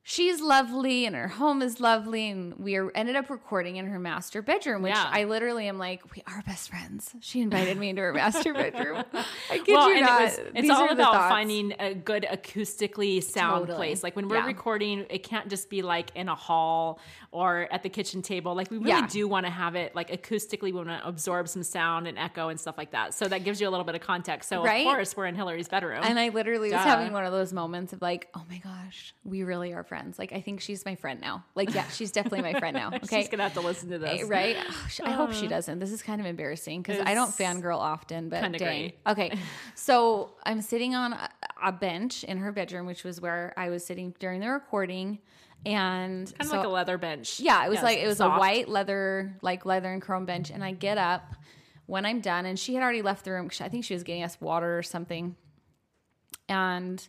she's 0.04 0.42
lovely 0.42 1.06
and 1.06 1.16
her 1.16 1.28
home 1.28 1.62
is 1.62 1.80
lovely 1.80 2.28
and 2.32 2.56
we 2.58 2.76
are, 2.76 2.92
ended 2.96 3.16
up 3.16 3.30
recording 3.30 3.76
in 3.76 3.86
her 3.86 4.00
master 4.00 4.42
bedroom 4.42 4.82
which 4.82 4.90
Yeah. 4.96 5.08
i 5.12 5.26
literally 5.26 5.68
am 5.68 5.78
like 5.78 6.02
we 6.16 6.24
are 6.26 6.42
best 6.42 6.72
friends 6.72 7.14
she 7.20 7.40
invited 7.40 7.78
me 7.78 7.90
into 7.90 8.02
her 8.02 8.12
master 8.24 8.52
bedroom 8.52 9.04
i 9.14 9.60
kid 9.60 9.72
well, 9.72 9.94
you 9.94 10.02
not 10.02 10.22
it 10.22 10.24
was, 10.26 10.40
it's 10.56 10.62
These 10.62 10.72
all 10.72 10.90
about 10.90 11.14
finding 11.30 11.76
a 11.80 11.94
good 11.94 12.24
acoustically 12.24 13.22
sound 13.24 13.68
Totally. 13.68 13.78
place. 13.78 14.02
Like 14.04 14.16
when 14.16 14.28
we're 14.28 14.38
Yeah. 14.38 14.48
recording, 14.48 15.06
it 15.12 15.22
can't 15.22 15.48
just 15.50 15.70
be 15.70 15.84
like 15.84 16.10
in 16.16 16.30
a 16.30 16.36
hall 16.36 17.00
or 17.34 17.68
at 17.72 17.82
the 17.82 17.88
kitchen 17.90 18.22
table. 18.22 18.54
Like 18.56 18.70
we 18.70 18.78
really 18.78 18.90
Yeah. 18.90 19.08
do 19.08 19.26
want 19.28 19.46
to 19.46 19.50
have 19.50 19.76
it 19.76 19.96
like 19.96 20.10
acoustically. 20.10 20.64
We 20.64 20.74
want 20.74 20.90
to 20.90 21.02
absorb 21.08 21.48
some 21.48 21.64
sound 21.64 22.06
and 22.08 22.18
echo 22.20 22.50
and 22.50 22.60
stuff 22.60 22.78
like 22.78 22.92
that. 22.92 23.14
So 23.14 23.28
that 23.30 23.46
gives 23.46 23.62
you 23.62 23.70
a 23.70 23.72
little 23.72 23.86
bit 23.86 23.96
of 23.96 24.02
context. 24.02 24.50
So 24.50 24.64
Right? 24.64 24.86
of 24.86 24.94
course 24.94 25.16
we're 25.16 25.28
in 25.28 25.36
Hillary's 25.36 25.68
bedroom. 25.70 26.02
and 26.04 26.20
i 26.20 26.28
literally 26.30 26.72
was 26.72 26.80
having 26.82 27.14
one 27.14 27.24
of 27.26 27.32
those 27.32 27.54
moments 27.54 27.94
of 27.94 28.02
like 28.02 28.28
oh 28.36 28.44
my 28.50 28.58
gosh 28.58 29.14
we 29.24 29.44
really 29.44 29.74
are 29.74 29.84
friends 29.84 30.20
like 30.20 30.34
i 30.34 30.42
think 30.42 30.60
she's 30.60 30.84
my 30.86 30.96
friend 30.96 31.22
now 31.22 31.44
like 31.56 31.74
yeah 31.74 31.88
she's 31.90 32.12
definitely 32.12 32.42
my 32.42 32.60
friend 32.60 32.76
now 32.76 32.90
okay 32.94 33.22
She's 33.22 33.30
gonna 33.30 33.44
have 33.44 33.54
to 33.54 33.62
listen 33.62 33.90
to 33.92 33.98
this. 34.00 34.22
Eh, 34.22 34.26
right? 34.28 34.58
Oh, 34.60 34.88
I 35.06 35.12
hope 35.12 35.32
she 35.32 35.48
doesn't. 35.48 35.80
This 35.80 35.92
is 35.92 36.02
kind 36.02 36.20
of 36.20 36.28
embarrassing 36.28 36.82
because 36.82 37.00
I 37.06 37.14
don't 37.14 37.32
fangirl 37.32 37.78
often, 37.78 38.28
but 38.30 38.42
kinda 38.42 38.58
dang. 38.60 38.68
great. 38.68 38.98
Okay, 39.08 39.38
so 39.76 40.32
I'm 40.44 40.62
sitting 40.62 40.96
on 40.96 41.16
a 41.64 41.72
bench 41.72 42.24
in 42.24 42.38
her 42.40 42.52
bedroom, 42.52 42.86
which 42.86 43.04
was 43.04 43.22
where 43.22 43.54
I 43.58 43.70
was 43.70 43.86
sitting 43.86 44.14
during 44.20 44.42
the 44.42 44.50
recording, 44.50 45.20
and 45.66 46.28
Kind 46.28 46.42
of 46.42 46.48
so- 46.48 46.58
like 46.58 46.66
a 46.66 46.70
leather 46.70 46.98
bench. 46.98 47.40
yeah, 47.40 47.66
it 47.66 47.70
was 47.70 47.76
Yes, 47.78 47.84
like 47.84 47.98
it 48.00 48.08
was 48.08 48.18
soft. 48.18 48.38
a 48.38 48.40
white 48.40 48.68
leather, 48.70 49.38
like 49.42 49.66
leather 49.66 49.92
and 49.92 50.02
chrome 50.02 50.26
bench, 50.26 50.50
and 50.50 50.64
I 50.64 50.72
get 50.72 50.98
up 50.98 51.36
when 51.86 52.06
I'm 52.06 52.22
done, 52.22 52.46
and 52.46 52.58
she 52.58 52.74
had 52.74 52.84
already 52.84 53.02
left 53.02 53.26
the 53.26 53.32
room. 53.32 53.50
I 53.60 53.70
think 53.70 53.84
she 53.86 53.94
was 53.94 54.04
getting 54.04 54.24
us 54.24 54.40
water 54.42 54.78
or 54.78 54.84
something, 54.84 55.36
and 56.50 57.08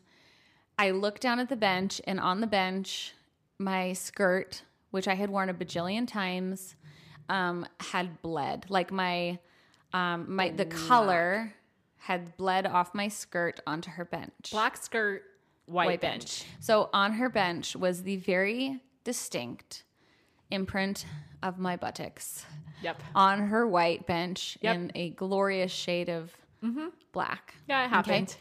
I 0.78 0.90
look 0.90 1.20
down 1.20 1.38
at 1.40 1.48
the 1.48 1.56
bench, 1.56 2.00
and 2.06 2.18
on 2.20 2.40
the 2.40 2.46
bench, 2.46 3.12
my 3.58 3.92
skirt, 3.92 4.62
which 4.90 5.06
I 5.08 5.14
had 5.14 5.30
worn 5.30 5.48
a 5.48 5.54
bajillion 5.54 6.06
times, 6.08 6.74
um, 7.28 7.66
had 7.80 8.20
bled. 8.22 8.66
Like 8.68 8.90
my, 8.90 9.38
um, 9.92 10.34
my 10.34 10.50
the 10.50 10.66
color 10.66 11.54
had 11.98 12.36
bled 12.36 12.66
off 12.66 12.94
my 12.94 13.08
skirt 13.08 13.60
onto 13.66 13.90
her 13.92 14.04
bench. 14.04 14.50
black 14.50 14.76
skirt, 14.76 15.22
white, 15.66 15.86
White 15.86 16.00
bench. 16.00 16.44
So 16.60 16.90
on 16.92 17.12
her 17.14 17.28
bench 17.28 17.74
was 17.76 18.02
the 18.02 18.16
very 18.16 18.80
distinct 19.04 19.84
imprint 20.50 21.06
of 21.42 21.58
my 21.58 21.76
buttocks 21.76 22.44
Yep. 22.82 23.02
on 23.14 23.48
her 23.48 23.66
white 23.66 24.06
bench 24.06 24.58
Yep. 24.60 24.74
in 24.74 24.92
a 24.94 25.10
glorious 25.10 25.72
shade 25.72 26.08
of 26.08 26.36
black. 27.12 27.54
Yeah, 27.68 27.84
it 27.84 27.88
happened. 27.88 28.36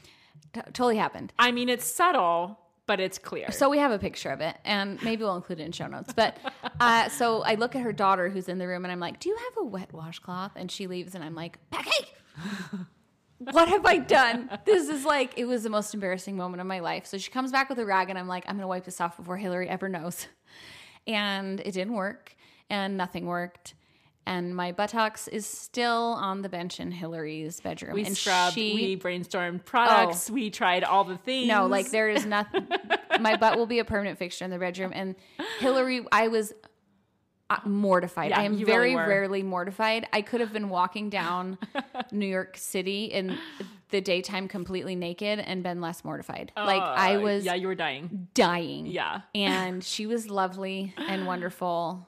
T- 0.54 0.62
totally 0.74 0.98
happened. 0.98 1.32
I 1.40 1.52
mean, 1.52 1.70
it's 1.70 1.86
subtle, 1.86 2.60
but 2.86 3.00
it's 3.00 3.18
clear. 3.18 3.52
So 3.52 3.70
we 3.70 3.78
have 3.78 3.92
a 3.92 4.00
picture 4.00 4.30
of 4.32 4.42
it, 4.42 4.58
and 4.66 5.02
maybe 5.04 5.24
we'll 5.24 5.36
include 5.38 5.60
it 5.60 5.64
in 5.64 5.72
show 5.72 5.88
notes. 5.88 6.12
But 6.14 6.38
uh, 6.80 7.08
so 7.10 7.42
I 7.44 7.56
look 7.56 7.76
at 7.76 7.82
her 7.82 7.94
daughter 7.94 8.30
who's 8.30 8.50
in 8.50 8.58
the 8.58 8.68
room, 8.68 8.84
and 8.84 8.92
I'm 8.92 9.00
like, 9.00 9.20
"Do 9.20 9.30
you 9.30 9.38
have 9.38 9.58
a 9.58 9.64
wet 9.64 9.94
washcloth?" 9.94 10.52
And 10.56 10.70
she 10.70 10.88
leaves, 10.88 11.16
and 11.16 11.24
I'm 11.24 11.36
like, 11.36 11.58
"Becky, 11.70 12.06
what 13.52 13.68
have 13.70 13.86
I 13.86 13.98
done? 13.98 14.50
This 14.66 14.90
is 14.90 15.06
like 15.06 15.38
it 15.38 15.46
was 15.46 15.64
the 15.64 15.70
most 15.70 15.94
embarrassing 15.94 16.38
moment 16.38 16.62
of 16.62 16.68
my 16.68 16.80
life." 16.80 17.06
So 17.06 17.18
she 17.18 17.32
comes 17.32 17.52
back 17.52 17.70
with 17.70 17.80
a 17.80 17.86
rag, 17.86 18.10
and 18.10 18.18
I'm 18.18 18.28
like, 18.28 18.44
"I'm 18.48 18.56
gonna 18.56 18.68
wipe 18.68 18.86
this 18.86 19.02
off 19.02 19.18
before 19.18 19.38
Hillary 19.38 19.70
ever 19.70 19.90
knows." 19.90 20.28
And 21.08 21.60
it 21.62 21.72
didn't 21.72 21.96
work, 21.96 22.36
and 22.70 22.96
nothing 22.96 23.26
worked. 23.26 23.74
And 24.28 24.56
my 24.56 24.72
buttocks 24.72 25.28
is 25.28 25.48
still 25.48 26.16
on 26.20 26.44
the 26.44 26.50
bench 26.50 26.80
in 26.80 26.92
Hillary's 26.92 27.60
bedroom. 27.60 27.96
we 27.96 28.06
and 28.06 28.16
scrubbed, 28.16 28.54
she- 28.54 28.76
we 28.76 28.98
brainstormed 28.98 29.66
products, 29.66 30.30
oh. 30.30 30.34
we 30.34 30.52
tried 30.52 30.84
all 30.84 31.04
the 31.04 31.18
things. 31.18 31.48
no, 31.48 31.66
like 31.66 31.90
there 31.90 32.10
is 32.10 32.26
nothing. 32.26 32.68
my 33.20 33.36
butt 33.36 33.58
will 33.58 33.66
be 33.66 33.80
a 33.80 33.86
permanent 33.86 34.20
fixture 34.20 34.46
in 34.46 34.52
the 34.52 34.60
bedroom. 34.60 34.92
And 34.94 35.16
Hillary, 35.60 36.06
I 36.12 36.28
was 36.28 36.54
mortified. 37.66 38.32
Yeah, 38.32 38.40
I 38.40 38.44
am 38.44 38.56
very 38.66 38.96
really 38.96 39.08
rarely 39.10 39.44
mortified. 39.44 40.08
I 40.14 40.22
could 40.22 40.40
have 40.42 40.52
been 40.54 40.70
walking 40.70 41.10
down 41.10 41.58
New 42.12 42.26
York 42.28 42.58
City 42.58 43.06
in 43.06 43.38
the 43.90 44.02
daytime 44.02 44.48
completely 44.48 44.96
naked 44.96 45.40
and 45.40 45.64
been 45.64 45.82
less 45.82 46.04
mortified. 46.04 46.52
like 46.56 46.82
I 46.82 47.16
Uh, 47.16 47.22
was 47.22 47.46
Yeah, 47.46 47.56
you 47.56 47.68
were 47.68 47.76
dying. 47.76 48.28
dying. 48.34 48.86
Yeah. 48.88 49.22
And 49.36 49.84
she 49.94 50.06
was 50.06 50.30
lovely 50.30 50.94
and 50.98 51.26
wonderful. 51.28 52.08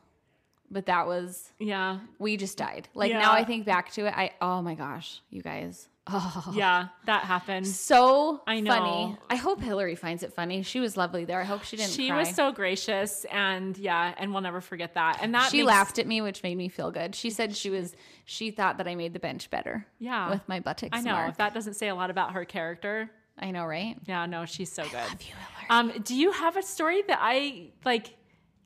But 0.71 0.85
that 0.87 1.05
was 1.07 1.51
Yeah. 1.59 1.99
we 2.19 2.35
just 2.37 2.57
died. 2.57 2.87
Like 2.95 3.11
Yeah. 3.11 3.19
now 3.19 3.33
I 3.33 3.43
think 3.43 3.65
back 3.65 3.91
to 3.93 4.05
it, 4.07 4.13
I 4.15 4.31
oh 4.41 4.61
my 4.61 4.75
gosh, 4.75 5.21
you 5.29 5.41
guys. 5.41 5.87
Oh 6.05 6.51
Yeah, 6.53 6.89
that 7.05 7.23
happened. 7.23 7.65
so 7.65 8.41
I 8.45 8.61
funny. 8.61 9.17
I 9.29 9.35
hope 9.35 9.61
Hillary 9.61 9.95
finds 9.95 10.21
it 10.21 10.33
funny. 10.33 10.61
She 10.63 10.81
was 10.81 10.97
lovely 10.97 11.23
there. 11.23 11.39
I 11.39 11.45
hope 11.45 11.63
she 11.63 11.77
didn't 11.77 11.91
She 11.93 12.09
cry. 12.09 12.19
was 12.19 12.35
so 12.35 12.51
gracious 12.51 13.25
and 13.31 13.77
yeah, 13.77 14.13
and 14.17 14.33
we'll 14.33 14.41
never 14.41 14.59
forget 14.59 14.95
that. 14.95 15.19
And 15.21 15.33
that 15.33 15.49
she 15.49 15.59
makes- 15.59 15.67
laughed 15.67 15.99
at 15.99 16.07
me, 16.07 16.19
which 16.19 16.43
made 16.43 16.57
me 16.57 16.67
feel 16.67 16.91
good. 16.91 17.15
She 17.15 17.29
said 17.29 17.55
she 17.55 17.69
was 17.69 17.95
she 18.25 18.51
thought 18.51 18.77
that 18.79 18.87
I 18.87 18.95
made 18.95 19.13
the 19.13 19.19
bench 19.19 19.49
better. 19.49 19.85
Yeah. 19.97 20.29
With 20.29 20.41
my 20.47 20.59
buttocks. 20.59 20.89
I 20.91 20.99
know. 21.01 21.13
mark. 21.13 21.29
If 21.29 21.37
that 21.37 21.53
doesn't 21.53 21.75
say 21.75 21.87
a 21.87 21.95
lot 21.95 22.09
about 22.09 22.33
her 22.33 22.43
character. 22.43 23.09
I 23.39 23.51
know, 23.51 23.65
right? 23.65 23.95
Yeah, 24.05 24.25
no, 24.25 24.45
she's 24.45 24.71
so 24.71 24.83
good. 24.83 24.93
You. 25.21 25.33
Um, 25.69 25.91
do 26.03 26.15
you 26.15 26.31
have 26.33 26.57
a 26.57 26.61
story 26.61 27.01
that 27.07 27.19
I 27.21 27.69
like? 27.85 28.13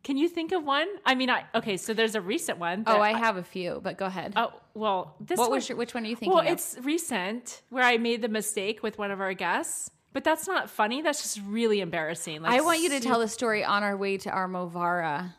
Can 0.08 0.16
you 0.16 0.30
think 0.30 0.54
of 0.54 0.64
one? 0.64 0.88
I 1.06 1.16
mean, 1.16 1.30
I 1.30 1.44
okay. 1.54 1.76
So 1.76 1.94
there's 1.94 2.16
a 2.16 2.22
recent 2.22 2.60
one. 2.60 2.86
Oh, 2.88 3.02
I 3.02 3.12
have 3.12 3.36
a 3.36 3.44
few, 3.44 3.82
but 3.84 3.98
go 3.98 4.06
ahead. 4.06 4.32
Oh 4.38 4.54
well, 4.74 5.18
this 5.20 5.38
what 5.38 5.50
one, 5.50 5.58
was 5.58 5.68
your, 5.68 5.78
which 5.78 5.94
one 5.94 6.06
are 6.06 6.08
you 6.08 6.16
thinking 6.16 6.34
well, 6.34 6.48
of? 6.48 6.48
it's 6.48 6.78
recent 6.82 7.62
where 7.72 7.84
I 7.84 7.98
made 7.98 8.22
the 8.22 8.30
mistake 8.30 8.82
with 8.82 8.98
one 8.98 9.12
of 9.12 9.20
our 9.20 9.34
guests, 9.34 9.92
but 10.14 10.24
that's 10.24 10.48
not 10.48 10.70
funny. 10.70 11.02
That's 11.02 11.22
just 11.22 11.42
really 11.46 11.82
embarrassing. 11.82 12.42
Like, 12.42 12.54
I 12.54 12.62
want 12.62 12.80
you 12.80 12.88
to 12.92 13.02
tell 13.02 13.20
the 13.20 13.28
story 13.28 13.66
on 13.66 13.84
our 13.84 13.98
way 13.98 14.16
to 14.20 14.30
our 14.30 14.48
Movara. 14.48 15.34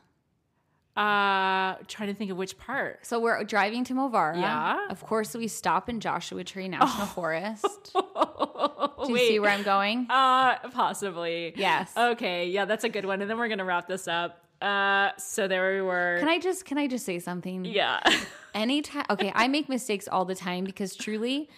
Uh, 0.94 1.76
trying 1.86 2.08
to 2.08 2.14
think 2.14 2.30
of 2.30 2.36
which 2.36 2.58
part. 2.58 3.06
So 3.06 3.20
we're 3.20 3.42
driving 3.44 3.84
to 3.84 3.94
Movara. 3.94 4.36
Yeah. 4.36 4.88
Of 4.90 5.00
course, 5.02 5.34
we 5.34 5.48
stop 5.48 5.88
in 5.88 6.00
Joshua 6.00 6.44
Tree 6.44 6.68
National 6.78 7.06
Forest. 7.06 7.92
Oh, 7.94 8.92
Do 9.06 9.12
you 9.12 9.18
see 9.18 9.40
where 9.40 9.50
I'm 9.50 9.62
going? 9.62 10.08
Uh, 10.10 10.58
possibly. 10.72 11.54
Yes. 11.56 11.90
Okay. 11.96 12.50
Yeah, 12.50 12.66
that's 12.66 12.84
a 12.84 12.90
good 12.90 13.06
one. 13.06 13.22
And 13.22 13.30
then 13.30 13.38
we're 13.38 13.48
gonna 13.48 13.64
wrap 13.64 13.88
this 13.88 14.06
up. 14.06 14.44
Uh, 14.60 15.10
so 15.18 15.46
there 15.46 15.74
we 15.74 15.82
were. 15.82 16.16
Can 16.18 16.28
I 16.28 16.38
just 16.38 16.64
can 16.64 16.78
I 16.78 16.86
just 16.86 17.04
say 17.04 17.18
something? 17.18 17.64
yeah. 17.64 18.00
anytime 18.54 19.04
okay 19.10 19.30
i 19.34 19.46
make 19.46 19.68
mistakes 19.68 20.08
all 20.10 20.24
the 20.24 20.34
time 20.34 20.64
because 20.64 20.96
truly 20.96 21.48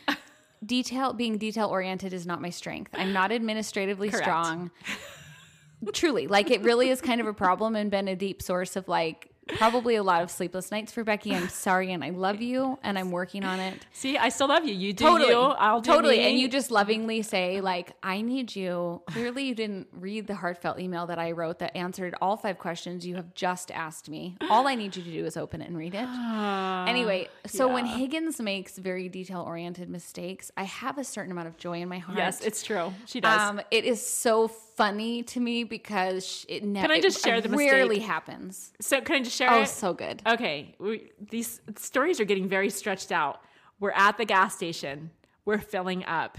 detail 0.67 1.13
being 1.13 1.39
detail 1.39 1.69
oriented 1.69 2.13
is 2.13 2.27
not 2.27 2.43
my 2.43 2.51
strength 2.51 2.91
i'm 2.95 3.13
not 3.13 3.33
administratively 3.33 4.11
Correct. 4.11 4.25
strong 4.25 4.71
truly 5.93 6.27
like 6.27 6.51
it 6.51 6.61
really 6.63 6.91
is 6.91 7.01
kind 7.01 7.21
of 7.21 7.27
a 7.27 7.33
problem 7.33 7.75
and 7.75 7.91
been 7.91 8.09
a 8.09 8.17
deep 8.17 8.43
source 8.43 8.77
of 8.77 8.87
like 8.87 9.30
probably 9.57 9.97
a 9.97 10.03
lot 10.03 10.23
of 10.23 10.31
sleepless 10.31 10.71
nights 10.71 10.93
for 10.93 11.05
becky 11.05 11.35
i'm 11.35 11.49
sorry 11.49 11.93
and 11.93 12.03
i 12.05 12.11
love 12.11 12.41
you 12.41 12.79
and 12.83 12.99
i'm 12.99 13.11
working 13.11 13.45
on 13.45 13.59
it 13.61 13.87
See, 13.93 14.17
I 14.17 14.29
still 14.31 14.49
love 14.49 14.65
you. 14.65 14.75
You 14.75 14.93
do 14.93 15.05
totally 15.05 15.31
you. 15.31 15.37
I'll 15.39 15.81
do 15.81 15.91
totally 15.93 16.19
me. 16.19 16.31
and 16.31 16.39
you 16.39 16.49
just 16.49 16.71
lovingly 16.71 17.23
say 17.23 17.61
like 17.61 17.93
i 18.03 18.21
need 18.21 18.55
you 18.57 19.03
clearly 19.09 19.45
you 19.45 19.55
didn't 19.55 19.89
read 19.93 20.27
the 20.27 20.35
heartfelt 20.35 20.79
email 20.79 21.07
that 21.07 21.19
i 21.19 21.33
wrote 21.33 21.59
that 21.59 21.77
answered 21.77 22.15
all 22.21 22.37
five 22.37 22.59
questions 22.59 23.07
you 23.07 23.17
have 23.17 23.35
just 23.35 23.71
asked 23.71 24.09
me 24.09 24.37
all 24.49 24.67
i 24.67 24.75
need 24.75 24.97
you 24.97 25.03
to 25.03 25.11
do 25.11 25.25
is 25.27 25.37
open 25.37 25.61
it 25.61 25.69
and 25.69 25.77
read 25.77 25.95
it 25.95 26.09
Anyway, 26.91 27.29
so 27.47 27.69
when. 27.73 27.87
Higgins 27.87 28.41
makes 28.41 28.79
very 28.79 29.09
detail 29.09 29.43
oriented 29.43 29.89
mistakes, 29.91 30.51
I 30.57 30.63
have 30.65 30.97
a 30.99 31.05
certain 31.05 31.33
amount 31.33 31.49
of 31.49 31.57
joy 31.57 31.81
in 31.83 31.89
my 31.89 31.99
heart. 31.99 32.17
Yes, 32.19 32.41
it's 32.41 32.63
true. 32.63 32.93
She 33.07 33.21
does. 33.21 33.41
um, 33.41 33.61
it 33.71 33.85
is 33.85 34.05
so 34.05 34.49
funny 34.81 35.23
to 35.23 35.41
me 35.41 35.63
because 35.65 36.47
it 36.49 36.65
never. 36.65 36.89
Can 36.89 36.97
I 36.97 37.01
just 37.01 37.23
share 37.23 37.41
the 37.43 37.51
Rarely 37.51 37.99
happens. 37.99 38.73
so 38.81 39.01
can 39.03 39.17
I 39.17 39.23
just 39.23 39.37
share 39.37 39.51
Oh, 39.51 39.63
it? 39.63 39.69
so 39.69 39.93
good. 39.93 40.23
Okay, 40.27 40.75
we, 40.79 41.11
these 41.31 41.61
stories 41.77 42.19
are 42.19 42.25
getting 42.25 42.49
very 42.49 42.71
stretched 42.71 43.13
out. 43.13 43.43
We're 43.79 43.91
at 43.93 44.17
the 44.17 44.25
gas 44.25 44.57
station. 44.57 45.11
We're 45.45 45.59
filling 45.59 46.05
up. 46.05 46.39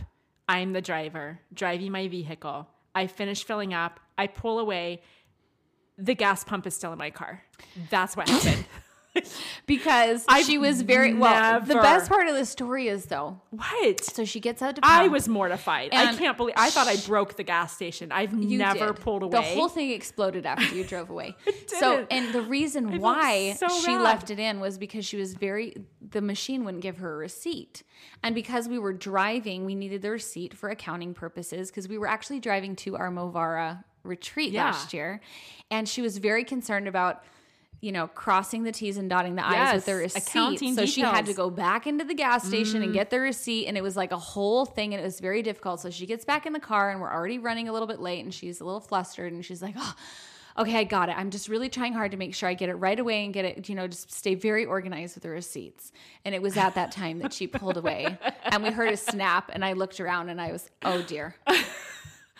I'm 0.49 0.73
the 0.73 0.81
driver, 0.81 1.39
driving 1.53 1.91
my 1.91 2.07
vehicle. 2.07 2.67
I 2.95 3.07
finish 3.07 3.43
filling 3.43 3.73
up. 3.73 3.99
I 4.17 4.25
pull 4.27 4.57
away. 4.59 5.01
The 5.97 6.15
gas 6.15 6.43
pump 6.43 6.65
is 6.65 6.75
still 6.75 6.91
in 6.93 6.97
my 6.97 7.11
car. 7.11 7.43
That's 7.91 8.17
what 8.17 8.27
happened. 8.27 8.65
Because 9.67 10.25
I've 10.27 10.45
she 10.45 10.57
was 10.57 10.81
very 10.81 11.13
well. 11.13 11.61
The 11.61 11.75
best 11.75 12.09
part 12.09 12.27
of 12.27 12.35
the 12.35 12.45
story 12.45 12.87
is 12.87 13.05
though. 13.05 13.39
what? 13.51 14.03
So 14.03 14.25
she 14.25 14.39
gets 14.39 14.61
out 14.61 14.75
to. 14.75 14.81
I 14.83 15.07
was 15.07 15.27
mortified. 15.27 15.89
I 15.93 16.15
can't 16.15 16.35
believe. 16.35 16.55
I 16.57 16.69
thought 16.69 16.87
I 16.87 16.97
broke 16.97 17.35
the 17.35 17.43
gas 17.43 17.73
station. 17.73 18.11
I've 18.11 18.33
never 18.33 18.87
did. 18.87 18.95
pulled 19.01 19.23
away. 19.23 19.31
The 19.31 19.41
whole 19.41 19.69
thing 19.69 19.91
exploded 19.91 20.45
after 20.45 20.75
you 20.75 20.83
drove 20.83 21.09
away. 21.09 21.35
so, 21.67 22.05
and 22.09 22.33
the 22.33 22.41
reason 22.41 22.99
why 22.99 23.53
so 23.57 23.67
she 23.69 23.87
bad. 23.87 24.01
left 24.01 24.29
it 24.29 24.39
in 24.39 24.59
was 24.59 24.77
because 24.77 25.05
she 25.05 25.17
was 25.17 25.33
very, 25.35 25.75
the 26.01 26.21
machine 26.21 26.65
wouldn't 26.65 26.83
give 26.83 26.97
her 26.97 27.13
a 27.13 27.17
receipt. 27.17 27.83
And 28.23 28.33
because 28.35 28.67
we 28.67 28.79
were 28.79 28.93
driving, 28.93 29.65
we 29.65 29.75
needed 29.75 30.01
the 30.01 30.11
receipt 30.11 30.53
for 30.53 30.69
accounting 30.69 31.13
purposes 31.13 31.69
because 31.69 31.87
we 31.87 31.97
were 31.97 32.07
actually 32.07 32.39
driving 32.39 32.75
to 32.77 32.97
our 32.97 33.09
Movara 33.09 33.83
retreat 34.03 34.51
Yeah. 34.51 34.65
last 34.65 34.93
year. 34.93 35.21
And 35.69 35.87
she 35.87 36.01
was 36.01 36.17
very 36.17 36.43
concerned 36.43 36.87
about, 36.87 37.23
you 37.81 37.91
know, 37.91 38.07
crossing 38.07 38.63
the 38.63 38.71
T's 38.71 38.97
and 38.97 39.09
dotting 39.09 39.35
the 39.35 39.45
I's 39.45 39.73
with 39.73 39.85
the 39.85 39.91
Yes, 39.91 40.15
receipt. 40.15 40.27
accounting 40.29 40.75
so 40.75 40.85
she 40.85 41.01
had 41.01 41.25
to 41.25 41.33
go 41.33 41.49
back 41.49 41.87
into 41.87 42.05
the 42.05 42.13
gas 42.13 42.47
station 42.47 42.83
and 42.83 42.91
mm. 42.91 42.93
get 42.93 43.09
the 43.09 43.19
receipt. 43.19 43.65
And 43.65 43.75
it 43.75 43.81
was 43.81 43.97
like 43.97 44.11
a 44.11 44.19
whole 44.19 44.65
thing. 44.65 44.93
And 44.93 45.01
it 45.01 45.03
was 45.03 45.19
very 45.19 45.41
difficult. 45.41 45.81
So 45.81 45.89
she 45.89 46.05
gets 46.05 46.23
back 46.23 46.45
in 46.45 46.53
the 46.53 46.59
car 46.59 46.91
and 46.91 47.01
we're 47.01 47.11
already 47.11 47.39
running 47.39 47.67
a 47.67 47.73
little 47.73 47.87
bit 47.87 47.99
late. 47.99 48.23
And 48.23 48.31
she's 48.31 48.61
a 48.61 48.65
little 48.65 48.79
flustered. 48.79 49.33
And 49.33 49.43
she's 49.43 49.63
like, 49.63 49.73
oh, 49.77 49.95
okay, 50.59 50.77
I 50.77 50.83
got 50.83 51.09
it. 51.09 51.17
I'm 51.17 51.31
just 51.31 51.49
really 51.49 51.69
trying 51.69 51.93
hard 51.93 52.11
to 52.11 52.17
make 52.17 52.35
sure 52.35 52.47
I 52.47 52.53
get 52.53 52.69
it 52.69 52.75
right 52.75 52.99
away 52.99 53.25
and 53.25 53.33
get 53.33 53.45
it, 53.45 53.67
you 53.67 53.73
know, 53.73 53.87
just 53.87 54.11
stay 54.11 54.35
very 54.35 54.65
organized 54.65 55.15
with 55.15 55.23
the 55.23 55.29
receipts. 55.29 55.91
And 56.23 56.35
it 56.35 56.41
was 56.41 56.57
at 56.57 56.75
that 56.75 56.91
time 56.91 57.17
that 57.19 57.33
she 57.33 57.47
pulled 57.47 57.77
away. 57.77 58.17
And 58.43 58.63
we 58.63 58.69
heard 58.69 58.93
a 58.93 58.97
snap. 58.97 59.49
And 59.51 59.65
I 59.65 59.73
looked 59.73 59.99
around 59.99 60.29
and 60.29 60.39
I 60.39 60.51
was, 60.51 60.69
oh 60.83 61.01
dear. 61.01 61.35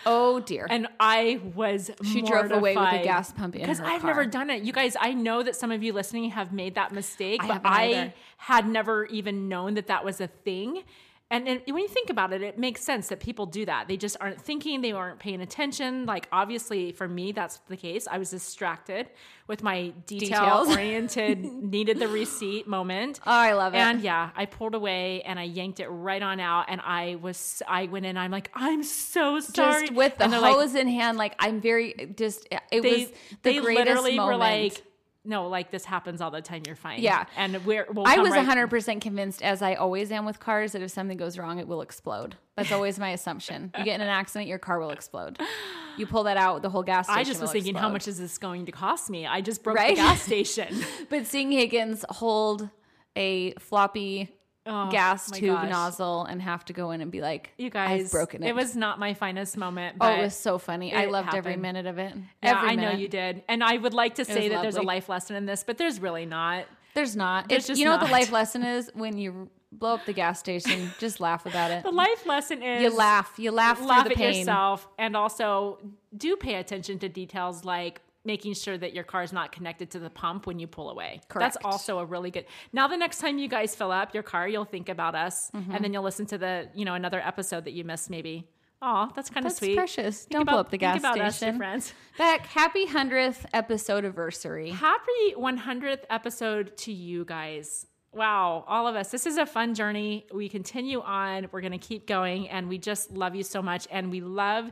Oh 0.06 0.39
dear. 0.39 0.68
and 0.70 0.88
I 0.99 1.39
was 1.56 1.91
She 2.04 2.22
drove 2.22 2.52
away 2.52 2.76
with 2.76 2.93
a 2.93 3.04
gas 3.04 3.32
pump 3.32 3.56
in 3.56 3.62
because 3.62 3.80
I've 3.80 4.02
car. 4.02 4.10
never 4.12 4.26
done 4.26 4.49
it. 4.49 4.64
You 4.64 4.74
guys, 4.74 4.95
I 4.99 5.14
know 5.14 5.43
that 5.43 5.56
some 5.56 5.72
of 5.72 5.84
you 5.84 5.93
listening 5.93 6.32
have 6.32 6.52
made 6.52 6.76
that 6.76 6.91
mistake, 6.91 7.43
I 7.43 7.47
but 7.47 7.62
I 7.64 8.14
had 8.38 8.68
never 8.68 9.06
even 9.06 9.47
known 9.47 9.76
that 9.76 9.88
that 9.88 10.04
was 10.04 10.20
a 10.22 10.28
thing. 10.28 10.84
And, 11.32 11.47
and 11.47 11.61
when 11.65 11.77
you 11.77 11.88
think 11.88 12.09
about 12.09 12.34
it, 12.34 12.41
it 12.41 12.59
makes 12.59 12.84
sense 12.84 13.07
that 13.07 13.21
people 13.21 13.45
do 13.45 13.65
that. 13.65 13.88
They 13.88 13.95
just 13.95 14.17
aren't 14.19 14.41
thinking, 14.41 14.82
they 14.82 14.91
aren't 14.91 15.17
paying 15.17 15.39
attention. 15.39 16.05
Like, 16.05 16.27
obviously, 16.29 16.91
for 16.91 17.07
me, 17.07 17.32
that's 17.32 17.59
the 17.69 17.77
case. 17.77 18.05
I 18.11 18.17
was 18.17 18.32
distracted 18.32 19.07
with 19.47 19.63
my 19.63 19.93
detail 20.07 20.65
oriented, 20.67 21.41
needed 21.43 21.99
the 21.99 22.09
receipt 22.09 22.67
moment. 22.67 23.21
Oh, 23.25 23.32
I 23.32 23.53
love 23.53 23.73
it. 23.73 23.77
And 23.77 24.01
yeah, 24.01 24.32
I 24.36 24.45
pulled 24.45 24.75
away 24.75 25.21
and 25.21 25.39
I 25.39 25.43
yanked 25.43 25.79
it 25.79 25.88
right 25.88 26.21
on 26.21 26.41
out. 26.41 26.65
And 26.67 26.82
I 26.82 27.15
was, 27.15 27.61
I 27.65 27.86
went 27.86 28.05
in, 28.05 28.17
I'm 28.17 28.32
like, 28.32 28.51
I'm 28.53 28.84
so 28.84 29.39
sorry. 29.39 29.88
just 29.88 29.93
with 29.93 30.17
the 30.17 30.27
they're 30.27 30.41
like, 30.41 30.53
hose 30.53 30.75
in 30.75 30.89
hand, 30.89 31.17
like 31.17 31.36
I'm 31.39 31.61
very 31.61 32.13
just. 32.17 32.45
It 32.71 32.82
they, 32.82 32.91
was 32.91 33.07
the 33.07 33.15
they 33.43 33.59
greatest 33.59 33.88
literally 33.88 34.17
moment. 34.17 34.34
were 34.34 34.38
like, 34.38 34.84
no, 35.24 35.47
like 35.47 35.69
this 35.72 35.86
happens 35.86 36.19
all 36.22 36.32
the 36.32 36.41
time. 36.41 36.63
You're 36.65 36.76
fine. 36.76 36.99
Yeah. 37.01 37.26
and 37.38 37.63
we're. 37.65 37.86
We'll 37.93 38.07
I 38.07 38.17
was 38.17 38.32
right- 38.32 38.47
100% 38.69 39.01
convinced, 39.01 39.41
as 39.43 39.61
I 39.61 39.76
always 39.76 40.11
am 40.11 40.26
with 40.26 40.39
cars, 40.39 40.72
that 40.72 40.82
if 40.82 40.91
something 40.91 41.17
goes 41.17 41.38
wrong, 41.38 41.59
it 41.59 41.67
will 41.67 41.82
explode. 41.82 42.36
That's 42.57 42.72
always 42.78 42.97
my 42.99 43.09
assumption. 43.11 43.72
You 43.78 43.84
get 43.86 43.95
in 43.95 44.01
an 44.01 44.07
accident, 44.09 44.47
your 44.49 44.59
car 44.59 44.80
will 44.80 44.91
explode. 44.91 45.39
You 45.97 46.07
pull 46.07 46.24
that 46.24 46.38
out, 46.38 46.61
the 46.61 46.69
whole 46.69 46.84
gas 46.84 47.07
station 47.07 47.19
I 47.19 47.24
just 47.26 47.41
was 47.41 47.51
thinking, 47.51 47.76
how 47.76 47.89
much 47.89 48.07
is 48.07 48.17
this 48.17 48.38
going 48.38 48.65
to 48.67 48.72
cost 48.72 49.09
me? 49.09 49.28
I 49.28 49.41
just 49.41 49.61
broke 49.61 49.76
Right? 49.76 49.89
the 49.89 50.01
gas 50.01 50.22
station. 50.26 50.84
But 51.09 51.28
seeing 51.28 51.51
Higgins 51.51 52.05
hold 52.07 52.69
a 53.17 53.51
floppy 53.55 54.30
Oh 54.66 54.86
my 54.86 55.18
tube 55.34 55.55
gosh. 55.55 55.70
nozzle 55.70 56.26
and 56.26 56.41
have 56.41 56.64
to 56.66 56.74
go 56.74 56.91
in 56.91 57.01
and 57.01 57.12
be 57.12 57.20
like, 57.22 57.51
You 57.57 57.70
guys, 57.70 58.05
I've 58.05 58.12
broken 58.12 58.43
it. 58.43 58.49
It 58.49 58.55
was 58.55 58.76
not 58.76 58.99
my 58.99 59.14
finest 59.14 59.57
moment. 59.57 59.95
oh, 59.99 60.05
But 60.05 60.20
it 60.20 60.22
was 60.22 60.36
so 60.36 60.57
funny. 60.57 60.93
I 60.93 61.05
loved 61.05 61.34
every 61.34 61.57
minute 61.57 61.88
of 61.88 61.97
it. 61.97 62.14
Yeah, 62.43 62.57
every 62.57 62.70
I 62.70 62.76
know 62.76 62.91
you 62.91 63.07
did, 63.07 63.43
and 63.47 63.64
I 63.64 63.78
would 63.78 63.93
like 63.93 64.16
to 64.16 64.26
say 64.26 64.49
that 64.49 64.62
there's 64.62 64.76
a 64.76 64.82
life 64.82 65.09
lesson 65.09 65.36
in 65.36 65.45
this, 65.45 65.64
but 65.64 65.78
there's 65.78 65.99
really 65.99 66.26
not. 66.26 66.66
There's 66.93 67.16
not. 67.16 67.49
There's 67.49 67.59
it's 67.62 67.68
just 67.70 67.80
you 67.80 67.86
know 67.86 67.91
what 67.97 68.05
the 68.05 68.12
life 68.12 68.32
lesson 68.39 68.64
is 68.64 68.91
when 68.93 69.18
you 69.18 69.49
blow 69.72 69.93
up 69.95 70.05
the 70.05 70.14
gas 70.14 70.39
station. 70.39 70.91
Just 70.99 71.20
laugh 71.20 71.45
about 71.45 71.72
it. 71.72 71.84
The 71.84 71.91
life 71.91 72.26
lesson 72.26 72.62
is 72.62 72.84
You 72.84 72.95
laugh. 72.95 73.34
You 73.38 73.51
laugh, 73.51 73.80
laugh 73.82 74.03
through 74.03 74.12
at 74.12 74.18
the 74.18 74.22
pain. 74.22 74.39
yourself 74.39 74.88
and 74.99 75.16
also 75.16 75.80
do 76.16 76.36
pay 76.36 76.55
attention 76.55 76.99
to 76.99 77.09
details 77.09 77.64
like 77.64 78.01
making 78.24 78.53
sure 78.53 78.78
that 78.78 78.93
your 78.93 79.03
car 79.03 79.24
is 79.24 79.34
not 79.34 79.51
connected 79.51 79.89
to 79.91 79.99
the 79.99 80.09
pump 80.09 80.45
when 80.47 80.59
you 80.59 80.67
pull 80.67 80.89
away. 80.89 81.22
Correct. 81.28 81.53
That's 81.53 81.65
also 81.65 81.99
a 81.99 82.05
really 82.05 82.30
good. 82.32 82.45
Now 82.72 82.88
the 82.88 82.97
next 82.97 83.19
time 83.19 83.38
you 83.39 83.47
guys 83.47 83.76
fill 83.76 83.91
up 83.91 84.13
your 84.13 84.24
car, 84.24 84.47
you'll 84.47 84.65
think 84.65 84.89
about 84.89 85.15
us 85.15 85.49
Mm-hmm. 85.55 85.72
and 85.74 85.84
then 85.84 85.91
you'll 85.93 86.03
listen 86.03 86.26
to 86.28 86.38
the, 86.38 86.69
you 86.76 86.86
know, 86.86 86.93
another 86.93 87.19
episode 87.19 87.65
that 87.65 87.72
you 87.72 87.84
missed 87.84 88.09
maybe. 88.09 88.47
Oh, 88.84 89.09
that's 89.15 89.30
kind 89.30 89.45
of 89.45 89.51
sweet. 89.51 89.76
precious. 89.76 90.22
Think 90.22 90.32
Don't 90.32 90.41
about, 90.43 90.51
blow 90.53 90.59
up 90.61 90.69
the 90.72 90.78
gas 90.78 90.93
think 91.01 91.05
about 91.15 91.22
us, 91.26 91.38
station. 91.38 91.57
friends. 91.57 91.93
Beck, 92.17 92.45
happy 92.47 92.88
100th 92.88 93.45
episode 93.53 94.03
anniversary. 94.05 94.72
Happy 94.72 95.34
100th 95.38 96.03
episode 96.09 96.76
to 96.78 96.91
you 96.91 97.24
guys. 97.26 97.86
Wow, 98.13 98.65
all 98.67 98.88
of 98.88 98.95
us. 98.95 99.09
This 99.09 99.26
is 99.26 99.38
a 99.38 99.45
fun 99.45 99.74
journey. 99.76 100.26
We 100.34 100.49
continue 100.49 100.99
on. 101.01 101.47
We're 101.51 101.61
going 101.61 101.72
to 101.72 101.78
keep 101.78 102.07
going, 102.07 102.49
and 102.49 102.67
we 102.67 102.78
just 102.78 103.11
love 103.11 103.36
you 103.36 103.43
so 103.43 103.61
much. 103.61 103.88
And 103.89 104.11
we 104.11 104.19
love 104.19 104.69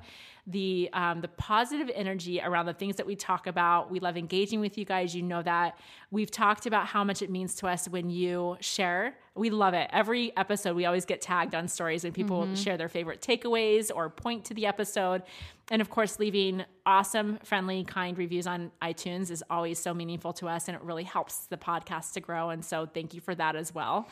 the 0.50 0.90
um, 0.94 1.22
the 1.22 1.28
positive 1.28 1.90
energy 1.94 2.42
around 2.42 2.66
the 2.66 2.74
things 2.74 2.96
that 2.96 3.06
we 3.06 3.16
talk 3.16 3.46
about. 3.48 3.92
We 3.92 4.00
love 4.00 4.18
engaging 4.18 4.60
with 4.60 4.78
you 4.78 4.86
guys. 4.86 5.16
You 5.16 5.22
know 5.22 5.42
that 5.44 5.78
we've 6.12 6.32
talked 6.32 6.66
about 6.66 6.88
how 6.88 7.04
much 7.04 7.22
it 7.22 7.30
means 7.30 7.56
to 7.56 7.68
us 7.68 7.88
when 7.88 8.10
you 8.10 8.58
share. 8.60 9.16
We 9.36 9.52
love 9.52 9.74
it. 9.74 9.90
Every 9.94 10.36
episode, 10.36 10.76
we 10.76 10.86
always 10.86 11.06
get 11.06 11.22
tagged 11.22 11.54
on 11.54 11.68
stories 11.68 12.04
when 12.04 12.14
people 12.14 12.54
share 12.56 12.78
their 12.78 12.90
favorite 12.90 13.22
takeaways 13.22 13.92
or 13.94 14.10
point 14.10 14.46
to 14.46 14.54
the 14.54 14.66
episode. 14.66 15.22
And 15.72 15.82
of 15.82 15.90
course, 15.90 16.18
leaving 16.18 16.66
awesome, 16.86 17.38
friendly, 17.44 17.84
kind 17.84 18.18
reviews 18.18 18.48
on 18.48 18.72
iTunes 18.82 19.30
is 19.30 19.44
always 19.50 19.78
so 19.78 19.94
meaningful 19.94 20.34
to 20.34 20.48
us 20.48 20.68
and 20.68 20.76
it 20.76 20.82
really 20.82 21.04
helps 21.04 21.46
the 21.46 21.58
podcast 21.58 22.14
to 22.14 22.20
grow. 22.22 22.50
And 22.50 22.66
so, 22.66 22.88
thank 22.92 23.14
you 23.14 23.22
for 23.22 23.36
that 23.36 23.56
as 23.56 23.74
well. 23.74 24.10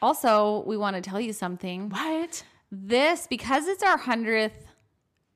Also, 0.00 0.62
we 0.66 0.76
want 0.76 0.96
to 0.96 1.02
tell 1.02 1.20
you 1.20 1.32
something. 1.32 1.90
What? 1.90 2.44
This, 2.72 3.26
because 3.26 3.66
it's 3.66 3.82
our 3.82 3.98
100th 3.98 4.52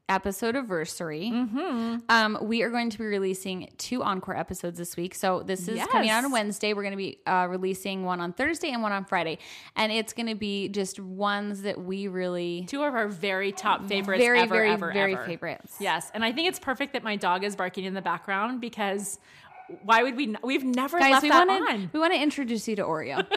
episode 0.08 0.54
anniversary, 0.54 1.30
Mm-hmm. 1.32 1.96
um, 2.08 2.38
we 2.42 2.62
are 2.62 2.70
going 2.70 2.90
to 2.90 2.98
be 2.98 3.04
releasing 3.04 3.70
two 3.78 4.02
encore 4.02 4.36
episodes 4.36 4.76
this 4.78 4.96
week. 4.96 5.14
So 5.14 5.42
this 5.42 5.66
is 5.68 5.80
coming 5.86 6.10
out 6.10 6.24
on 6.24 6.30
Wednesday. 6.30 6.74
We're 6.74 6.82
going 6.82 6.92
to 6.92 6.96
be 6.98 7.18
uh, 7.26 7.46
releasing 7.48 8.04
one 8.04 8.20
on 8.20 8.32
Thursday 8.34 8.70
and 8.70 8.82
one 8.82 8.92
on 8.92 9.04
Friday. 9.06 9.38
And 9.76 9.90
it's 9.90 10.12
going 10.12 10.26
to 10.26 10.34
be 10.34 10.68
just 10.68 11.00
ones 11.00 11.62
that 11.62 11.82
we 11.82 12.08
really 12.08 12.64
Two 12.68 12.82
of 12.82 12.94
our 12.94 13.08
very 13.08 13.52
top 13.52 13.86
favorites 13.88 14.22
very, 14.22 14.40
ever, 14.40 14.54
very, 14.54 14.70
ever, 14.70 14.92
very 14.92 15.14
ever. 15.14 15.24
favorites. 15.24 15.76
Yes. 15.80 16.10
And 16.12 16.24
I 16.24 16.32
think 16.32 16.48
it's 16.48 16.58
perfect 16.58 16.92
that 16.92 17.02
my 17.02 17.16
dog 17.16 17.42
is 17.44 17.56
barking 17.56 17.84
in 17.84 17.94
the 17.94 18.02
background 18.02 18.60
because 18.60 19.18
why 19.82 20.02
would 20.02 20.16
we? 20.16 20.24
n- 20.24 20.38
We've 20.42 20.62
never 20.64 20.98
Guys, 20.98 21.12
left 21.12 21.22
we 21.22 21.30
that 21.30 21.48
want 21.48 21.66
to 21.68 21.72
on. 21.74 21.90
we 21.94 21.98
want 21.98 22.12
to 22.12 22.20
introduce 22.22 22.68
you 22.68 22.76
to 22.76 22.82
Oreo. 22.82 23.26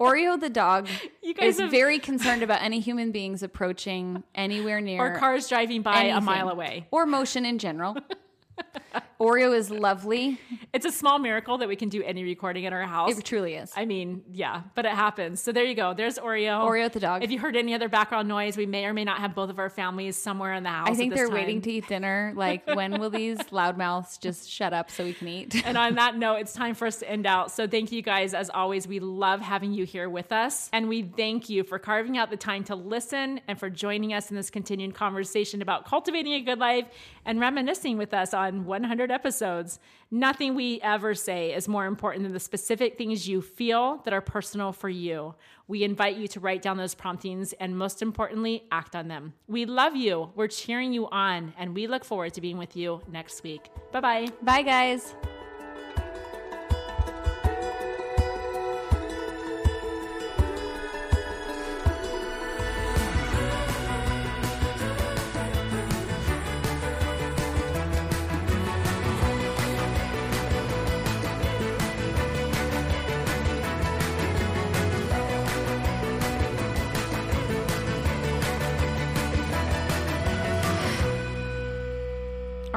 Oreo 0.00 0.38
the 0.38 0.50
dog 0.50 0.88
You 1.22 1.34
guys 1.34 1.54
is 1.54 1.60
have- 1.60 1.70
very 1.70 1.98
concerned 1.98 2.42
about 2.42 2.62
any 2.62 2.80
human 2.80 3.12
beings 3.12 3.42
approaching 3.42 4.22
anywhere 4.34 4.80
near 4.80 5.00
Or 5.00 5.18
cars 5.18 5.48
driving 5.48 5.82
by 5.82 6.02
a 6.04 6.20
mile 6.20 6.48
away. 6.48 6.86
or 6.90 7.06
motion 7.06 7.44
in 7.46 7.58
general. 7.58 7.96
Oreo 9.20 9.52
is 9.56 9.68
lovely. 9.68 10.40
It's 10.72 10.86
a 10.86 10.92
small 10.92 11.18
miracle 11.18 11.58
that 11.58 11.68
we 11.68 11.74
can 11.74 11.88
do 11.88 12.04
any 12.04 12.22
recording 12.22 12.64
in 12.64 12.72
our 12.72 12.84
house. 12.84 13.18
It 13.18 13.24
truly 13.24 13.54
is. 13.54 13.72
I 13.74 13.84
mean, 13.84 14.22
yeah, 14.30 14.62
but 14.76 14.84
it 14.84 14.92
happens. 14.92 15.40
So 15.40 15.50
there 15.50 15.64
you 15.64 15.74
go. 15.74 15.92
There's 15.92 16.18
Oreo. 16.18 16.64
Oreo 16.64 16.92
the 16.92 17.00
dog. 17.00 17.24
If 17.24 17.32
you 17.32 17.40
heard 17.40 17.56
any 17.56 17.74
other 17.74 17.88
background 17.88 18.28
noise, 18.28 18.56
we 18.56 18.66
may 18.66 18.84
or 18.84 18.92
may 18.92 19.04
not 19.04 19.18
have 19.18 19.34
both 19.34 19.50
of 19.50 19.58
our 19.58 19.70
families 19.70 20.16
somewhere 20.16 20.54
in 20.54 20.62
the 20.62 20.68
house. 20.68 20.88
I 20.88 20.94
think 20.94 21.14
they're 21.14 21.26
time. 21.26 21.34
waiting 21.34 21.60
to 21.62 21.72
eat 21.72 21.88
dinner. 21.88 22.32
Like, 22.36 22.64
when 22.74 23.00
will 23.00 23.10
these 23.10 23.38
loudmouths 23.38 24.20
just 24.20 24.48
shut 24.48 24.72
up 24.72 24.88
so 24.88 25.02
we 25.02 25.14
can 25.14 25.26
eat? 25.26 25.66
And 25.66 25.76
on 25.76 25.96
that 25.96 26.16
note, 26.18 26.36
it's 26.36 26.52
time 26.52 26.74
for 26.74 26.86
us 26.86 27.00
to 27.00 27.10
end 27.10 27.26
out. 27.26 27.50
So 27.50 27.66
thank 27.66 27.90
you 27.90 28.02
guys. 28.02 28.34
As 28.34 28.50
always, 28.50 28.86
we 28.86 29.00
love 29.00 29.40
having 29.40 29.72
you 29.72 29.84
here 29.84 30.08
with 30.08 30.30
us. 30.30 30.70
And 30.72 30.88
we 30.88 31.02
thank 31.02 31.48
you 31.48 31.64
for 31.64 31.80
carving 31.80 32.18
out 32.18 32.30
the 32.30 32.36
time 32.36 32.62
to 32.64 32.76
listen 32.76 33.40
and 33.48 33.58
for 33.58 33.68
joining 33.68 34.12
us 34.14 34.30
in 34.30 34.36
this 34.36 34.48
continued 34.50 34.94
conversation 34.94 35.60
about 35.60 35.86
cultivating 35.86 36.34
a 36.34 36.40
good 36.40 36.60
life 36.60 36.86
and 37.24 37.40
reminiscing 37.40 37.98
with 37.98 38.14
us 38.14 38.32
on 38.32 38.64
100 39.08 39.14
episodes. 39.14 39.78
Nothing 40.10 40.54
we 40.54 40.80
ever 40.82 41.14
say 41.14 41.52
is 41.54 41.68
more 41.68 41.86
important 41.86 42.24
than 42.24 42.32
the 42.32 42.40
specific 42.40 42.96
things 42.96 43.28
you 43.28 43.42
feel 43.42 44.00
that 44.04 44.14
are 44.14 44.20
personal 44.20 44.72
for 44.72 44.88
you. 44.88 45.34
We 45.66 45.82
invite 45.82 46.16
you 46.16 46.28
to 46.28 46.40
write 46.40 46.62
down 46.62 46.76
those 46.76 46.94
promptings 46.94 47.52
and, 47.54 47.76
most 47.76 48.00
importantly, 48.00 48.64
act 48.70 48.96
on 48.96 49.08
them. 49.08 49.34
We 49.46 49.66
love 49.66 49.96
you. 49.96 50.30
We're 50.34 50.48
cheering 50.48 50.92
you 50.92 51.08
on, 51.08 51.52
and 51.58 51.74
we 51.74 51.86
look 51.86 52.04
forward 52.04 52.34
to 52.34 52.40
being 52.40 52.58
with 52.58 52.76
you 52.76 53.00
next 53.10 53.42
week. 53.42 53.68
Bye 53.92 54.00
bye. 54.00 54.26
Bye, 54.42 54.62
guys. 54.62 55.14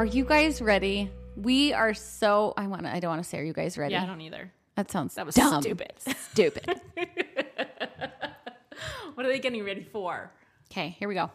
Are 0.01 0.05
you 0.05 0.25
guys 0.25 0.63
ready? 0.63 1.11
We 1.35 1.73
are 1.73 1.93
so. 1.93 2.55
I 2.57 2.65
want. 2.65 2.85
to 2.85 2.91
I 2.91 2.99
don't 2.99 3.11
want 3.11 3.21
to 3.23 3.29
say. 3.29 3.37
Are 3.37 3.43
you 3.43 3.53
guys 3.53 3.77
ready? 3.77 3.93
Yeah, 3.93 4.01
I 4.01 4.07
don't 4.07 4.19
either. 4.19 4.51
That 4.73 4.89
sounds. 4.89 5.13
That 5.13 5.27
was 5.27 5.35
dumb. 5.35 5.61
stupid. 5.61 5.93
Stupid. 6.31 6.81
What 9.13 9.27
are 9.27 9.29
they 9.29 9.37
getting 9.37 9.63
ready 9.63 9.83
for? 9.83 10.31
Okay, 10.71 10.95
here 10.97 11.07
we 11.07 11.13
go. 11.13 11.29